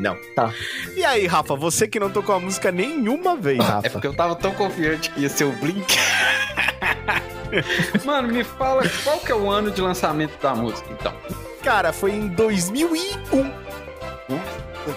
Não. 0.00 0.16
Tá. 0.34 0.52
E 0.96 1.04
aí, 1.04 1.26
Rafa, 1.26 1.54
você 1.54 1.86
que 1.86 2.00
não 2.00 2.10
tocou 2.10 2.34
a 2.34 2.40
música 2.40 2.72
nenhuma 2.72 3.36
vez, 3.36 3.58
Rafa. 3.58 3.86
É 3.86 3.90
porque 3.90 4.06
eu 4.06 4.14
tava 4.14 4.34
tão 4.34 4.52
confiante 4.52 5.10
que 5.10 5.20
ia 5.20 5.28
ser 5.28 5.44
o 5.44 5.52
Blink. 5.52 5.96
Mano, 8.04 8.28
me 8.28 8.42
fala 8.42 8.82
qual 9.04 9.18
que 9.18 9.30
é 9.30 9.34
o 9.34 9.50
ano 9.50 9.70
de 9.70 9.80
lançamento 9.80 10.40
da 10.40 10.54
música, 10.54 10.88
então. 10.98 11.12
Cara, 11.62 11.92
foi 11.92 12.12
em 12.12 12.28
2001. 12.28 13.52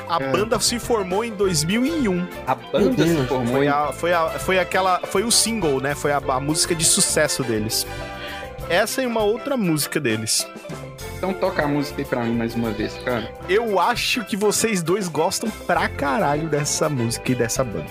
A 0.07 0.19
banda 0.19 0.59
se 0.59 0.79
formou 0.79 1.25
em 1.25 1.31
2001. 1.31 2.27
A 2.47 2.55
banda 2.55 3.05
se 3.05 3.27
formou 3.27 3.55
Foi, 3.55 3.65
em... 3.65 3.67
a, 3.67 3.91
foi, 3.91 4.13
a, 4.13 4.29
foi 4.29 4.59
aquela. 4.59 4.99
Foi 4.99 5.23
o 5.23 5.31
single, 5.31 5.81
né? 5.81 5.93
Foi 5.93 6.11
a, 6.11 6.17
a 6.17 6.39
música 6.39 6.73
de 6.73 6.85
sucesso 6.85 7.43
deles. 7.43 7.85
Essa 8.69 9.03
e 9.03 9.05
uma 9.05 9.21
outra 9.21 9.57
música 9.57 9.99
deles. 9.99 10.47
Então 11.23 11.33
toca 11.33 11.63
a 11.63 11.67
música 11.69 12.01
aí 12.01 12.05
pra 12.05 12.21
mim 12.25 12.35
mais 12.35 12.53
uma 12.53 12.69
vez, 12.71 12.93
cara. 12.97 13.33
Eu 13.47 13.79
acho 13.79 14.25
que 14.25 14.35
vocês 14.35 14.83
dois 14.83 15.07
gostam 15.07 15.49
pra 15.65 15.87
caralho 15.87 16.49
dessa 16.49 16.89
música 16.89 17.31
e 17.31 17.35
dessa 17.35 17.63
banda. 17.63 17.87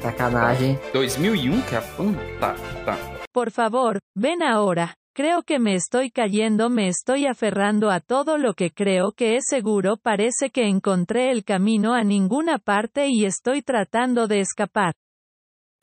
Sacanagem. 0.00 0.78
2001 0.92 1.60
que 1.62 1.74
é 1.74 1.78
a 1.78 1.80
banda? 1.80 2.20
Tá, 2.38 2.54
tá. 2.84 2.96
Por 3.32 3.50
favor, 3.50 3.98
ven 4.14 4.44
ahora. 4.44 4.94
Creo 5.12 5.42
que 5.42 5.58
me 5.58 5.74
estoy 5.74 6.08
cayendo, 6.12 6.70
me 6.70 6.86
estoy 6.86 7.26
aferrando 7.26 7.90
a 7.90 7.98
todo 7.98 8.38
lo 8.38 8.54
que 8.54 8.70
creo 8.70 9.10
que 9.10 9.34
es 9.34 9.46
seguro, 9.48 9.96
parece 9.96 10.50
que 10.50 10.68
encontré 10.68 11.32
el 11.32 11.42
camino 11.42 11.94
a 11.94 12.04
ninguna 12.04 12.58
parte 12.58 13.08
y 13.08 13.24
estoy 13.24 13.60
tratando 13.62 14.28
de 14.28 14.38
escapar. 14.38 14.92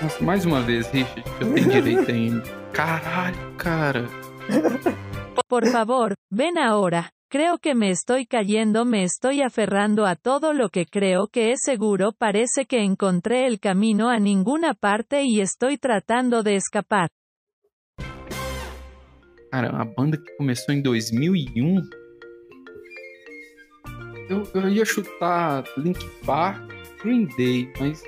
Nossa, 0.01 0.23
mais 0.23 0.45
uma 0.45 0.61
vez, 0.61 0.89
Richard, 0.93 1.25
eu 1.41 1.53
tenho 1.53 1.69
direito 1.69 2.09
ainda. 2.09 2.43
Caralho, 2.71 3.53
cara. 3.57 4.07
Por 5.47 5.67
favor, 5.67 6.15
ven 6.31 6.57
ahora. 6.57 7.11
Creo 7.29 7.57
que 7.57 7.75
me 7.75 7.89
estoy 7.89 8.25
cayendo, 8.25 8.85
me 8.85 9.03
estoy 9.03 9.41
aferrando 9.41 10.05
a 10.05 10.15
todo 10.15 10.53
lo 10.53 10.69
que 10.69 10.85
creo 10.85 11.27
que 11.27 11.51
es 11.51 11.61
seguro, 11.63 12.13
parece 12.17 12.65
que 12.65 12.83
encontré 12.83 13.45
el 13.47 13.59
camino 13.59 14.09
a 14.09 14.19
ninguna 14.19 14.73
parte 14.73 15.23
y 15.23 15.41
estoy 15.41 15.77
tratando 15.77 16.43
de 16.43 16.55
escapar. 16.55 17.09
Cara, 19.51 19.69
a 19.69 19.85
banda 19.85 20.17
que 20.17 20.35
começou 20.37 20.73
em 20.73 20.81
2001. 20.81 21.81
Eu, 24.29 24.43
eu 24.53 24.69
ia 24.69 24.85
chutar 24.85 25.63
Link 25.77 25.99
Park, 26.25 26.61
Green 27.03 27.27
Day, 27.37 27.71
mas 27.79 28.03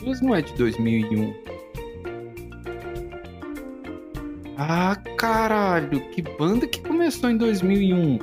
duas 0.00 0.20
não 0.20 0.34
é 0.34 0.42
de 0.42 0.54
2001. 0.54 1.32
Ah, 4.60 4.96
caralho, 5.16 6.00
que 6.10 6.20
banda 6.20 6.66
que 6.66 6.80
começou 6.80 7.30
em 7.30 7.36
2001? 7.36 8.18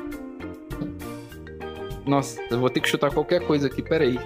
Nossa, 2.06 2.42
eu 2.52 2.60
vou 2.60 2.70
ter 2.70 2.82
que 2.82 2.90
chutar 2.90 3.10
qualquer 3.10 3.40
coisa 3.48 3.68
aqui, 3.68 3.82
peraí. 3.82 4.20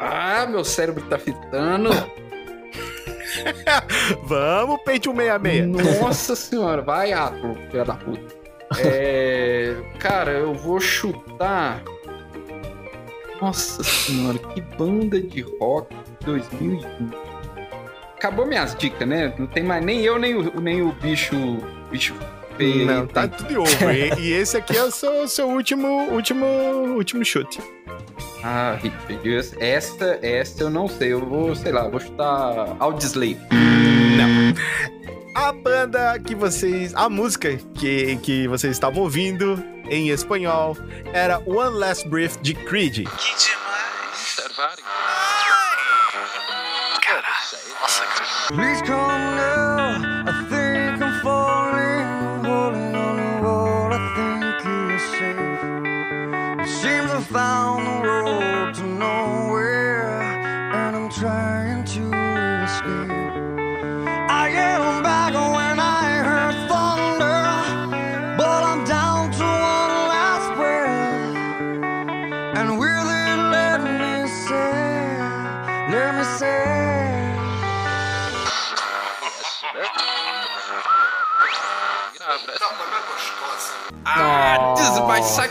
Ah, 0.00 0.46
meu 0.46 0.64
cérebro 0.64 1.04
tá 1.04 1.18
fitando. 1.18 1.90
Vamos, 4.24 4.80
Pentium 4.82 5.14
66. 5.14 6.00
Nossa 6.00 6.34
senhora, 6.34 6.80
vai, 6.80 7.12
Atro, 7.12 7.54
filha 7.70 7.84
da 7.84 7.94
puta. 7.94 8.34
É. 8.78 9.76
Cara, 9.98 10.32
eu 10.32 10.54
vou 10.54 10.80
chutar. 10.80 11.82
Nossa 13.40 13.84
senhora, 13.84 14.38
que 14.38 14.60
banda 14.60 15.20
de 15.20 15.42
rock 15.60 15.94
2001. 16.24 17.31
Acabou 18.22 18.46
minhas 18.46 18.76
dicas, 18.76 19.08
né? 19.08 19.34
Não 19.36 19.48
tem 19.48 19.64
mais 19.64 19.84
nem 19.84 20.00
eu, 20.02 20.16
nem 20.16 20.36
o, 20.36 20.60
nem 20.60 20.80
o 20.80 20.92
bicho. 20.92 21.34
Bicho 21.90 22.14
feio. 22.56 22.86
Não, 22.86 23.00
aí, 23.00 23.06
tá 23.08 23.26
tem- 23.26 23.36
tudo 23.48 23.62
over. 23.62 24.16
E, 24.16 24.20
e 24.20 24.32
esse 24.32 24.56
aqui 24.56 24.76
é 24.76 24.84
o 24.84 24.92
seu, 24.92 25.26
seu 25.26 25.48
último, 25.48 25.88
último, 26.08 26.46
último 26.94 27.24
chute. 27.24 27.60
Ah, 28.44 28.78
Richard, 28.80 29.56
esta, 29.58 30.20
esta 30.22 30.62
eu 30.62 30.70
não 30.70 30.86
sei. 30.86 31.12
Eu 31.12 31.26
vou, 31.26 31.52
sei 31.56 31.72
lá, 31.72 31.88
vou 31.88 31.98
chutar 31.98 32.76
Audioslave. 32.78 33.38
Não. 34.16 34.54
A 35.34 35.50
banda 35.52 36.16
que 36.20 36.36
vocês. 36.36 36.94
A 36.94 37.08
música 37.08 37.58
que, 37.74 38.14
que 38.18 38.46
vocês 38.46 38.72
estavam 38.72 39.02
ouvindo 39.02 39.60
em 39.90 40.10
espanhol 40.10 40.76
era 41.12 41.42
One 41.44 41.76
Last 41.76 42.08
Breath 42.08 42.40
de 42.40 42.54
Creed. 42.54 42.98
Que 42.98 43.36
demais. 43.36 43.61
Please 48.54 48.82
come 48.82 49.01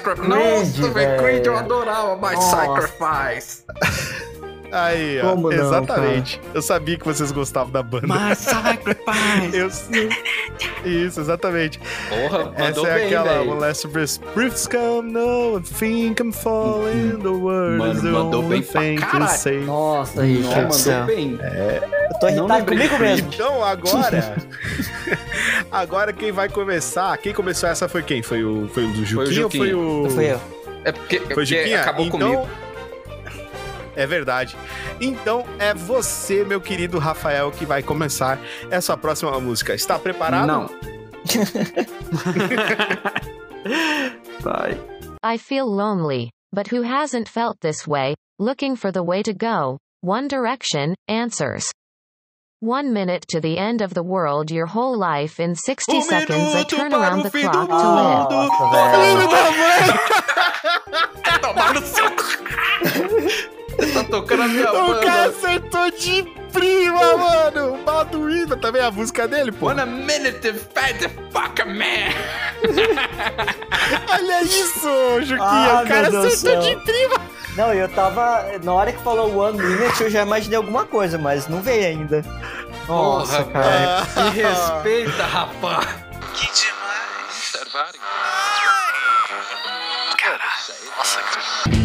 Sacrifice. 0.02 0.28
Nossa, 0.28 0.94
velho. 0.94 1.22
Creed, 1.22 1.46
eu 1.46 1.58
adorava 1.58 2.16
My 2.16 2.36
Nossa. 2.36 2.56
Sacrifice. 2.58 3.64
Aí, 4.72 5.20
ó. 5.22 5.32
Como 5.32 5.52
não, 5.52 5.52
exatamente. 5.52 6.42
Eu 6.54 6.62
sabia 6.62 6.98
que 6.98 7.04
vocês 7.06 7.32
gostavam 7.32 7.72
da 7.72 7.84
banda. 7.84 8.08
My 8.08 8.34
Sacrifice. 8.36 9.58
Eu 9.58 9.70
sei. 9.70 10.10
Isso, 10.84 11.20
exatamente. 11.22 11.80
Porra, 12.10 12.52
Essa 12.56 12.80
é 12.88 12.94
bem, 12.96 13.06
aquela 13.06 13.34
velho. 13.34 13.52
One 13.52 13.60
Last 13.62 13.88
Breath. 13.88 14.20
Come, 14.70 15.12
no, 15.12 15.60
I 15.60 15.62
think 15.62 16.22
I'm 16.22 16.32
falling. 16.32 17.20
The 17.22 17.30
word 17.30 17.78
Mano, 17.78 17.94
is 17.94 18.02
the 18.02 18.10
mandou 18.10 18.44
only 18.44 18.60
bem 18.62 18.64
pra 18.64 18.82
thing 18.82 18.96
to 18.96 19.06
caralho. 19.06 19.38
say. 19.38 19.60
Nossa, 19.62 20.24
Não, 20.24 20.34
do 20.42 20.50
mandou 20.50 20.72
céu. 20.74 21.06
bem. 21.06 21.40
Eu 21.42 22.20
tô 22.20 22.26
Não 22.28 22.38
irritado 22.38 22.66
comigo 22.66 22.98
mesmo. 23.00 23.30
Então 23.34 23.64
agora. 23.64 24.36
agora 25.72 26.14
quem 26.14 26.32
vai 26.32 26.50
começar. 26.50 27.18
Quem 27.18 27.34
começou 27.34 27.70
essa 27.70 27.88
foi 27.88 28.04
quem? 28.04 28.22
Foi 28.22 28.44
o, 28.44 28.68
foi 28.74 28.86
o 28.86 28.88
do 28.94 29.06
Juquinha 29.06 29.44
ou 29.46 29.50
foi 29.52 29.68
Juquinha. 29.70 29.78
o. 29.78 30.10
Foi 30.10 30.26
eu. 30.32 30.42
É 30.84 30.92
porque, 30.92 31.18
é 31.18 31.20
Foi 31.20 31.28
porque 31.30 31.46
Juquinha? 31.46 31.82
acabou 31.82 32.06
então... 32.08 32.20
comigo. 32.20 32.48
É 33.96 34.06
verdade. 34.06 34.56
Então 35.00 35.46
é 35.60 35.74
você, 35.74 36.44
meu 36.44 36.60
querido 36.62 37.00
Rafael, 37.00 37.52
que 37.52 37.66
vai 37.66 37.84
começar 37.84 38.40
essa 38.70 38.96
próxima 38.96 39.38
música. 39.40 39.74
Está 39.74 39.98
preparado? 40.00 40.48
Não. 40.48 40.70
Vai. 44.42 44.78
I 45.24 45.38
feel 45.38 45.66
lonely, 45.68 46.30
but 46.52 46.68
who 46.72 46.82
hasn't 46.82 47.30
felt 47.30 47.60
this 47.62 47.88
way? 47.88 48.16
Looking 48.40 48.76
for 48.76 48.92
the 48.92 49.04
way 49.04 49.22
to 49.24 49.34
go. 49.34 49.78
One 50.02 50.28
Direction, 50.28 50.96
answers. 51.08 51.70
One 52.60 52.92
minute 52.94 53.26
to 53.30 53.40
the 53.40 53.58
end 53.58 53.82
of 53.82 53.94
the 53.94 54.04
world, 54.04 54.52
your 54.52 54.66
whole 54.68 54.98
life 54.98 55.40
in 55.40 55.56
60 55.56 55.98
Um 55.98 56.02
seconds, 56.04 56.54
I 56.56 56.64
turn 56.64 56.94
around 56.94 57.24
the 57.24 57.30
clock 57.30 57.68
to 57.68 57.76
live. 57.76 58.30
Nossa, 58.30 58.70
velho. 58.72 59.28
Tomar 61.54 61.74
no 61.74 61.82
seu. 61.82 62.06
Tá 63.94 64.04
tocando 64.04 64.44
a 64.44 64.48
minha 64.48 64.72
O 64.72 65.00
cara 65.02 65.30
acertou 65.30 65.92
de 65.92 66.24
prima, 66.52 67.18
mano! 67.18 67.76
O 67.76 68.58
também 68.58 68.82
é 68.82 68.86
a 68.86 68.92
música 68.92 69.28
dele, 69.28 69.52
pô. 69.52 69.68
One 69.68 69.86
minute 69.86 70.40
to 70.40 70.54
fight 70.54 71.00
the 71.00 71.10
fucker 71.32 71.66
man. 71.66 72.12
Olha 74.12 74.44
isso, 74.44 75.22
Juquinha. 75.22 75.40
Ah, 75.40 75.82
o 75.84 75.88
cara 75.88 76.10
meu 76.10 76.22
Deus 76.22 76.24
do 76.24 76.28
acertou 76.28 76.64
céu. 76.64 76.76
de 76.76 76.84
prima. 76.84 77.16
Não, 77.56 77.74
eu 77.74 77.88
tava. 77.90 78.46
Na 78.64 78.74
hora 78.74 78.92
que 78.94 79.04
falou 79.04 79.36
One 79.36 79.58
Minute, 79.62 80.04
eu 80.04 80.10
já 80.10 80.22
imaginei 80.22 80.58
alguma 80.58 80.86
coisa, 80.86 81.18
mas 81.18 81.48
não 81.48 81.62
veio 81.62 81.86
ainda. 81.88 82.24
Nossa, 82.88 83.44
Porra, 83.44 83.52
cara. 83.52 84.08
Me 84.24 84.42
respeita, 84.42 85.24
rapaz. 85.24 85.88
Que 86.34 86.46
demais. 86.54 87.92
Caralho. 90.18 90.42
Nossa, 90.98 91.20
cara. 91.22 91.81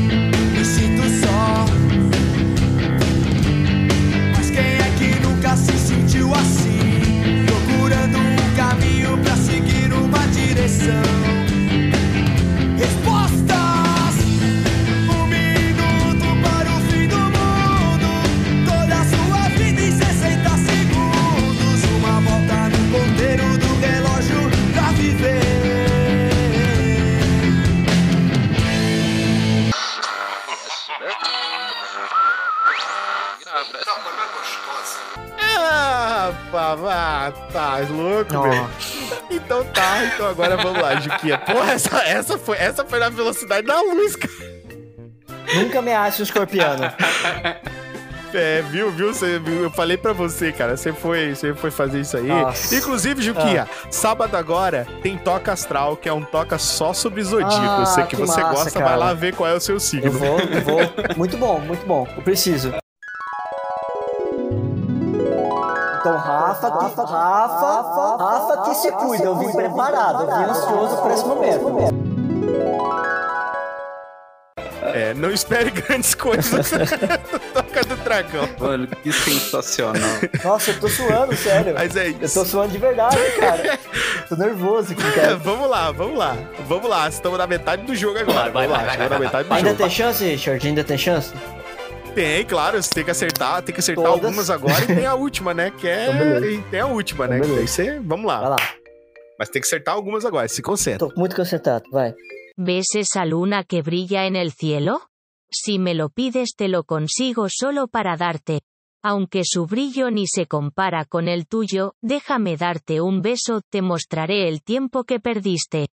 Ah, 36.57 36.74
rapaz, 36.74 36.89
ah, 36.89 37.33
tá 37.53 37.78
louco, 37.93 38.43
velho. 38.43 38.70
Então 39.31 39.65
tá, 39.65 40.05
então 40.05 40.28
agora 40.28 40.57
vamos 40.57 40.81
lá, 40.81 40.99
Juquinha. 41.01 41.39
Porra, 41.39 41.73
essa, 41.73 41.99
essa, 41.99 42.39
foi, 42.39 42.57
essa 42.57 42.85
foi 42.85 42.99
na 42.99 43.09
velocidade 43.09 43.66
da 43.66 43.81
luz, 43.81 44.16
cara. 44.16 44.33
Nunca 45.55 45.78
ameace 45.78 46.23
o 46.23 46.24
escorpiano. 46.24 46.83
É, 48.35 48.61
viu, 48.61 48.91
viu, 48.91 49.12
viu? 49.15 49.62
Eu 49.62 49.70
falei 49.70 49.97
pra 49.97 50.12
você, 50.12 50.53
cara. 50.53 50.77
Você 50.77 50.93
foi, 50.93 51.35
você 51.35 51.55
foi 51.55 51.70
fazer 51.70 52.01
isso 52.01 52.16
aí. 52.19 52.27
Nossa. 52.27 52.74
Inclusive, 52.74 53.23
Juquinha, 53.23 53.66
sábado 53.91 54.37
agora 54.37 54.87
tem 55.03 55.16
Toca 55.16 55.53
Astral, 55.53 55.97
que 55.97 56.09
é 56.09 56.12
um 56.12 56.23
toca 56.23 56.59
só 56.59 56.93
sobre 56.93 57.23
zodíaco. 57.23 57.57
Ah, 57.57 58.03
que, 58.03 58.09
que 58.09 58.16
você 58.16 58.41
massa, 58.43 58.55
gosta, 58.55 58.78
cara. 58.78 58.91
vai 58.91 58.99
lá 58.99 59.15
ver 59.15 59.35
qual 59.35 59.49
é 59.49 59.55
o 59.55 59.61
seu 59.61 59.81
signo. 59.81 60.09
Eu 60.09 60.12
vou, 60.12 60.39
eu 60.39 60.61
vou. 60.61 60.81
Muito 61.16 61.39
bom, 61.39 61.61
muito 61.61 61.87
bom. 61.87 62.07
Eu 62.15 62.23
preciso. 62.23 62.74
Então, 66.07 66.19
Rafa, 66.19 66.69
Rafa, 66.69 67.03
Rafa, 67.05 68.16
Rafa 68.16 68.62
que 68.62 68.74
se 68.77 68.93
cuida. 68.93 69.24
Eu 69.24 69.35
vim 69.35 69.51
preparado, 69.51 70.23
eu 70.23 70.37
vim 70.39 70.45
ansioso 70.45 71.03
pra 71.03 71.12
esse 71.12 71.24
momento. 71.24 71.66
É, 74.95 75.12
não 75.15 75.33
espere 75.33 75.73
grandes 75.83 76.15
coisas 76.15 76.70
do 76.70 76.78
Toca 77.53 77.85
do 77.85 77.97
Dragão. 77.97 78.49
Mano, 78.57 78.87
que 78.87 79.12
sensacional. 79.12 80.01
Nossa, 80.45 80.70
eu 80.70 80.78
tô 80.78 80.89
suando, 80.89 81.35
sério. 81.35 81.74
Mas 81.74 81.97
é 81.97 82.07
Eu 82.07 82.19
isso. 82.23 82.39
tô 82.39 82.47
suando 82.47 82.70
de 82.70 82.78
verdade, 82.78 83.16
cara. 83.41 83.77
Tô 84.28 84.37
nervoso 84.37 84.93
aqui, 84.93 85.12
cara. 85.12 85.37
vamos 85.37 85.69
lá, 85.69 85.91
vamos 85.91 86.16
lá. 86.19 86.37
Vamos 86.69 86.89
lá, 86.89 87.09
estamos 87.09 87.37
na 87.37 87.49
metade 87.49 87.83
do 87.83 87.97
jogo 87.97 88.19
agora. 88.20 88.51
Vai, 88.51 88.66
vai, 88.66 88.69
vamos 88.69 88.78
lá, 88.78 88.87
vai, 88.87 88.97
vai, 88.97 89.09
na 89.09 89.19
metade 89.19 89.49
do 89.49 89.55
Ainda 89.55 89.69
jogo. 89.70 89.83
tem 89.83 89.91
chance, 89.91 90.24
Richard? 90.24 90.66
Ainda 90.69 90.85
tem 90.85 90.99
chance? 90.99 91.33
Tem, 92.17 92.47
claro, 92.47 92.83
você 92.83 92.95
tem 92.95 93.05
que 93.05 93.11
acertar, 93.11 93.63
tem 93.63 93.75
que 93.75 93.81
acertar 93.81 94.07
Todas. 94.07 94.25
algumas 94.25 94.49
agora 94.49 94.83
e 94.85 94.87
tem 94.87 95.05
a 95.05 95.15
última, 95.15 95.53
né? 95.53 95.71
Que 95.71 95.87
é. 95.87 96.07
Então, 96.17 96.45
e 96.49 96.63
tem 96.71 96.81
a 96.81 96.87
última, 96.87 97.27
né? 97.27 97.37
Então, 97.37 97.51
Que 97.51 97.57
daí 97.57 97.69
você. 97.69 98.01
Vamos 98.01 98.25
lá. 98.25 98.41
Vai 98.41 98.49
lá. 98.49 98.57
Mas 99.39 99.51
tem 99.51 99.61
que 99.61 99.69
acertar 99.69 99.95
algumas 99.95 100.25
agora, 100.25 100.49
se 100.49 100.63
concentra. 100.63 101.07
Tô 101.07 101.15
muito 101.15 101.37
concentrado, 101.37 101.85
vai. 101.91 102.15
¿Ves 102.57 102.87
esa 102.95 103.23
luna 103.27 103.65
que 103.65 103.83
brilla 103.83 104.25
en 104.27 104.35
el 104.35 104.51
cielo? 104.51 105.03
Si 105.53 105.79
me 105.79 105.93
lo 105.93 106.09
pides 106.09 106.55
te 106.57 106.69
lo 106.69 106.85
consigo 106.85 107.49
solo 107.51 107.87
para 107.87 108.17
darte. 108.17 108.63
Aunque 109.05 109.43
su 109.45 109.67
brillo 109.67 110.11
ni 110.11 110.27
se 110.27 110.47
compara 110.47 111.05
con 111.05 111.29
el 111.29 111.47
tuyo, 111.47 111.97
déjame 112.01 112.57
darte 112.57 113.03
un 113.03 113.21
beso, 113.21 113.61
te 113.71 113.83
mostraré 113.83 114.49
el 114.49 114.63
tiempo 114.63 115.05
que 115.05 115.21
perdiste. 115.21 115.89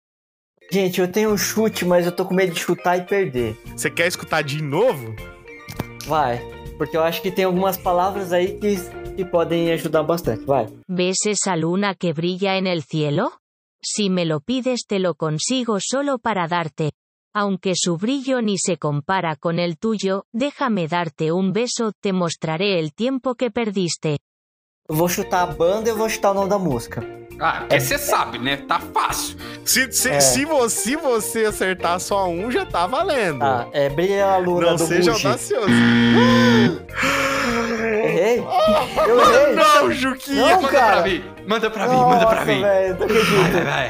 Gente, 0.70 1.00
eu 1.00 1.10
tenho 1.10 1.32
um 1.32 1.38
chute, 1.38 1.86
mas 1.86 2.06
eu 2.06 2.12
tô 2.12 2.26
com 2.26 2.34
medo 2.36 2.52
de 2.54 2.60
chutar 2.60 2.98
e 2.98 3.04
perder. 3.04 3.56
Você 3.74 3.90
quer 3.90 4.08
escutar 4.08 4.44
de 4.44 4.62
novo? 4.62 5.16
Vai. 6.08 6.40
Porque 6.78 6.96
eu 6.96 7.04
acho 7.04 7.22
que 7.22 7.32
tem 7.32 7.46
algumas 7.46 7.78
palavras 7.78 8.32
aí 8.32 8.58
que, 8.60 8.76
que 9.16 9.26
podem 9.26 9.72
ajudar 9.72 10.04
bastante. 10.04 10.46
Vai. 10.46 10.68
¿Ves 10.88 11.26
esa 11.26 11.56
luna 11.56 11.96
que 11.96 12.14
brilla 12.14 12.58
en 12.58 12.68
el 12.68 12.84
cielo? 12.84 13.32
Si 13.82 14.10
me 14.10 14.26
lo 14.26 14.40
pides 14.42 14.86
te 14.88 15.00
lo 15.00 15.16
consigo 15.16 15.80
solo 15.80 16.20
para 16.20 16.48
darte. 16.48 16.92
Aunque 17.34 17.74
su 17.76 17.98
brillo 17.98 18.42
ni 18.42 18.58
se 18.58 18.78
compara 18.78 19.36
con 19.36 19.60
el 19.60 19.78
tuyo, 19.78 20.26
déjame 20.34 20.88
darte 20.88 21.32
un 21.32 21.54
beso, 21.54 21.92
te 22.02 22.12
mostraré 22.12 22.80
el 22.80 22.94
tiempo 22.94 23.36
que 23.36 23.52
perdiste. 23.52 24.20
Eu 24.90 24.96
vou 24.96 25.08
chutar 25.08 25.44
a 25.44 25.46
banda 25.46 25.88
e 25.88 25.92
eu 25.92 25.96
vou 25.98 26.10
chutar 26.10 26.32
o 26.32 26.34
nome 26.34 26.50
da 26.50 26.58
música. 26.58 27.04
Ah, 27.40 27.60
porque 27.62 27.80
você 27.80 27.98
sabe, 27.98 28.38
né? 28.38 28.58
Tá 28.68 28.80
fácil. 28.94 29.38
Se, 29.64 29.90
se, 29.94 30.10
É. 30.10 30.20
se, 30.20 30.44
você, 30.44 30.76
se 30.82 30.96
você 30.98 31.46
acertar 31.46 31.98
só 32.00 32.28
um, 32.28 32.52
já 32.52 32.66
tá 32.66 32.86
valendo. 32.86 33.40
Tá, 33.40 33.68
é 33.72 33.88
Brilha 33.88 34.26
a 34.26 34.38
Luna 34.38 34.72
Não 34.72 34.76
do 34.76 34.86
seja 34.86 35.14
Bush. 35.14 35.26
audacioso. 35.26 35.68
Errei? 38.04 38.44
Eu 39.08 39.20
errei? 39.22 39.56
Não, 39.56 39.92
Juquinha. 39.92 40.42
Não, 40.42 40.62
manda 40.64 40.68
cara. 40.68 41.02
pra 41.02 41.10
mim, 41.10 41.24
manda 41.48 41.70
pra 41.70 41.88
mim, 41.88 41.96
manda 41.96 42.26
pra 42.26 42.36
Nossa, 42.40 42.46
mim. 42.52 42.62
não 42.62 43.06
acredito. 43.06 43.52
Vai, 43.54 43.64
vai, 43.64 43.90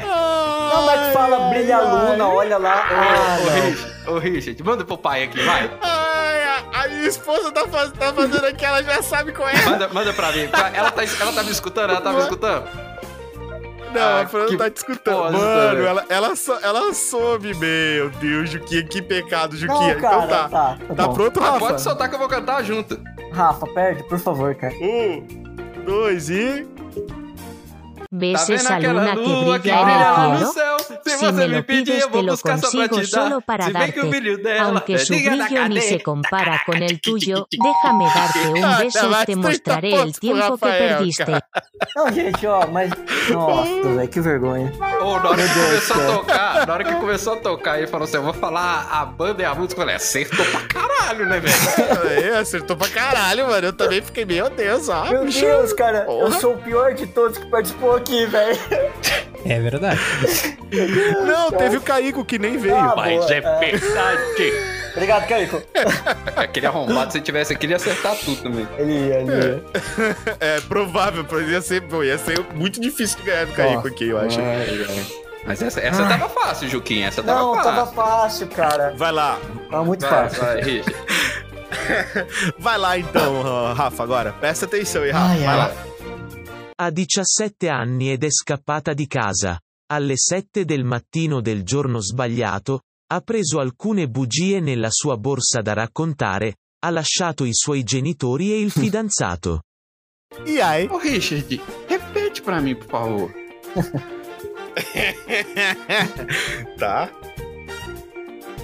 Não, 0.72 0.86
mas 0.86 1.06
que 1.06 1.12
fala 1.12 1.50
Brilha 1.50 1.76
a 1.76 1.80
Luna, 1.80 2.28
olha 2.28 2.58
lá. 2.58 2.84
Ah, 2.90 3.38
Ô, 3.40 3.44
não. 3.44 3.60
Richard, 3.60 4.10
ô, 4.10 4.18
Richard, 4.18 4.62
manda 4.62 4.84
pro 4.84 4.96
pai 4.98 5.24
aqui, 5.24 5.42
vai. 5.42 5.70
Ai, 5.82 6.42
a, 6.44 6.84
a 6.84 6.88
minha 6.88 7.08
esposa 7.08 7.50
tá, 7.52 7.66
faz- 7.68 7.92
tá 7.92 8.12
fazendo 8.12 8.44
aqui, 8.46 8.64
ela 8.64 8.82
já 8.82 9.02
sabe 9.02 9.32
qual 9.32 9.48
é. 9.48 9.56
Manda, 9.64 9.88
manda 9.88 10.12
pra 10.12 10.32
mim. 10.32 10.48
Ela 10.74 10.90
tá, 10.90 11.02
ela 11.20 11.32
tá 11.32 11.42
me 11.42 11.50
escutando? 11.50 11.90
Ela 11.90 12.00
tá 12.00 12.12
me 12.12 12.20
escutando? 12.20 12.64
Não, 13.92 14.00
Ah, 14.00 14.20
a 14.20 14.26
Fernanda 14.28 14.52
que 14.52 14.56
tá 14.56 14.70
te 14.70 14.76
escutando. 14.76 15.16
bosta, 15.32 15.36
Mano, 15.38 15.84
ela, 15.84 16.04
ela, 16.08 16.36
sou- 16.36 16.58
ela 16.62 16.94
soube, 16.94 17.52
meu 17.54 18.08
Deus, 18.10 18.50
Juquinha, 18.50 18.84
que 18.84 19.02
pecado, 19.02 19.56
Juquinha. 19.56 19.94
Não, 19.94 20.00
cara, 20.00 20.16
então 20.24 20.28
tá. 20.28 20.48
tá, 20.48 20.76
tá 20.88 20.94
Tá 20.94 21.08
pronto, 21.08 21.40
Ah, 21.40 21.46
Rafa? 21.46 21.58
pode 21.58 21.80
soltar 21.82 22.08
que 22.08 22.14
eu 22.14 22.18
vou 22.20 22.28
cantar 22.28 22.62
junto. 22.62 23.00
Rafa, 23.32 23.66
perde, 23.66 24.04
por 24.04 24.18
favor, 24.20 24.54
cara. 24.54 24.72
Um, 24.80 25.26
dois 25.84 26.30
e. 26.30 26.68
¿Ves 28.12 28.44
Tá 28.46 28.74
aquela 28.76 28.92
luna 28.92 29.12
que 29.14 29.28
lua 29.28 29.58
que 29.60 29.70
brilha 29.70 30.14
en 30.16 30.34
el 30.34 30.40
no 30.40 30.52
céu? 30.52 30.78
Se 30.80 31.10
Si 31.10 31.16
você 31.24 31.46
me 31.46 31.62
pedir, 31.62 31.84
pides, 31.84 32.02
eu 32.02 32.10
vou 32.10 32.24
buscar 32.26 32.58
só 32.58 32.70
pra 32.70 32.88
consigo 32.88 33.00
te 33.06 33.10
dar. 33.12 33.22
solo 33.28 33.40
para 33.42 33.64
Se 33.66 33.72
bem 33.72 33.92
que 33.92 34.00
o 34.00 34.10
brilho 34.10 34.42
dela 34.42 34.70
Aunque 34.70 34.94
é 34.94 34.98
su 34.98 35.12
brillo 35.14 35.68
ni 35.68 35.80
se 35.80 36.00
compara 36.02 36.60
con 36.66 36.82
el 36.82 37.00
tuyo, 37.00 37.46
déjame 37.52 38.04
darte 38.12 38.48
un 38.48 38.64
Ah, 38.64 38.78
beso 38.80 39.10
tá, 39.10 39.22
y 39.22 39.26
te 39.26 39.36
mostraré 39.36 39.90
30 39.90 40.02
el 40.02 40.18
tiempo 40.18 40.58
que 40.58 40.66
perdiste. 40.68 41.24
Não, 41.96 42.12
gente, 42.12 42.46
ó, 42.46 42.66
mas. 42.66 42.90
Nossa, 43.30 43.88
velho, 43.94 44.08
que 44.08 44.20
vergonha. 44.20 44.72
Ô, 45.00 45.18
na 45.20 45.30
hora 45.30 45.42
que 45.46 45.54
começou 45.54 45.96
a 45.96 46.16
tocar, 46.16 46.66
na 46.66 46.72
hora 46.74 46.84
que 46.84 46.94
começou 46.94 47.32
a 47.32 47.36
tocar, 47.36 47.78
ele 47.78 47.86
falou 47.86 48.04
assim: 48.04 48.16
eu 48.16 48.22
vou 48.24 48.34
falar 48.34 48.88
a 48.90 49.04
banda 49.06 49.42
e 49.42 49.44
a 49.44 49.54
música. 49.54 49.74
Eu 49.80 49.84
falei, 49.84 49.94
acertou 49.96 50.44
pra 50.46 50.60
caralho, 50.62 51.26
né, 51.26 51.40
velho? 51.40 52.34
É, 52.34 52.38
acertou 52.38 52.76
pra 52.76 52.88
caralho, 52.88 53.46
mano. 53.46 53.66
Eu 53.68 53.72
também 53.72 54.02
fiquei, 54.02 54.24
meu 54.24 54.50
Deus, 54.50 54.88
ó. 54.88 55.04
Meu. 55.10 55.24
Deus, 55.26 55.72
cara, 55.72 56.06
eu 56.08 56.32
sou 56.32 56.54
o 56.54 56.58
pior 56.58 56.92
de 56.94 57.06
todos 57.06 57.38
que 57.38 57.46
participou 57.46 57.99
aqui, 58.00 58.26
velho. 58.26 58.58
É 59.44 59.58
verdade. 59.60 59.98
Não, 61.26 61.50
teve 61.50 61.76
o 61.78 61.80
Caico 61.80 62.24
que 62.24 62.38
nem 62.38 62.58
veio. 62.58 62.76
Ah, 62.76 62.94
Mas 62.96 63.16
boa, 63.18 63.32
é 63.34 63.40
verdade. 63.40 64.52
Obrigado, 64.92 65.26
Caico. 65.28 65.62
Aquele 66.36 66.66
arrombado, 66.66 67.12
se 67.12 67.20
tivesse 67.20 67.52
aqui, 67.52 67.64
ele 67.66 67.72
ia 67.72 67.76
acertar 67.76 68.14
tudo 68.16 68.42
também. 68.42 68.66
Ele 68.76 68.92
ia, 68.92 69.20
ele 69.20 69.30
ia. 69.32 69.64
É 70.40 70.60
provável, 70.68 71.24
pô, 71.24 71.40
ia 71.40 71.62
ser, 71.62 71.80
pô, 71.82 72.02
ia 72.02 72.18
ser 72.18 72.40
muito 72.54 72.80
difícil 72.80 73.18
de 73.18 73.24
ganhar 73.24 73.46
do 73.46 73.52
Caico 73.52 73.74
Nossa. 73.76 73.88
aqui, 73.88 74.08
eu 74.08 74.18
acho. 74.18 74.38
Mas 75.46 75.62
essa, 75.62 75.80
essa 75.80 76.04
tava 76.06 76.28
fácil, 76.28 76.68
Juquinha. 76.68 77.08
Essa 77.08 77.22
tava 77.22 77.40
Não, 77.40 77.54
fácil. 77.54 77.70
tava 77.72 77.92
fácil, 77.92 78.46
cara. 78.48 78.92
Vai 78.96 79.12
lá. 79.12 79.38
Tava 79.70 79.84
muito 79.84 80.06
Vai, 80.06 80.28
fácil. 80.28 80.42
vai. 80.44 80.84
Vai 82.58 82.78
lá 82.78 82.98
então, 82.98 83.72
Rafa, 83.74 84.02
agora. 84.02 84.32
Presta 84.34 84.66
atenção 84.66 85.02
aí, 85.02 85.10
Rafa. 85.10 85.26
Ai, 85.32 85.38
Vai 85.38 85.46
ai. 85.48 85.56
lá. 85.56 85.72
Ha 86.82 86.88
17 86.88 87.68
anni 87.68 88.10
ed 88.10 88.24
è 88.24 88.30
scappata 88.30 88.94
di 88.94 89.06
casa. 89.06 89.60
Alle 89.92 90.14
7 90.16 90.64
del 90.64 90.82
mattino 90.82 91.42
del 91.42 91.62
giorno 91.62 92.00
sbagliato, 92.00 92.84
ha 93.12 93.20
preso 93.20 93.60
alcune 93.60 94.08
bugie 94.08 94.60
nella 94.60 94.88
sua 94.88 95.18
borsa 95.18 95.60
da 95.60 95.74
raccontare, 95.74 96.56
ha 96.78 96.88
lasciato 96.88 97.44
i 97.44 97.52
suoi 97.52 97.82
genitori 97.82 98.52
e 98.52 98.60
il 98.60 98.70
fidanzato. 98.70 99.64
E 100.46 100.62
aí? 100.62 100.86
Ô, 100.86 100.96
Richard, 100.96 101.60
repete 101.86 102.40
pra 102.40 102.62
mim, 102.62 102.74
por 102.78 102.88
favor. 102.88 103.30
tá. 106.78 107.10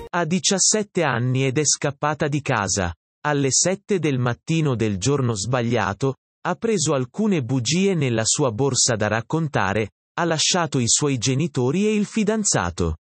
Ha 0.09 0.25
17 0.25 1.03
anni 1.03 1.45
ed 1.45 1.59
è 1.59 1.67
scappata 1.67 2.29
di 2.29 2.41
casa. 2.41 2.95
Alle 3.27 3.51
7 3.51 3.99
del 3.99 4.19
mattino 4.19 4.75
del 4.75 4.97
giorno 4.97 5.35
sbagliato, 5.35 6.15
ha 6.49 6.55
preso 6.55 6.95
alcune 6.95 7.43
bugie 7.43 7.95
nella 7.97 8.23
sua 8.25 8.53
borsa 8.53 8.95
da 8.95 9.09
raccontare, 9.09 9.89
ha 10.15 10.25
lasciato 10.25 10.79
i 10.79 10.87
suoi 10.87 11.19
genitori 11.19 11.87
e 11.87 11.93
il 11.95 12.07
fidanzato. 12.07 12.95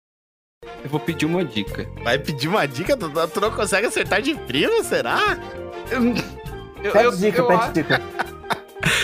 Eu 0.82 0.90
vou 0.90 1.02
pedir 1.02 1.26
uma 1.26 1.44
dica. 1.44 1.86
Vai 2.04 2.20
pedir 2.20 2.48
uma 2.48 2.66
dica? 2.66 2.96
Tu, 2.96 3.12
tu 3.34 3.42
não 3.42 3.52
consegue 3.52 3.88
acertar 3.88 4.22
de 4.22 4.34
prima, 4.34 4.82
será? 4.82 5.38
Eu, 5.90 6.14
Pede 6.92 7.18
dica, 7.18 7.40
eu 7.40 7.48
pede 7.48 7.62
acho- 7.62 7.74
dica. 7.74 8.02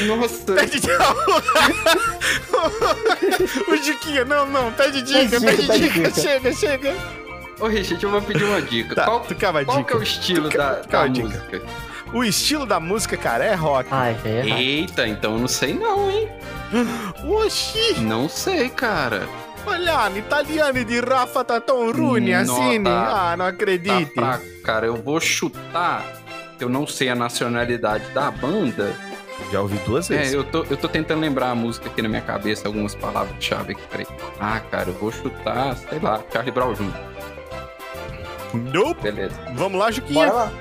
Nossa. 0.08 0.54
Pede 0.54 0.80
dica. 0.80 0.98
o 3.68 3.76
Juquinha, 3.78 4.26
não, 4.26 4.46
não, 4.50 4.72
pede 4.72 5.02
dica, 5.02 5.40
Pede 5.40 5.46
pede, 5.46 5.62
dica, 5.62 5.74
pede 5.74 5.90
dica. 5.90 6.10
dica. 6.12 6.22
Chega, 6.22 6.54
chega. 6.54 6.96
Ô, 7.60 7.68
Richard, 7.68 8.02
eu 8.04 8.10
vou 8.10 8.22
pedir 8.22 8.44
uma 8.46 8.62
dica. 8.62 8.96
Tá, 8.96 9.04
qual 9.04 9.20
tu 9.22 9.36
quer 9.36 9.50
uma 9.50 9.66
qual 9.66 9.78
dica? 9.80 9.90
que 9.90 9.94
é 9.94 9.98
o 10.00 10.04
estilo 10.04 10.50
Tu 10.50 10.58
da, 10.58 10.80
da 10.82 11.00
uma 11.02 11.10
dica? 11.10 11.62
O 12.14 12.24
estilo 12.24 12.66
da 12.66 12.80
música, 12.80 13.16
cara, 13.16 13.44
é 13.46 13.54
rock. 13.54 13.88
Ai, 13.92 14.14
velho. 14.16 14.54
Eita, 14.56 15.08
então 15.08 15.34
eu 15.34 15.40
não 15.40 15.48
sei 15.48 15.74
não, 15.74 16.10
hein? 16.10 16.28
Oxi! 17.28 18.00
Não 18.00 18.28
sei, 18.28 18.70
cara. 18.70 19.28
Olha, 19.66 20.10
italiano 20.18 20.84
de 20.86 21.00
Rafa 21.02 21.44
tá 21.44 21.60
tão 21.62 21.92
ruim 21.92 22.32
Não, 22.32 22.42
assim? 22.42 22.84
tá- 22.84 23.32
Ah, 23.32 23.38
não 23.38 23.46
Tá 23.46 23.50
acredito. 23.52 24.14
fraco, 24.14 24.44
cara. 24.64 24.88
Eu 24.88 24.96
vou 24.96 25.20
chutar. 25.20 26.04
Eu 26.60 26.68
não 26.70 26.88
sei 26.88 27.10
a 27.10 27.16
nacionalidade 27.16 28.06
da 28.12 28.32
banda. 28.32 28.94
Já 29.52 29.62
ouvi 29.62 29.78
duas 29.86 30.10
É, 30.12 30.34
eu 30.36 30.44
tô, 30.44 30.66
eu 30.70 30.76
tô 30.76 30.88
tentando 30.90 31.22
lembrar 31.22 31.52
a 31.52 31.56
música 31.56 31.88
aqui 31.90 32.02
na 32.02 32.10
minha 32.10 32.22
cabeça, 32.22 32.68
algumas 32.68 32.96
palavras-chave 32.96 33.74
aqui. 33.74 33.82
Peraí. 33.90 34.08
Ah, 34.40 34.60
cara, 34.72 34.90
eu 34.90 34.94
vou 34.94 35.12
chutar, 35.12 35.76
sei 35.76 36.00
lá, 36.00 36.20
Charlie 36.34 36.52
Brown 36.52 36.74
Jr. 36.74 36.92
Nope. 38.54 39.02
Beleza. 39.04 39.36
Vamos 39.54 39.80
lá, 39.80 39.92
Juquinha. 39.92 40.26
Bora 40.26 40.34
lá. 40.34 40.52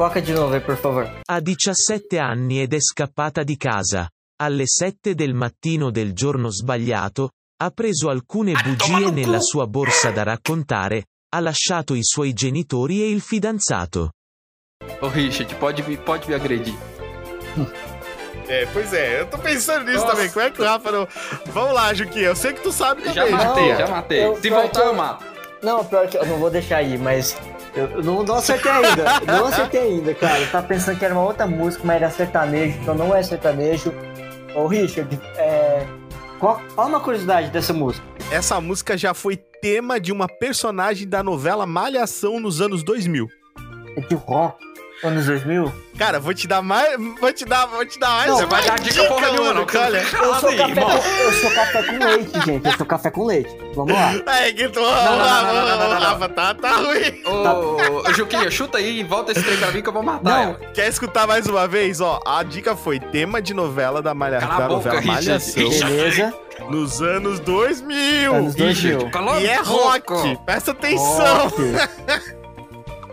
Coloca 0.00 0.22
de 0.22 0.32
novo 0.32 0.54
aí, 0.54 0.60
por 0.62 0.78
favor. 0.78 1.06
Ha 1.28 1.40
17 1.40 2.18
anni 2.18 2.62
ed 2.62 2.72
è 2.72 2.80
scappata 2.80 3.42
di 3.42 3.58
casa. 3.58 4.08
Alle 4.40 4.64
7 4.66 5.14
del 5.14 5.34
mattino 5.34 5.90
del 5.90 6.14
giorno 6.14 6.48
sbagliato, 6.50 7.32
ha 7.62 7.68
preso 7.68 8.08
alcune 8.08 8.52
bugie 8.52 9.10
nella 9.10 9.40
sua 9.40 9.66
borsa 9.66 10.10
da 10.10 10.22
raccontare, 10.22 11.04
ha 11.34 11.40
lasciato 11.40 11.92
i 11.92 12.02
suoi 12.02 12.32
genitori 12.32 13.02
e 13.02 13.10
il 13.10 13.20
fidanzato. 13.20 14.12
Ô, 15.02 15.08
Richard, 15.08 15.54
pode 15.56 15.82
pode 15.98 16.26
me 16.28 16.34
agredir. 16.34 16.74
É, 18.48 18.64
pois 18.72 18.94
é, 18.94 19.20
eu 19.20 19.26
tô 19.28 19.36
pensando 19.36 19.84
nisso 19.84 19.98
Nossa. 20.02 20.12
também. 20.16 20.30
Como 20.30 20.46
é 20.46 20.50
que 20.50 20.62
o 20.62 20.64
Rafa 20.64 20.90
não. 20.90 21.06
Vamos 21.52 21.74
lá, 21.74 21.92
Juquinha. 21.92 22.24
Eu 22.28 22.36
sei 22.36 22.54
que 22.54 22.62
tu 22.62 22.72
sabe 22.72 23.02
também. 23.02 23.14
Já 23.16 23.28
matei, 23.30 23.76
já 23.76 23.86
matei. 23.86 24.24
eu- 24.24 24.40
Se 24.40 24.48
voltar, 24.48 24.80
eu- 24.80 24.86
eu 24.86 24.94
mato. 24.94 25.24
Não, 25.62 25.84
pior 25.84 26.08
que 26.08 26.16
eu 26.16 26.24
não 26.24 26.38
vou 26.38 26.48
deixar 26.48 26.78
aí, 26.78 26.96
mas 26.96 27.36
eu, 27.74 28.02
não, 28.02 28.22
não 28.22 28.34
acertei 28.36 28.70
ainda. 28.70 29.04
não 29.26 29.46
acertei 29.46 29.80
ainda, 29.80 30.14
cara. 30.14 30.40
Eu 30.40 30.50
tava 30.50 30.66
pensando 30.66 30.98
que 30.98 31.04
era 31.04 31.14
uma 31.14 31.24
outra 31.24 31.46
música, 31.46 31.82
mas 31.84 31.96
era 31.96 32.10
sertanejo, 32.10 32.78
então 32.80 32.94
não 32.94 33.14
é 33.14 33.22
sertanejo. 33.22 33.94
Ô, 34.54 34.66
Richard, 34.66 35.20
é. 35.36 35.86
Qual, 36.38 36.60
fala 36.74 36.88
uma 36.88 37.00
curiosidade 37.00 37.50
dessa 37.50 37.72
música. 37.72 38.04
Essa 38.32 38.60
música 38.60 38.96
já 38.96 39.12
foi 39.12 39.36
tema 39.36 40.00
de 40.00 40.10
uma 40.10 40.26
personagem 40.26 41.06
da 41.06 41.22
novela 41.22 41.66
Malhação 41.66 42.40
nos 42.40 42.60
anos 42.60 42.82
2000. 42.82 43.26
É 43.96 44.00
de 44.00 44.14
rock, 44.14 44.56
anos 45.04 45.26
2000? 45.26 45.72
Cara, 45.98 46.18
vou 46.20 46.32
te 46.32 46.46
dar 46.46 46.62
mais. 46.62 46.96
Vou 47.20 47.32
te 47.32 47.44
dar, 47.44 47.66
vou 47.66 47.84
te 47.84 47.98
dar 47.98 48.08
mais. 48.10 48.30
Não, 48.30 48.38
uma 48.38 48.46
vai 48.46 48.64
dar 48.64 48.78
dica 48.80 49.04
porra 49.04 49.30
nenhuma, 49.30 49.54
não, 49.54 49.66
que 49.66 49.76
eu 49.76 50.34
sou, 50.36 50.48
aí, 50.48 50.56
café 50.56 50.80
com, 50.80 50.90
eu 50.90 51.32
sou 51.32 51.50
café 51.50 51.82
com 51.82 52.04
leite, 52.04 52.40
gente. 52.46 52.66
Eu 52.66 52.72
sou 52.76 52.86
café 52.86 53.10
com 53.10 53.26
leite. 53.26 53.56
Vamos 53.74 53.92
lá. 53.92 54.12
É, 54.40 54.52
que 54.52 54.68
tu. 54.68 54.80
não, 54.80 54.90
não, 54.90 55.18
não, 55.18 55.54
não, 55.54 55.78
não, 55.78 55.88
não. 55.90 56.00
Rafa, 56.00 56.28
tá, 56.28 56.54
tá 56.54 56.76
ruim. 56.76 57.22
Ô, 57.26 58.08
ô, 58.08 58.12
Juquinha, 58.14 58.50
chuta 58.50 58.78
aí 58.78 59.00
e 59.00 59.04
volta 59.04 59.32
esse 59.32 59.42
trem 59.42 59.56
pra 59.58 59.70
mim 59.70 59.82
que 59.82 59.88
eu 59.88 59.92
vou 59.92 60.02
matar 60.02 60.22
Não. 60.22 60.42
ela. 60.42 60.60
Quer 60.74 60.88
escutar 60.88 61.26
mais 61.26 61.46
uma 61.46 61.66
vez? 61.68 62.00
Ó, 62.00 62.20
a 62.26 62.42
dica 62.42 62.74
foi 62.76 62.98
tema 62.98 63.42
de 63.42 63.52
novela 63.52 64.00
da, 64.00 64.14
malha... 64.14 64.40
Da 64.40 64.46
boca, 64.46 64.68
novela 64.68 65.00
Richard. 65.00 65.26
Malhação. 65.26 65.68
Beleza? 65.68 66.34
nos 66.68 67.00
anos 67.00 67.40
2000. 67.40 68.34
Anos 68.34 68.54
2000. 68.54 69.10
Cala 69.10 69.36
a 69.36 69.40
E 69.40 69.46
é 69.46 69.62
boca. 69.62 70.14
rock. 70.14 70.38
Presta 70.44 70.70
atenção. 70.72 71.48
Rock. 71.48 71.62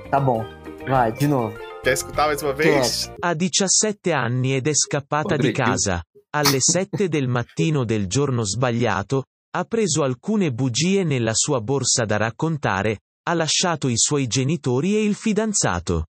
Tá 0.09 0.21
bom. 0.21 0.45
Vai, 0.87 1.11
de 1.11 1.27
novo. 1.27 1.53
Escutar 1.91 2.27
mais 2.27 2.41
uma 2.41 2.53
vez? 2.53 3.11
Ha 3.19 3.33
17 3.33 4.11
anni 4.11 4.55
ed 4.55 4.67
è 4.67 4.73
scappata 4.73 5.35
di 5.35 5.51
Padre 5.51 5.51
Dio. 5.51 5.63
casa. 5.63 6.03
Alle 6.31 6.57
7 6.59 7.07
del 7.07 7.27
mattino 7.27 7.83
del 7.85 8.07
giorno 8.07 8.43
sbagliato, 8.43 9.23
ha 9.55 9.63
preso 9.63 10.03
alcune 10.03 10.51
bugie 10.51 11.03
nella 11.03 11.33
sua 11.33 11.61
borsa 11.61 12.05
da 12.05 12.17
raccontare, 12.17 12.99
ha 13.23 13.33
lasciato 13.33 13.87
i 13.87 13.97
suoi 13.97 14.27
genitori 14.27 14.95
e 14.95 15.03
il 15.03 15.15
fidanzato. 15.15 16.05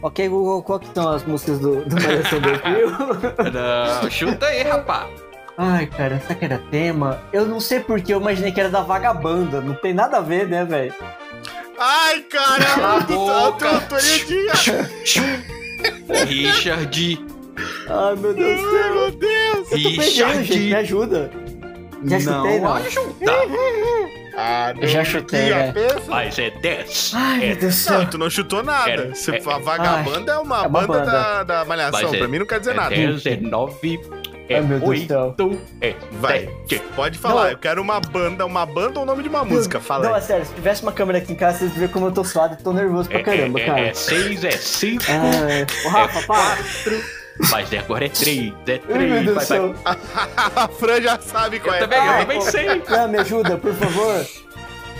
Ok, 0.00 0.28
Google, 0.28 0.62
qual 0.62 0.78
que 0.80 0.88
são 0.94 1.08
as 1.08 1.24
músicas 1.24 1.58
do, 1.60 1.84
do 1.84 1.94
Malhação 1.94 2.40
2000? 2.40 3.52
Não, 3.52 4.10
chuta 4.10 4.46
aí, 4.46 4.62
rapá. 4.62 5.08
Ai, 5.56 5.86
cara, 5.88 6.20
será 6.20 6.34
que 6.36 6.44
era 6.44 6.58
tema? 6.70 7.20
Eu 7.32 7.44
não 7.46 7.58
sei 7.58 7.80
porque 7.80 8.14
eu 8.14 8.20
imaginei 8.20 8.52
que 8.52 8.60
era 8.60 8.70
da 8.70 8.80
Vagabanda. 8.82 9.60
Não 9.60 9.74
tem 9.74 9.92
nada 9.92 10.18
a 10.18 10.20
ver, 10.20 10.48
né, 10.48 10.64
velho? 10.64 10.94
Ai, 11.78 12.20
Cala 12.22 12.96
a 12.96 13.00
boca. 13.00 13.88
Richard, 16.26 17.24
Ai, 17.88 18.16
meu 18.16 18.34
Deus 18.34 18.60
do 18.60 18.70
céu. 18.70 18.94
Meu 18.94 19.10
Deus. 19.12 19.72
Eu 19.72 19.82
tô 19.82 19.90
perdendo, 19.90 20.00
Richard. 20.02 20.44
gente. 20.44 20.58
Me 20.58 20.74
ajuda. 20.74 21.30
Já 22.04 22.20
chutei, 22.20 22.60
não? 22.60 22.74
ajuda. 22.74 23.32
Ah, 24.40 24.72
Eu 24.80 24.86
já 24.86 25.02
chutei, 25.04 25.52
a 25.52 25.72
peça. 25.72 26.00
Mas 26.06 26.38
é 26.38 26.48
10. 26.50 27.10
Ai, 27.12 27.42
é 27.42 27.46
meu 27.48 27.56
Deus 27.56 27.74
do 27.74 27.80
céu. 27.80 27.98
Não, 27.98 28.06
tu 28.06 28.18
não 28.18 28.30
chutou 28.30 28.62
nada. 28.62 28.90
É, 28.92 29.08
Você 29.12 29.32
é, 29.32 29.42
a 29.44 29.58
Vagabanda 29.58 30.30
é 30.30 30.38
uma 30.38 30.58
é 30.58 30.60
uma 30.60 30.68
banda, 30.68 30.86
banda. 30.86 31.06
Da, 31.10 31.42
da 31.42 31.64
Malhação. 31.64 32.02
Mas 32.04 32.14
é- 32.14 32.18
pra 32.18 32.28
mim 32.28 32.38
não 32.38 32.46
quer 32.46 32.60
dizer 32.60 32.70
é 32.70 32.74
nada. 32.74 32.94
10, 32.94 33.24
é 34.48 34.54
9, 34.54 34.54
é 34.54 34.56
Ai, 34.56 34.60
meu 34.62 34.78
Deus 34.80 35.00
do 35.02 35.06
céu. 35.08 35.34
8, 35.38 35.60
é 35.80 35.94
Vai, 36.12 36.48
7. 36.68 36.82
pode 36.96 37.18
falar. 37.18 37.44
Não. 37.44 37.50
Eu 37.50 37.58
quero 37.58 37.82
uma 37.82 38.00
banda, 38.00 38.44
uma 38.46 38.66
banda 38.66 38.98
ou 38.98 39.02
o 39.04 39.06
nome 39.06 39.22
de 39.22 39.28
uma 39.28 39.44
música. 39.44 39.78
Fala 39.80 40.04
Não, 40.06 40.14
aí. 40.14 40.20
é 40.20 40.22
sério, 40.24 40.44
se 40.46 40.54
tivesse 40.54 40.82
uma 40.82 40.92
câmera 40.92 41.18
aqui 41.18 41.32
em 41.32 41.36
casa, 41.36 41.58
vocês 41.58 41.72
veriam 41.72 41.90
como 41.92 42.06
eu 42.06 42.12
tô 42.12 42.24
suado 42.24 42.56
e 42.58 42.62
tô 42.62 42.72
nervoso 42.72 43.08
pra 43.08 43.22
caramba, 43.22 43.60
cara. 43.60 43.80
É 43.80 43.94
6, 43.94 44.44
é 44.44 44.50
5, 44.52 45.04
Ai, 45.08 45.66
ô, 45.84 45.88
Rafa, 45.88 46.18
é. 46.18 46.22
4. 46.22 47.18
Mas 47.50 47.72
agora 47.72 48.04
é 48.06 48.08
3, 48.08 48.52
é 48.66 48.80
Ai, 48.90 48.98
meu 48.98 49.22
3. 49.22 49.24
Deus 49.24 49.48
Vai, 49.48 49.58
vai. 49.60 49.74
a 50.56 50.68
Fran 50.68 51.00
já 51.02 51.18
sabe 51.20 51.60
qual 51.60 51.76
Eu 51.76 51.84
é. 51.84 51.86
também, 51.86 52.06
eu 52.06 52.18
também 52.18 52.40
sei. 52.40 52.82
Não, 52.88 53.08
me 53.08 53.18
ajuda, 53.18 53.56
por 53.56 53.72
favor. 53.74 54.26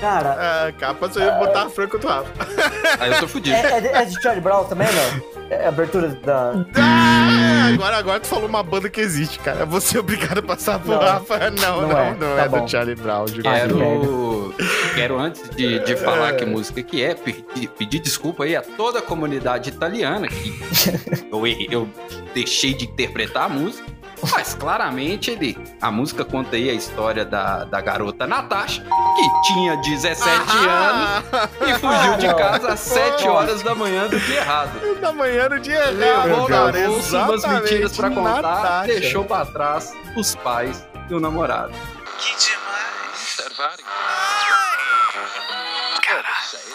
Cara, 0.00 0.36
Ah, 0.68 0.72
capa 0.78 1.10
sou 1.10 1.20
eu 1.22 1.32
botar 1.38 1.62
a 1.62 1.70
Fran 1.70 1.88
contra 1.88 2.08
o 2.08 2.12
Rafa. 2.12 2.30
Aí 3.00 3.10
eu 3.12 3.18
tô 3.20 3.28
fudido. 3.28 3.56
é, 3.56 3.60
é 3.78 3.80
de, 3.80 3.86
é 3.88 4.04
de 4.04 4.22
Charlie 4.22 4.40
Brown 4.40 4.64
também, 4.64 4.86
não? 4.92 5.38
É 5.50 5.64
a 5.64 5.68
abertura 5.68 6.08
da... 6.08 6.52
Ah, 6.76 7.70
agora, 7.72 7.96
agora 7.96 8.20
tu 8.20 8.26
falou 8.28 8.46
uma 8.48 8.62
banda 8.62 8.88
que 8.90 9.00
existe, 9.00 9.38
cara. 9.38 9.64
Você 9.66 9.96
é 9.96 10.00
obrigado 10.00 10.38
a 10.38 10.42
passar 10.42 10.78
pro 10.78 10.92
Não, 10.92 10.98
Rafa. 11.00 11.50
Não, 11.50 11.82
não 11.82 11.88
não, 11.88 11.98
é. 11.98 12.10
não 12.14 12.36
Tá 12.36 12.42
é 12.42 12.48
do 12.48 12.68
Charlie 12.70 12.94
Brown. 12.94 13.26
Ju. 13.26 13.42
Ah, 13.46 13.60
que 13.66 14.87
Quero, 14.98 15.14
quero 15.14 15.18
antes 15.18 15.50
de, 15.50 15.78
de 15.80 15.96
falar 15.96 16.32
que 16.34 16.44
música 16.44 16.82
que 16.82 17.02
é, 17.02 17.14
pedir, 17.14 17.68
pedir 17.68 17.98
desculpa 18.00 18.44
aí 18.44 18.54
a 18.56 18.62
toda 18.62 18.98
a 18.98 19.02
comunidade 19.02 19.70
italiana 19.70 20.28
que 20.28 20.52
eu, 21.32 21.46
eu 21.70 21.88
deixei 22.34 22.74
de 22.74 22.84
interpretar 22.84 23.44
a 23.44 23.48
música. 23.48 23.86
Mas 24.32 24.52
claramente 24.52 25.30
ele, 25.30 25.56
a 25.80 25.92
música 25.92 26.24
conta 26.24 26.56
aí 26.56 26.68
a 26.68 26.72
história 26.72 27.24
da, 27.24 27.62
da 27.62 27.80
garota 27.80 28.26
Natasha, 28.26 28.82
que 28.82 29.42
tinha 29.52 29.76
17 29.76 30.26
anos 30.68 31.24
e 31.60 31.74
fugiu 31.78 32.16
de 32.16 32.26
Ah, 32.26 32.30
não. 32.32 32.36
casa 32.36 32.68
às 32.72 32.80
7 32.80 33.28
horas 33.28 33.62
da 33.62 33.76
manhã 33.76 34.08
do 34.08 34.18
dia 34.18 34.38
errado. 34.38 35.00
da 35.00 35.12
manhã 35.12 35.48
no 35.48 35.60
dia 35.60 35.84
Levou 35.90 36.26
errado, 36.26 36.40
na 36.40 36.72
cara. 36.72 36.88
bolsa 36.88 37.22
umas 37.22 37.44
mentiras 37.44 37.96
pra 37.96 38.10
contar, 38.10 38.42
Natasha. 38.42 38.86
deixou 38.92 39.24
pra 39.24 39.46
trás 39.46 39.92
os 40.16 40.34
pais 40.34 40.84
e 41.08 41.14
o 41.14 41.20
namorado. 41.20 41.72
Que 42.18 42.30
demais. 42.44 43.38
Observarem. 43.38 43.84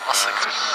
Nossa, 0.06 0.32
cara. 0.32 0.74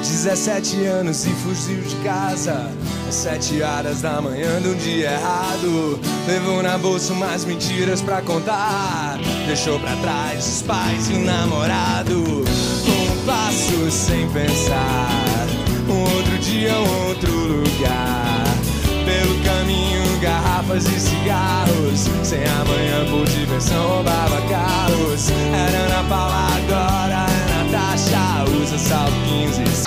17 0.00 0.84
anos 0.86 1.26
e 1.26 1.30
fugiu 1.30 1.82
de 1.82 1.96
casa. 1.96 2.70
Às 3.08 3.14
7 3.14 3.62
horas 3.62 4.00
da 4.02 4.20
manhã 4.20 4.60
do 4.60 4.74
dia 4.76 5.12
errado. 5.12 6.00
Levou 6.26 6.62
na 6.62 6.78
bolsa 6.78 7.12
umas 7.12 7.44
mentiras 7.44 8.00
pra 8.00 8.22
contar. 8.22 9.18
Deixou 9.46 9.78
pra 9.78 9.94
trás 9.96 10.46
os 10.46 10.62
pais 10.62 11.10
e 11.10 11.14
o 11.14 11.18
namorado. 11.20 12.22
Um 12.22 13.26
passo 13.26 13.90
sem 13.90 14.28
pensar. 14.30 15.46
Um 15.88 16.02
outro 16.16 16.38
dia, 16.38 16.72
um 16.72 17.08
outro 17.08 17.32
lugar. 17.32 18.44
Pelo 19.04 19.44
caminho, 19.44 20.20
garrafas 20.20 20.86
e 20.86 21.00
cigarros. 21.00 22.08
Sem 22.22 22.44
amanhã 22.44 23.10
por 23.10 23.26
diversão 23.26 23.88
roubava 23.88 24.40
carros. 24.48 25.28
Era 25.30 25.78
Ana 25.78 26.08
Paula 26.08 26.46
agora, 26.56 27.29
é 28.70 28.74
Usa 28.74 28.78
salto 28.78 29.12
15 29.24 29.80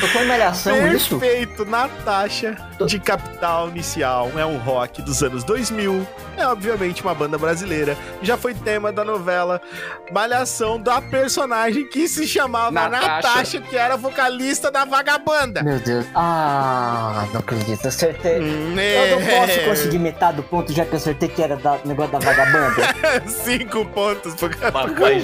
Tocou 0.00 0.22
em 0.22 0.26
Malhação 0.26 0.88
isso? 0.88 1.18
Perfeito, 1.18 1.64
Natasha, 1.64 2.56
de 2.86 2.98
Capital 2.98 3.68
Inicial. 3.68 4.30
É 4.36 4.44
um 4.44 4.58
rock 4.58 5.02
dos 5.02 5.22
anos 5.22 5.44
2000. 5.44 6.06
É, 6.36 6.46
obviamente, 6.46 7.02
uma 7.02 7.14
banda 7.14 7.36
brasileira. 7.38 7.96
Já 8.22 8.36
foi 8.36 8.54
tema 8.54 8.90
da 8.92 9.04
novela 9.04 9.60
Malhação 10.12 10.80
da 10.80 11.00
personagem 11.00 11.86
que 11.88 12.08
se 12.08 12.26
chamava 12.26 12.70
Natasha. 12.70 13.06
Natasha, 13.08 13.60
que 13.60 13.76
era 13.76 13.96
vocalista 13.96 14.70
da 14.70 14.84
Vagabanda. 14.84 15.62
Meu 15.62 15.78
Deus. 15.80 16.06
Ah, 16.14 17.26
não 17.32 17.40
acredito. 17.40 17.86
Acertei. 17.86 18.40
Hum, 18.40 18.78
Eu 18.78 19.20
não 19.20 19.26
é. 19.26 19.46
posso 19.46 19.60
conseguir 19.64 19.98
metade 19.98 20.36
do 20.36 20.42
ponto, 20.42 20.72
já 20.72 20.84
que 20.84 20.92
eu 20.92 20.96
acertei 20.98 21.28
que 21.28 21.42
era 21.42 21.56
da, 21.56 21.78
negócio 21.84 22.12
da 22.12 22.18
vagabanda. 22.18 22.82
Cinco 23.28 23.84
pontos 23.86 24.34
pro 24.34 24.48
Mas 24.48 24.62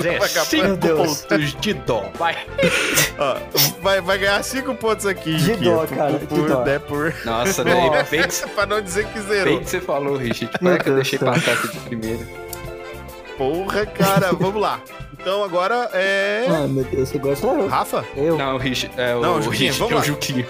é 0.04 0.18
Vagabanda. 0.18 0.28
5 0.28 0.64
Meu 0.66 0.76
Deus. 0.76 1.22
pontos 1.22 1.54
de 1.60 1.74
dó. 1.74 2.04
Vai. 2.18 2.36
Ó, 3.18 3.36
vai, 3.82 4.00
vai 4.00 4.18
ganhar 4.18 4.42
cinco 4.44 4.74
pontos 4.74 5.04
aqui. 5.06 5.36
De 5.36 5.56
dó, 5.56 5.78
por- 5.86 5.96
cara, 5.96 6.12
Por, 6.18 6.28
de 6.42 6.46
dó. 6.48 6.64
né, 6.64 6.78
por... 6.78 7.14
Nossa, 7.24 7.64
daí 7.64 7.74
Nossa. 7.74 8.04
bem 8.04 8.22
que, 8.28 8.48
pra 8.54 8.66
não 8.66 8.80
dizer 8.80 9.06
que 9.06 9.18
bem 9.20 9.22
zerou. 9.28 9.60
que 9.60 9.68
você 9.70 9.80
falou, 9.80 10.16
Richard. 10.16 10.52
Meu 10.60 10.78
Deus 10.78 10.97
deixei 10.98 11.18
passar 11.18 11.52
essa 11.52 11.68
de 11.68 11.78
primeira? 11.80 12.26
Porra, 13.36 13.86
cara. 13.86 14.32
Vamos 14.32 14.60
lá. 14.60 14.80
Então 15.12 15.42
agora 15.42 15.90
é... 15.92 16.46
Ai, 16.48 16.66
meu 16.68 16.84
Deus, 16.84 17.14
agora 17.14 17.36
sou 17.36 17.58
eu. 17.58 17.68
Rafa? 17.68 18.04
Eu. 18.16 18.36
Não, 18.38 18.54
o 18.54 18.58
Richard. 18.58 18.94
É, 19.00 19.14
o 19.16 19.20
Não, 19.20 19.42
Juquinha, 19.42 19.72
Richard, 19.72 19.78
vamos 19.78 19.92
é 19.92 19.94
o 19.94 19.98
lá. 19.98 20.04
Juquinha. 20.04 20.48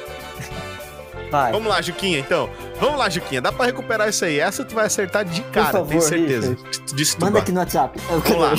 Vai. 1.30 1.52
Vamos 1.52 1.68
lá, 1.68 1.82
Juquinha, 1.82 2.18
então. 2.18 2.48
Vamos 2.80 2.98
lá, 2.98 3.08
Juquinha. 3.10 3.40
Dá 3.42 3.52
pra 3.52 3.66
recuperar 3.66 4.08
isso 4.08 4.24
aí. 4.24 4.38
Essa 4.40 4.64
tu 4.64 4.74
vai 4.74 4.86
acertar 4.86 5.24
de 5.24 5.42
cara, 5.42 5.72
favor, 5.72 5.88
tenho 5.88 6.00
certeza. 6.00 6.50
Richard. 6.54 6.94
Disso 6.94 7.16
tu 7.16 7.20
Manda 7.20 7.32
vai. 7.32 7.42
aqui 7.42 7.52
no 7.52 7.60
WhatsApp. 7.60 8.00
Eu 8.10 8.20
Vamos 8.20 8.40
lá. 8.40 8.52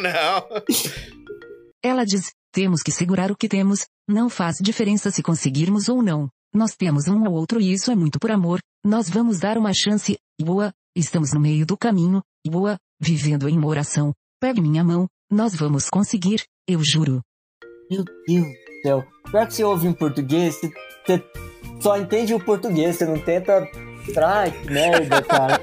Não. 0.00 0.60
Ela 1.82 2.04
diz: 2.04 2.32
temos 2.52 2.82
que 2.82 2.90
segurar 2.90 3.30
o 3.30 3.36
que 3.36 3.48
temos, 3.48 3.86
não 4.08 4.28
faz 4.28 4.56
diferença 4.60 5.10
se 5.10 5.22
conseguirmos 5.22 5.88
ou 5.88 6.02
não. 6.02 6.28
Nós 6.52 6.74
temos 6.74 7.06
um 7.06 7.24
ao 7.24 7.32
outro 7.32 7.60
e 7.60 7.72
isso 7.72 7.92
é 7.92 7.94
muito 7.94 8.18
por 8.18 8.30
amor. 8.30 8.58
Nós 8.84 9.08
vamos 9.08 9.38
dar 9.38 9.56
uma 9.56 9.72
chance. 9.72 10.18
Boa, 10.40 10.72
estamos 10.96 11.32
no 11.32 11.38
meio 11.38 11.64
do 11.64 11.76
caminho. 11.76 12.22
Boa, 12.44 12.76
vivendo 13.00 13.48
em 13.48 13.56
uma 13.56 13.68
oração. 13.68 14.12
Pegue 14.40 14.60
minha 14.60 14.82
mão, 14.82 15.06
nós 15.30 15.54
vamos 15.54 15.88
conseguir, 15.88 16.42
eu 16.66 16.80
juro. 16.82 17.20
Meu 17.88 18.02
Deus 18.26 18.46
do 18.46 18.82
céu. 18.82 19.04
Pior 19.30 19.46
que 19.46 19.54
você 19.54 19.62
ouve 19.62 19.86
em 19.86 19.92
português, 19.92 20.58
você, 20.60 21.24
só 21.80 21.96
entende 21.96 22.34
o 22.34 22.44
português, 22.44 22.96
você 22.96 23.06
não 23.06 23.18
tenta. 23.20 23.68
Ai, 24.20 24.50
que 24.50 24.70
merda, 24.72 25.22
cara. 25.22 25.60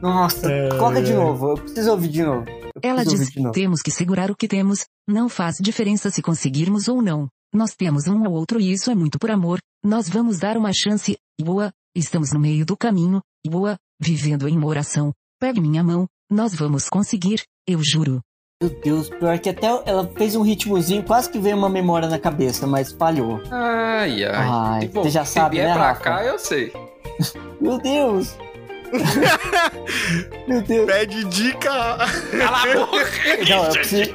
Nossa, 0.00 0.48
coloca 0.78 1.02
de 1.02 1.12
novo. 1.12 1.50
Eu 1.50 1.54
preciso 1.56 1.90
ouvir 1.90 2.08
de 2.08 2.22
novo. 2.22 2.46
Ela 2.82 3.04
diz: 3.04 3.20
ouvir 3.20 3.32
de 3.32 3.40
novo. 3.40 3.52
temos 3.52 3.82
que 3.82 3.90
segurar 3.90 4.30
o 4.30 4.36
que 4.36 4.48
temos, 4.48 4.86
não 5.06 5.28
faz 5.28 5.56
diferença 5.60 6.08
se 6.08 6.22
conseguirmos 6.22 6.88
ou 6.88 7.02
não. 7.02 7.28
Nós 7.54 7.74
temos 7.74 8.06
um 8.08 8.24
ao 8.26 8.32
outro 8.32 8.60
e 8.60 8.72
isso 8.72 8.90
é 8.90 8.94
muito 8.94 9.18
por 9.18 9.30
amor. 9.30 9.58
Nós 9.84 10.08
vamos 10.08 10.38
dar 10.38 10.56
uma 10.56 10.72
chance. 10.72 11.16
Boa, 11.40 11.70
estamos 11.94 12.32
no 12.32 12.40
meio 12.40 12.66
do 12.66 12.76
caminho. 12.76 13.20
Boa, 13.46 13.76
vivendo 14.00 14.48
em 14.48 14.56
uma 14.56 14.66
oração. 14.66 15.12
Pegue 15.40 15.60
minha 15.60 15.82
mão, 15.84 16.06
nós 16.30 16.54
vamos 16.54 16.88
conseguir, 16.88 17.42
eu 17.68 17.80
juro. 17.82 18.20
Meu 18.62 18.70
Deus, 18.80 19.08
pior 19.10 19.38
que 19.38 19.50
até 19.50 19.66
ela 19.84 20.10
fez 20.16 20.34
um 20.34 20.42
ritmozinho, 20.42 21.02
quase 21.04 21.28
que 21.30 21.38
veio 21.38 21.56
uma 21.56 21.68
memória 21.68 22.08
na 22.08 22.18
cabeça, 22.18 22.66
mas 22.66 22.92
falhou. 22.92 23.40
Ai, 23.50 24.24
ai. 24.24 24.32
Ai, 24.48 24.88
for- 24.88 25.02
você 25.04 25.10
já 25.10 25.24
se 25.24 25.34
sabe, 25.34 25.56
vier 25.56 25.68
né, 25.68 25.74
pra 25.74 25.88
Rafa? 25.88 26.00
cá, 26.00 26.24
eu 26.24 26.38
sei. 26.38 26.72
Meu 27.60 27.78
Deus! 27.78 28.36
Meu 30.48 30.62
Deus! 30.62 30.86
Pede 30.86 31.24
dica. 31.24 31.70
Cala 32.38 32.62
a 32.62 32.86
boca. 32.86 33.00
Não, 33.48 33.64
eu 33.66 33.72
preciso, 33.72 34.10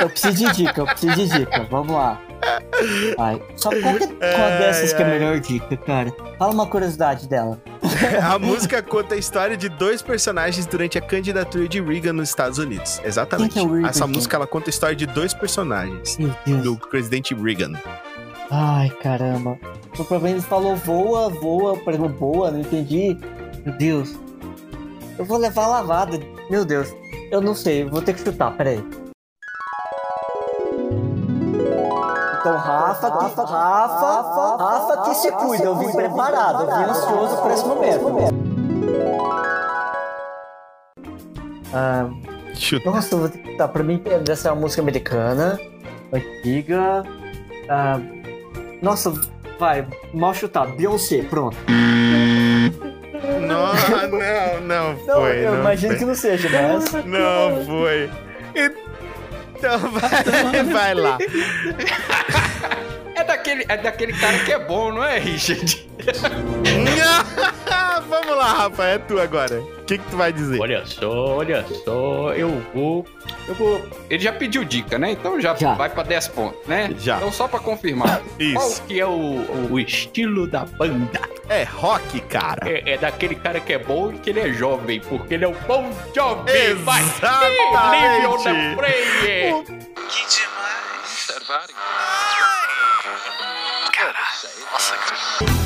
eu 0.00 0.08
preciso 0.10 0.34
de 0.46 0.52
dica, 0.56 0.80
eu 0.80 0.86
preciso 0.86 1.14
de 1.16 1.28
dica. 1.38 1.64
Vamos 1.70 1.92
lá. 1.94 2.20
Vai. 3.16 3.40
Só 3.56 3.70
qual, 3.70 3.94
que, 3.94 4.06
qual 4.06 4.18
Ai, 4.22 4.58
dessas 4.58 4.92
que 4.92 5.02
é 5.02 5.04
a 5.04 5.08
ai. 5.08 5.18
melhor 5.18 5.40
dica, 5.40 5.76
cara? 5.76 6.12
Fala 6.38 6.52
uma 6.52 6.66
curiosidade 6.66 7.28
dela. 7.28 7.60
A 8.22 8.38
música 8.38 8.82
conta 8.82 9.14
a 9.14 9.18
história 9.18 9.56
de 9.56 9.68
dois 9.68 10.02
personagens 10.02 10.66
durante 10.66 10.98
a 10.98 11.00
candidatura 11.00 11.68
de 11.68 11.80
Reagan 11.80 12.12
nos 12.12 12.28
Estados 12.28 12.58
Unidos. 12.58 13.00
Exatamente. 13.04 13.58
É 13.58 13.62
Reagan, 13.62 13.88
Essa 13.88 14.06
música 14.06 14.36
ela 14.36 14.46
conta 14.46 14.68
a 14.68 14.70
história 14.70 14.96
de 14.96 15.06
dois 15.06 15.32
personagens 15.34 16.16
do 16.62 16.76
presidente 16.76 17.34
Reagan. 17.34 17.72
Ai, 18.50 18.90
caramba. 19.02 19.58
O 19.98 20.04
problema 20.04 20.36
ele 20.36 20.40
falou 20.42 20.76
voa, 20.76 21.28
voa, 21.28 21.80
exemplo, 21.86 22.08
boa, 22.08 22.50
não 22.50 22.60
entendi. 22.60 23.16
Meu 23.64 23.74
Deus. 23.76 24.14
Eu 25.18 25.24
vou 25.24 25.38
levar 25.38 25.64
a 25.64 25.68
lavada. 25.68 26.20
Meu 26.50 26.64
Deus. 26.64 26.92
Eu 27.30 27.40
não 27.40 27.54
sei, 27.54 27.84
vou 27.84 28.02
ter 28.02 28.14
que 28.14 28.22
chutar, 28.22 28.50
peraí. 28.56 28.82
Então, 32.42 32.56
Rafa, 32.56 33.08
Rafa, 33.08 33.44
Rafa, 33.44 34.56
Rafa 34.64 35.02
que 35.04 35.14
se 35.14 35.30
cuida. 35.30 35.62
Eu 35.64 35.76
vim 35.76 35.92
preparado, 35.92 36.64
eu 36.64 36.76
vim 36.76 36.90
ansioso 36.90 37.36
por 37.40 37.50
esse 37.52 37.64
momento. 37.64 38.10
Ah, 41.72 42.08
Chuta. 42.54 42.90
nossa, 42.90 43.16
vou 43.16 43.28
chutar. 43.28 43.68
Pra 43.68 43.84
mim, 43.84 44.02
essa 44.28 44.48
é 44.48 44.52
uma 44.52 44.60
música 44.62 44.82
americana, 44.82 45.56
antiga. 46.12 47.04
Ah, 47.68 48.00
nossa, 48.82 49.12
vai, 49.56 49.86
mal 50.12 50.34
chutado. 50.34 50.72
Beyoncé, 50.72 51.22
pronto. 51.22 51.56
Não, 53.40 53.72
não, 54.10 54.60
não 54.62 54.92
Não, 55.06 55.14
foi. 55.20 55.46
eu 55.46 55.52
não 55.52 55.60
imagino 55.60 55.90
foi. 55.92 55.98
que 56.00 56.04
não 56.04 56.14
seja, 56.16 56.48
mas. 56.50 56.92
Não 57.04 57.64
foi. 57.66 58.10
Então 59.62 59.78
vai, 59.92 60.64
vai 60.64 60.94
lá. 60.94 61.18
É 63.14 63.22
daquele, 63.22 63.64
é 63.68 63.76
daquele 63.76 64.12
cara 64.12 64.36
que 64.40 64.52
é 64.52 64.58
bom, 64.58 64.90
não 64.92 65.04
é, 65.04 65.20
Richard? 65.20 65.88
Vamos 68.08 68.36
lá, 68.36 68.52
Rafa, 68.52 68.84
é 68.84 68.98
tu 68.98 69.18
agora. 69.20 69.60
O 69.60 69.84
que, 69.84 69.96
que 69.98 70.10
tu 70.10 70.16
vai 70.16 70.32
dizer? 70.32 70.60
Olha 70.60 70.84
só, 70.84 71.36
olha 71.36 71.64
só, 71.84 72.32
eu 72.34 72.60
vou. 72.74 73.06
Eu 73.48 73.54
vou. 73.54 73.80
Ele 74.10 74.22
já 74.22 74.32
pediu 74.32 74.64
dica, 74.64 74.98
né? 74.98 75.12
Então 75.12 75.40
já, 75.40 75.52
vai 75.54 75.88
pra 75.88 76.02
10 76.02 76.28
pontos, 76.28 76.66
né? 76.66 76.92
Já. 76.98 77.16
Então 77.16 77.32
só 77.32 77.48
pra 77.48 77.58
confirmar. 77.58 78.20
Isso. 78.38 78.54
Qual 78.54 78.70
que 78.86 79.00
é 79.00 79.06
o, 79.06 79.68
o 79.70 79.80
estilo 79.80 80.46
da 80.46 80.64
banda? 80.64 81.20
É 81.48 81.62
rock, 81.64 82.20
cara. 82.22 82.68
É, 82.68 82.92
é 82.92 82.98
daquele 82.98 83.34
cara 83.34 83.60
que 83.60 83.72
é 83.72 83.78
bom 83.78 84.12
e 84.12 84.18
que 84.18 84.30
ele 84.30 84.40
é 84.40 84.52
jovem, 84.52 85.00
porque 85.00 85.34
ele 85.34 85.44
é 85.44 85.48
o 85.48 85.54
bom 85.66 85.90
jovem. 86.14 86.74
Vai! 86.76 87.00
Exatamente. 87.02 88.48
Nível! 88.48 89.64
Que 90.08 90.26
demais. 90.28 91.32
Caralho. 93.92 94.48
Nossa, 94.72 94.94
cara. 94.96 95.61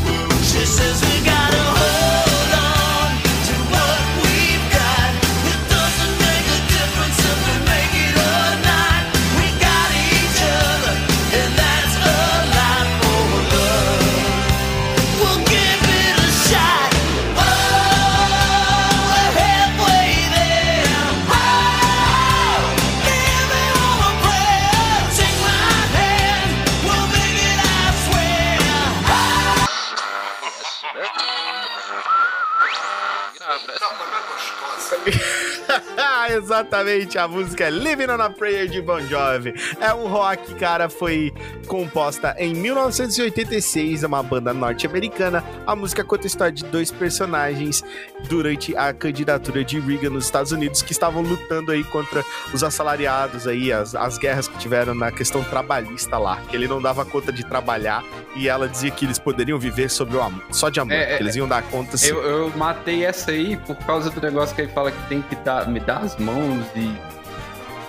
Exatamente, 36.36 37.16
a 37.18 37.26
música 37.26 37.64
é 37.64 37.70
Living 37.70 38.10
on 38.10 38.20
a 38.20 38.28
Prayer 38.28 38.68
de 38.68 38.82
Bon 38.82 39.00
Jovi. 39.00 39.54
É 39.80 39.94
um 39.94 40.06
rock, 40.06 40.54
cara, 40.56 40.86
foi 40.86 41.32
composta 41.66 42.36
em 42.38 42.54
1986, 42.54 44.02
é 44.02 44.06
uma 44.06 44.22
banda 44.22 44.52
norte-americana. 44.52 45.42
A 45.66 45.74
música 45.74 46.04
conta 46.04 46.24
a 46.24 46.26
história 46.26 46.52
de 46.52 46.64
dois 46.64 46.90
personagens 46.92 47.82
durante 48.28 48.76
a 48.76 48.92
candidatura 48.92 49.64
de 49.64 49.80
Reagan 49.80 50.10
nos 50.10 50.26
Estados 50.26 50.52
Unidos 50.52 50.82
que 50.82 50.92
estavam 50.92 51.22
lutando 51.22 51.72
aí 51.72 51.82
contra 51.84 52.22
os 52.52 52.62
assalariados 52.62 53.46
aí, 53.46 53.72
as, 53.72 53.94
as 53.94 54.18
guerras 54.18 54.46
que 54.46 54.58
tiveram 54.58 54.94
na 54.94 55.10
questão 55.10 55.42
trabalhista 55.42 56.18
lá, 56.18 56.40
que 56.50 56.54
ele 56.54 56.68
não 56.68 56.82
dava 56.82 57.04
conta 57.06 57.32
de 57.32 57.44
trabalhar 57.44 58.04
e 58.34 58.46
ela 58.46 58.68
dizia 58.68 58.90
que 58.90 59.06
eles 59.06 59.18
poderiam 59.18 59.58
viver 59.58 59.88
sobre 59.88 60.16
o 60.16 60.22
amor, 60.22 60.42
só 60.50 60.68
de 60.68 60.80
amor, 60.80 60.92
É, 60.92 61.14
é, 61.14 61.16
que 61.16 61.22
eles 61.22 61.34
iam 61.34 61.48
dar 61.48 61.62
conta 61.62 61.96
se 61.96 62.10
Eu, 62.10 62.22
eu 62.22 62.56
matei 62.56 63.04
essa 63.04 63.30
aí 63.30 63.56
por 63.56 63.76
causa 63.76 64.10
do 64.10 64.20
negócio 64.20 64.54
que 64.54 64.60
ele 64.60 64.72
fala 64.72 64.92
que 64.92 65.08
tem 65.08 65.22
que 65.22 65.34
dar, 65.36 65.66
me 65.66 65.80
dar 65.80 65.98
as 65.98 66.16
mãos 66.26 66.64
e, 66.74 66.92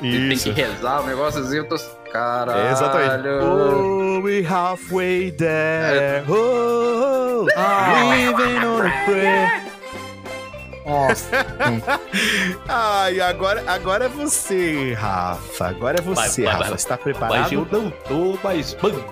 e 0.01 0.30
tem 0.30 0.38
que 0.38 0.51
rezar, 0.51 1.01
o 1.01 1.05
negócio 1.07 1.41
assim, 1.41 1.57
eu 1.57 1.68
tô. 1.68 1.76
Caralho. 2.11 2.59
É, 2.68 2.72
exatamente. 2.72 3.27
Oh, 3.43 4.22
we 4.23 4.41
halfway 4.41 5.31
there. 5.31 6.23
Oh, 6.30 7.45
Ah. 7.57 8.03
living 8.15 8.65
on 8.65 8.81
a 8.85 9.05
prayer. 9.05 9.61
Nossa. 10.85 11.30
Ai, 12.69 13.19
agora, 13.19 13.61
agora 13.68 14.05
é 14.05 14.07
você, 14.07 14.93
Rafa. 14.93 15.68
Agora 15.68 15.97
é 15.99 16.01
você, 16.01 16.43
Vai, 16.43 16.45
vai, 16.45 16.53
Rafa. 16.53 16.69
vai. 16.69 16.77
Você 16.80 16.88
tá 16.88 16.97
preparado? 16.97 17.39
Mas 17.41 17.51
eu 17.51 17.68
não 17.69 17.91
tô 18.07 18.38
mais 18.41 18.73
banda. 18.76 19.03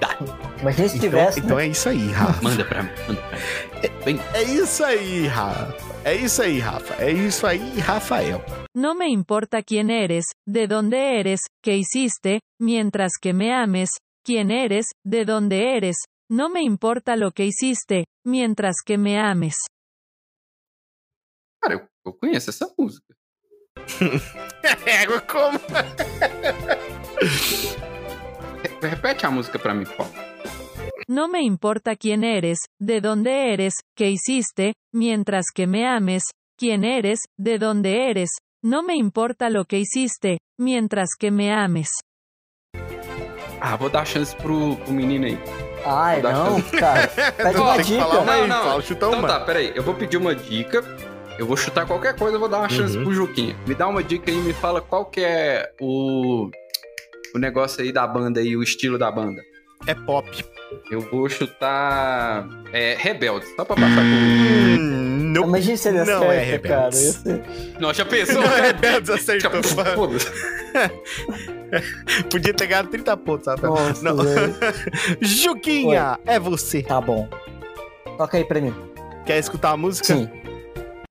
Imagina 0.61 0.87
se 0.87 0.97
Então, 0.97 1.09
tivesse. 1.09 1.39
então 1.41 1.57
né? 1.57 1.65
é 1.65 1.67
isso 1.67 1.89
aí, 1.89 2.11
Rafa. 2.11 2.41
Manda 2.41 2.63
pra 2.63 2.83
mim, 2.83 2.89
manda 3.07 3.21
pra 3.21 3.37
mim. 3.37 3.91
Vem. 4.05 4.21
É 4.33 4.43
isso 4.43 4.83
aí, 4.85 5.27
Rafa. 5.27 5.75
É 6.05 6.13
isso 6.13 6.41
aí, 6.43 6.59
Rafa. 6.59 6.93
É 7.03 7.11
isso 7.11 7.47
aí, 7.47 7.79
Rafael. 7.79 8.43
No 8.75 8.93
me 8.93 9.07
importa 9.09 9.63
quién 9.63 9.89
eres, 9.89 10.25
de 10.47 10.67
dónde 10.67 10.97
eres, 10.97 11.39
qué 11.63 11.75
hiciste, 11.77 12.39
mientras 12.61 13.13
que 13.19 13.33
me 13.33 13.51
ames, 13.51 13.89
quién 14.23 14.51
eres, 14.51 14.85
de 15.03 15.25
dónde 15.25 15.75
eres. 15.75 15.95
No 16.29 16.49
me 16.49 16.61
importa 16.61 17.15
lo 17.15 17.31
que 17.31 17.45
hiciste, 17.45 18.05
mientras 18.25 18.75
que 18.85 18.97
me 18.97 19.17
ames. 19.17 19.55
Cara, 21.61 21.75
eu, 21.75 21.87
eu 22.05 22.13
conheço 22.13 22.49
essa 22.51 22.71
música. 22.77 23.15
É, 24.85 25.05
como? 25.31 25.57
Re- 28.61 28.89
Repete 28.89 29.25
a 29.25 29.31
música 29.31 29.57
pra 29.57 29.73
mim, 29.73 29.85
por 29.85 29.95
favor. 30.05 30.34
No 31.07 31.27
me 31.27 31.43
importa 31.43 31.95
quién 31.95 32.23
eres, 32.23 32.57
de 32.79 32.99
dónde 32.99 33.53
eres, 33.53 33.75
qué 33.95 34.09
hiciste, 34.09 34.73
mientras 34.93 35.45
que 35.53 35.67
me 35.67 35.85
ames, 35.87 36.23
quién 36.57 36.83
eres, 36.83 37.19
de 37.37 37.59
dónde 37.59 38.09
eres. 38.09 38.29
No 38.63 38.81
me 38.81 38.95
importa 38.95 39.49
lo 39.51 39.65
que 39.65 39.77
hiciste, 39.77 40.39
mientras 40.59 41.09
que 41.19 41.29
me 41.29 41.53
ames. 41.53 41.89
Ah, 43.61 43.75
vou 43.77 43.89
dar 43.89 44.05
chance 44.05 44.35
pro, 44.35 44.75
pro 44.77 44.91
menino 44.93 45.25
aí. 45.27 45.37
Ai, 45.85 46.21
não, 46.23 46.59
chance. 46.59 46.71
cara. 46.77 47.07
Pede 47.37 47.49
uma 47.49 47.53
falar 47.53 47.81
dica. 47.83 48.07
uma 48.07 48.33
aí, 48.33 48.47
Não, 48.47 48.57
não. 48.57 48.63
fala, 48.63 48.81
chuta 48.81 49.05
Então 49.05 49.19
uma. 49.19 49.27
tá, 49.27 49.39
peraí. 49.41 49.71
Eu 49.75 49.83
vou 49.83 49.93
pedir 49.93 50.17
uma 50.17 50.33
dica. 50.33 50.83
Eu 51.37 51.45
vou 51.45 51.55
chutar 51.57 51.85
qualquer 51.85 52.15
coisa, 52.17 52.35
eu 52.35 52.39
vou 52.39 52.49
dar 52.49 52.59
uma 52.59 52.69
chance 52.69 52.97
Uhum. 52.97 53.03
pro 53.03 53.13
Juquinha. 53.13 53.55
Me 53.67 53.75
dá 53.75 53.87
uma 53.87 54.01
dica 54.01 54.31
aí, 54.31 54.37
me 54.37 54.53
fala 54.53 54.81
qual 54.81 55.05
que 55.05 55.21
é 55.21 55.71
o, 55.79 56.49
o 57.35 57.37
negócio 57.37 57.83
aí 57.83 57.91
da 57.91 58.07
banda 58.07 58.39
aí, 58.39 58.55
o 58.57 58.63
estilo 58.63 58.97
da 58.97 59.11
banda. 59.11 59.41
É 59.85 59.93
pop. 59.93 60.25
Eu 60.89 61.01
vou 61.01 61.29
chutar 61.29 62.47
é, 62.73 62.95
Rebeldes, 62.97 63.49
só 63.55 63.63
pra 63.65 63.75
passar 63.75 63.95
por... 63.95 64.03
Hum, 64.03 65.31
não, 65.33 65.43
Imagina 65.43 65.77
se 65.77 65.89
ele 65.89 66.03
não 66.03 66.29
acerta, 66.29 66.33
é 66.33 66.59
cara. 66.59 66.83
Rebeldes. 66.83 67.25
Esse- 67.25 67.79
Nossa, 67.79 67.93
já 67.93 68.05
pensou? 68.05 68.41
Não 68.41 68.51
é 68.55 68.61
Rebeldes, 68.61 69.09
acertou. 69.09 69.51
Podia 72.31 72.53
ter 72.53 72.67
ganhado 72.67 72.89
30 72.89 73.17
pontos, 73.17 73.47
Rafael. 73.47 73.73
Nossa, 73.73 74.03
Não. 74.03 74.15
Juquinha, 75.21 76.19
é 76.25 76.39
você. 76.39 76.81
Tá 76.83 77.01
bom. 77.01 77.27
Toca 78.17 78.37
aí 78.37 78.45
pra 78.45 78.61
mim. 78.61 78.73
Quer 79.25 79.39
escutar 79.39 79.71
a 79.71 79.77
música? 79.77 80.15
Sim. 80.15 80.29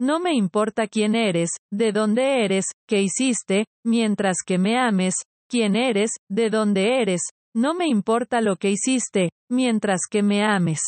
No 0.01 0.21
me 0.21 0.33
importa 0.37 0.87
quién 0.89 1.15
eres, 1.15 1.51
de 1.73 1.93
dónde 1.93 2.21
eres, 2.23 2.67
qué 2.89 3.01
hiciste, 3.01 3.65
mientras 3.85 4.39
que 4.45 4.59
me 4.59 4.77
ames, 4.77 5.15
quién 5.49 5.77
eres, 5.77 6.11
de 6.29 6.51
dónde 6.51 7.01
eres. 7.01 7.21
No 7.55 7.73
me 7.75 7.87
importa 7.87 8.41
lo 8.41 8.57
que 8.57 8.71
hiciste, 8.71 9.31
mientras 9.49 10.07
que 10.11 10.23
me 10.23 10.43
ames. 10.43 10.81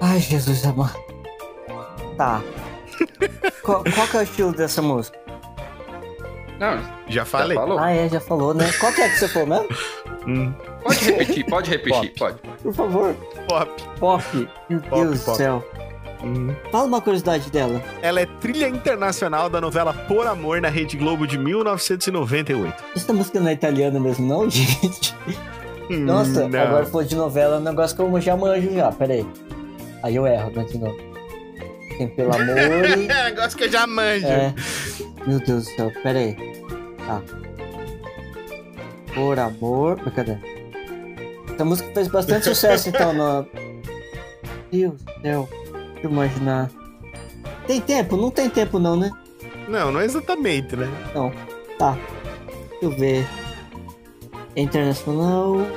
Ai, 0.00 0.20
Jesus 0.20 0.64
amado. 0.66 0.98
Tá. 2.16 2.42
qual, 3.62 3.84
qual 3.84 4.08
que 4.08 4.16
é 4.16 4.20
o 4.20 4.22
estilo 4.22 4.52
dessa 4.52 4.82
música? 4.82 5.16
Não, 6.58 6.82
Já 7.08 7.24
falei. 7.24 7.56
falou? 7.56 7.78
Ah, 7.78 7.92
é, 7.92 8.08
já 8.08 8.18
falou, 8.20 8.52
né? 8.52 8.68
Qual 8.80 8.92
que 8.92 9.00
é 9.02 9.08
que 9.08 9.16
você 9.18 9.28
falou 9.28 9.46
mesmo? 9.48 9.68
Hum, 10.26 10.52
Pode 10.82 11.04
repetir, 11.04 11.46
pode 11.46 11.70
repetir, 11.70 12.14
pode. 12.18 12.38
Por 12.60 12.74
favor. 12.74 13.14
pop. 13.48 13.82
Pop. 14.00 14.24
Meu 14.68 14.80
Pop, 14.80 15.00
Deus 15.02 15.20
do 15.20 15.24
pop. 15.26 15.36
céu. 15.36 15.64
Hum. 16.24 16.52
Fala 16.72 16.84
uma 16.86 17.00
curiosidade 17.00 17.48
dela. 17.52 17.80
Ela 18.02 18.20
é 18.22 18.26
trilha 18.26 18.68
internacional 18.68 19.48
da 19.48 19.60
novela 19.60 19.94
Por 19.94 20.26
Amor 20.26 20.60
na 20.60 20.68
Rede 20.68 20.96
Globo 20.96 21.24
de 21.24 21.38
1998. 21.38 22.74
Essa 22.96 23.12
música 23.12 23.38
não 23.38 23.46
é 23.48 23.52
italiana 23.52 24.00
mesmo, 24.00 24.26
não, 24.26 24.50
gente? 24.50 25.14
Nossa, 25.90 26.48
não. 26.48 26.60
agora 26.60 26.86
foi 26.86 27.04
de 27.04 27.16
novela, 27.16 27.56
é 27.56 27.58
um 27.58 27.62
negócio 27.62 27.96
que 27.96 28.02
eu 28.02 28.20
já 28.20 28.36
manjo 28.36 28.74
já, 28.74 28.92
peraí. 28.92 29.26
Aí 30.02 30.16
eu 30.16 30.26
erro, 30.26 30.52
novo. 30.54 30.96
Tem 31.96 32.08
pelo 32.08 32.34
amor 32.34 32.58
e... 32.98 33.08
É, 33.08 33.24
negócio 33.24 33.58
que 33.58 33.64
eu 33.64 33.72
já 33.72 33.86
manjo. 33.86 34.26
É. 34.26 34.54
Meu 35.26 35.40
Deus 35.40 35.64
do 35.64 35.70
céu, 35.70 35.92
peraí. 36.02 36.36
Tá. 37.06 37.22
Por 39.14 39.38
amor. 39.38 39.98
Cadê? 40.14 40.36
Essa 41.52 41.64
música 41.64 41.90
fez 41.92 42.08
bastante 42.08 42.44
sucesso, 42.44 42.88
então, 42.88 43.12
no. 43.12 43.46
Deus 44.70 44.92
do 44.92 45.22
céu. 45.22 45.48
Deixa 45.92 46.06
eu 46.06 46.10
imaginar. 46.10 46.70
Tem 47.66 47.80
tempo? 47.80 48.16
Não 48.16 48.30
tem 48.30 48.48
tempo, 48.48 48.78
não, 48.78 48.96
né? 48.96 49.10
Não, 49.68 49.90
não 49.90 50.00
é 50.00 50.04
exatamente, 50.04 50.76
né? 50.76 50.88
Não. 51.14 51.32
Tá. 51.78 51.98
Deixa 52.70 52.84
eu 52.84 52.90
ver. 52.90 53.26
É 54.58 54.62
internacional. 54.62 55.52
Meu 55.54 55.68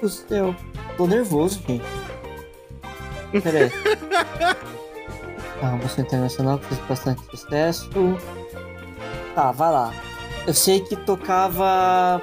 Deus 0.00 0.24
céu. 0.28 0.54
Tô 0.96 1.06
nervoso, 1.08 1.60
gente. 1.66 1.84
Peraí. 3.42 3.70
Tá, 5.60 5.66
uma 5.68 5.76
música 5.78 6.02
internacional 6.02 6.58
que 6.60 6.66
fez 6.66 6.80
bastante 6.88 7.22
sucesso. 7.36 7.90
Tá, 9.34 9.50
vai 9.50 9.72
lá. 9.72 9.92
Eu 10.46 10.54
sei 10.54 10.78
que 10.78 10.94
tocava. 10.94 12.22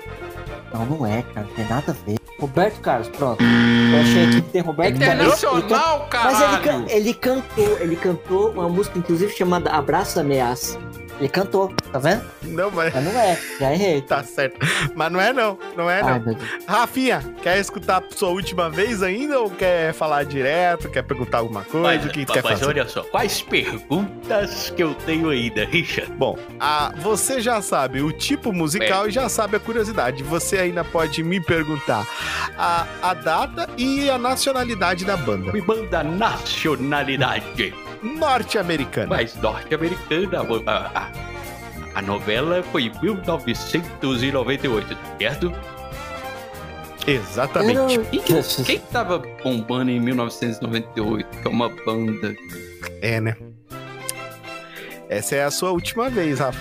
Não, 0.74 0.86
não 0.86 1.06
é, 1.06 1.22
cara. 1.34 1.46
Não 1.46 1.54
tem 1.56 1.66
nada 1.68 1.92
a 1.92 2.06
ver. 2.06 2.18
Roberto 2.40 2.80
Carlos, 2.80 3.10
pronto. 3.10 3.44
Eu 3.44 4.00
achei 4.00 4.30
que 4.30 4.42
tem 4.50 4.62
Roberto 4.62 5.00
Carlos. 5.00 5.42
Internacional, 5.42 6.08
can- 6.10 6.24
Mas 6.24 6.42
ele, 6.42 6.58
can- 6.64 6.86
ele 6.90 7.14
cantou, 7.14 7.78
ele 7.80 7.96
cantou 7.98 8.52
uma 8.52 8.70
música, 8.70 8.98
inclusive, 8.98 9.34
chamada 9.36 9.72
Abraço 9.72 10.16
da 10.16 10.22
Ameaça. 10.22 10.80
Ele 11.20 11.30
cantou, 11.30 11.74
tá 11.92 11.98
vendo? 12.00 12.24
Não, 12.44 12.70
mas. 12.70 12.94
Mas 12.94 13.04
não 13.04 13.20
é, 13.20 13.40
já 13.60 13.74
errei. 13.74 14.02
Tá 14.02 14.24
certo. 14.24 14.60
Mas 14.96 15.12
não 15.12 15.20
é 15.20 15.34
não, 15.34 15.58
não 15.76 15.90
é 15.90 16.02
Ai, 16.02 16.20
não. 16.20 16.38
Rafinha, 16.68 17.24
quer 17.42 17.58
escutar 17.60 18.04
sua 18.12 18.30
última 18.30 18.70
vez 18.70 19.02
ainda 19.02 19.40
ou 19.40 19.50
quer 19.50 19.94
falar 19.94 20.24
direto? 20.26 20.90
Quer 20.90 21.04
perguntar 21.04 21.40
alguma 21.40 21.64
coisa? 21.64 21.88
Mas, 21.88 22.06
o 22.06 22.10
que 22.10 22.26
quer 22.26 22.44
mas 22.44 22.60
fazer? 22.60 22.66
olha 22.68 22.88
só, 22.88 23.04
quais 23.04 23.42
perguntas 23.42 24.70
que 24.70 24.84
eu 24.84 24.94
tenho 24.94 25.30
ainda, 25.30 25.66
Richard? 25.66 26.12
Bom, 26.14 26.38
a, 26.60 26.94
você 26.98 27.42
já 27.42 27.62
sabe 27.62 28.02
o 28.02 28.12
tipo 28.12 28.54
musical 28.54 29.08
e 29.08 29.12
já 29.12 29.28
sabe 29.28 29.58
a 29.58 29.60
curiosidade. 29.60 30.24
Você 30.24 30.58
ainda 30.58 30.84
pode 30.84 31.24
me 31.24 31.42
perguntar 31.42 32.08
a, 32.58 32.86
a 33.02 33.14
data 33.14 33.68
e 33.78 34.10
a 34.10 34.18
nacionalidade 34.18 35.04
da 35.04 35.18
banda. 35.18 35.52
Me 35.52 35.62
manda 35.62 36.04
nacionalidade. 36.04 37.74
Norte-americana. 38.02 39.08
Mas 39.08 39.36
norte-americana. 39.36 40.40
A, 40.66 40.72
a, 41.00 41.12
a 41.96 42.02
novela 42.02 42.64
foi 42.72 42.84
em 42.84 42.92
1998, 43.02 44.98
certo? 45.20 45.54
Exatamente. 47.08 48.02
E 48.12 48.20
quem, 48.20 48.42
quem 48.66 48.80
tava 48.80 49.20
bombando 49.44 49.90
em 49.92 50.00
1998? 50.00 51.30
Que 51.42 51.48
é 51.48 51.50
uma 51.50 51.70
banda. 51.70 52.36
É, 53.02 53.22
né? 53.22 53.36
Essa 55.10 55.36
é 55.38 55.44
a 55.46 55.52
sua 55.52 55.72
última 55.72 56.10
vez, 56.10 56.40
Rafa. 56.40 56.60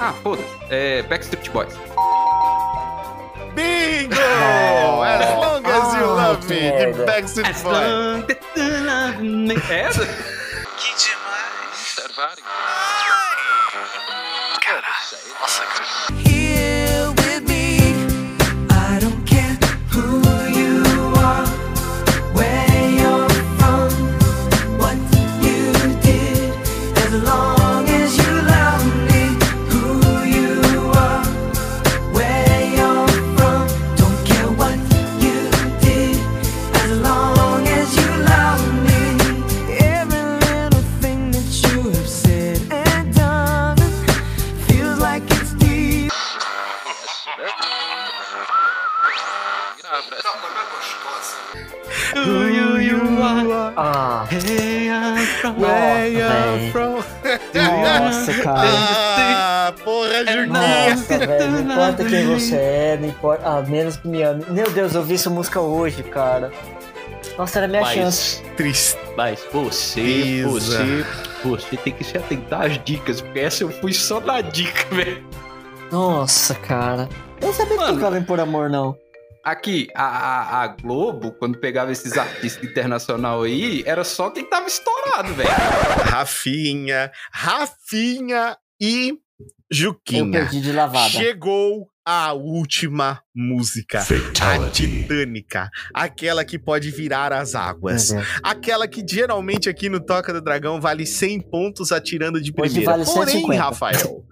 Ah, 0.00 0.12
foda-se. 0.22 0.48
É 0.70 1.02
Backstreet 1.02 1.50
Boys. 1.50 1.74
Bingo! 3.54 4.16
As 5.02 5.34
long 5.36 5.64
as 5.66 5.94
you 5.94 6.04
Ah, 6.04 6.14
love 6.16 6.46
que 6.46 6.54
me, 6.54 6.60
de 6.60 6.70
merda. 6.70 7.04
Backstreet 7.06 7.48
As 7.48 7.62
Boys. 7.62 7.76
long 7.76 8.24
É 9.70 9.80
essa? 9.80 10.06
Ah. 53.76 54.26
Hey, 54.30 54.88
I'm 54.90 55.16
from 55.40 55.60
Where 55.60 56.10
véi. 56.10 56.70
from. 56.72 57.02
Nossa, 57.54 58.34
cara. 58.42 58.68
Ah, 58.68 59.74
porra, 59.84 60.18
Juquinha. 60.26 60.46
Nossa, 60.46 61.18
velho, 61.18 61.50
não 61.50 61.60
importa 61.72 62.04
quem 62.04 62.26
você 62.26 62.56
é, 62.56 62.98
não 63.00 63.08
importa. 63.08 63.42
Ah, 63.46 63.62
menos 63.62 63.96
que 63.96 64.08
me 64.08 64.22
ame. 64.22 64.44
Meu 64.48 64.70
Deus, 64.70 64.94
eu 64.94 65.02
vi 65.02 65.14
essa 65.14 65.30
música 65.30 65.60
hoje, 65.60 66.02
cara. 66.02 66.52
Nossa, 67.38 67.58
era 67.60 67.66
a 67.66 67.68
minha 67.68 67.82
Mas- 67.82 67.94
chance. 67.94 68.42
Triste. 68.56 68.98
Mas 69.16 69.40
você, 69.52 70.42
você, 70.46 71.06
você 71.44 71.76
tem 71.76 71.92
que 71.92 72.02
se 72.04 72.16
atentar 72.16 72.62
às 72.62 72.82
dicas, 72.84 73.20
porque 73.20 73.40
essa 73.40 73.62
eu 73.64 73.70
fui 73.70 73.92
só 73.92 74.20
na 74.20 74.40
dica, 74.40 74.84
velho. 74.94 75.22
Nossa, 75.90 76.54
cara. 76.54 77.08
Eu 77.40 77.48
não 77.48 77.54
sabia 77.54 77.76
que 77.78 77.84
tocava 77.84 78.18
em 78.18 78.22
Por 78.22 78.40
Amor, 78.40 78.70
não. 78.70 78.96
Aqui, 79.44 79.88
a, 79.94 80.04
a, 80.04 80.62
a 80.62 80.66
Globo, 80.68 81.32
quando 81.32 81.58
pegava 81.58 81.90
esses 81.90 82.16
artistas 82.16 82.62
internacional 82.62 83.42
aí, 83.42 83.82
era 83.84 84.04
só 84.04 84.30
quem 84.30 84.44
tava 84.48 84.68
estourado, 84.68 85.34
velho. 85.34 85.48
Rafinha, 86.04 87.10
Rafinha 87.32 88.56
e 88.80 89.08
Eu 89.10 89.16
Juquinha. 89.70 90.30
perdi 90.40 90.60
de 90.60 90.72
lavada. 90.72 91.08
Chegou 91.10 91.88
a 92.04 92.32
última 92.32 93.20
música. 93.34 94.00
A 94.00 94.68
Titânica. 94.70 95.70
Aquela 95.94 96.44
que 96.44 96.58
pode 96.58 96.90
virar 96.90 97.32
as 97.32 97.54
águas. 97.54 98.10
Uhum. 98.10 98.22
Aquela 98.42 98.86
que 98.88 99.04
geralmente 99.08 99.68
aqui 99.68 99.88
no 99.88 99.98
Toca 100.04 100.32
do 100.32 100.40
Dragão 100.40 100.80
vale 100.80 101.06
100 101.06 101.40
pontos 101.50 101.90
atirando 101.92 102.40
de 102.40 102.52
Hoje 102.56 102.70
primeira. 102.74 102.90
vale 102.92 103.04
Porém, 103.04 103.26
150. 103.34 103.62
Rafael. 103.62 104.24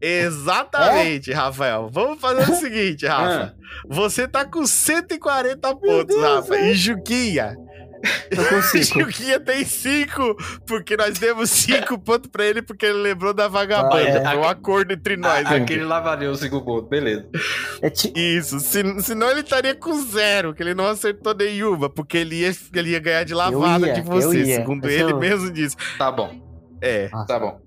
Exatamente, 0.00 1.32
Rafael. 1.32 1.88
Vamos 1.92 2.20
fazer 2.20 2.50
o 2.50 2.54
seguinte, 2.56 3.06
Rafa. 3.06 3.54
Você 3.88 4.26
tá 4.28 4.44
com 4.44 4.66
140 4.66 5.76
pontos, 5.76 6.16
Rafa. 6.20 6.58
E 6.58 6.74
Juquinha. 6.74 7.56
Tô 8.34 8.44
com 8.44 8.62
cinco. 8.84 9.00
Juquinha 9.00 9.40
tem 9.40 9.64
5, 9.64 10.36
porque 10.66 10.96
nós 10.96 11.18
demos 11.18 11.50
5 11.50 11.98
pontos 11.98 12.30
pra 12.30 12.44
ele, 12.46 12.62
porque 12.62 12.86
ele 12.86 12.98
lembrou 12.98 13.34
da 13.34 13.48
vagabanda. 13.48 13.96
Ah, 13.96 14.00
é. 14.00 14.24
Foi 14.24 14.36
um 14.38 14.48
acordo 14.48 14.92
entre 14.92 15.16
nós. 15.16 15.44
A- 15.46 15.50
aqui. 15.50 15.62
Aquele 15.62 15.84
lá 15.84 15.98
valeu 15.98 16.30
o 16.30 16.36
cinco 16.36 16.64
pontos, 16.64 16.88
beleza. 16.88 17.28
É 17.82 17.90
ti- 17.90 18.12
Isso, 18.14 18.60
se- 18.60 19.00
senão 19.02 19.28
ele 19.30 19.40
estaria 19.40 19.74
com 19.74 20.00
zero, 20.06 20.54
que 20.54 20.62
ele 20.62 20.74
não 20.74 20.86
acertou 20.86 21.34
nenhuma, 21.34 21.90
porque 21.90 22.18
ele 22.18 22.36
ia, 22.42 22.52
ele 22.72 22.90
ia 22.90 23.00
ganhar 23.00 23.24
de 23.24 23.34
lavada 23.34 23.88
ia, 23.88 23.94
de 23.94 24.00
você, 24.02 24.44
segundo 24.44 24.88
ele 24.88 25.12
eu- 25.12 25.18
mesmo 25.18 25.50
disse. 25.50 25.74
Tá 25.98 26.12
bom, 26.12 26.30
É, 26.80 27.08
Nossa. 27.10 27.26
tá 27.26 27.40
bom. 27.40 27.60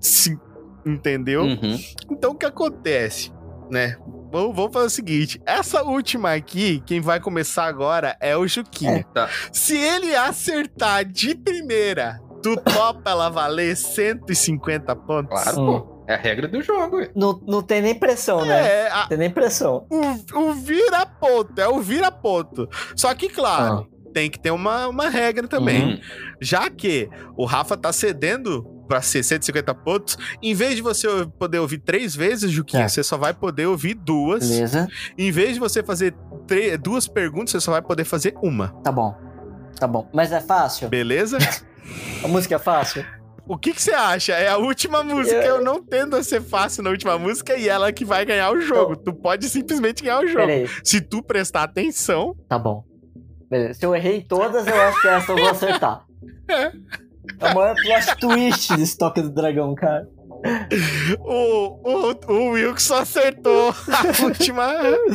se- 0.00 0.38
entendeu? 0.86 1.42
Uhum. 1.42 1.78
Então 2.10 2.30
o 2.30 2.34
que 2.34 2.46
acontece, 2.46 3.32
né? 3.70 3.96
Vamos, 4.30 4.54
vamos 4.56 4.72
fazer 4.72 4.86
o 4.86 4.90
seguinte: 4.90 5.40
essa 5.44 5.82
última 5.82 6.32
aqui, 6.32 6.82
quem 6.86 7.00
vai 7.00 7.20
começar 7.20 7.64
agora 7.66 8.16
é 8.20 8.36
o 8.36 8.46
Juquinha. 8.46 9.04
Tá. 9.12 9.28
Se 9.52 9.76
ele 9.76 10.14
acertar 10.14 11.04
de 11.04 11.34
primeira, 11.34 12.20
tu 12.42 12.56
topa 12.56 13.10
ela 13.10 13.28
valer 13.28 13.76
150 13.76 14.94
pontos? 14.96 15.42
Claro, 15.42 15.60
Hum. 15.60 15.80
pô. 15.80 15.96
É 16.08 16.14
a 16.14 16.18
regra 16.18 16.46
do 16.46 16.62
jogo, 16.62 16.98
ué. 16.98 17.10
Não, 17.16 17.40
não 17.48 17.60
tem 17.60 17.82
nem 17.82 17.92
pressão, 17.92 18.44
né? 18.44 18.84
É, 18.84 18.88
a- 18.92 19.00
Não 19.00 19.08
tem 19.08 19.18
nem 19.18 19.30
pressão. 19.30 19.88
o, 19.90 20.38
o 20.38 20.52
vira-ponto, 20.52 21.60
é 21.60 21.66
o 21.68 21.80
vira-ponto. 21.80 22.68
Só 22.94 23.12
que, 23.12 23.28
claro, 23.28 23.88
Ah. 23.90 24.12
tem 24.14 24.30
que 24.30 24.38
ter 24.38 24.52
uma, 24.52 24.86
uma 24.86 25.08
regra 25.08 25.48
também. 25.48 25.94
Uhum. 25.94 26.00
Já 26.40 26.70
que 26.70 27.08
o 27.36 27.44
Rafa 27.44 27.76
tá 27.76 27.92
cedendo 27.92 28.64
pra 28.86 29.02
ser 29.02 29.22
150 29.22 29.74
pontos, 29.74 30.16
em 30.42 30.54
vez 30.54 30.76
de 30.76 30.82
você 30.82 31.08
poder 31.38 31.58
ouvir 31.58 31.78
três 31.78 32.14
vezes, 32.14 32.50
Juquinha, 32.50 32.84
É. 32.84 32.88
você 32.88 33.02
só 33.02 33.16
vai 33.16 33.34
poder 33.34 33.66
ouvir 33.66 33.94
duas. 33.94 34.48
Beleza? 34.48 34.88
Em 35.18 35.30
vez 35.30 35.54
de 35.54 35.60
você 35.60 35.82
fazer 35.82 36.14
duas 36.82 37.06
perguntas, 37.08 37.50
você 37.50 37.60
só 37.60 37.72
vai 37.72 37.82
poder 37.82 38.04
fazer 38.04 38.34
uma. 38.42 38.68
Tá 38.82 38.92
bom. 38.92 39.14
Tá 39.78 39.86
bom. 39.86 40.08
Mas 40.12 40.32
é 40.32 40.40
fácil? 40.40 40.88
Beleza? 40.88 41.38
A 42.24 42.28
música 42.28 42.54
é 42.56 42.58
fácil? 42.58 43.04
O 43.48 43.56
que, 43.56 43.72
que 43.72 43.80
você 43.80 43.92
acha? 43.92 44.32
É 44.32 44.48
a 44.48 44.56
última 44.56 45.04
música. 45.04 45.36
Eu 45.36 45.62
não 45.62 45.80
tendo 45.80 46.16
a 46.16 46.22
ser 46.24 46.42
fácil 46.42 46.82
na 46.82 46.90
última 46.90 47.16
música 47.16 47.56
e 47.56 47.68
ela 47.68 47.92
que 47.92 48.04
vai 48.04 48.24
ganhar 48.24 48.50
o 48.50 48.60
jogo. 48.60 48.96
Tu 48.96 49.12
pode 49.14 49.48
simplesmente 49.48 50.02
ganhar 50.02 50.18
o 50.18 50.26
jogo. 50.26 50.46
Pera 50.46 50.52
aí. 50.52 50.68
Se 50.82 51.00
tu 51.00 51.22
prestar 51.22 51.62
atenção, 51.62 52.34
Tá 52.48 52.58
bom. 52.58 52.82
Beleza. 53.48 53.74
Se 53.78 53.86
eu 53.86 53.94
errei 53.94 54.20
todas, 54.20 54.66
eu 54.66 54.74
acho 54.80 55.00
que 55.00 55.06
essa 55.06 55.30
eu 55.30 55.36
vou 55.36 55.48
acertar. 55.48 56.04
É 56.50 56.72
o 57.40 57.54
maior 57.54 57.74
plot 57.74 58.16
twist 58.20 58.76
desse 58.76 58.96
Toque 58.98 59.20
do 59.22 59.30
Dragão, 59.30 59.74
cara. 59.74 60.08
o, 61.20 61.80
o, 61.82 62.32
o 62.32 62.50
Wilk 62.50 62.80
só 62.82 63.00
acertou 63.00 63.70
a 63.70 64.22
última, 64.24 64.64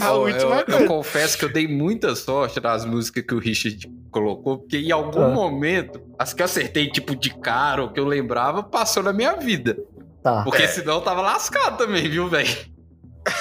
a 0.02 0.14
Ó, 0.14 0.24
última 0.26 0.64
eu, 0.68 0.80
eu 0.80 0.88
confesso 0.88 1.38
que 1.38 1.46
eu 1.46 1.54
dei 1.54 1.68
muita 1.68 2.16
sorte 2.16 2.60
nas 2.62 2.86
músicas 2.86 3.24
que 3.26 3.34
o 3.34 3.40
Richard 3.40 3.88
colocou, 4.10 4.58
porque 4.60 4.78
em 4.78 4.92
algum 4.92 5.22
Ah. 5.24 5.30
momento, 5.30 6.02
as 6.18 6.34
que 6.34 6.42
eu 6.42 6.46
acertei, 6.46 6.90
tipo, 6.90 7.16
de 7.16 7.30
cara, 7.30 7.84
ou 7.84 7.90
que 7.94 8.00
eu 8.00 8.06
lembrava, 8.06 8.64
passou 8.64 9.04
na 9.04 9.14
minha 9.14 9.36
vida. 9.36 9.78
Tá. 10.24 10.44
Porque 10.44 10.68
senão 10.68 10.96
eu 10.96 11.02
tava 11.02 11.22
lascado 11.22 11.78
também, 11.78 12.10
viu, 12.10 12.28
velho? 12.28 12.50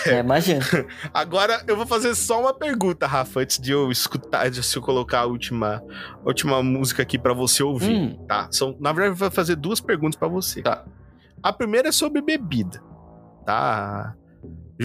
É, 0.06 0.18
imagina. 0.18 0.60
Agora 1.14 1.62
eu 1.66 1.76
vou 1.76 1.86
fazer 1.86 2.14
só 2.14 2.40
uma 2.40 2.52
pergunta, 2.52 3.06
Rafa, 3.06 3.40
antes 3.40 3.58
de 3.58 3.72
eu 3.72 3.90
escutar, 3.90 4.50
de 4.50 4.60
eu 4.76 4.82
colocar 4.82 5.20
a 5.20 5.24
última, 5.26 5.82
a 6.22 6.28
última 6.28 6.62
música 6.62 7.02
aqui 7.02 7.18
pra 7.18 7.32
você 7.32 7.62
ouvir, 7.62 7.90
Hum. 7.94 8.24
tá? 8.28 8.48
São, 8.50 8.76
na 8.78 8.92
verdade, 8.92 9.12
eu 9.12 9.16
vou 9.16 9.30
fazer 9.30 9.56
duas 9.56 9.80
perguntas 9.80 10.16
pra 10.18 10.28
você. 10.28 10.60
Tá. 10.62 10.84
A 11.42 11.52
primeira 11.52 11.88
é 11.88 11.92
sobre 11.92 12.20
bebida, 12.20 12.82
tá? 13.46 14.14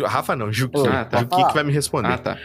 Rafa 0.06 0.36
não, 0.36 0.52
Juquinha. 0.52 1.02
Ah, 1.02 1.06
tá. 1.06 1.20
Juquinha 1.20 1.48
que 1.48 1.54
vai 1.54 1.64
me 1.64 1.72
responder. 1.74 2.12
Ah, 2.14 2.18
tá. 2.18 2.38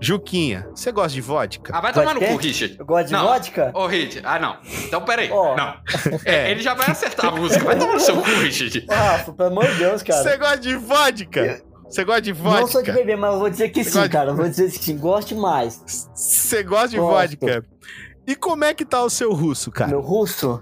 Juquinha, 0.00 0.68
você 0.72 0.92
gosta 0.92 1.10
de 1.12 1.20
vodka? 1.20 1.76
Ah, 1.76 1.80
vai 1.80 1.92
tomar 1.92 2.14
no 2.14 2.20
Gosta 2.20 2.34
cu? 2.36 2.40
Richard. 2.40 2.76
Eu 2.78 2.86
gosto 2.86 3.06
de 3.08 3.12
Não. 3.14 3.26
vodka? 3.26 3.72
Ô, 3.74 3.86
Richard. 3.88 4.22
Ah, 4.24 4.38
não. 4.38 4.56
Então, 4.86 5.00
peraí. 5.04 5.28
Ó. 5.30 5.56
Não. 5.56 5.74
É, 6.24 6.52
ele 6.52 6.62
já 6.62 6.72
vai 6.74 6.88
acertar 6.88 7.26
a 7.26 7.30
música. 7.32 7.64
Vai 7.64 7.76
tomar 7.76 7.94
no 7.94 8.00
seu 8.00 8.14
cu, 8.16 8.30
Richard. 8.40 8.86
Rafa, 8.88 9.32
pelo 9.32 9.48
amor 9.48 9.66
de 9.66 9.74
Deus, 9.78 10.02
cara. 10.04 10.22
Você 10.22 10.36
gosta 10.36 10.58
de 10.58 10.76
vodka? 10.76 11.62
Você 11.88 12.04
gosta 12.04 12.22
de 12.22 12.32
vodka? 12.32 12.60
Não 12.60 12.66
sou 12.68 12.82
de 12.82 12.92
beber, 12.92 13.16
mas 13.16 13.32
eu 13.34 13.38
vou 13.40 13.50
dizer 13.50 13.68
que 13.70 13.82
Você 13.84 13.90
sim, 13.90 13.98
gosta 13.98 14.08
cara. 14.10 14.34
Vou 14.34 14.48
dizer 14.48 14.70
que 14.70 14.78
sim. 14.84 14.96
Gosto 14.98 15.28
demais. 15.34 15.82
Você 16.14 16.62
gosta 16.62 16.88
de 16.88 16.96
Gosto. 16.98 17.38
vodka? 17.40 17.64
E 18.26 18.36
como 18.36 18.64
é 18.64 18.74
que 18.74 18.84
tá 18.84 19.02
o 19.02 19.08
seu 19.10 19.32
russo, 19.32 19.70
cara? 19.70 19.90
Meu 19.90 20.00
russo, 20.02 20.60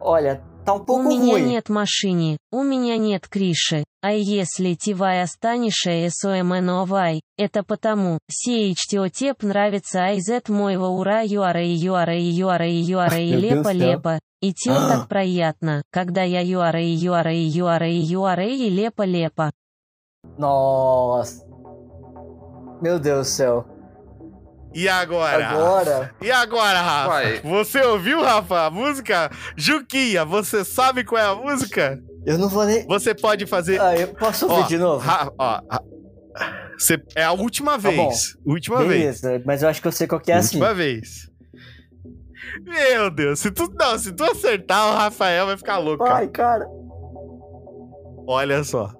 olha, 0.00 0.40
tá 0.64 0.72
um 0.74 0.76
У 0.76 0.84
pouco 0.84 1.02
меня 1.08 1.32
ruim. 1.32 1.46
нет 1.48 1.68
машины, 1.68 2.36
у 2.52 2.62
меня 2.62 2.96
нет 2.96 3.26
крыши, 3.28 3.82
а 4.00 4.12
если 4.12 4.74
тивай 4.74 5.20
останешься 5.22 6.08
СОМНОВАЙ, 6.08 7.20
это 7.36 7.64
потому, 7.64 8.18
CHTOТЕП 8.30 9.42
нравится 9.42 10.04
айзет 10.04 10.48
моего 10.48 10.88
ура 10.90 11.22
юара 11.24 11.64
и 11.64 11.72
юара 11.74 12.16
и 12.16 12.22
юара 12.30 12.68
и 12.68 12.76
юара 12.80 13.18
и 13.18 13.32
Meu 13.32 13.40
Deus 13.40 13.42
лепо 13.42 13.72
do 13.72 13.78
céu. 13.78 13.88
лепо, 13.90 14.18
и 14.40 14.52
тё 14.54 14.74
так 14.74 15.08
приятно, 15.08 15.82
когда 15.90 16.22
я 16.22 16.40
юара 16.42 16.80
и 16.80 16.94
юара 16.94 17.32
и 17.34 17.42
юара 17.44 17.88
и 17.88 17.98
юара 17.98 18.46
и 18.46 18.70
лепо 18.70 19.02
лепо. 19.02 19.50
Nossa. 20.38 21.44
Meu 22.82 22.98
Deus 22.98 23.26
do 23.28 23.30
céu. 23.30 23.64
E 24.74 24.88
agora? 24.88 25.46
Agora? 25.48 26.14
E 26.20 26.30
agora, 26.32 26.80
Rafa? 26.80 27.08
Vai. 27.08 27.40
Você 27.42 27.80
ouviu, 27.82 28.20
Rafa, 28.22 28.66
a 28.66 28.70
música? 28.70 29.30
Juquinha, 29.56 30.24
você 30.24 30.64
sabe 30.64 31.04
qual 31.04 31.22
é 31.22 31.26
a 31.26 31.34
música? 31.36 32.02
Eu 32.26 32.38
não 32.38 32.48
vou 32.48 32.64
nem. 32.64 32.84
Você 32.86 33.14
pode 33.14 33.46
fazer. 33.46 33.80
Ah, 33.80 33.96
eu 33.96 34.08
posso 34.08 34.48
ouvir 34.50 34.62
Ó, 34.64 34.66
de 34.66 34.76
novo? 34.78 34.98
Ra- 35.06 35.30
ó, 35.38 35.60
ra- 35.70 35.82
você- 36.76 37.00
é 37.14 37.22
a 37.22 37.30
última 37.30 37.72
Tá 37.72 37.78
vez. 37.78 38.36
última 38.44 38.78
vez. 38.84 39.20
Beleza, 39.20 39.42
mas 39.46 39.62
eu 39.62 39.68
acho 39.68 39.80
que 39.80 39.86
eu 39.86 39.92
sei 39.92 40.08
qual 40.08 40.20
que 40.20 40.32
é 40.32 40.36
assim. 40.36 40.56
Última 40.56 40.74
vez. 40.74 41.30
Meu 42.64 43.10
Deus, 43.10 43.38
se 43.38 43.50
tu, 43.52 43.70
não, 43.78 43.96
se 43.96 44.12
tu 44.12 44.24
acertar, 44.24 44.88
o 44.92 44.96
Rafael 44.96 45.46
vai 45.46 45.56
ficar 45.56 45.78
louco. 45.78 46.02
Ai, 46.04 46.26
cara. 46.28 46.66
Olha 48.26 48.64
só. 48.64 48.90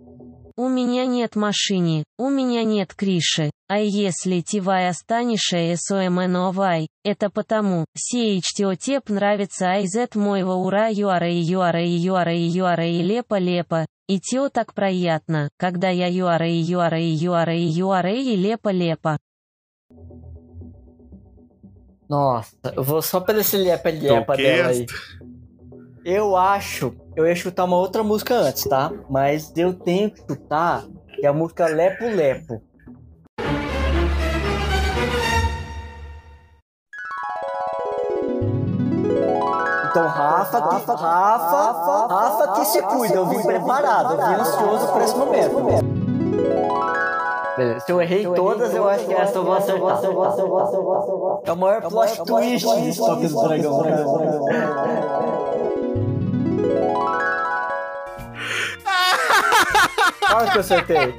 У 0.57 0.69
меня 0.69 1.05
нет 1.05 1.35
машины, 1.35 2.05
у 2.17 2.31
меня 2.31 2.63
нет 2.63 2.95
крыши, 2.95 3.51
а 3.67 3.81
если 3.81 4.41
тивай 4.41 4.89
останешься 4.89 5.75
СОМНОВАЙ, 5.77 6.87
это 7.03 7.29
потому, 7.29 7.87
CHTOТЕП 7.99 9.13
нравится 9.13 9.73
айзет 9.73 10.15
моего 10.15 10.55
ура 10.55 10.87
юара 10.89 11.29
и 11.29 11.41
юара 11.41 11.83
и 11.83 11.91
юара 11.91 12.33
и 12.33 12.43
юара 12.43 12.87
и 12.87 13.03
лепо 13.03 13.37
лепо, 13.39 13.87
и 14.07 14.21
тё 14.21 14.49
так 14.49 14.75
приятно, 14.75 15.49
когда 15.57 15.89
я 15.89 16.07
юара 16.07 16.49
и 16.49 16.59
юара 16.59 17.01
и 17.01 17.11
юара 17.11 17.57
и 17.57 17.65
юара 17.65 18.13
и 18.13 18.37
лепо 18.37 18.69
лепо. 18.69 19.19
Nossa, 22.09 22.55
eu 22.77 22.83
vou 22.83 23.01
só 23.01 23.21
pela 23.21 23.41
esse 23.41 23.57
lepa-lepa 23.57 24.37
Toquei 24.37 24.45
dela 24.45 24.69
aí. 24.69 24.87
Eu 26.05 26.37
acho, 26.37 26.95
eu 27.17 27.27
ia 27.27 27.35
chutar 27.35 27.65
uma 27.65 27.79
outra 27.79 28.03
música 28.03 28.35
antes, 28.35 28.65
tá? 28.65 28.93
Mas 29.09 29.51
eu 29.57 29.73
tenho 29.73 30.11
que 30.11 30.21
chutar 30.21 30.85
que 31.15 31.25
é 31.25 31.29
a 31.31 31.33
música 31.33 31.67
Lepo 31.67 32.05
Lepo. 32.05 32.61
Então, 39.89 40.07
Rafa, 40.09 40.59
Rafa, 40.59 40.95
Rafa, 40.95 42.07
Rafa 42.15 42.53
que 42.53 42.67
se 42.67 42.83
cuida. 42.83 43.15
Eu 43.15 43.27
vim 43.27 43.41
preparado, 43.41 44.13
eu 44.13 44.27
vim 44.27 44.35
ansioso 44.35 44.93
por 44.93 45.01
esse 45.01 45.17
momento. 45.17 45.55
Beleza, 47.57 47.81
se 47.81 47.93
eu 47.93 48.03
errei 48.03 48.27
todas, 48.27 48.75
eu 48.75 48.87
acho 48.87 49.07
que 49.07 49.15
essa 49.15 49.39
eu 49.39 49.45
vou 49.45 49.55
acertar. 49.55 50.03
É 51.45 51.53
o 51.53 51.57
maior 51.57 51.81
plot 51.81 52.25
twist 52.25 52.67
de 52.83 52.95
Toques 52.95 53.33
do 53.33 53.43
Dragão. 53.43 53.83
Fala 60.29 60.51
que 60.51 60.57
eu 60.57 60.61
acertei. 60.61 61.15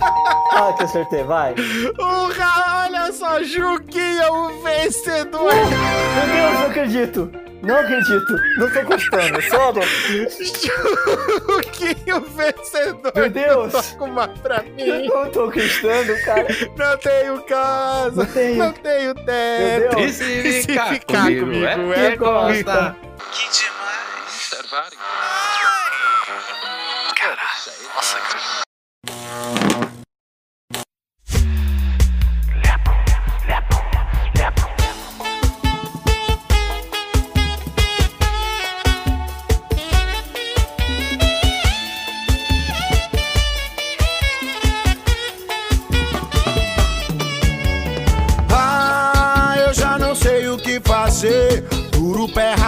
Fala 0.52 0.74
que 0.74 0.82
eu 0.84 0.86
acertei, 0.88 1.24
vai. 1.24 1.56
O 1.98 2.28
Ra- 2.34 2.84
olha 2.86 3.12
só, 3.12 3.42
Juquinha, 3.44 4.32
o 4.32 4.62
vencedor. 4.64 5.54
Meu 5.54 6.28
Deus, 6.36 6.54
não 6.60 6.66
acredito. 6.68 7.32
Não 7.64 7.80
acredito. 7.80 8.36
Não 8.58 8.70
tô 8.72 8.82
gostando. 8.84 9.42
Sério. 9.42 9.82
Juquinha, 11.48 12.18
o 12.18 12.22
vencedor. 12.22 13.12
Meu 13.16 13.30
Deus. 13.30 13.72
Toca 13.72 14.04
uma 14.04 14.28
pra 14.28 14.62
mim. 14.62 14.84
Eu 14.84 15.24
não 15.24 15.32
tô 15.32 15.46
acreditando, 15.46 16.16
cara. 16.24 16.48
Não 16.78 16.98
tenho 16.98 17.42
casa. 17.44 18.16
Não 18.18 18.26
tenho. 18.26 18.56
Não 18.58 18.74
tenho 18.74 19.16
teto. 19.16 19.96
Meu 19.98 20.06
E 20.06 20.12
se 20.14 20.64
ficar 20.64 21.00
comigo, 21.06 21.52
é? 21.66 22.08
é 22.08 22.12
Que 22.12 22.18
gosta. 22.18 22.64
gosta. 22.64 22.96
Que 23.32 23.50
demais. 23.50 24.52
Observarem. 24.52 24.98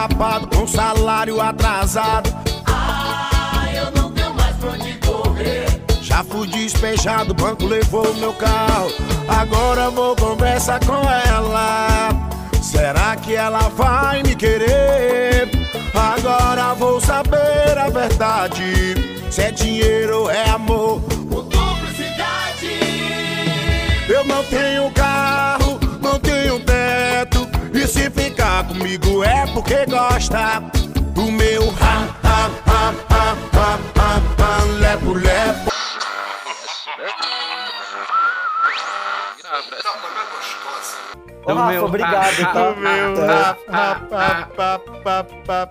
Rapado 0.09 0.47
com 0.47 0.65
salário 0.65 1.41
atrasado. 1.41 2.33
Ah, 2.65 3.65
eu 3.73 3.91
não 3.91 4.09
tenho 4.11 4.33
mais 4.35 4.55
pra 4.55 4.69
onde 4.71 4.93
correr. 5.05 5.65
Já 6.01 6.23
fui 6.23 6.47
despejado, 6.47 7.31
o 7.31 7.35
banco 7.35 7.65
levou 7.65 8.13
meu 8.15 8.31
carro. 8.33 8.89
Agora 9.27 9.89
vou 9.89 10.15
conversar 10.15 10.79
com 10.85 10.95
ela. 10.95 12.09
Será 12.61 13.17
que 13.17 13.35
ela 13.35 13.69
vai 13.75 14.23
me 14.23 14.33
querer? 14.33 15.49
Agora 15.93 16.73
vou 16.75 17.01
saber 17.01 17.77
a 17.77 17.89
verdade. 17.89 18.95
Se 19.29 19.41
é 19.41 19.51
dinheiro 19.51 20.21
ou 20.21 20.31
é 20.31 20.49
amor. 20.49 21.01
Ou 21.29 21.43
cumplicidade. 21.43 22.79
Eu 24.07 24.23
não 24.23 24.41
tenho 24.45 24.89
carro, 24.91 25.77
não 26.01 26.17
tenho 26.17 26.59
se 28.07 28.11
ficar 28.11 28.65
comigo 28.67 29.23
é 29.23 29.45
porque 29.47 29.85
gosta 29.85 30.61
do 31.13 31.29
meu 31.31 31.63
ha, 31.81 32.07
ha, 32.23 32.49
ha, 32.65 32.93
ha, 33.09 33.35
ha, 33.53 33.79
ha, 33.95 34.21
ha, 34.39 34.63
lepo, 34.79 35.13
lepo. 35.13 35.71
Ô, 41.45 41.53
Rafa, 41.53 41.81
obrigado, 41.81 42.53
tá? 42.53 42.69
O 42.69 42.75
meu 42.77 43.15
Tá. 43.15 43.57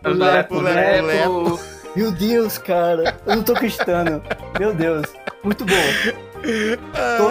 lepo, 0.04 0.60
lepo, 0.60 1.06
lepo. 1.06 1.60
Meu 1.94 2.10
Deus, 2.12 2.58
cara. 2.58 3.18
Eu 3.26 3.36
não 3.36 3.42
tô 3.42 3.52
acreditando. 3.52 4.22
Meu 4.58 4.74
Deus. 4.74 5.06
Muito 5.42 5.64
bom. 5.64 6.35
Tô- 7.16 7.30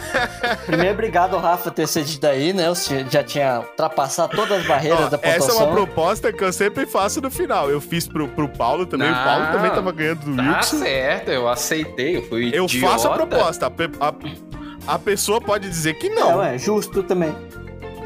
Primeiro, 0.66 0.92
obrigado, 0.94 1.36
Rafa, 1.38 1.70
ter 1.70 1.86
cedido 1.86 2.26
aí, 2.26 2.52
né? 2.52 2.68
Você 2.68 3.04
já 3.10 3.22
tinha 3.22 3.60
ultrapassado 3.60 4.34
todas 4.36 4.60
as 4.60 4.66
barreiras 4.66 5.00
Ó, 5.06 5.08
da 5.08 5.18
essa 5.22 5.26
é 5.28 5.38
pontuação. 5.38 5.66
uma 5.66 5.72
proposta 5.74 6.32
que 6.32 6.42
eu 6.44 6.52
sempre 6.52 6.86
faço 6.86 7.20
no 7.20 7.30
final. 7.30 7.70
Eu 7.70 7.80
fiz 7.80 8.06
pro, 8.08 8.28
pro 8.28 8.48
Paulo 8.48 8.86
também. 8.86 9.10
o 9.10 9.14
Paulo 9.14 9.44
Não, 9.44 9.52
também 9.52 9.70
tava 9.70 9.92
ganhando 9.92 10.20
do 10.24 10.36
Tá 10.36 10.56
Wilson. 10.56 10.78
certo, 10.78 11.30
eu 11.30 11.48
aceitei, 11.48 12.16
eu 12.16 12.22
fui 12.28 12.50
Eu 12.52 12.64
idiota. 12.64 12.92
faço 12.92 13.08
a 13.08 13.14
proposta. 13.14 13.66
A, 13.66 14.08
a- 14.08 14.14
a 14.94 14.98
pessoa 14.98 15.40
pode 15.40 15.68
dizer 15.68 15.94
que 15.94 16.08
não. 16.08 16.32
Não, 16.32 16.42
é 16.42 16.56
justo 16.58 17.02
também. 17.02 17.34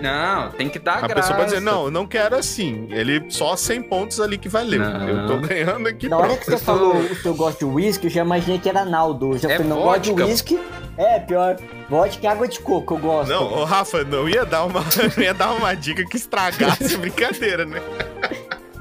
Não, 0.05 0.51
tem 0.51 0.69
que 0.69 0.79
dar 0.79 0.99
A 0.99 1.01
graça. 1.07 1.15
pessoa 1.15 1.35
pode 1.37 1.49
dizer, 1.51 1.61
não, 1.61 1.87
eu 1.87 1.91
não 1.91 2.07
quero 2.07 2.37
assim. 2.37 2.87
Ele 2.91 3.25
só 3.31 3.57
100 3.57 3.83
pontos 3.83 4.21
ali 4.21 4.37
que 4.39 4.49
valeu. 4.49 4.81
Não. 4.81 5.09
Eu 5.09 5.27
tô 5.27 5.37
ganhando 5.39 5.89
aqui. 5.89 6.09
Na 6.09 6.19
hora 6.19 6.37
que 6.37 6.45
você 6.45 6.59
falou 6.59 6.95
o 6.97 7.15
seu 7.17 7.35
gosto 7.35 7.61
de 7.61 7.65
uísque, 7.65 8.07
eu 8.07 8.11
já 8.11 8.21
imaginei 8.23 8.59
que 8.59 8.69
era 8.69 8.85
Naldo. 8.85 9.33
Eu 9.33 9.39
já 9.39 9.51
É 9.51 9.57
falei, 9.57 9.69
não 9.71 9.81
gosto 9.83 10.01
de 10.03 10.13
uísque. 10.13 10.61
É, 10.97 11.19
pior. 11.19 11.57
Vodka 11.89 12.25
e 12.25 12.27
água 12.29 12.47
de 12.47 12.61
coco, 12.61 12.95
eu 12.95 12.99
gosto. 12.99 13.29
Não, 13.31 13.53
ô 13.53 13.65
Rafa, 13.65 14.05
não 14.05 14.29
ia 14.29 14.45
dar 14.45 14.65
uma, 14.65 14.81
não 15.17 15.23
ia 15.25 15.35
dar 15.35 15.53
uma 15.53 15.75
dica 15.75 16.05
que 16.05 16.17
estragasse 16.17 16.95
a 16.95 16.99
brincadeira, 16.99 17.65
né? 17.65 17.81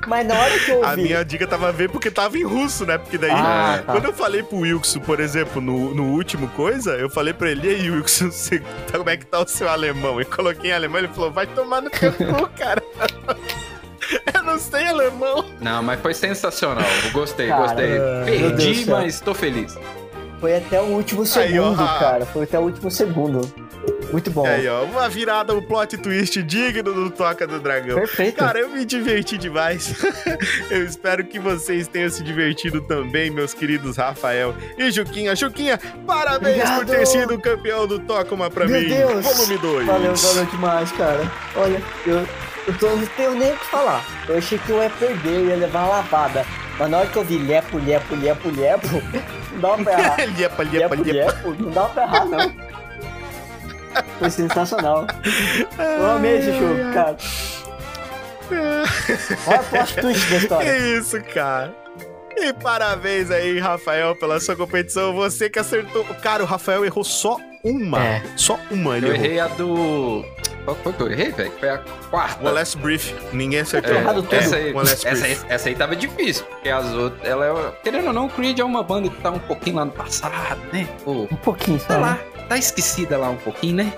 Mas 0.07 0.27
na 0.27 0.35
hora 0.39 0.59
que 0.59 0.71
eu 0.71 0.75
ouvi... 0.77 0.87
A 0.89 0.95
minha 0.95 1.23
dica 1.25 1.47
tava 1.47 1.69
a 1.69 1.71
ver 1.71 1.89
porque 1.89 2.09
tava 2.11 2.37
em 2.37 2.43
russo, 2.43 2.85
né? 2.85 2.97
Porque 2.97 3.17
daí, 3.17 3.31
Ah, 3.31 3.81
tá. 3.85 3.93
quando 3.93 4.05
eu 4.05 4.13
falei 4.13 4.43
pro 4.43 4.57
Wilson, 4.59 4.99
por 4.99 5.19
exemplo, 5.19 5.61
no, 5.61 5.93
no 5.93 6.03
último 6.13 6.47
coisa, 6.49 6.91
eu 6.93 7.09
falei 7.09 7.33
pra 7.33 7.49
ele, 7.51 7.67
e 7.67 7.75
aí, 7.75 7.89
Wilson, 7.91 8.29
você, 8.31 8.59
tá- 8.91 8.97
como 8.97 9.09
é 9.09 9.17
que 9.17 9.25
tá 9.25 9.39
o 9.39 9.47
seu 9.47 9.69
alemão? 9.69 10.19
Eu 10.19 10.25
coloquei 10.25 10.71
em 10.71 10.73
alemão, 10.73 10.99
ele 10.99 11.07
falou, 11.09 11.31
vai 11.31 11.47
tomar 11.47 11.81
no 11.81 11.89
teu 11.89 12.11
cu, 12.13 12.47
cara. 12.57 12.81
eu 14.35 14.43
não 14.43 14.59
sei 14.59 14.85
alemão. 14.87 15.45
Não, 15.61 15.81
mas 15.81 15.99
foi 15.99 16.13
sensacional. 16.13 16.83
Eu 17.05 17.11
gostei, 17.11 17.47
Cara, 17.47 17.61
gostei. 17.61 17.99
Perdi, 18.25 18.85
mas 18.89 19.19
tô 19.19 19.33
feliz. 19.33 19.77
Foi 20.39 20.57
até 20.57 20.81
o 20.81 20.85
último 20.85 21.21
Aí, 21.21 21.27
segundo, 21.27 21.81
ó. 21.81 21.99
cara. 21.99 22.25
Foi 22.25 22.43
até 22.43 22.59
o 22.59 22.63
último 22.63 22.91
segundo. 22.91 23.41
Muito 24.13 24.29
bom. 24.31 24.45
Aí, 24.45 24.67
ó, 24.67 24.83
uma 24.83 25.09
virada, 25.09 25.53
um 25.55 25.61
plot 25.61 25.97
twist 25.97 26.41
digno 26.43 26.93
do 26.93 27.09
Toca 27.09 27.47
do 27.47 27.59
Dragão. 27.59 27.95
Perfeito. 27.95 28.37
Cara, 28.37 28.59
eu 28.59 28.69
me 28.69 28.85
diverti 28.85 29.37
demais. 29.37 29.93
eu 30.69 30.85
espero 30.85 31.25
que 31.25 31.39
vocês 31.39 31.87
tenham 31.87 32.09
se 32.09 32.23
divertido 32.23 32.79
também, 32.81 33.29
meus 33.31 33.53
queridos 33.53 33.97
Rafael 33.97 34.55
e 34.77 34.91
Juquinha. 34.91 35.35
Juquinha, 35.35 35.79
parabéns 36.05 36.63
por 36.63 36.81
Obrigado. 36.83 36.97
ter 36.99 37.05
sido 37.07 37.39
campeão 37.39 37.87
do 37.87 37.97
Toca 37.99 38.33
Uma 38.35 38.49
Pra 38.49 38.67
Meu 38.67 38.79
Mim, 38.79 38.87
Deus. 38.87 39.25
volume 39.25 39.57
2. 39.57 39.87
Valeu, 39.87 40.15
valeu 40.15 40.45
demais, 40.45 40.91
cara. 40.91 41.31
Olha, 41.55 41.81
eu, 42.05 42.27
Eu 42.67 42.73
tô, 42.79 42.95
não 42.95 43.05
tenho 43.07 43.33
nem 43.35 43.51
o 43.51 43.57
que 43.57 43.65
falar. 43.65 44.05
Eu 44.29 44.37
achei 44.37 44.57
que 44.59 44.69
eu 44.69 44.81
ia 44.81 44.89
perder, 44.91 45.39
eu 45.39 45.45
ia 45.47 45.55
levar 45.55 45.79
uma 45.85 45.95
lavada. 45.97 46.45
Mas 46.79 46.89
na 46.89 46.99
hora 46.99 47.07
que 47.07 47.17
eu 47.17 47.23
vi 47.25 47.37
lepo, 47.39 47.77
lepo, 47.77 48.15
lepo, 48.15 48.49
lepo, 48.49 48.87
não 49.53 49.59
dava 49.59 49.83
pra 49.83 49.93
errar. 49.99 50.25
Liepa, 50.37 50.63
liepa, 50.63 50.95
lepo, 50.95 51.03
liepa. 51.03 51.31
lepo, 51.31 51.55
não 51.63 51.71
dava 51.71 51.89
pra 51.89 52.03
errar, 52.03 52.25
não. 52.25 52.72
Foi 54.19 54.29
sensacional. 54.29 55.05
Eu 55.77 56.11
amei 56.11 56.37
esse 56.39 56.51
jogo, 56.57 56.93
cara. 56.93 57.17
Olha 59.47 59.59
o 59.59 59.63
plot 59.65 59.95
twist 59.95 60.29
da 60.29 60.37
história. 60.37 60.71
Que 60.73 60.77
isso, 60.97 61.21
cara. 61.33 61.73
E 62.35 62.51
parabéns 62.53 63.29
aí, 63.31 63.59
Rafael, 63.59 64.15
pela 64.15 64.39
sua 64.39 64.55
competição. 64.55 65.13
Você 65.13 65.49
que 65.49 65.59
acertou. 65.59 66.03
Cara, 66.21 66.43
o 66.43 66.45
Rafael 66.45 66.83
errou 66.83 67.03
só 67.03 67.37
uma. 67.63 68.03
É. 68.03 68.21
Só 68.35 68.59
uma 68.71 68.97
ele 68.97 69.07
Eu 69.07 69.13
errou. 69.13 69.25
errei 69.25 69.39
a 69.39 69.47
do. 69.47 70.25
Qual 70.65 70.77
foi 70.77 70.93
que 70.93 71.01
eu 71.03 71.11
errei, 71.11 71.29
velho? 71.31 71.51
Foi 71.59 71.69
a 71.69 71.77
quarta. 72.09 72.47
O 72.47 72.51
Last 72.51 72.77
Brief. 72.77 73.13
Ninguém 73.33 73.59
acertou. 73.59 73.93
É, 73.95 74.37
essa, 74.37 74.55
aí, 74.55 74.71
O 74.73 74.77
Last 74.77 75.05
essa, 75.07 75.25
aí, 75.25 75.35
Brief. 75.35 75.45
essa 75.49 75.69
aí 75.69 75.75
tava 75.75 75.95
difícil, 75.95 76.45
porque 76.45 76.69
as 76.69 76.85
outras, 76.93 77.29
ela 77.29 77.45
é, 77.45 77.71
querendo 77.83 78.07
ou 78.07 78.13
não, 78.13 78.25
o 78.27 78.29
Creed 78.29 78.59
é 78.59 78.63
uma 78.63 78.81
banda 78.81 79.09
que 79.09 79.21
tá 79.21 79.29
um 79.29 79.39
pouquinho 79.39 79.75
lá 79.75 79.85
no 79.85 79.91
passado, 79.91 80.59
né? 80.71 80.87
Pô, 81.03 81.27
Um 81.29 81.35
pouquinho, 81.35 81.77
tá 81.79 81.95
só. 81.95 81.99
lá, 81.99 82.17
tá 82.43 82.57
esquecida 82.57 83.17
lá 83.17 83.29
um 83.29 83.37
pouquinho, 83.37 83.75
né? 83.77 83.93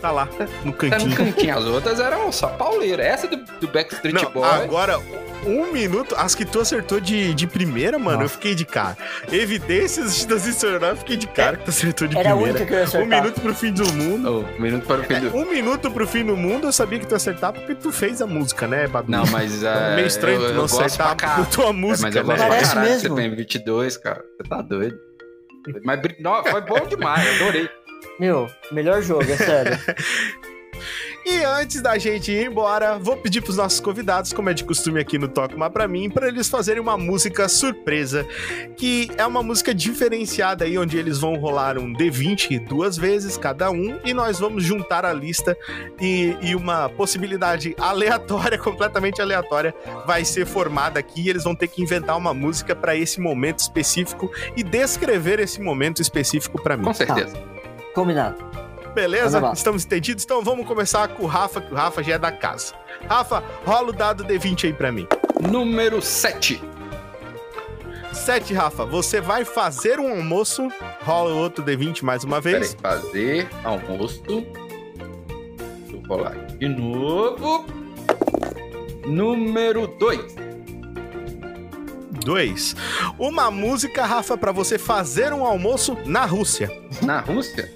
Tá 0.00 0.10
lá, 0.10 0.26
no 0.26 0.32
Tá 0.36 0.46
no 0.64 0.72
cantinho. 0.74 1.16
cantinho, 1.16 1.56
as 1.58 1.64
outras 1.64 1.98
eram 1.98 2.30
só 2.30 2.48
pauleira. 2.48 3.02
Essa 3.02 3.26
do, 3.26 3.36
do 3.58 3.66
Backstreet 3.68 4.14
Não, 4.14 4.30
Boy. 4.30 4.44
agora, 4.46 4.98
um 5.46 5.72
minuto. 5.72 6.14
As 6.18 6.34
que 6.34 6.44
tu 6.44 6.60
acertou 6.60 7.00
de, 7.00 7.32
de 7.32 7.46
primeira, 7.46 7.98
mano, 7.98 8.18
Nossa. 8.18 8.24
eu 8.24 8.28
fiquei 8.28 8.54
de 8.54 8.66
cara. 8.66 8.98
Evidências 9.32 10.14
de 10.16 10.26
transicional, 10.26 10.90
eu 10.90 10.96
fiquei 10.98 11.16
de 11.16 11.26
cara 11.26 11.56
que 11.56 11.64
tu 11.64 11.70
acertou 11.70 12.06
de 12.06 12.18
Era 12.18 12.32
a 12.32 12.32
primeira. 12.34 12.58
única 12.58 12.66
que 12.66 12.72
eu 12.74 12.78
ia 12.78 12.84
acertar. 12.84 13.06
Um 13.06 13.22
minuto 13.22 13.40
pro 13.40 13.54
fim 13.54 13.72
do 13.72 13.92
mundo. 13.94 14.46
Oh, 14.46 14.58
um 14.58 14.60
minuto 14.62 14.86
para 14.86 15.00
o 15.00 15.04
fim 15.04 15.20
do. 15.20 15.36
Um 15.36 15.50
minuto 15.50 15.90
pro 15.90 16.06
fim 16.06 16.24
do 16.26 16.36
mundo, 16.36 16.66
eu 16.66 16.72
sabia 16.72 16.98
que 16.98 17.06
tu 17.06 17.12
ia 17.12 17.16
acertar 17.16 17.54
porque 17.54 17.74
tu 17.74 17.90
fez 17.90 18.20
a 18.20 18.26
música, 18.26 18.66
né, 18.66 18.86
Babu? 18.86 19.10
Não, 19.10 19.24
mas. 19.28 19.62
é, 19.64 19.94
Meio 19.96 20.06
estranho 20.06 20.38
eu, 20.42 20.48
tu 20.50 20.54
não 20.54 20.64
acertar 20.64 21.16
pra 21.16 21.36
a 21.36 21.44
tua 21.46 21.68
É, 21.68 21.72
música, 21.72 22.08
mas 22.08 22.16
eu 22.16 22.22
né? 22.24 22.28
gosto 22.28 22.38
pra 22.40 22.48
Parece 22.48 22.74
caralho 22.74 22.90
mesmo. 22.90 23.08
CPM 23.16 23.36
22, 23.36 23.96
cara. 23.96 24.22
Você 24.36 24.48
tá 24.50 24.60
doido. 24.60 24.98
Mas 25.84 26.00
não, 26.18 26.44
foi 26.44 26.60
bom 26.60 26.86
demais, 26.86 27.40
adorei. 27.40 27.68
Meu, 28.18 28.48
melhor 28.70 29.02
jogo, 29.02 29.24
é 29.24 29.36
sério. 29.36 29.78
E 31.26 31.42
antes 31.42 31.80
da 31.80 31.96
gente 31.96 32.30
ir 32.30 32.46
embora, 32.46 32.98
vou 32.98 33.16
pedir 33.16 33.40
pros 33.40 33.56
nossos 33.56 33.80
convidados, 33.80 34.32
como 34.32 34.50
é 34.50 34.54
de 34.54 34.62
costume 34.62 35.00
aqui 35.00 35.18
no 35.18 35.26
Toca 35.26 35.56
Uma 35.56 35.70
Pra 35.70 35.88
Mim, 35.88 36.10
para 36.10 36.28
eles 36.28 36.48
fazerem 36.48 36.82
uma 36.82 36.98
música 36.98 37.48
surpresa, 37.48 38.26
que 38.76 39.10
é 39.16 39.24
uma 39.24 39.42
música 39.42 39.74
diferenciada 39.74 40.66
aí, 40.66 40.76
onde 40.76 40.98
eles 40.98 41.18
vão 41.18 41.36
rolar 41.36 41.78
um 41.78 41.94
D20 41.94 42.66
duas 42.66 42.98
vezes 42.98 43.38
cada 43.38 43.70
um, 43.70 43.98
e 44.04 44.12
nós 44.12 44.38
vamos 44.38 44.64
juntar 44.64 45.06
a 45.06 45.14
lista 45.14 45.56
e, 45.98 46.36
e 46.42 46.54
uma 46.54 46.90
possibilidade 46.90 47.74
aleatória, 47.78 48.58
completamente 48.62 49.22
aleatória, 49.22 49.74
vai 50.06 50.26
ser 50.26 50.44
formada 50.44 51.00
aqui 51.00 51.22
e 51.22 51.30
eles 51.30 51.44
vão 51.44 51.54
ter 51.54 51.68
que 51.68 51.82
inventar 51.82 52.18
uma 52.18 52.34
música 52.34 52.76
para 52.76 52.94
esse 52.94 53.18
momento 53.18 53.60
específico 53.60 54.30
e 54.54 54.62
descrever 54.62 55.40
esse 55.40 55.58
momento 55.58 56.02
específico 56.02 56.62
para 56.62 56.76
mim. 56.76 56.84
Com 56.84 56.92
certeza. 56.92 57.34
Combinado. 57.94 58.53
Beleza? 58.94 59.50
Estamos 59.52 59.84
entendidos? 59.84 60.24
Então 60.24 60.42
vamos 60.42 60.66
começar 60.66 61.08
com 61.08 61.24
o 61.24 61.26
Rafa, 61.26 61.60
que 61.60 61.72
o 61.72 61.76
Rafa 61.76 62.02
já 62.02 62.14
é 62.14 62.18
da 62.18 62.30
casa. 62.32 62.74
Rafa, 63.08 63.42
rola 63.66 63.88
o 63.88 63.92
dado 63.92 64.24
D20 64.24 64.64
aí 64.66 64.72
pra 64.72 64.92
mim. 64.92 65.06
Número 65.50 66.00
7. 66.00 66.62
7, 68.12 68.54
Rafa, 68.54 68.84
você 68.84 69.20
vai 69.20 69.44
fazer 69.44 69.98
um 69.98 70.08
almoço. 70.10 70.68
Rola 71.04 71.34
o 71.34 71.38
outro 71.38 71.64
D20 71.64 72.02
mais 72.02 72.22
uma 72.22 72.40
Peraí, 72.40 72.60
vez. 72.60 72.76
fazer 72.80 73.48
almoço. 73.64 74.22
Deixa 74.26 74.44
eu 75.96 76.02
rolar 76.08 76.32
aqui 76.32 76.56
de 76.58 76.68
novo. 76.68 77.66
Número 79.06 79.88
2. 79.88 80.34
2. 82.24 82.76
Uma 83.18 83.50
música, 83.50 84.06
Rafa, 84.06 84.36
pra 84.38 84.52
você 84.52 84.78
fazer 84.78 85.32
um 85.32 85.44
almoço 85.44 85.96
na 86.06 86.24
Rússia. 86.24 86.70
Na 87.02 87.20
Rússia? 87.20 87.70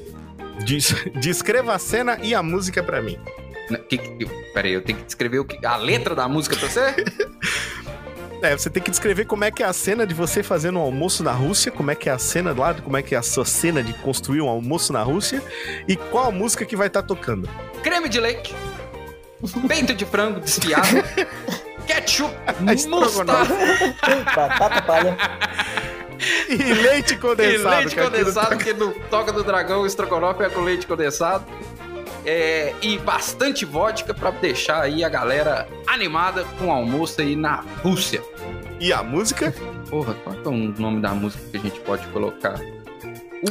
Des- 0.64 0.94
descreva 1.20 1.74
a 1.74 1.78
cena 1.78 2.18
e 2.22 2.34
a 2.34 2.42
música 2.42 2.82
pra 2.82 3.00
mim. 3.02 3.18
Que, 3.88 3.98
que, 3.98 4.26
peraí, 4.54 4.72
eu 4.72 4.82
tenho 4.82 4.98
que 4.98 5.04
descrever 5.04 5.38
o 5.40 5.44
que, 5.44 5.64
a 5.64 5.76
letra 5.76 6.14
da 6.14 6.26
música 6.28 6.56
pra 6.56 6.68
você? 6.68 6.94
É, 8.40 8.56
você 8.56 8.70
tem 8.70 8.80
que 8.80 8.88
descrever 8.88 9.24
como 9.24 9.42
é 9.42 9.50
que 9.50 9.64
é 9.64 9.66
a 9.66 9.72
cena 9.72 10.06
de 10.06 10.14
você 10.14 10.44
fazendo 10.44 10.78
um 10.78 10.82
almoço 10.82 11.24
na 11.24 11.32
Rússia, 11.32 11.72
como 11.72 11.90
é 11.90 11.96
que 11.96 12.08
é 12.08 12.12
a 12.12 12.18
cena 12.20 12.54
lá, 12.56 12.72
como 12.72 12.96
é 12.96 13.02
que 13.02 13.16
é 13.16 13.18
a 13.18 13.22
sua 13.22 13.44
cena 13.44 13.82
de 13.82 13.92
construir 13.94 14.40
um 14.40 14.48
almoço 14.48 14.92
na 14.92 15.02
Rússia 15.02 15.42
e 15.88 15.96
qual 15.96 16.26
a 16.28 16.30
música 16.30 16.64
que 16.64 16.76
vai 16.76 16.86
estar 16.86 17.02
tocando. 17.02 17.48
Creme 17.82 18.08
de 18.08 18.20
leite. 18.20 18.54
Peito 19.66 19.92
de 19.92 20.04
frango 20.06 20.38
desfiado. 20.38 20.86
ketchup. 21.88 22.32
Mostarda. 22.88 23.32
Batata 24.36 24.82
palha. 24.82 25.16
E 26.48 26.56
leite 26.74 27.14
E 27.14 27.16
condensado. 27.16 27.76
leite 27.76 27.94
que 27.94 28.02
condensado, 28.02 28.48
tá- 28.50 28.56
que 28.56 28.72
no 28.72 28.92
Toca 29.10 29.32
do 29.32 29.42
Dragão, 29.44 29.82
o 29.82 29.86
estrogonofe 29.86 30.42
é 30.42 30.48
com 30.48 30.60
leite 30.62 30.86
condensado. 30.86 31.44
É, 32.26 32.74
e 32.82 32.98
bastante 32.98 33.64
vodka 33.64 34.12
pra 34.12 34.30
deixar 34.30 34.82
aí 34.82 35.02
a 35.04 35.08
galera 35.08 35.66
animada 35.86 36.44
com 36.58 36.66
o 36.66 36.70
almoço 36.72 37.20
aí 37.20 37.34
na 37.36 37.64
Rússia. 37.82 38.22
E 38.80 38.92
a 38.92 39.02
música? 39.02 39.54
Porra, 39.88 40.14
qual 40.24 40.36
é 40.36 40.48
o 40.48 40.52
nome 40.52 41.00
da 41.00 41.10
música 41.10 41.42
que 41.50 41.56
a 41.56 41.60
gente 41.60 41.80
pode 41.80 42.06
colocar? 42.08 42.54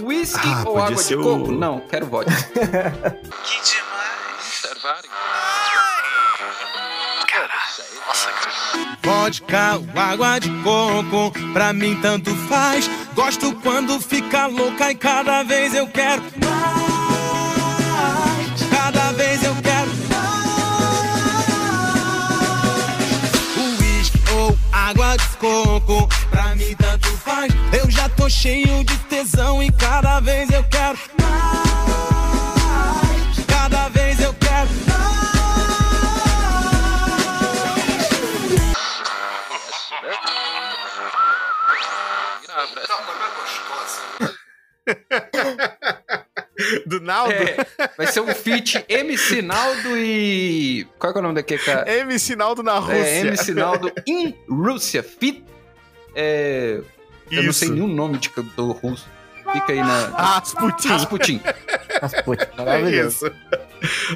Whisky 0.02 0.48
Ah, 0.48 0.64
ou 0.68 0.78
água 0.78 1.02
de 1.04 1.16
o- 1.16 1.24
coco? 1.24 1.52
Não, 1.52 1.80
quero 1.80 2.06
vodka. 2.08 2.32
Que 2.54 3.62
demais. 3.64 4.62
Vodka 9.27 9.75
ou 9.75 9.85
água 10.01 10.39
de 10.39 10.49
coco, 10.64 11.33
pra 11.51 11.73
mim 11.73 11.99
tanto 12.01 12.33
faz. 12.47 12.89
Gosto 13.14 13.53
quando 13.56 13.99
fica 13.99 14.47
louca 14.47 14.89
e 14.89 14.95
cada 14.95 15.43
vez 15.43 15.73
eu 15.73 15.85
quero 15.88 16.23
mais. 16.38 16.57
Cada 18.69 19.11
vez 19.11 19.43
eu 19.43 19.53
quero 19.56 19.91
mais. 20.09 20.47
Uísque 23.81 24.17
ou 24.31 24.57
água 24.72 25.17
de 25.17 25.27
coco, 25.35 26.07
pra 26.31 26.56
mim 26.56 26.73
tanto 26.77 27.09
faz. 27.17 27.53
Eu 27.73 27.91
já 27.91 28.07
tô 28.07 28.30
cheio 28.30 28.81
de 28.85 28.97
tesão 29.09 29.61
e 29.61 29.69
cada 29.73 30.22
vez 30.22 30.49
eu 30.51 30.64
quero 30.64 30.97
Naldo? 47.08 47.34
É, 47.34 47.66
vai 47.98 48.06
ser 48.06 48.19
um 48.22 48.27
feat 48.36 48.86
MC 48.88 49.42
Naldo 49.42 49.98
e. 49.98 50.86
Qual 51.00 51.11
é, 51.11 51.16
é 51.16 51.19
o 51.19 51.22
nome 51.24 51.36
daquele 51.36 51.64
cara? 51.64 51.90
MC 51.92 52.36
Naldo 52.36 52.61
na 52.61 52.77
Rússia. 52.77 52.98
É, 53.00 53.19
MC 53.22 53.53
Naldo 53.56 53.92
in 54.06 54.36
Rússia. 54.48 55.02
Fit. 55.02 55.44
É. 56.14 56.82
Eu 57.32 57.44
não 57.44 57.53
sei 57.53 57.69
nenhum 57.69 57.88
nome 57.88 58.18
de 58.19 58.30
cantor 58.30 58.76
russo. 58.77 59.08
Fica 59.53 59.72
aí 59.72 59.80
na. 59.80 60.08
Rasputin. 60.10 60.88
Rasputin. 60.90 61.42
Rasputin, 62.02 62.45
É 62.68 62.82
isso. 63.08 63.32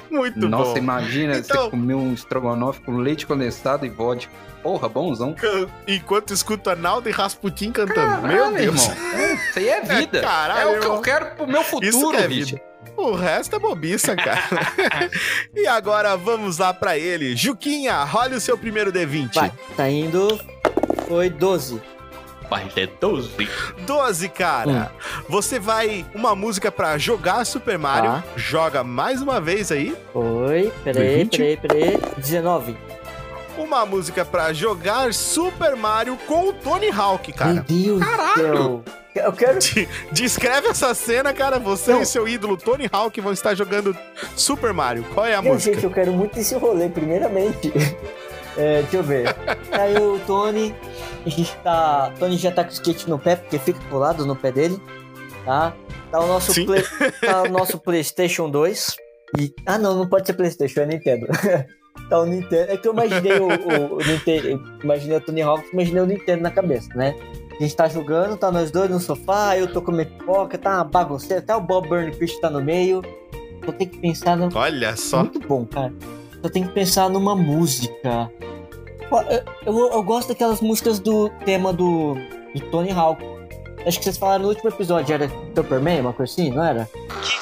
Muito 0.09 0.47
Nossa, 0.47 0.71
bom. 0.71 0.77
imagina 0.77 1.37
Então- 1.37 1.63
você 1.65 1.69
comer 1.71 1.93
um 1.93 2.13
estrogonofe 2.13 2.81
com 2.81 2.97
leite 2.97 3.25
condensado 3.25 3.85
e 3.85 3.89
vodka. 3.89 4.31
Porra, 4.63 4.87
bonzão. 4.87 5.35
Enquanto 5.87 6.33
escuta 6.33 6.75
Naldo 6.75 7.09
e 7.09 7.11
Rasputin 7.11 7.71
cantando. 7.71 7.95
Caralho, 8.21 8.27
Meu 8.27 8.51
Deus. 8.53 8.87
irmão. 8.87 8.97
É, 9.19 9.33
Isso 9.33 9.59
aí 9.59 9.69
é 9.69 9.81
vida. 9.81 10.17
É, 10.19 10.21
caralho, 10.21 10.69
é 10.69 10.77
o 10.77 10.79
que 10.79 10.85
eu 10.85 11.01
quero 11.01 11.25
pro 11.35 11.47
meu 11.47 11.63
futuro, 11.63 11.87
Isso 11.89 12.11
que 12.11 12.17
é 12.17 12.27
bicho. 12.27 12.59
O 12.97 13.13
resto 13.13 13.55
é 13.55 13.59
bobiça, 13.59 14.15
cara. 14.15 15.09
e 15.55 15.65
agora 15.67 16.15
vamos 16.15 16.57
lá 16.57 16.73
pra 16.73 16.97
ele. 16.97 17.35
Juquinha, 17.35 18.03
rola 18.03 18.35
o 18.35 18.39
seu 18.39 18.57
primeiro 18.57 18.91
D20. 18.91 19.33
Vai, 19.33 19.51
tá 19.75 19.89
indo. 19.89 20.39
Foi 21.07 21.29
12. 21.29 21.81
Vai 22.49 22.65
ter 22.65 22.87
12. 22.99 23.31
12, 23.87 24.29
cara. 24.29 24.91
Você 25.29 25.57
vai 25.57 26.05
uma 26.13 26.35
música 26.35 26.69
pra 26.69 26.97
jogar 26.97 27.45
Super 27.45 27.77
Mario. 27.77 28.11
Tá. 28.11 28.23
Joga 28.35 28.83
mais 28.83 29.21
uma 29.21 29.39
vez 29.39 29.71
aí. 29.71 29.95
Foi, 30.11 30.71
peraí, 30.83 31.23
20? 31.23 31.37
peraí, 31.37 31.57
peraí. 31.57 31.99
19. 32.17 32.75
Uma 33.57 33.85
música 33.85 34.25
pra 34.25 34.51
jogar 34.51 35.13
Super 35.13 35.75
Mario 35.77 36.17
com 36.27 36.49
o 36.49 36.53
Tony 36.53 36.89
Hawk, 36.89 37.31
cara. 37.31 37.53
Meu 37.53 37.63
Deus 37.63 37.99
Caralho. 38.03 38.83
Eu 39.15 39.33
quero. 39.33 39.59
De- 39.59 39.87
Descreve 40.11 40.67
essa 40.69 40.93
cena, 40.93 41.33
cara. 41.33 41.59
Você 41.59 41.91
Não. 41.91 42.01
e 42.01 42.05
seu 42.05 42.27
ídolo 42.27 42.55
Tony 42.57 42.87
Hawk 42.91 43.19
vão 43.21 43.33
estar 43.33 43.53
jogando 43.55 43.95
Super 44.35 44.73
Mario. 44.73 45.03
Qual 45.13 45.25
é 45.25 45.35
a 45.35 45.41
Meu, 45.41 45.53
música? 45.53 45.73
gente, 45.75 45.83
eu 45.83 45.91
quero 45.91 46.11
muito 46.13 46.39
esse 46.39 46.55
rolê, 46.55 46.89
primeiramente. 46.89 47.71
É, 48.57 48.81
deixa 48.81 48.97
eu 48.97 49.03
ver. 49.03 49.33
Aí 49.71 49.95
o 49.95 50.19
Tony. 50.27 50.75
A 51.25 51.29
gente 51.29 51.55
tá. 51.63 52.11
Tony 52.19 52.35
já 52.35 52.51
tá 52.51 52.65
com 52.65 52.69
o 52.69 52.73
skate 52.73 53.09
no 53.09 53.17
pé, 53.17 53.37
porque 53.37 53.57
fica 53.57 53.79
colado 53.89 54.25
no 54.25 54.35
pé 54.35 54.51
dele. 54.51 54.77
Tá? 55.45 55.73
Tá 56.11 56.19
o 56.19 56.27
nosso, 56.27 56.53
play- 56.65 56.83
tá 57.21 57.43
o 57.43 57.47
nosso 57.49 57.79
PlayStation 57.79 58.49
2. 58.49 58.97
E... 59.39 59.53
Ah, 59.65 59.77
não, 59.77 59.95
não 59.95 60.05
pode 60.05 60.27
ser 60.27 60.33
PlayStation, 60.33 60.81
é 60.81 60.85
Nintendo. 60.85 61.27
Tá 62.09 62.19
o 62.19 62.25
Nintendo. 62.25 62.71
É 62.73 62.75
que 62.75 62.85
eu 62.89 62.91
imaginei 62.91 63.39
o, 63.39 63.47
o, 63.47 63.93
o 63.95 63.97
Nintendo. 64.05 64.61
Imaginei 64.83 65.15
o 65.17 65.21
Tony 65.21 65.41
Hawk, 65.41 65.69
imaginei 65.71 66.01
o 66.03 66.05
Nintendo 66.05 66.43
na 66.43 66.51
cabeça, 66.51 66.89
né? 66.93 67.15
A 67.61 67.63
gente 67.63 67.75
tá 67.75 67.87
jogando, 67.87 68.35
tá 68.37 68.51
nós 68.51 68.71
dois 68.71 68.89
no 68.89 68.99
sofá, 68.99 69.55
eu 69.55 69.71
tô 69.71 69.83
comendo 69.83 70.09
pipoca, 70.09 70.57
tá 70.57 70.77
uma 70.77 70.83
bagunceira, 70.83 71.43
até 71.43 71.55
o 71.55 71.61
Bob 71.61 71.87
Burnquist 71.87 72.41
tá 72.41 72.49
no 72.49 72.59
meio. 72.59 73.03
Eu 73.61 73.71
tenho 73.71 73.87
que 73.87 73.99
pensar 73.99 74.35
no. 74.35 74.49
Olha 74.57 74.97
só. 74.97 75.19
Muito 75.19 75.47
bom, 75.47 75.63
cara. 75.67 75.93
Eu 76.41 76.49
tenho 76.49 76.67
que 76.67 76.73
pensar 76.73 77.07
numa 77.07 77.35
música. 77.35 78.31
Eu, 79.11 79.75
eu, 79.77 79.91
eu 79.93 80.01
gosto 80.01 80.29
daquelas 80.29 80.59
músicas 80.59 80.97
do 80.97 81.29
tema 81.45 81.71
do, 81.71 82.15
do 82.55 82.61
Tony 82.71 82.89
Hawk. 82.89 83.23
Acho 83.85 83.99
que 83.99 84.05
vocês 84.05 84.17
falaram 84.17 84.41
no 84.41 84.49
último 84.49 84.67
episódio, 84.67 85.13
era 85.13 85.29
Superman, 85.55 86.01
uma 86.01 86.13
coisa 86.13 86.31
assim, 86.31 86.49
não 86.49 86.63
era? 86.63 86.89
Que 87.21 87.39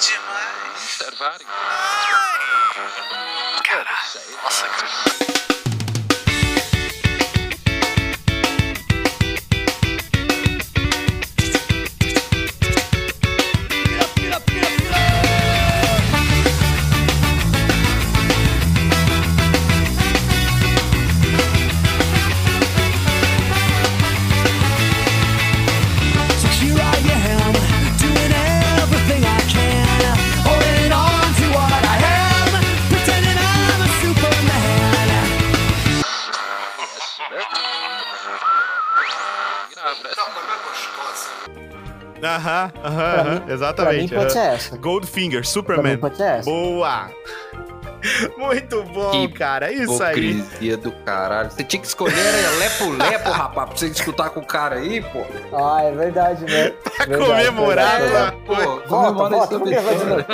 Aham, 42.23 42.71
aham, 42.83 43.43
exatamente. 43.47 44.07
pra 44.09 44.17
mim 44.17 44.21
pode 44.23 44.33
ser 44.33 44.39
essa. 44.39 44.77
Goldfinger, 44.77 45.41
Pra 45.41 45.49
Superman. 45.49 45.91
mim 45.93 45.97
pode 45.99 46.17
ser 46.17 46.23
essa. 46.23 46.49
Boa! 46.49 47.09
Muito 48.37 48.81
bom, 48.83 49.11
Que 49.11 49.27
cara. 49.33 49.71
Isso 49.73 50.01
aí. 50.01 50.31
Hipocrisia 50.31 50.77
do 50.77 50.91
caralho. 51.03 51.51
Você 51.51 51.63
tinha 51.65 51.81
que 51.81 51.87
escolher 51.87 52.15
né, 52.15 52.49
lepo-lepo, 52.59 53.29
rapaz, 53.29 53.67
pra 53.69 53.77
você 53.77 53.87
escutar 53.87 54.29
com 54.29 54.39
o 54.39 54.45
cara 54.45 54.75
aí, 54.75 55.01
pô. 55.01 55.21
Ah, 55.53 55.83
é 55.83 55.91
verdade, 55.91 56.45
né? 56.45 56.69
Pra 56.95 57.17
comemorar, 57.17 57.99
verdade, 58.01 58.37
Pô, 58.45 58.55
Volta, 58.55 58.87
comemora 58.87 59.29
volta, 59.29 59.35
essa 59.35 59.47
vamos 59.59 59.69
gravar 59.69 59.93
de 59.95 60.05
novo. 60.05 60.25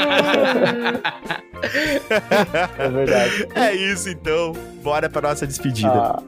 É 2.77 2.90
verdade. 2.90 3.48
É 3.56 3.74
isso 3.74 4.10
então. 4.10 4.53
Bora 4.84 5.10
pra 5.10 5.22
nossa 5.22 5.48
despedida. 5.48 5.90
Ah, 5.90 6.22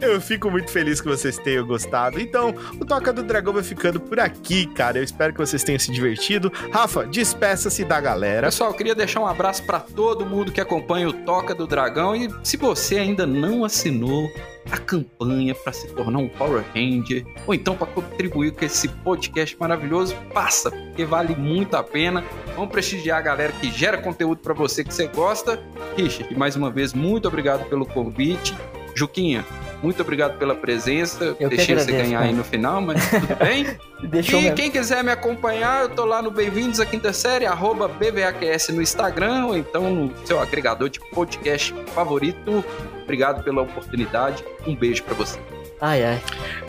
Eu 0.00 0.20
fico 0.20 0.50
muito 0.50 0.70
feliz 0.70 1.00
que 1.00 1.06
vocês 1.08 1.38
tenham 1.38 1.66
gostado. 1.66 2.20
Então, 2.20 2.54
o 2.80 2.84
Toca 2.84 3.12
do 3.12 3.22
Dragão 3.22 3.52
vai 3.52 3.62
ficando 3.62 4.00
por 4.00 4.18
aqui, 4.18 4.66
cara. 4.66 4.98
Eu 4.98 5.04
espero 5.04 5.32
que 5.32 5.38
vocês 5.38 5.62
tenham 5.62 5.78
se 5.78 5.92
divertido. 5.92 6.52
Rafa, 6.72 7.06
despeça-se 7.06 7.84
da 7.84 8.00
galera. 8.00 8.48
Pessoal, 8.48 8.70
eu 8.70 8.76
queria 8.76 8.94
deixar 8.94 9.20
um 9.20 9.26
abraço 9.26 9.64
pra 9.64 9.78
todo 9.80 10.26
mundo 10.26 10.50
que 10.52 10.60
acompanha 10.60 11.08
o 11.08 11.12
Toca 11.12 11.54
do 11.54 11.66
Dragão 11.66 12.14
e 12.16 12.28
se 12.42 12.56
você 12.56 12.98
ainda 12.98 13.26
não 13.26 13.64
assinou 13.64 14.28
a 14.70 14.78
campanha 14.78 15.54
para 15.54 15.72
se 15.72 15.88
tornar 15.88 16.18
um 16.18 16.28
Power 16.28 16.64
Ranger 16.74 17.24
ou 17.46 17.54
então 17.54 17.76
para 17.76 17.86
contribuir 17.86 18.52
com 18.52 18.64
esse 18.64 18.88
podcast 18.88 19.56
maravilhoso, 19.58 20.14
passa, 20.32 20.70
porque 20.70 21.04
vale 21.04 21.34
muito 21.34 21.76
a 21.76 21.82
pena. 21.82 22.24
Vamos 22.54 22.70
prestigiar 22.70 23.18
a 23.18 23.22
galera 23.22 23.52
que 23.52 23.70
gera 23.70 23.98
conteúdo 23.98 24.40
para 24.40 24.54
você 24.54 24.82
que 24.84 24.92
você 24.92 25.06
gosta. 25.06 25.62
Richard, 25.96 26.36
mais 26.36 26.56
uma 26.56 26.70
vez, 26.70 26.92
muito 26.92 27.28
obrigado 27.28 27.68
pelo 27.68 27.86
convite. 27.86 28.56
Juquinha, 28.96 29.44
muito 29.82 30.00
obrigado 30.00 30.38
pela 30.38 30.54
presença. 30.54 31.36
Eu 31.38 31.48
Deixei 31.48 31.74
você 31.74 31.82
agradeço, 31.82 32.04
ganhar 32.04 32.18
cara. 32.20 32.30
aí 32.30 32.34
no 32.34 32.44
final, 32.44 32.80
mas 32.80 33.10
tudo 33.10 33.36
bem. 33.36 33.66
Deixou 34.08 34.38
e 34.38 34.42
mesmo. 34.44 34.56
quem 34.56 34.70
quiser 34.70 35.02
me 35.02 35.10
acompanhar, 35.10 35.82
eu 35.82 35.88
tô 35.90 36.04
lá 36.04 36.22
no 36.22 36.30
Bem-vindos 36.30 36.78
à 36.78 36.86
Quinta 36.86 37.12
Série, 37.12 37.44
arroba 37.44 37.88
BVAQS 37.88 38.68
no 38.68 38.80
Instagram, 38.80 39.46
ou 39.46 39.56
então 39.56 39.92
no 39.92 40.26
seu 40.26 40.40
agregador 40.40 40.88
de 40.88 41.00
podcast 41.10 41.74
favorito. 41.94 42.64
Obrigado 43.04 43.44
pela 43.44 43.62
oportunidade. 43.62 44.44
Um 44.66 44.74
beijo 44.74 45.04
pra 45.04 45.14
você. 45.14 45.38
Ai, 45.80 46.02
ai. 46.04 46.22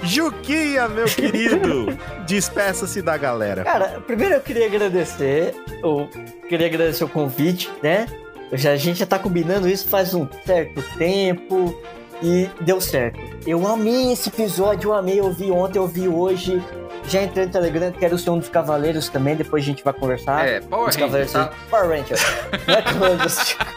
Juquinha, 0.03 0.87
meu 0.87 1.05
querido, 1.05 1.97
despeça-se 2.27 3.01
da 3.01 3.17
galera. 3.17 3.63
Cara, 3.63 4.01
primeiro 4.05 4.35
eu 4.35 4.41
queria 4.41 4.65
agradecer, 4.65 5.55
eu 5.81 6.09
queria 6.47 6.67
agradecer 6.67 7.03
o 7.03 7.09
convite, 7.09 7.71
né? 7.81 8.07
Eu 8.51 8.57
já, 8.57 8.71
a 8.71 8.75
gente 8.77 8.99
já 8.99 9.05
tá 9.05 9.17
combinando 9.17 9.67
isso 9.67 9.87
faz 9.87 10.13
um 10.13 10.27
certo 10.45 10.81
tempo 10.97 11.81
e 12.21 12.49
deu 12.61 12.79
certo. 12.81 13.19
Eu 13.47 13.65
amei 13.67 14.11
esse 14.11 14.29
episódio, 14.29 14.89
eu 14.89 14.93
amei, 14.93 15.19
eu 15.19 15.31
vi 15.31 15.49
ontem, 15.51 15.79
eu 15.79 15.87
vi 15.87 16.07
hoje. 16.07 16.61
Já 17.07 17.21
entrei 17.21 17.45
no 17.45 17.51
Telegram, 17.51 17.91
quero 17.91 18.17
ser 18.17 18.31
um 18.31 18.39
dos 18.39 18.49
cavaleiros 18.49 19.09
também, 19.09 19.35
depois 19.35 19.63
a 19.63 19.65
gente 19.67 19.83
vai 19.83 19.93
conversar. 19.93 20.47
É, 20.47 20.59
Power 20.59 20.89
Os 20.89 20.95
Ranger, 20.95 20.99
cavaleiros 20.99 21.31
tá? 21.33 21.51
Power 21.69 21.89
Ranger. 21.89 22.17
Não 22.99 23.05
é 23.07 23.15
do 23.15 23.29
Zodíaco. 23.29 23.75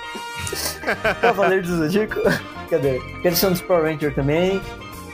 Cavaleiro 1.21 1.67
do 1.67 1.77
Zodíaco. 1.77 2.21
Cadê? 2.71 3.01
Quero 3.23 3.37
ser 3.37 3.47
um 3.47 3.51
dos 3.53 3.61
Power 3.61 3.85
Ranger 3.85 4.15
também. 4.15 4.61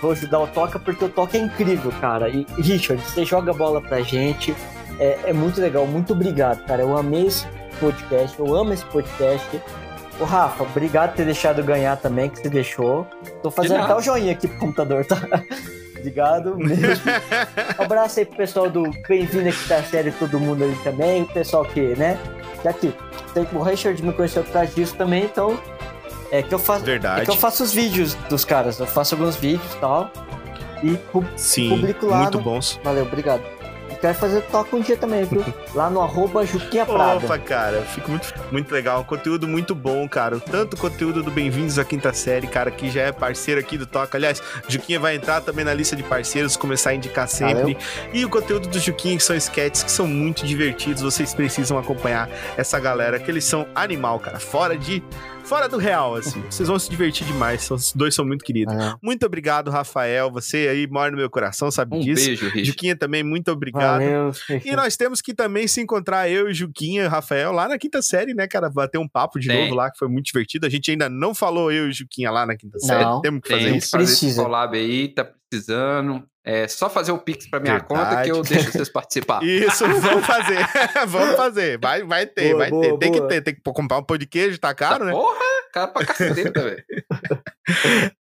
Vou 0.00 0.12
ajudar 0.12 0.40
o 0.40 0.46
Toca 0.46 0.78
porque 0.78 1.04
o 1.04 1.08
Toca 1.08 1.36
é 1.36 1.40
incrível, 1.40 1.92
cara. 2.00 2.28
E 2.28 2.46
Richard, 2.58 3.02
você 3.02 3.24
joga 3.24 3.52
bola 3.52 3.80
pra 3.80 4.00
gente. 4.02 4.54
É, 4.98 5.18
é 5.26 5.32
muito 5.32 5.60
legal. 5.60 5.86
Muito 5.86 6.12
obrigado, 6.12 6.64
cara. 6.66 6.82
Eu 6.82 6.96
amei 6.96 7.26
esse 7.26 7.46
podcast. 7.80 8.38
Eu 8.38 8.54
amo 8.54 8.72
esse 8.72 8.84
podcast. 8.86 9.60
Ô, 10.20 10.24
Rafa, 10.24 10.62
obrigado 10.64 11.10
por 11.10 11.16
ter 11.16 11.24
deixado 11.24 11.62
ganhar 11.62 11.96
também, 11.96 12.28
que 12.28 12.38
você 12.38 12.48
deixou. 12.48 13.06
Tô 13.42 13.50
fazendo 13.50 13.82
até 13.82 13.94
o 13.94 14.00
joinha 14.00 14.32
aqui 14.32 14.46
pro 14.46 14.58
computador, 14.58 15.04
tá? 15.04 15.20
Obrigado 15.98 16.56
mesmo. 16.58 17.02
Um 17.78 17.82
abraço 17.82 18.18
aí 18.20 18.26
pro 18.26 18.36
pessoal 18.36 18.68
do 18.68 18.82
Bem-vindo 19.08 19.48
aqui 19.48 19.66
da 19.66 19.82
série, 19.82 20.12
todo 20.12 20.38
mundo 20.38 20.62
ali 20.62 20.76
também. 20.84 21.22
O 21.22 21.26
pessoal 21.26 21.64
que, 21.64 21.80
né? 21.96 22.18
Já 22.65 22.73
que 22.73 22.93
sei 23.33 23.44
que 23.44 23.55
o 23.57 23.62
Richard 23.62 24.02
me 24.02 24.12
conheceu 24.12 24.43
por 24.43 24.52
causa 24.52 24.73
disso 24.73 24.94
também, 24.97 25.25
então. 25.25 25.57
É 26.31 26.43
que 26.43 26.52
eu 26.52 26.59
faço. 26.59 26.84
Verdade. 26.84 27.20
É 27.20 27.25
que 27.25 27.31
eu 27.31 27.36
faço 27.36 27.62
os 27.62 27.73
vídeos 27.73 28.15
dos 28.28 28.44
caras. 28.44 28.81
Eu 28.81 28.86
faço 28.86 29.15
alguns 29.15 29.36
vídeos 29.36 29.73
e 29.75 29.76
tal. 29.76 30.10
E 30.83 30.97
pu- 30.97 31.25
Sim, 31.36 31.68
publico 31.70 32.07
lá. 32.07 32.23
muito 32.23 32.39
no- 32.39 32.44
bons. 32.44 32.81
Valeu, 32.83 33.05
obrigado. 33.05 33.43
Quero 34.05 34.18
fazer 34.18 34.42
toque 34.42 34.76
um 34.76 34.83
dia 34.83 34.99
também, 34.99 35.24
viu? 35.24 35.42
Lá 35.74 35.89
no 35.89 36.02
arroba 36.02 36.44
Juquinha 36.44 36.84
Prada. 36.84 37.24
Opa, 37.24 37.39
cara, 37.39 37.81
fico 37.86 38.10
muito, 38.10 38.34
muito 38.52 38.70
legal. 38.70 39.00
Um 39.00 39.05
conteúdo 39.05 39.49
muito 39.49 39.74
bom, 39.74 40.07
cara. 40.07 40.39
Tanto 40.39 40.76
conteúdo 40.76 41.23
do 41.23 41.31
Bem-vindos 41.31 41.78
à 41.78 41.86
Quinta 41.86 42.12
Série, 42.12 42.47
cara, 42.47 42.70
que 42.70 42.91
já 42.91 43.00
é 43.00 43.12
parceiro 43.12 43.62
aqui 43.62 43.78
do 43.78 43.86
Toca. 43.86 44.18
Aliás, 44.18 44.42
Juquinha 44.68 45.00
vai 45.00 45.15
entrar 45.15 45.41
também 45.41 45.65
na 45.65 45.73
lista 45.73 45.97
de 45.97 46.02
parceiros, 46.02 46.55
começar 46.55 46.91
a 46.91 46.94
indicar 46.94 47.26
sempre. 47.26 47.78
E 48.12 48.26
o 48.26 48.28
conteúdo 48.28 48.68
do 48.68 48.78
Juquinha, 48.78 49.16
que 49.16 49.23
são 49.23 49.34
sketches 49.36 49.83
que 49.83 49.91
são 49.91 50.07
muito 50.07 50.44
divertidos. 50.44 51.00
Vocês 51.00 51.33
precisam 51.33 51.78
acompanhar 51.78 52.28
essa 52.58 52.78
galera, 52.78 53.18
que 53.18 53.31
eles 53.31 53.47
são 53.47 53.66
animal, 53.74 54.20
cara. 54.20 54.39
Fora 54.39 54.76
de. 54.76 55.02
Fora 55.44 55.68
do 55.68 55.76
real, 55.76 56.14
assim. 56.16 56.40
Vocês 56.50 56.68
vão 56.68 56.78
se 56.78 56.89
divertir 56.89 57.26
demais. 57.26 57.70
Os 57.70 57.92
dois 57.92 58.14
são 58.14 58.24
muito 58.24 58.42
queridos. 58.44 58.74
Muito 59.02 59.24
obrigado, 59.26 59.70
Rafael. 59.70 60.31
Você 60.32 60.68
aí 60.68 60.86
mora 60.86 61.10
no 61.10 61.18
meu 61.18 61.28
coração, 61.28 61.70
sabe 61.70 61.94
Um 61.97 62.00
disso. 62.00 62.24
beijo, 62.26 62.44
Richard. 62.47 62.64
Juquinha 62.64 62.97
também, 62.97 63.23
muito 63.23 63.50
obrigado. 63.52 64.00
Valeu, 64.00 64.32
E 64.64 64.74
nós 64.74 64.97
temos 64.97 65.20
que 65.20 65.34
também 65.34 65.68
se 65.68 65.81
encontrar, 65.82 66.28
eu 66.31 66.48
e 66.48 66.55
Juquinha 66.55 67.05
e 67.05 67.06
Rafael, 67.06 67.52
lá 67.52 67.68
na 67.68 67.78
quinta 67.78 68.00
série, 68.00 68.32
né, 68.32 68.48
cara? 68.48 68.70
Bater 68.70 68.98
um 68.98 69.06
papo 69.08 69.39
de 69.39 69.48
Tem. 69.48 69.64
novo 69.64 69.74
lá, 69.74 69.90
que 69.90 69.98
foi 69.98 70.08
muito 70.08 70.26
divertido. 70.26 70.66
A 70.66 70.70
gente 70.70 70.90
ainda 70.90 71.08
não 71.10 71.34
falou 71.34 71.70
eu 71.70 71.89
e 71.89 71.92
Juquinha 71.92 72.31
lá 72.31 72.47
na 72.47 72.56
quinta 72.56 72.78
série. 72.78 73.05
Não. 73.05 73.20
Temos 73.20 73.40
que 73.42 73.48
fazer 73.50 73.64
Tem 73.66 73.76
isso. 73.76 73.90
que 73.90 73.90
fazer 73.98 74.12
esse 74.12 74.34
collab 74.36 74.76
aí, 74.76 75.08
tá 75.08 75.24
precisando. 75.50 76.24
É 76.47 76.68
só 76.68 76.90
fazer 76.90 77.10
o 77.10 77.18
Pix 77.18 77.47
pra 77.47 77.58
minha 77.58 77.78
Verdade. 77.78 77.89
conta 77.89 78.23
que 78.23 78.31
eu 78.31 78.42
deixo 78.42 78.70
vocês 78.70 78.89
participar. 78.90 79.40
Isso, 79.44 79.86
vamos 79.89 80.26
fazer. 80.26 80.58
vamos 81.08 81.36
fazer. 81.36 81.78
Vai, 81.81 82.02
vai 82.02 82.26
ter, 82.26 82.50
Boa, 82.50 82.58
vai 82.58 82.70
boa, 82.70 82.82
ter. 82.82 82.98
Tem 82.98 83.12
boa. 83.12 83.23
que 83.23 83.28
ter. 83.34 83.40
Tem 83.40 83.55
que 83.55 83.60
comprar 83.62 83.98
um 83.98 84.02
pão 84.02 84.18
de 84.18 84.26
queijo, 84.26 84.58
tá 84.58 84.74
caro, 84.74 85.06
né? 85.06 85.12
Porra, 85.12 85.39
cara 85.73 85.89
pra 85.89 86.05
caceta, 86.05 86.62
velho. 86.62 86.84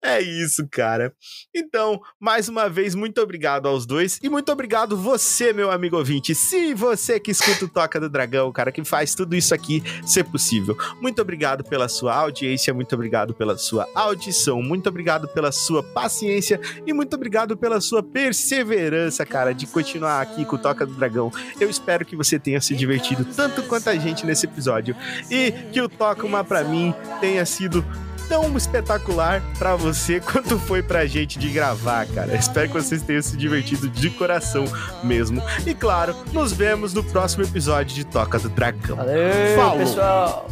É 0.02 0.20
isso, 0.20 0.66
cara. 0.70 1.12
Então, 1.54 2.00
mais 2.20 2.48
uma 2.48 2.68
vez, 2.68 2.94
muito 2.94 3.20
obrigado 3.20 3.66
aos 3.66 3.84
dois. 3.84 4.18
E 4.22 4.28
muito 4.28 4.50
obrigado 4.50 4.96
você, 4.96 5.52
meu 5.52 5.70
amigo 5.70 5.96
ouvinte. 5.96 6.34
Se 6.34 6.72
você 6.74 7.20
que 7.20 7.30
escuta 7.30 7.64
o 7.64 7.68
Toca 7.68 8.00
do 8.00 8.08
Dragão, 8.08 8.50
cara, 8.52 8.72
que 8.72 8.82
faz 8.84 9.14
tudo 9.14 9.34
isso 9.34 9.54
aqui 9.54 9.82
ser 10.06 10.24
possível. 10.24 10.76
Muito 11.00 11.20
obrigado 11.20 11.64
pela 11.64 11.88
sua 11.88 12.14
audiência, 12.14 12.72
muito 12.72 12.94
obrigado 12.94 13.34
pela 13.34 13.56
sua 13.58 13.88
audição, 13.94 14.62
muito 14.62 14.88
obrigado 14.88 15.28
pela 15.28 15.52
sua 15.52 15.82
paciência 15.82 16.60
e 16.86 16.92
muito 16.92 17.14
obrigado 17.14 17.56
pela 17.56 17.80
sua 17.80 18.02
perseverança, 18.02 19.26
cara, 19.26 19.52
de 19.52 19.66
continuar 19.66 20.20
aqui 20.20 20.44
com 20.44 20.56
o 20.56 20.58
Toca 20.58 20.86
do 20.86 20.94
Dragão. 20.94 21.30
Eu 21.60 21.68
espero 21.68 22.04
que 22.04 22.16
você 22.16 22.38
tenha 22.38 22.60
se 22.60 22.74
divertido 22.74 23.24
tanto 23.24 23.62
quanto 23.64 23.88
a 23.90 23.96
gente 23.96 24.24
nesse 24.24 24.46
episódio 24.46 24.96
e 25.30 25.52
que 25.72 25.80
o 25.80 25.88
Toca 25.88 26.26
Uma 26.26 26.44
Pra 26.44 26.64
Mim 26.64 26.94
tenha 27.20 27.44
sido 27.44 27.84
tão 28.28 28.56
espetacular 28.56 29.42
para 29.58 29.76
você 29.76 30.20
quanto 30.24 30.58
foi 30.58 30.82
pra 30.82 31.06
gente 31.06 31.38
de 31.38 31.48
gravar, 31.48 32.06
cara. 32.06 32.34
Espero 32.36 32.68
que 32.68 32.74
vocês 32.74 33.02
tenham 33.02 33.22
se 33.22 33.36
divertido 33.36 33.88
de 33.88 34.10
coração 34.10 34.64
mesmo. 35.02 35.42
E 35.66 35.74
claro, 35.74 36.14
nos 36.32 36.52
vemos 36.52 36.92
no 36.94 37.02
próximo 37.02 37.44
episódio 37.44 37.94
de 37.94 38.04
Toca 38.04 38.38
do 38.38 38.48
Dragão. 38.48 38.96
Valeu, 38.96 39.56
Falou. 39.56 39.78
pessoal. 39.78 40.50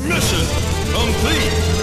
Mission 0.00 0.44
complete. 0.92 1.73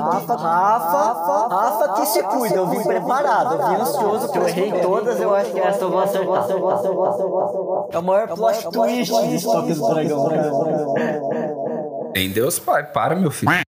Rafa, 0.00 0.34
Rafa, 0.34 0.96
Rafa, 0.98 1.54
Rafa 1.54 1.92
que 1.94 2.06
se 2.06 2.22
cuida. 2.22 2.56
Eu 2.56 2.66
vim 2.66 2.82
preparado, 2.82 3.54
eu 3.54 3.68
vim 3.68 3.74
ansioso. 3.82 4.30
Eu 4.34 4.48
errei 4.48 4.72
todas, 4.80 5.20
eu 5.20 5.34
acho 5.34 5.52
que 5.52 5.60
essa 5.60 5.84
eu 5.84 5.90
vou 5.90 6.00
acertar. 6.00 6.48
É 7.90 7.98
o 7.98 8.02
maior 8.02 8.28
plot 8.28 8.70
twist 8.70 9.12
de 9.12 9.74
do 9.74 9.88
Dragão. 9.88 10.94
Em 12.14 12.30
Deus, 12.30 12.58
pai, 12.58 12.84
para, 12.84 13.16
meu 13.16 13.30
filho. 13.30 13.64